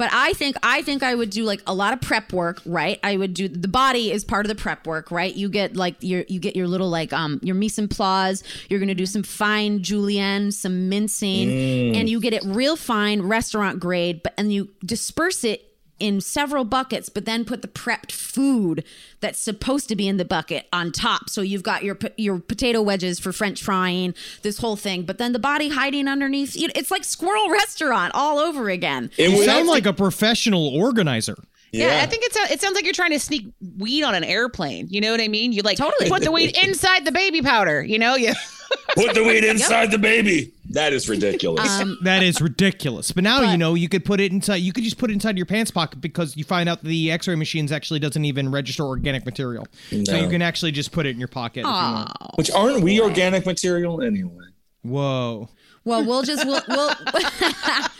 But 0.00 0.08
I 0.14 0.32
think 0.32 0.56
I 0.62 0.80
think 0.80 1.02
I 1.02 1.14
would 1.14 1.28
do 1.28 1.44
like 1.44 1.60
a 1.66 1.74
lot 1.74 1.92
of 1.92 2.00
prep 2.00 2.32
work, 2.32 2.62
right? 2.64 2.98
I 3.04 3.18
would 3.18 3.34
do 3.34 3.48
the 3.48 3.68
body 3.68 4.10
is 4.10 4.24
part 4.24 4.46
of 4.46 4.48
the 4.48 4.54
prep 4.54 4.86
work, 4.86 5.10
right? 5.10 5.34
You 5.34 5.50
get 5.50 5.76
like 5.76 5.96
your 6.00 6.24
you 6.26 6.40
get 6.40 6.56
your 6.56 6.68
little 6.68 6.88
like 6.88 7.12
um 7.12 7.38
your 7.42 7.54
mise 7.54 7.78
en 7.78 7.86
place. 7.86 8.42
You're 8.70 8.80
gonna 8.80 8.94
do 8.94 9.04
some 9.04 9.22
fine 9.22 9.82
julienne, 9.82 10.52
some 10.52 10.88
mincing, 10.88 11.50
and 11.94 12.08
you 12.08 12.18
get 12.18 12.32
it 12.32 12.42
real 12.46 12.76
fine, 12.76 13.20
restaurant 13.20 13.78
grade. 13.78 14.22
But 14.22 14.32
and 14.38 14.50
you 14.50 14.70
disperse 14.86 15.44
it 15.44 15.69
in 16.00 16.20
several 16.20 16.64
buckets, 16.64 17.08
but 17.08 17.24
then 17.24 17.44
put 17.44 17.62
the 17.62 17.68
prepped 17.68 18.12
food 18.12 18.82
that's 19.20 19.38
supposed 19.38 19.88
to 19.88 19.96
be 19.96 20.08
in 20.08 20.16
the 20.16 20.24
bucket 20.24 20.66
on 20.72 20.90
top. 20.90 21.28
So 21.30 21.42
you've 21.42 21.62
got 21.62 21.84
your 21.84 21.98
your 22.16 22.38
potato 22.38 22.82
wedges 22.82 23.20
for 23.20 23.32
French 23.32 23.62
frying, 23.62 24.14
this 24.42 24.58
whole 24.58 24.76
thing, 24.76 25.02
but 25.02 25.18
then 25.18 25.32
the 25.32 25.38
body 25.38 25.68
hiding 25.68 26.08
underneath. 26.08 26.56
It's 26.56 26.90
like 26.90 27.04
squirrel 27.04 27.50
restaurant 27.50 28.12
all 28.14 28.38
over 28.38 28.68
again. 28.70 29.10
It 29.16 29.30
You 29.30 29.44
sound 29.44 29.68
like 29.68 29.86
a 29.86 29.92
professional 29.92 30.68
organizer. 30.68 31.36
Yeah, 31.72 32.00
I 32.02 32.06
think 32.06 32.24
it's 32.24 32.52
it 32.52 32.60
sounds 32.60 32.74
like 32.74 32.84
you're 32.84 32.94
trying 32.94 33.12
to 33.12 33.20
sneak 33.20 33.46
weed 33.78 34.02
on 34.02 34.14
an 34.14 34.24
airplane. 34.24 34.88
You 34.90 35.00
know 35.00 35.12
what 35.12 35.20
I 35.20 35.28
mean? 35.28 35.52
You 35.52 35.62
like 35.62 35.76
Totally. 35.76 36.10
put 36.10 36.22
the 36.22 36.32
weed 36.32 36.56
inside 36.64 37.04
the 37.04 37.12
baby 37.12 37.42
powder. 37.42 37.82
You 37.82 37.98
know, 37.98 38.16
you 38.16 38.32
put 38.94 39.14
the 39.14 39.22
weed 39.22 39.44
inside 39.44 39.90
the 39.90 39.98
baby. 39.98 40.52
That 40.70 40.92
is 40.92 41.08
ridiculous. 41.08 41.68
Um, 41.80 41.98
That 42.02 42.22
is 42.22 42.40
ridiculous. 42.40 43.12
But 43.12 43.24
now 43.24 43.42
you 43.42 43.56
know 43.56 43.74
you 43.74 43.88
could 43.88 44.04
put 44.04 44.20
it 44.20 44.32
inside. 44.32 44.56
You 44.56 44.72
could 44.72 44.84
just 44.84 44.98
put 44.98 45.10
it 45.10 45.14
inside 45.14 45.36
your 45.36 45.46
pants 45.46 45.70
pocket 45.70 46.00
because 46.00 46.36
you 46.36 46.44
find 46.44 46.68
out 46.68 46.82
the 46.82 47.10
X-ray 47.10 47.34
machines 47.34 47.72
actually 47.72 48.00
doesn't 48.00 48.24
even 48.24 48.50
register 48.50 48.84
organic 48.84 49.24
material. 49.24 49.66
So 49.90 50.16
you 50.16 50.28
can 50.28 50.42
actually 50.42 50.72
just 50.72 50.92
put 50.92 51.06
it 51.06 51.10
in 51.10 51.18
your 51.18 51.28
pocket. 51.28 51.60
If 51.60 51.66
you 51.66 51.72
want. 51.72 52.12
Which 52.36 52.50
aren't 52.50 52.82
we 52.82 53.00
organic 53.00 53.46
material 53.46 54.00
anyway? 54.00 54.44
Whoa. 54.82 55.48
Well, 55.84 56.04
we'll 56.04 56.22
just 56.22 56.46
we'll 56.46 56.62
we'll, 56.68 56.94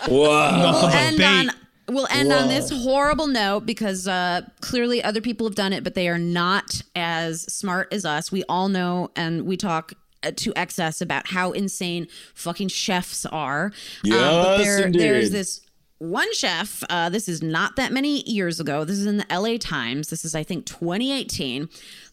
we'll 0.08 0.86
end 0.88 1.20
on 1.20 1.50
we'll 1.91 2.09
end 2.11 2.32
on 2.32 2.49
this 2.49 2.70
horrible 2.70 3.26
note 3.26 3.66
because 3.66 4.07
uh, 4.09 4.43
clearly 4.61 5.03
other 5.03 5.20
people 5.20 5.47
have 5.47 5.55
done 5.55 5.72
it, 5.72 5.84
but 5.84 5.95
they 5.95 6.09
are 6.09 6.18
not 6.18 6.82
as 6.95 7.43
smart 7.43 7.93
as 7.93 8.05
us. 8.05 8.30
We 8.32 8.45
all 8.49 8.68
know, 8.68 9.11
and 9.16 9.45
we 9.47 9.57
talk 9.57 9.93
uh, 10.22 10.32
to 10.36 10.53
excess 10.57 11.01
about 11.01 11.28
how 11.28 11.53
insane 11.53 12.07
fucking 12.34 12.68
chefs 12.68 13.24
are. 13.26 13.66
Um, 13.66 13.72
Yes, 14.05 14.59
there, 14.64 14.86
indeed. 14.86 15.01
there's 15.01 15.30
this 15.30 15.61
one 15.99 16.32
chef. 16.34 16.82
Uh, 16.88 17.09
this 17.11 17.28
is 17.28 17.43
not 17.43 17.76
that 17.76 17.93
many 17.93 18.22
years 18.28 18.59
ago. 18.61 18.84
This 18.84 18.99
is 18.99 19.07
in 19.07 19.18
the 19.18 19.26
LA 19.30 19.57
Times. 19.59 20.09
This 20.11 20.24
is, 20.24 20.34
I 20.34 20.43
think, 20.43 20.66
2018. 20.66 21.68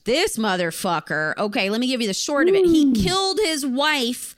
This 0.05 0.37
motherfucker. 0.37 1.37
Okay, 1.37 1.69
let 1.69 1.79
me 1.81 1.87
give 1.87 2.01
you 2.01 2.07
the 2.07 2.13
short 2.13 2.47
of 2.47 2.55
it. 2.55 2.65
He 2.65 2.93
killed 2.93 3.39
his 3.43 3.65
wife 3.65 4.35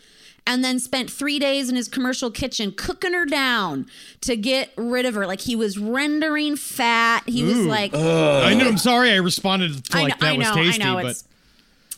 and 0.50 0.66
then 0.66 0.80
spent 0.80 1.12
three 1.12 1.38
days 1.38 1.70
in 1.70 1.76
his 1.76 1.88
commercial 1.88 2.32
kitchen 2.32 2.74
cooking 2.76 3.14
her 3.14 3.24
down 3.24 3.86
to 4.22 4.36
get 4.36 4.72
rid 4.76 5.06
of 5.06 5.14
her. 5.14 5.28
Like 5.28 5.42
he 5.42 5.56
was 5.56 5.78
rendering 5.78 6.56
fat. 6.56 7.22
He 7.28 7.44
was 7.44 7.68
like, 7.68 7.94
I 7.94 8.56
know. 8.56 8.68
I'm 8.68 8.80
sorry. 8.80 9.12
I 9.12 9.18
responded 9.18 9.86
to 9.86 9.98
I 9.98 10.02
like 10.02 10.20
know, 10.20 10.26
that 10.26 10.34
I 10.34 10.38
was 10.38 10.48
know, 10.48 10.56
tasty, 10.56 10.82
I 10.82 10.86
know. 10.88 11.02
but 11.04 11.24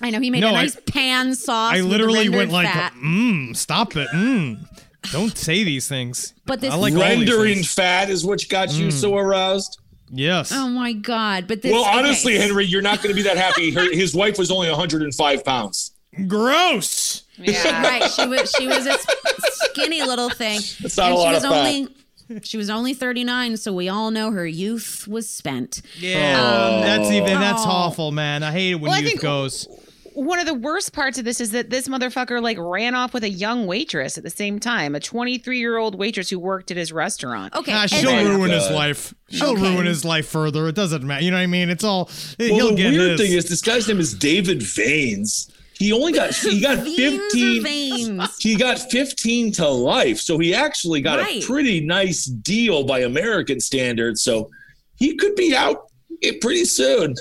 I 0.01 0.09
know 0.09 0.19
he 0.19 0.29
made 0.29 0.41
No, 0.41 0.49
a 0.49 0.51
I- 0.51 0.63
nice 0.63 0.77
pan 0.85 1.33
sauce. 1.33 1.75
I 1.75 1.79
literally 1.79 2.27
rendered 2.27 2.35
went 2.37 2.51
like, 2.51 2.67
fat. 2.67 2.93
mmm, 2.93 3.55
stop 3.55 3.95
it, 3.95 4.09
mmm. 4.13 4.67
Don't 5.13 5.35
say 5.37 5.63
these 5.63 5.87
things. 5.87 6.33
But 6.45 6.59
this- 6.59 6.73
I 6.73 6.75
like 6.75 6.93
Rendering 6.93 7.55
things. 7.55 7.73
fat 7.73 8.09
is 8.09 8.25
what 8.25 8.43
got 8.49 8.73
you 8.73 8.89
mm. 8.89 8.91
so 8.91 9.17
aroused. 9.17 9.79
Yes. 10.13 10.51
Oh 10.53 10.67
my 10.67 10.91
god! 10.91 11.47
But 11.47 11.61
this. 11.61 11.71
Well, 11.71 11.83
okay. 11.87 11.99
honestly, 11.99 12.37
Henry, 12.37 12.65
you're 12.65 12.81
not 12.81 13.01
going 13.01 13.11
to 13.11 13.15
be 13.15 13.21
that 13.21 13.37
happy. 13.37 13.71
Her, 13.71 13.89
his 13.93 14.13
wife 14.13 14.37
was 14.37 14.51
only 14.51 14.67
105 14.67 15.45
pounds. 15.45 15.93
Gross. 16.27 17.23
Yeah. 17.43 17.81
right? 17.87 18.09
She 18.11 18.25
was 18.27 18.51
she 18.57 18.67
was 18.67 18.85
a 18.87 18.97
skinny 19.69 20.01
little 20.03 20.29
thing. 20.29 20.59
That's 20.81 20.97
not 20.97 21.07
and 21.07 21.15
a 21.15 21.17
lot 21.17 21.27
she 21.29 21.33
was 21.35 21.43
of 21.43 21.51
fat. 21.51 21.59
only 21.67 21.87
she 22.43 22.55
was 22.55 22.69
only 22.69 22.93
39, 22.93 23.57
so 23.57 23.73
we 23.73 23.89
all 23.89 24.09
know 24.09 24.31
her 24.31 24.47
youth 24.47 25.05
was 25.05 25.27
spent. 25.27 25.81
Yeah. 25.97 26.79
that's 26.81 27.11
even 27.11 27.25
that's 27.39 27.63
Oh. 27.65 27.69
awful, 27.69 28.11
man. 28.11 28.41
I 28.43 28.51
hate 28.53 28.71
it 28.71 28.75
when 28.75 28.89
Well, 28.91 28.99
youth 29.01 29.09
think- 29.09 29.21
goes. 29.21 29.67
One 30.13 30.39
of 30.39 30.45
the 30.45 30.53
worst 30.53 30.91
parts 30.91 31.17
of 31.19 31.23
this 31.23 31.39
is 31.39 31.51
that 31.51 31.69
this 31.69 31.87
motherfucker 31.87 32.41
like 32.41 32.57
ran 32.59 32.95
off 32.95 33.13
with 33.13 33.23
a 33.23 33.29
young 33.29 33.65
waitress 33.65 34.17
at 34.17 34.25
the 34.25 34.29
same 34.29 34.59
time, 34.59 34.93
a 34.93 34.99
23 34.99 35.57
year 35.57 35.77
old 35.77 35.95
waitress 35.97 36.29
who 36.29 36.37
worked 36.37 36.69
at 36.69 36.75
his 36.75 36.91
restaurant. 36.91 37.53
Okay, 37.55 37.71
Ah, 37.73 37.85
she'll 37.85 38.11
then- 38.11 38.27
ruin 38.27 38.51
his 38.51 38.69
life. 38.71 39.13
She'll 39.29 39.51
Okay. 39.51 39.61
ruin 39.73 39.85
his 39.85 40.03
life 40.03 40.27
further. 40.27 40.67
It 40.67 40.75
doesn't 40.75 41.05
matter. 41.05 41.23
You 41.23 41.31
know 41.31 41.37
what 41.37 41.43
I 41.43 41.47
mean? 41.47 41.69
It's 41.69 41.85
all 41.85 42.09
he'll 42.37 42.55
Well, 42.57 42.69
the 42.71 42.75
get 42.75 42.91
weird 42.91 43.11
his. 43.11 43.21
thing 43.21 43.31
is, 43.37 43.45
this 43.45 43.61
guy's 43.61 43.87
name 43.87 43.99
is 44.01 44.13
David 44.13 44.61
Viens. 44.61 45.49
He 45.81 45.91
only 45.91 46.11
got 46.13 46.33
he 46.35 46.61
got 46.61 46.77
Veins 46.83 46.95
15. 47.33 47.63
veins. 47.63 48.37
He 48.39 48.55
got 48.55 48.77
15 48.91 49.51
to 49.53 49.67
life, 49.67 50.19
so 50.19 50.37
he 50.37 50.53
actually 50.53 51.01
got 51.01 51.17
Right. 51.19 51.43
a 51.43 51.45
pretty 51.47 51.81
nice 51.81 52.25
deal 52.25 52.83
by 52.83 52.99
American 52.99 53.59
standards. 53.59 54.21
So 54.21 54.51
he 54.95 55.15
could 55.15 55.35
be 55.35 55.55
out 55.55 55.87
pretty 56.39 56.65
soon. 56.65 57.15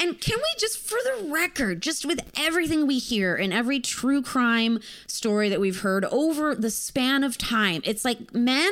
And 0.00 0.20
can 0.20 0.36
we 0.36 0.60
just, 0.60 0.78
for 0.78 0.98
the 1.02 1.28
record, 1.32 1.80
just 1.82 2.04
with 2.06 2.20
everything 2.38 2.86
we 2.86 2.98
hear 2.98 3.34
and 3.34 3.52
every 3.52 3.80
true 3.80 4.22
crime 4.22 4.78
story 5.08 5.48
that 5.48 5.58
we've 5.58 5.80
heard 5.80 6.04
over 6.04 6.54
the 6.54 6.70
span 6.70 7.24
of 7.24 7.36
time, 7.36 7.80
it's 7.84 8.04
like 8.04 8.32
men, 8.32 8.70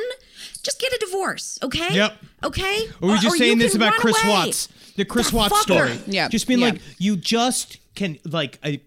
just 0.63 0.79
get 0.79 0.93
a 0.93 0.97
divorce, 0.99 1.59
okay? 1.61 1.93
Yep. 1.93 2.17
Okay. 2.45 2.85
Are 2.85 2.93
we 3.01 3.07
were 3.09 3.13
Or- 3.15 3.17
just 3.17 3.35
or 3.35 3.37
saying 3.39 3.57
this 3.57 3.75
about 3.75 3.95
Chris 3.95 4.15
away. 4.23 4.31
Watts, 4.31 4.69
the 4.95 5.03
Chris 5.03 5.31
That 5.31 5.35
Watts 5.35 5.53
fucker. 5.55 5.61
story. 5.63 5.99
Yeah, 6.07 6.29
just 6.29 6.47
being 6.47 6.59
yeah. 6.61 6.67
like, 6.69 6.81
you 6.97 7.17
just 7.17 7.79
can 7.97 8.17
like, 8.23 8.57
I, 8.63 8.79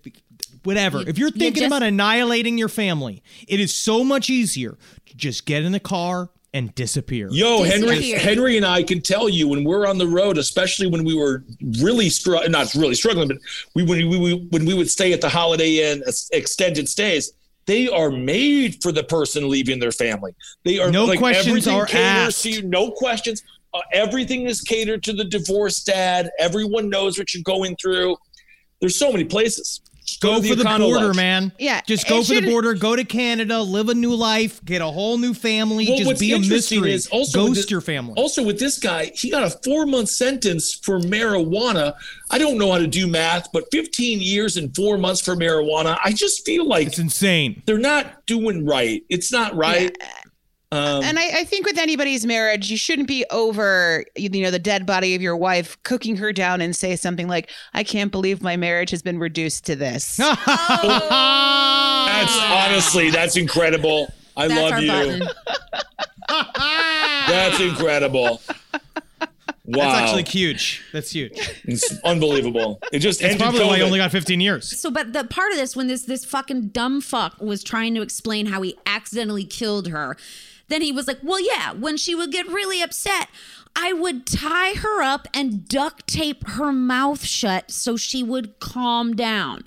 whatever. 0.63 1.07
if 1.07 1.19
you're 1.19 1.29
you 1.29 1.39
thinking 1.39 1.63
just- 1.65 1.67
about 1.67 1.83
annihilating 1.83 2.57
your 2.57 2.69
family, 2.71 3.23
it 3.47 3.61
is 3.61 3.75
so 3.75 4.03
much 4.03 4.31
easier 4.31 4.79
to 5.07 5.17
just 5.17 5.45
get 5.45 5.63
in 5.65 5.73
the 5.73 5.81
car 5.81 6.31
and 6.53 6.75
disappear. 6.75 7.29
Yo, 7.31 7.63
Henry, 7.63 7.97
Disappear. 7.97 8.19
Henry 8.19 8.57
and 8.57 8.67
I 8.67 8.83
can 8.83 9.01
tell 9.01 9.29
you 9.29 9.47
when 9.47 9.63
we're 9.63 9.87
on 9.87 9.99
the 9.99 10.07
road, 10.09 10.37
especially 10.37 10.89
when 10.89 11.05
we 11.05 11.15
were 11.15 11.45
really 11.81 12.09
str- 12.09 12.49
not 12.49 12.75
really 12.75 12.97
struggling, 12.97 13.29
but 13.29 13.37
we 13.77 13.85
when 13.85 14.09
we, 14.09 14.19
we 14.19 14.35
when 14.51 14.65
we 14.65 14.75
would 14.75 14.91
stay 14.91 15.13
at 15.13 15.21
the 15.21 15.29
Holiday 15.29 15.93
Inn 15.93 16.03
extended 16.33 16.89
stays, 16.89 17.33
they 17.67 17.89
are 17.89 18.11
made 18.11 18.83
for 18.83 18.91
the 18.91 19.05
person 19.05 19.49
leaving 19.49 19.79
their 19.79 19.93
family. 19.93 20.33
They 20.65 20.81
are 20.81 20.91
No 20.91 21.05
like 21.05 21.21
questions 21.21 21.69
are 21.69 21.87
asked. 21.93 22.43
to 22.43 22.51
you, 22.51 22.63
no 22.63 22.91
questions. 22.91 23.45
Uh, 23.73 23.79
everything 23.93 24.47
is 24.47 24.61
catered 24.61 25.05
to 25.05 25.13
the 25.13 25.25
divorced 25.25 25.87
dad. 25.87 26.29
Everyone 26.41 26.91
knows 26.91 27.17
what 27.17 27.33
you're 27.33 27.45
going 27.45 27.77
through. 27.77 28.17
There's 28.81 28.97
so 28.99 29.13
many 29.13 29.25
places. 29.25 29.81
Just 30.05 30.23
Go 30.23 30.41
to 30.43 30.49
for 30.49 30.55
the 30.57 30.65
Econo 30.65 30.79
border, 30.91 31.07
Lodge. 31.09 31.17
man. 31.17 31.53
Yeah, 31.57 31.83
Just 31.87 32.09
go 32.09 32.19
it 32.19 32.27
for 32.27 32.35
the 32.35 32.47
border. 32.51 32.75
Go 32.75 32.97
to 32.97 33.05
Canada, 33.05 33.61
live 33.63 33.91
a 33.91 33.95
new 33.95 34.13
life, 34.13 34.65
get 34.65 34.83
a 34.83 34.87
whole 34.87 35.19
new 35.19 35.35
family. 35.35 35.87
Well, 35.89 35.99
just 35.99 36.19
be 36.21 36.33
a 36.33 36.39
mystery. 36.41 36.93
is 36.93 37.07
also 37.09 37.47
Ghost 37.47 37.69
the- 37.69 37.71
your 37.71 37.81
family. 37.81 38.15
Also, 38.17 38.43
with 38.43 38.59
this 38.59 38.79
guy, 38.79 39.13
he 39.15 39.31
got 39.31 39.45
a 39.45 39.51
four 39.63 39.87
month 39.87 40.09
sentence 40.09 40.75
for 40.83 40.99
marijuana. 40.99 41.95
I 42.29 42.39
don't 42.39 42.59
know 42.59 42.73
how 42.73 42.79
to 42.79 42.89
do 42.89 43.07
math, 43.07 43.53
but 43.53 43.65
15 43.71 44.21
years 44.21 44.57
and 44.57 44.75
four 44.75 44.99
months 44.99 45.21
for 45.21 45.37
marijuana. 45.37 45.97
I 46.05 46.13
just 46.13 46.45
feel 46.45 46.67
like 46.67 46.89
it's 46.89 46.99
insane. 46.99 47.63
they're 47.67 47.79
not 47.79 48.27
doing 48.27 48.67
right. 48.67 49.05
It's 49.11 49.31
not 49.31 49.55
right. 49.55 49.97
Um, 50.73 51.03
And 51.03 51.19
I, 51.19 51.41
I 51.41 51.45
think 51.45 51.67
with 51.67 51.79
anybody's 51.79 52.25
marriage, 52.25 52.71
you 52.71 52.77
shouldn't 52.77 53.09
be 53.09 53.25
over, 53.31 54.05
you 54.17 54.29
know, 54.29 54.53
the 54.53 54.59
dead 54.61 54.87
body 54.87 55.17
of 55.17 55.23
your 55.23 55.37
wife, 55.37 55.77
cooking 55.83 56.15
her 56.17 56.33
down 56.33 56.61
and 56.61 56.77
say 56.77 56.95
something 56.95 57.27
like, 57.27 57.51
"I 57.75 57.83
can't 57.83 58.13
believe 58.13 58.41
my 58.43 58.57
marriage 58.57 58.91
has 58.91 59.03
been 59.03 59.19
reduced 59.19 59.67
to 59.67 59.75
this." 59.75 60.17
that's 60.21 61.01
honestly, 62.39 63.11
that's 63.11 63.37
incredible. 63.37 64.13
I 64.37 64.47
That's 64.49 64.61
love 64.61 64.73
our 64.73 64.81
you. 64.81 65.21
That's 67.29 67.61
incredible. 67.61 68.41
Wow, 69.67 69.93
That's 69.93 69.99
actually 70.01 70.25
huge. 70.25 70.83
That's 70.93 71.11
huge. 71.11 71.33
it's 71.65 71.95
unbelievable. 72.05 72.81
It 72.93 73.01
just 73.01 73.21
That's 73.21 73.35
ended 73.35 73.43
probably 73.45 73.61
why 73.61 73.79
COVID. 73.79 73.83
I 73.83 73.87
only 73.87 73.99
got 73.99 74.11
15 74.11 74.41
years. 74.41 74.81
So, 74.81 74.91
but 74.91 75.13
the 75.13 75.25
part 75.25 75.53
of 75.53 75.59
this 75.59 75.77
when 75.77 75.87
this 75.87 76.03
this 76.05 76.25
fucking 76.25 76.69
dumb 76.69 77.01
fuck 77.01 77.41
was 77.41 77.63
trying 77.63 77.95
to 77.95 78.03
explain 78.03 78.47
how 78.47 78.63
he 78.63 78.77
accidentally 78.87 79.45
killed 79.45 79.89
her, 79.89 80.17
then 80.71 80.81
he 80.83 80.93
was 80.93 81.07
like, 81.07 81.19
"Well, 81.23 81.41
yeah, 81.41 81.73
when 81.73 81.97
she 81.99 82.15
would 82.15 82.33
get 82.33 82.47
really 82.49 82.81
upset, 82.81 83.29
I 83.77 83.93
would 83.93 84.27
tie 84.27 84.73
her 84.75 85.03
up 85.03 85.29
and 85.35 85.69
duct 85.69 86.07
tape 86.07 86.47
her 86.49 86.73
mouth 86.73 87.25
shut 87.25 87.71
so 87.71 87.97
she 87.97 88.23
would 88.23 88.59
calm 88.61 89.15
down." 89.15 89.65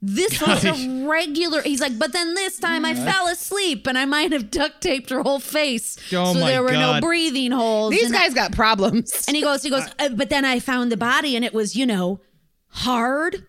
This 0.00 0.40
was 0.40 0.64
a 0.64 1.06
regular. 1.08 1.60
He's 1.60 1.80
like, 1.80 1.98
but 1.98 2.12
then 2.12 2.34
this 2.34 2.56
time 2.60 2.84
I 2.84 2.94
fell 2.94 3.26
asleep 3.26 3.84
and 3.88 3.98
I 3.98 4.04
might 4.04 4.30
have 4.30 4.48
duct 4.48 4.80
taped 4.80 5.10
her 5.10 5.22
whole 5.22 5.40
face, 5.40 5.96
Oh 6.12 6.34
so 6.34 6.38
my 6.38 6.50
there 6.50 6.62
were 6.62 6.70
God. 6.70 7.00
no 7.00 7.00
breathing 7.04 7.50
holes. 7.50 7.90
These 7.90 8.04
and 8.04 8.12
guys 8.14 8.32
got 8.32 8.52
problems. 8.52 9.24
and 9.26 9.36
he 9.36 9.42
goes, 9.42 9.64
he 9.64 9.70
goes, 9.70 9.88
uh, 9.98 10.10
but 10.10 10.30
then 10.30 10.44
I 10.44 10.60
found 10.60 10.92
the 10.92 10.96
body 10.96 11.34
and 11.34 11.44
it 11.44 11.52
was, 11.52 11.74
you 11.74 11.84
know, 11.84 12.20
hard. 12.68 13.44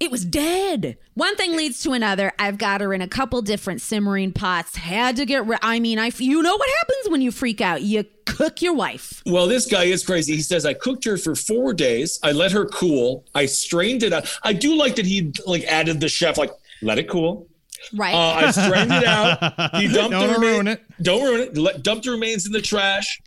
It 0.00 0.10
was 0.10 0.24
dead. 0.24 0.96
One 1.14 1.36
thing 1.36 1.56
leads 1.56 1.82
to 1.84 1.92
another. 1.92 2.32
I've 2.38 2.58
got 2.58 2.80
her 2.80 2.92
in 2.92 3.00
a 3.00 3.08
couple 3.08 3.40
different 3.42 3.80
simmering 3.80 4.32
pots. 4.32 4.76
Had 4.76 5.16
to 5.16 5.26
get 5.26 5.46
rid. 5.46 5.60
I 5.62 5.78
mean, 5.80 5.98
I 5.98 6.10
you 6.16 6.42
know 6.42 6.56
what 6.56 6.68
happens 6.80 7.10
when 7.10 7.22
you 7.22 7.30
freak 7.30 7.60
out? 7.60 7.82
You 7.82 8.04
cook 8.26 8.60
your 8.60 8.74
wife. 8.74 9.22
Well, 9.26 9.46
this 9.46 9.66
guy 9.66 9.84
is 9.84 10.04
crazy. 10.04 10.34
He 10.34 10.42
says 10.42 10.66
I 10.66 10.74
cooked 10.74 11.04
her 11.04 11.16
for 11.16 11.34
four 11.34 11.72
days. 11.72 12.18
I 12.22 12.32
let 12.32 12.50
her 12.52 12.66
cool. 12.66 13.24
I 13.34 13.46
strained 13.46 14.02
it 14.02 14.12
out. 14.12 14.26
I 14.42 14.52
do 14.52 14.74
like 14.74 14.96
that 14.96 15.06
he 15.06 15.32
like 15.46 15.62
added 15.64 16.00
the 16.00 16.08
chef 16.08 16.38
like 16.38 16.50
let 16.82 16.98
it 16.98 17.08
cool. 17.08 17.48
Right. 17.94 18.14
Uh, 18.14 18.46
I 18.46 18.50
strained 18.50 18.92
it 18.92 19.04
out. 19.04 19.74
He 19.80 19.88
dumped 19.88 20.12
Don't 20.12 20.28
the 20.28 20.34
remains. 20.34 20.40
ruin 20.54 20.68
it. 20.68 20.82
Don't 21.02 21.22
ruin 21.22 21.40
it. 21.42 21.56
Let, 21.58 21.82
dumped 21.82 22.04
the 22.06 22.12
remains 22.12 22.46
in 22.46 22.52
the 22.52 22.62
trash, 22.62 23.20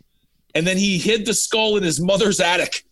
and 0.54 0.66
then 0.66 0.76
he 0.76 0.98
hid 0.98 1.26
the 1.26 1.34
skull 1.34 1.76
in 1.76 1.82
his 1.82 2.00
mother's 2.00 2.40
attic. 2.40 2.84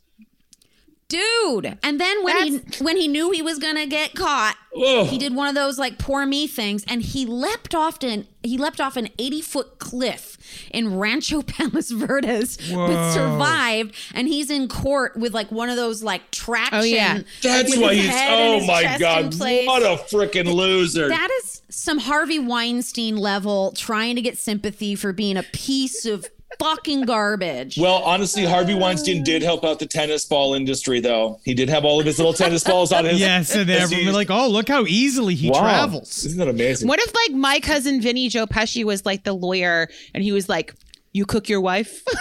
Dude. 1.09 1.79
And 1.85 2.01
then 2.01 2.25
when 2.25 2.47
he 2.47 2.59
when 2.81 2.97
he 2.97 3.07
knew 3.07 3.31
he 3.31 3.41
was 3.41 3.59
gonna 3.61 3.87
get 3.87 4.15
caught, 4.15 4.57
Whoa. 4.73 5.05
he 5.05 5.19
did 5.19 5.35
one 5.37 5.47
of 5.49 5.55
those 5.55 5.79
like 5.79 5.99
poor 5.99 6.27
me 6.27 6.49
things 6.49 6.85
and 6.89 7.01
he 7.01 7.25
leapt 7.27 7.77
off 7.77 8.03
an 8.03 8.27
he 8.43 8.59
leapt 8.59 8.81
off 8.81 8.97
an 8.97 9.09
80 9.19 9.41
foot 9.43 9.79
cliff 9.79 10.37
in 10.73 10.99
Rancho 10.99 11.43
Palos 11.47 11.91
Verdes 11.93 12.57
but 12.57 13.13
survived 13.13 13.95
and 14.15 14.27
he's 14.27 14.51
in 14.51 14.67
court 14.69 15.17
with 15.17 15.33
like 15.33 15.53
one 15.53 15.69
of 15.69 15.77
those 15.77 16.03
like 16.03 16.29
traction 16.33 16.67
Oh, 16.79 16.83
yeah. 16.83 17.21
That's 17.43 17.71
with 17.71 17.81
why 17.81 17.95
he's. 17.95 18.11
Oh 18.13 18.67
my 18.67 18.99
god! 18.99 19.33
What 19.39 19.83
a 19.83 20.03
freaking 20.11 20.53
loser! 20.53 21.09
That 21.09 21.29
is 21.39 21.63
some 21.69 21.99
Harvey 21.99 22.39
Weinstein 22.41 23.17
level 23.17 23.73
trying 23.77 24.17
to 24.17 24.23
get 24.23 24.37
sympathy 24.39 24.95
for 24.97 25.13
being 25.13 25.37
a 25.37 25.43
piece 25.45 26.05
of 26.05 26.27
fucking 26.61 27.03
garbage. 27.03 27.77
Well, 27.79 28.03
honestly, 28.05 28.45
Harvey 28.45 28.75
Weinstein 28.75 29.23
did 29.23 29.43
help 29.43 29.65
out 29.65 29.79
the 29.79 29.87
tennis 29.87 30.25
ball 30.25 30.55
industry, 30.55 31.01
though. 31.01 31.41
He 31.45 31.55
did 31.55 31.69
have 31.69 31.85
all 31.85 32.01
of 32.01 32.07
his 32.07 32.19
little 32.19 32.33
tennis 32.33 32.65
balls 32.65 32.93
on 32.93 33.05
his. 33.05 33.19
Yes, 33.27 33.55
and 33.55 33.69
as 33.71 33.83
everyone 33.85 34.07
he- 34.07 34.13
like, 34.13 34.31
oh, 34.31 34.49
look 34.49 34.69
how 34.69 34.85
easily 34.87 35.35
he 35.35 35.51
Wow. 35.51 35.61
travels. 35.61 36.25
Isn't 36.25 36.39
that 36.39 36.49
amazing? 36.49 36.89
What 36.89 37.01
if 37.01 37.13
like 37.15 37.33
my 37.39 37.61
cousin 37.61 38.01
Vinny 38.01 38.29
Joe 38.29 38.47
Pesci 38.47 38.85
was 38.85 39.05
like 39.05 39.25
the 39.25 39.33
lawyer 39.35 39.89
and 40.15 40.23
he 40.23 40.33
was 40.33 40.49
like, 40.49 40.75
"You 41.13 41.27
cook 41.27 41.49
your 41.49 41.61
wife? 41.61 42.03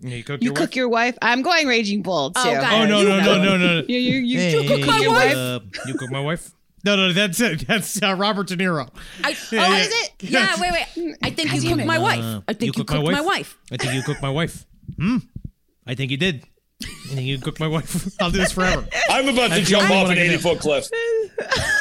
You 0.00 0.22
cook 0.22 0.42
you 0.42 0.48
your 0.48 0.54
cook 0.54 0.76
your 0.76 0.88
wife?" 0.90 1.16
I'm 1.22 1.40
going 1.40 1.66
Raging 1.66 2.02
Bull 2.02 2.30
too. 2.30 2.40
Oh, 2.44 2.54
God. 2.60 2.72
Oh 2.72 2.86
no 2.86 3.00
You 3.00 3.08
no 3.08 3.16
no 3.18 3.24
know. 3.42 3.56
no 3.56 3.56
no! 3.80 3.84
You 3.88 3.96
you 3.98 4.18
you, 4.18 4.38
Hey, 4.38 4.68
cook 4.68 4.86
my 4.86 4.98
you, 4.98 5.10
wife. 5.10 5.34
uh, 5.34 5.60
you 5.86 5.94
cook 5.94 6.10
my 6.10 6.20
wife? 6.20 6.50
No 6.86 6.94
no 6.94 7.12
that's 7.12 7.40
it. 7.40 7.66
That's 7.66 8.00
uh, 8.00 8.14
Robert 8.14 8.46
De 8.46 8.56
Niro. 8.56 8.88
I, 9.24 9.30
Yeah, 9.30 9.36
oh, 9.66 9.72
yeah. 9.72 9.76
is 9.78 9.88
it? 9.88 10.12
Yeah, 10.20 10.60
wait, 10.60 10.72
wait. 10.72 11.16
I 11.20 11.30
think 11.30 11.52
you 11.52 11.74
cooked 11.74 11.84
my 11.84 11.98
wife. 11.98 12.22
Uh, 12.24 12.40
I 12.46 12.52
think 12.52 12.76
you, 12.76 12.84
cooked 12.84 13.02
my 13.12 13.20
wife. 13.20 13.58
I 13.72 13.76
think 13.76 13.92
you 13.92 14.02
cooked 14.02 14.22
my 14.22 14.30
wife. 14.30 14.64
Hmm. 14.96 15.16
I 15.84 15.96
think 15.96 16.12
you 16.12 16.16
did. 16.16 16.44
I 16.84 17.14
think 17.14 17.26
you 17.26 17.38
cooked 17.40 17.58
my 17.58 17.66
wife. 17.66 18.14
I'll 18.20 18.30
do 18.30 18.38
this 18.38 18.52
forever. 18.52 18.86
I'm 19.10 19.28
about 19.28 19.48
to 19.48 19.54
That's 19.56 19.68
jump 19.68 19.90
off 19.90 20.10
an 20.10 20.18
80 20.18 20.36
foot 20.36 20.60
cliff. 20.60 20.86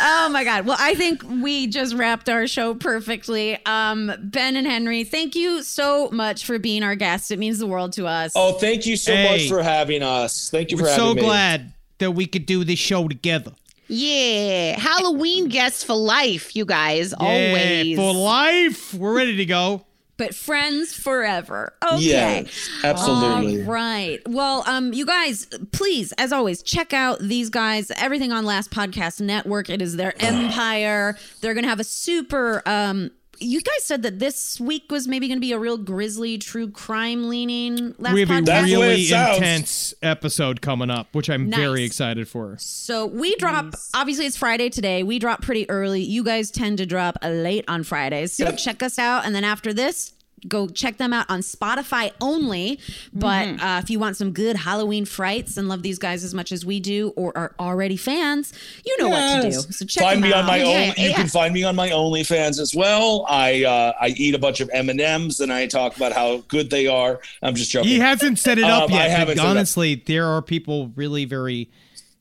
Oh 0.01 0.29
my 0.31 0.43
God. 0.43 0.65
Well, 0.65 0.77
I 0.79 0.95
think 0.95 1.21
we 1.23 1.67
just 1.67 1.93
wrapped 1.93 2.27
our 2.27 2.47
show 2.47 2.73
perfectly. 2.73 3.59
Um, 3.65 4.11
ben 4.23 4.55
and 4.55 4.65
Henry, 4.65 5.03
thank 5.03 5.35
you 5.35 5.61
so 5.61 6.09
much 6.09 6.45
for 6.45 6.57
being 6.57 6.81
our 6.81 6.95
guests. 6.95 7.29
It 7.29 7.37
means 7.37 7.59
the 7.59 7.67
world 7.67 7.93
to 7.93 8.07
us. 8.07 8.31
Oh, 8.35 8.53
thank 8.53 8.85
you 8.87 8.97
so 8.97 9.13
Hey. 9.13 9.29
much 9.31 9.49
for 9.49 9.61
having 9.61 10.01
us. 10.01 10.49
Thank 10.49 10.71
you 10.71 10.77
for 10.77 10.87
having 10.87 10.97
me. 10.97 11.03
We're 11.03 11.07
having 11.07 11.21
so 11.21 11.21
me. 11.21 11.27
glad 11.27 11.73
that 11.99 12.11
we 12.11 12.25
could 12.25 12.45
do 12.45 12.63
this 12.63 12.79
show 12.79 13.07
together. 13.07 13.51
Yeah, 13.87 14.79
Halloween 14.79 15.47
guests 15.49 15.83
for 15.83 15.95
life, 15.95 16.55
you 16.55 16.65
guys. 16.65 17.13
Yeah, 17.19 17.25
always. 17.25 17.97
for 17.97 18.13
life. 18.13 18.93
We're 18.93 19.15
ready 19.15 19.35
to 19.37 19.45
go. 19.45 19.85
But 20.17 20.33
friends 20.33 20.93
forever. 20.93 21.73
Okay. 21.83 21.99
Yes, 21.99 22.69
absolutely. 22.85 23.63
All 23.63 23.71
right. 23.71 24.21
Well, 24.25 24.63
um, 24.65 24.93
you 24.93 25.05
guys, 25.05 25.45
please, 25.73 26.13
as 26.13 26.31
always, 26.31 26.63
check 26.63 26.93
out 26.93 27.19
these 27.19 27.49
guys. 27.49 27.91
Everything 27.97 28.31
on 28.31 28.45
Last 28.45 28.71
Podcast 28.71 29.19
Network. 29.19 29.69
It 29.69 29.81
is 29.81 29.97
their 29.97 30.13
empire. 30.23 31.17
They're 31.41 31.53
gonna 31.53 31.67
have 31.67 31.81
a 31.81 31.83
super. 31.83 32.63
Um, 32.65 33.11
you 33.39 33.61
guys 33.61 33.83
said 33.83 34.03
that 34.03 34.19
this 34.19 34.59
week 34.59 34.91
was 34.91 35.07
maybe 35.07 35.27
going 35.27 35.37
to 35.37 35.41
be 35.41 35.51
a 35.51 35.59
real 35.59 35.77
grisly, 35.77 36.37
true 36.37 36.69
crime 36.69 37.29
leaning 37.29 37.93
last 37.97 38.13
we 38.13 38.21
have 38.21 38.29
a 38.29 38.33
podcast. 38.33 38.45
That's 38.45 38.67
the 38.71 38.75
way 38.77 38.89
really 38.89 39.01
it 39.03 39.09
sounds. 39.09 39.37
intense 39.37 39.93
episode 40.01 40.61
coming 40.61 40.89
up, 40.89 41.07
which 41.13 41.29
I'm 41.29 41.49
very 41.51 41.83
excited 41.83 42.27
for. 42.27 42.55
So 42.59 43.05
we 43.05 43.35
drop. 43.35 43.73
Obviously, 43.93 44.25
it's 44.25 44.37
Friday 44.37 44.69
today. 44.69 45.03
We 45.03 45.19
drop 45.19 45.41
pretty 45.41 45.69
early. 45.69 46.01
You 46.01 46.23
guys 46.23 46.51
tend 46.51 46.77
to 46.79 46.85
drop 46.85 47.17
late 47.23 47.65
on 47.67 47.83
Fridays. 47.83 48.33
So 48.33 48.45
Yep. 48.45 48.57
check 48.57 48.83
us 48.83 48.97
out, 48.99 49.25
and 49.25 49.35
then 49.35 49.43
after 49.43 49.73
this. 49.73 50.13
Go 50.47 50.67
check 50.67 50.97
them 50.97 51.13
out 51.13 51.25
on 51.29 51.39
Spotify 51.39 52.11
only. 52.21 52.79
But 53.13 53.45
Mm-hmm. 53.47 53.63
uh, 53.65 53.79
if 53.79 53.89
you 53.89 53.99
want 53.99 54.17
some 54.17 54.31
good 54.31 54.55
Halloween 54.55 55.05
frights 55.05 55.57
and 55.57 55.67
love 55.67 55.81
these 55.83 55.99
guys 55.99 56.23
as 56.23 56.33
much 56.33 56.51
as 56.51 56.65
we 56.65 56.79
do, 56.79 57.13
or 57.15 57.35
are 57.37 57.53
already 57.59 57.97
fans, 57.97 58.53
you 58.85 58.95
know 58.99 59.09
what 59.09 59.41
to 59.41 59.49
do. 59.49 59.51
So 59.51 59.85
check 59.85 60.03
find 60.03 60.23
them 60.23 60.29
me 60.29 60.33
out. 60.33 60.41
on 60.41 60.45
my 60.47 60.57
Yeah, 60.57 60.65
own. 60.65 60.93
You 61.03 61.09
yeah. 61.09 61.15
can 61.15 61.27
find 61.27 61.53
me 61.53 61.63
on 61.63 61.75
my 61.75 61.89
OnlyFans 61.89 62.59
as 62.59 62.73
well. 62.75 63.25
I 63.29 63.63
uh, 63.63 63.93
I 63.99 64.07
eat 64.09 64.35
a 64.35 64.39
bunch 64.39 64.59
of 64.61 64.69
M 64.73 64.89
and 64.89 64.99
M's 65.01 65.39
and 65.39 65.51
I 65.51 65.67
talk 65.67 65.95
about 65.97 66.13
how 66.13 66.37
good 66.47 66.69
they 66.69 66.87
are. 66.87 67.19
I'm 67.41 67.55
just 67.55 67.71
joking. 67.71 67.89
He 67.89 67.99
hasn't 67.99 68.39
set 68.39 68.57
it 68.57 68.63
up 68.63 68.83
Um, 68.89 68.93
I 68.93 68.97
yet. 69.07 69.11
haven't 69.11 69.35
but 69.35 69.37
set 69.37 69.45
it 69.45 69.47
up. 69.47 69.51
honestly, 69.51 69.95
there 70.05 70.25
are 70.27 70.41
people 70.41 70.91
really 70.95 71.25
very, 71.25 71.69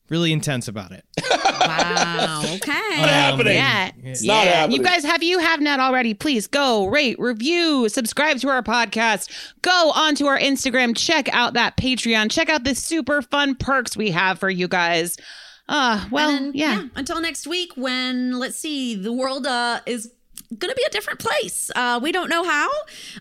really 0.09 0.33
intense 0.33 0.69
about 0.69 0.93
it. 0.93 1.05
Wow. 1.65 2.43
Okay. 2.57 2.73
not 3.01 3.09
happening. 3.09 3.55
Yeah. 3.55 3.91
It's 4.03 4.23
not 4.23 4.47
happening. 4.47 4.77
You 4.77 4.83
guys, 4.85 5.03
have 5.05 5.23
you 5.23 5.39
have 5.39 5.61
not 5.61 5.81
already, 5.81 6.13
please 6.13 6.47
go 6.47 6.87
rate, 6.87 7.19
review, 7.19 7.89
subscribe 7.89 8.39
to 8.39 8.49
our 8.49 8.63
podcast. 8.63 9.31
Go 9.63 9.93
onto 9.95 10.27
our 10.27 10.39
Instagram, 10.39 10.97
check 10.97 11.33
out 11.33 11.55
that 11.55 11.77
Patreon, 11.77 12.31
check 12.31 12.51
out 12.51 12.65
the 12.65 12.75
super 12.75 13.23
fun 13.23 13.55
perks 13.55 13.97
we 13.97 14.11
have 14.11 14.39
for 14.39 14.51
you 14.51 14.69
guys. 14.69 15.17
Uh, 15.69 16.05
well, 16.11 16.29
And 16.29 16.47
then, 16.47 16.53
yeah. 16.55 16.83
Until 16.97 17.21
next 17.21 17.47
week, 17.47 17.73
when 17.77 18.39
let's 18.39 18.59
see, 18.59 18.95
the 18.95 19.13
world 19.13 19.47
uh, 19.47 19.81
is 19.87 20.13
going 20.59 20.71
to 20.71 20.77
be 20.77 20.85
a 20.87 20.91
different 20.91 21.21
place. 21.21 21.71
Uh, 21.75 21.99
we 22.03 22.13
don't 22.13 22.29
know 22.29 22.45
how. 22.45 22.69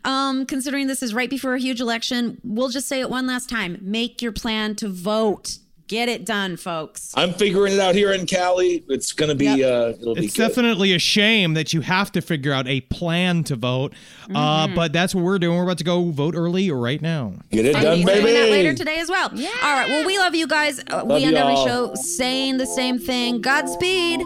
Um, 0.03 0.45
considering 0.45 0.88
this 0.88 1.01
is 1.01 1.14
right 1.14 1.30
before 1.30 1.53
a 1.55 1.60
huge 1.60 1.80
election, 1.80 2.39
we'll 2.43 2.69
just 2.69 2.88
say 2.88 2.99
it 2.99 3.10
one 3.10 3.26
last 3.27 3.49
time: 3.49 3.77
make 3.81 4.22
your 4.22 4.34
plan 4.34 4.76
to 4.76 4.89
vote. 4.89 5.60
Get 5.94 6.10
it 6.10 6.26
done, 6.26 6.57
folks. 6.57 7.14
I'm 7.15 7.34
figuring 7.34 7.74
it 7.74 7.80
out 7.80 7.94
here 7.94 8.14
in 8.14 8.26
Cali. 8.26 8.84
It's 8.90 9.11
gonna 9.14 9.36
be. 9.36 9.45
Yep. 9.45 9.60
Uh, 9.60 9.90
it'll 10.02 10.15
be 10.15 10.26
It's 10.26 10.36
good. 10.36 10.48
definitely 10.48 10.91
a 10.95 10.98
shame 10.98 11.53
that 11.53 11.72
you 11.72 11.82
have 11.82 12.11
to 12.14 12.22
figure 12.22 12.52
out 12.52 12.68
a 12.68 12.82
plan 12.82 13.44
to 13.44 13.56
vote, 13.56 13.94
uh, 14.34 14.65
Mm-hmm. 14.65 14.76
but 14.76 14.91
that's 14.91 15.14
what 15.14 15.24
we're 15.24 15.38
doing. 15.38 15.56
We're 15.56 15.65
about 15.65 15.78
to 15.78 15.84
go 15.84 16.10
vote 16.10 16.34
early 16.36 16.72
right 16.72 16.99
now. 16.99 17.34
Get 17.52 17.68
it 17.68 17.76
And 17.76 17.84
done, 17.84 18.03
baby. 18.06 18.22
doing 18.22 18.34
that 18.34 18.49
later 18.49 18.74
today 18.74 18.98
as 19.02 19.07
well. 19.10 19.30
Yeah. 19.36 19.49
All 19.61 19.74
right. 19.76 19.88
Well, 19.88 20.03
we 20.03 20.18
love 20.18 20.34
you 20.34 20.48
guys. 20.48 20.80
Uh, 20.80 21.03
we 21.06 21.14
Love 21.14 21.22
end 21.26 21.38
every 21.38 21.53
y'all. 21.53 21.68
show 21.68 21.94
saying 21.94 22.57
the 22.57 22.65
same 22.65 22.98
thing. 22.98 23.40
Godspeed. 23.41 24.20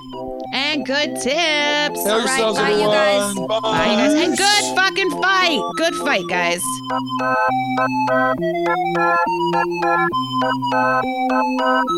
And 0.53 0.85
good 0.85 1.15
tips. 1.15 1.25
Tell 1.25 2.21
All 2.21 2.25
right, 2.25 2.39
yourselves, 2.39 2.59
bye, 2.59 2.69
you 2.69 2.87
guys. 2.87 3.29
everyone. 3.31 3.47
Bye, 3.61 3.91
you 3.91 3.97
guys. 3.97 4.13
And 4.13 4.37
good 4.37 4.75
fucking 4.77 5.11
fight. 5.21 5.61
Good 5.75 5.95
fight, 5.95 6.23
guys. 6.29 6.63
Thank 11.57 11.89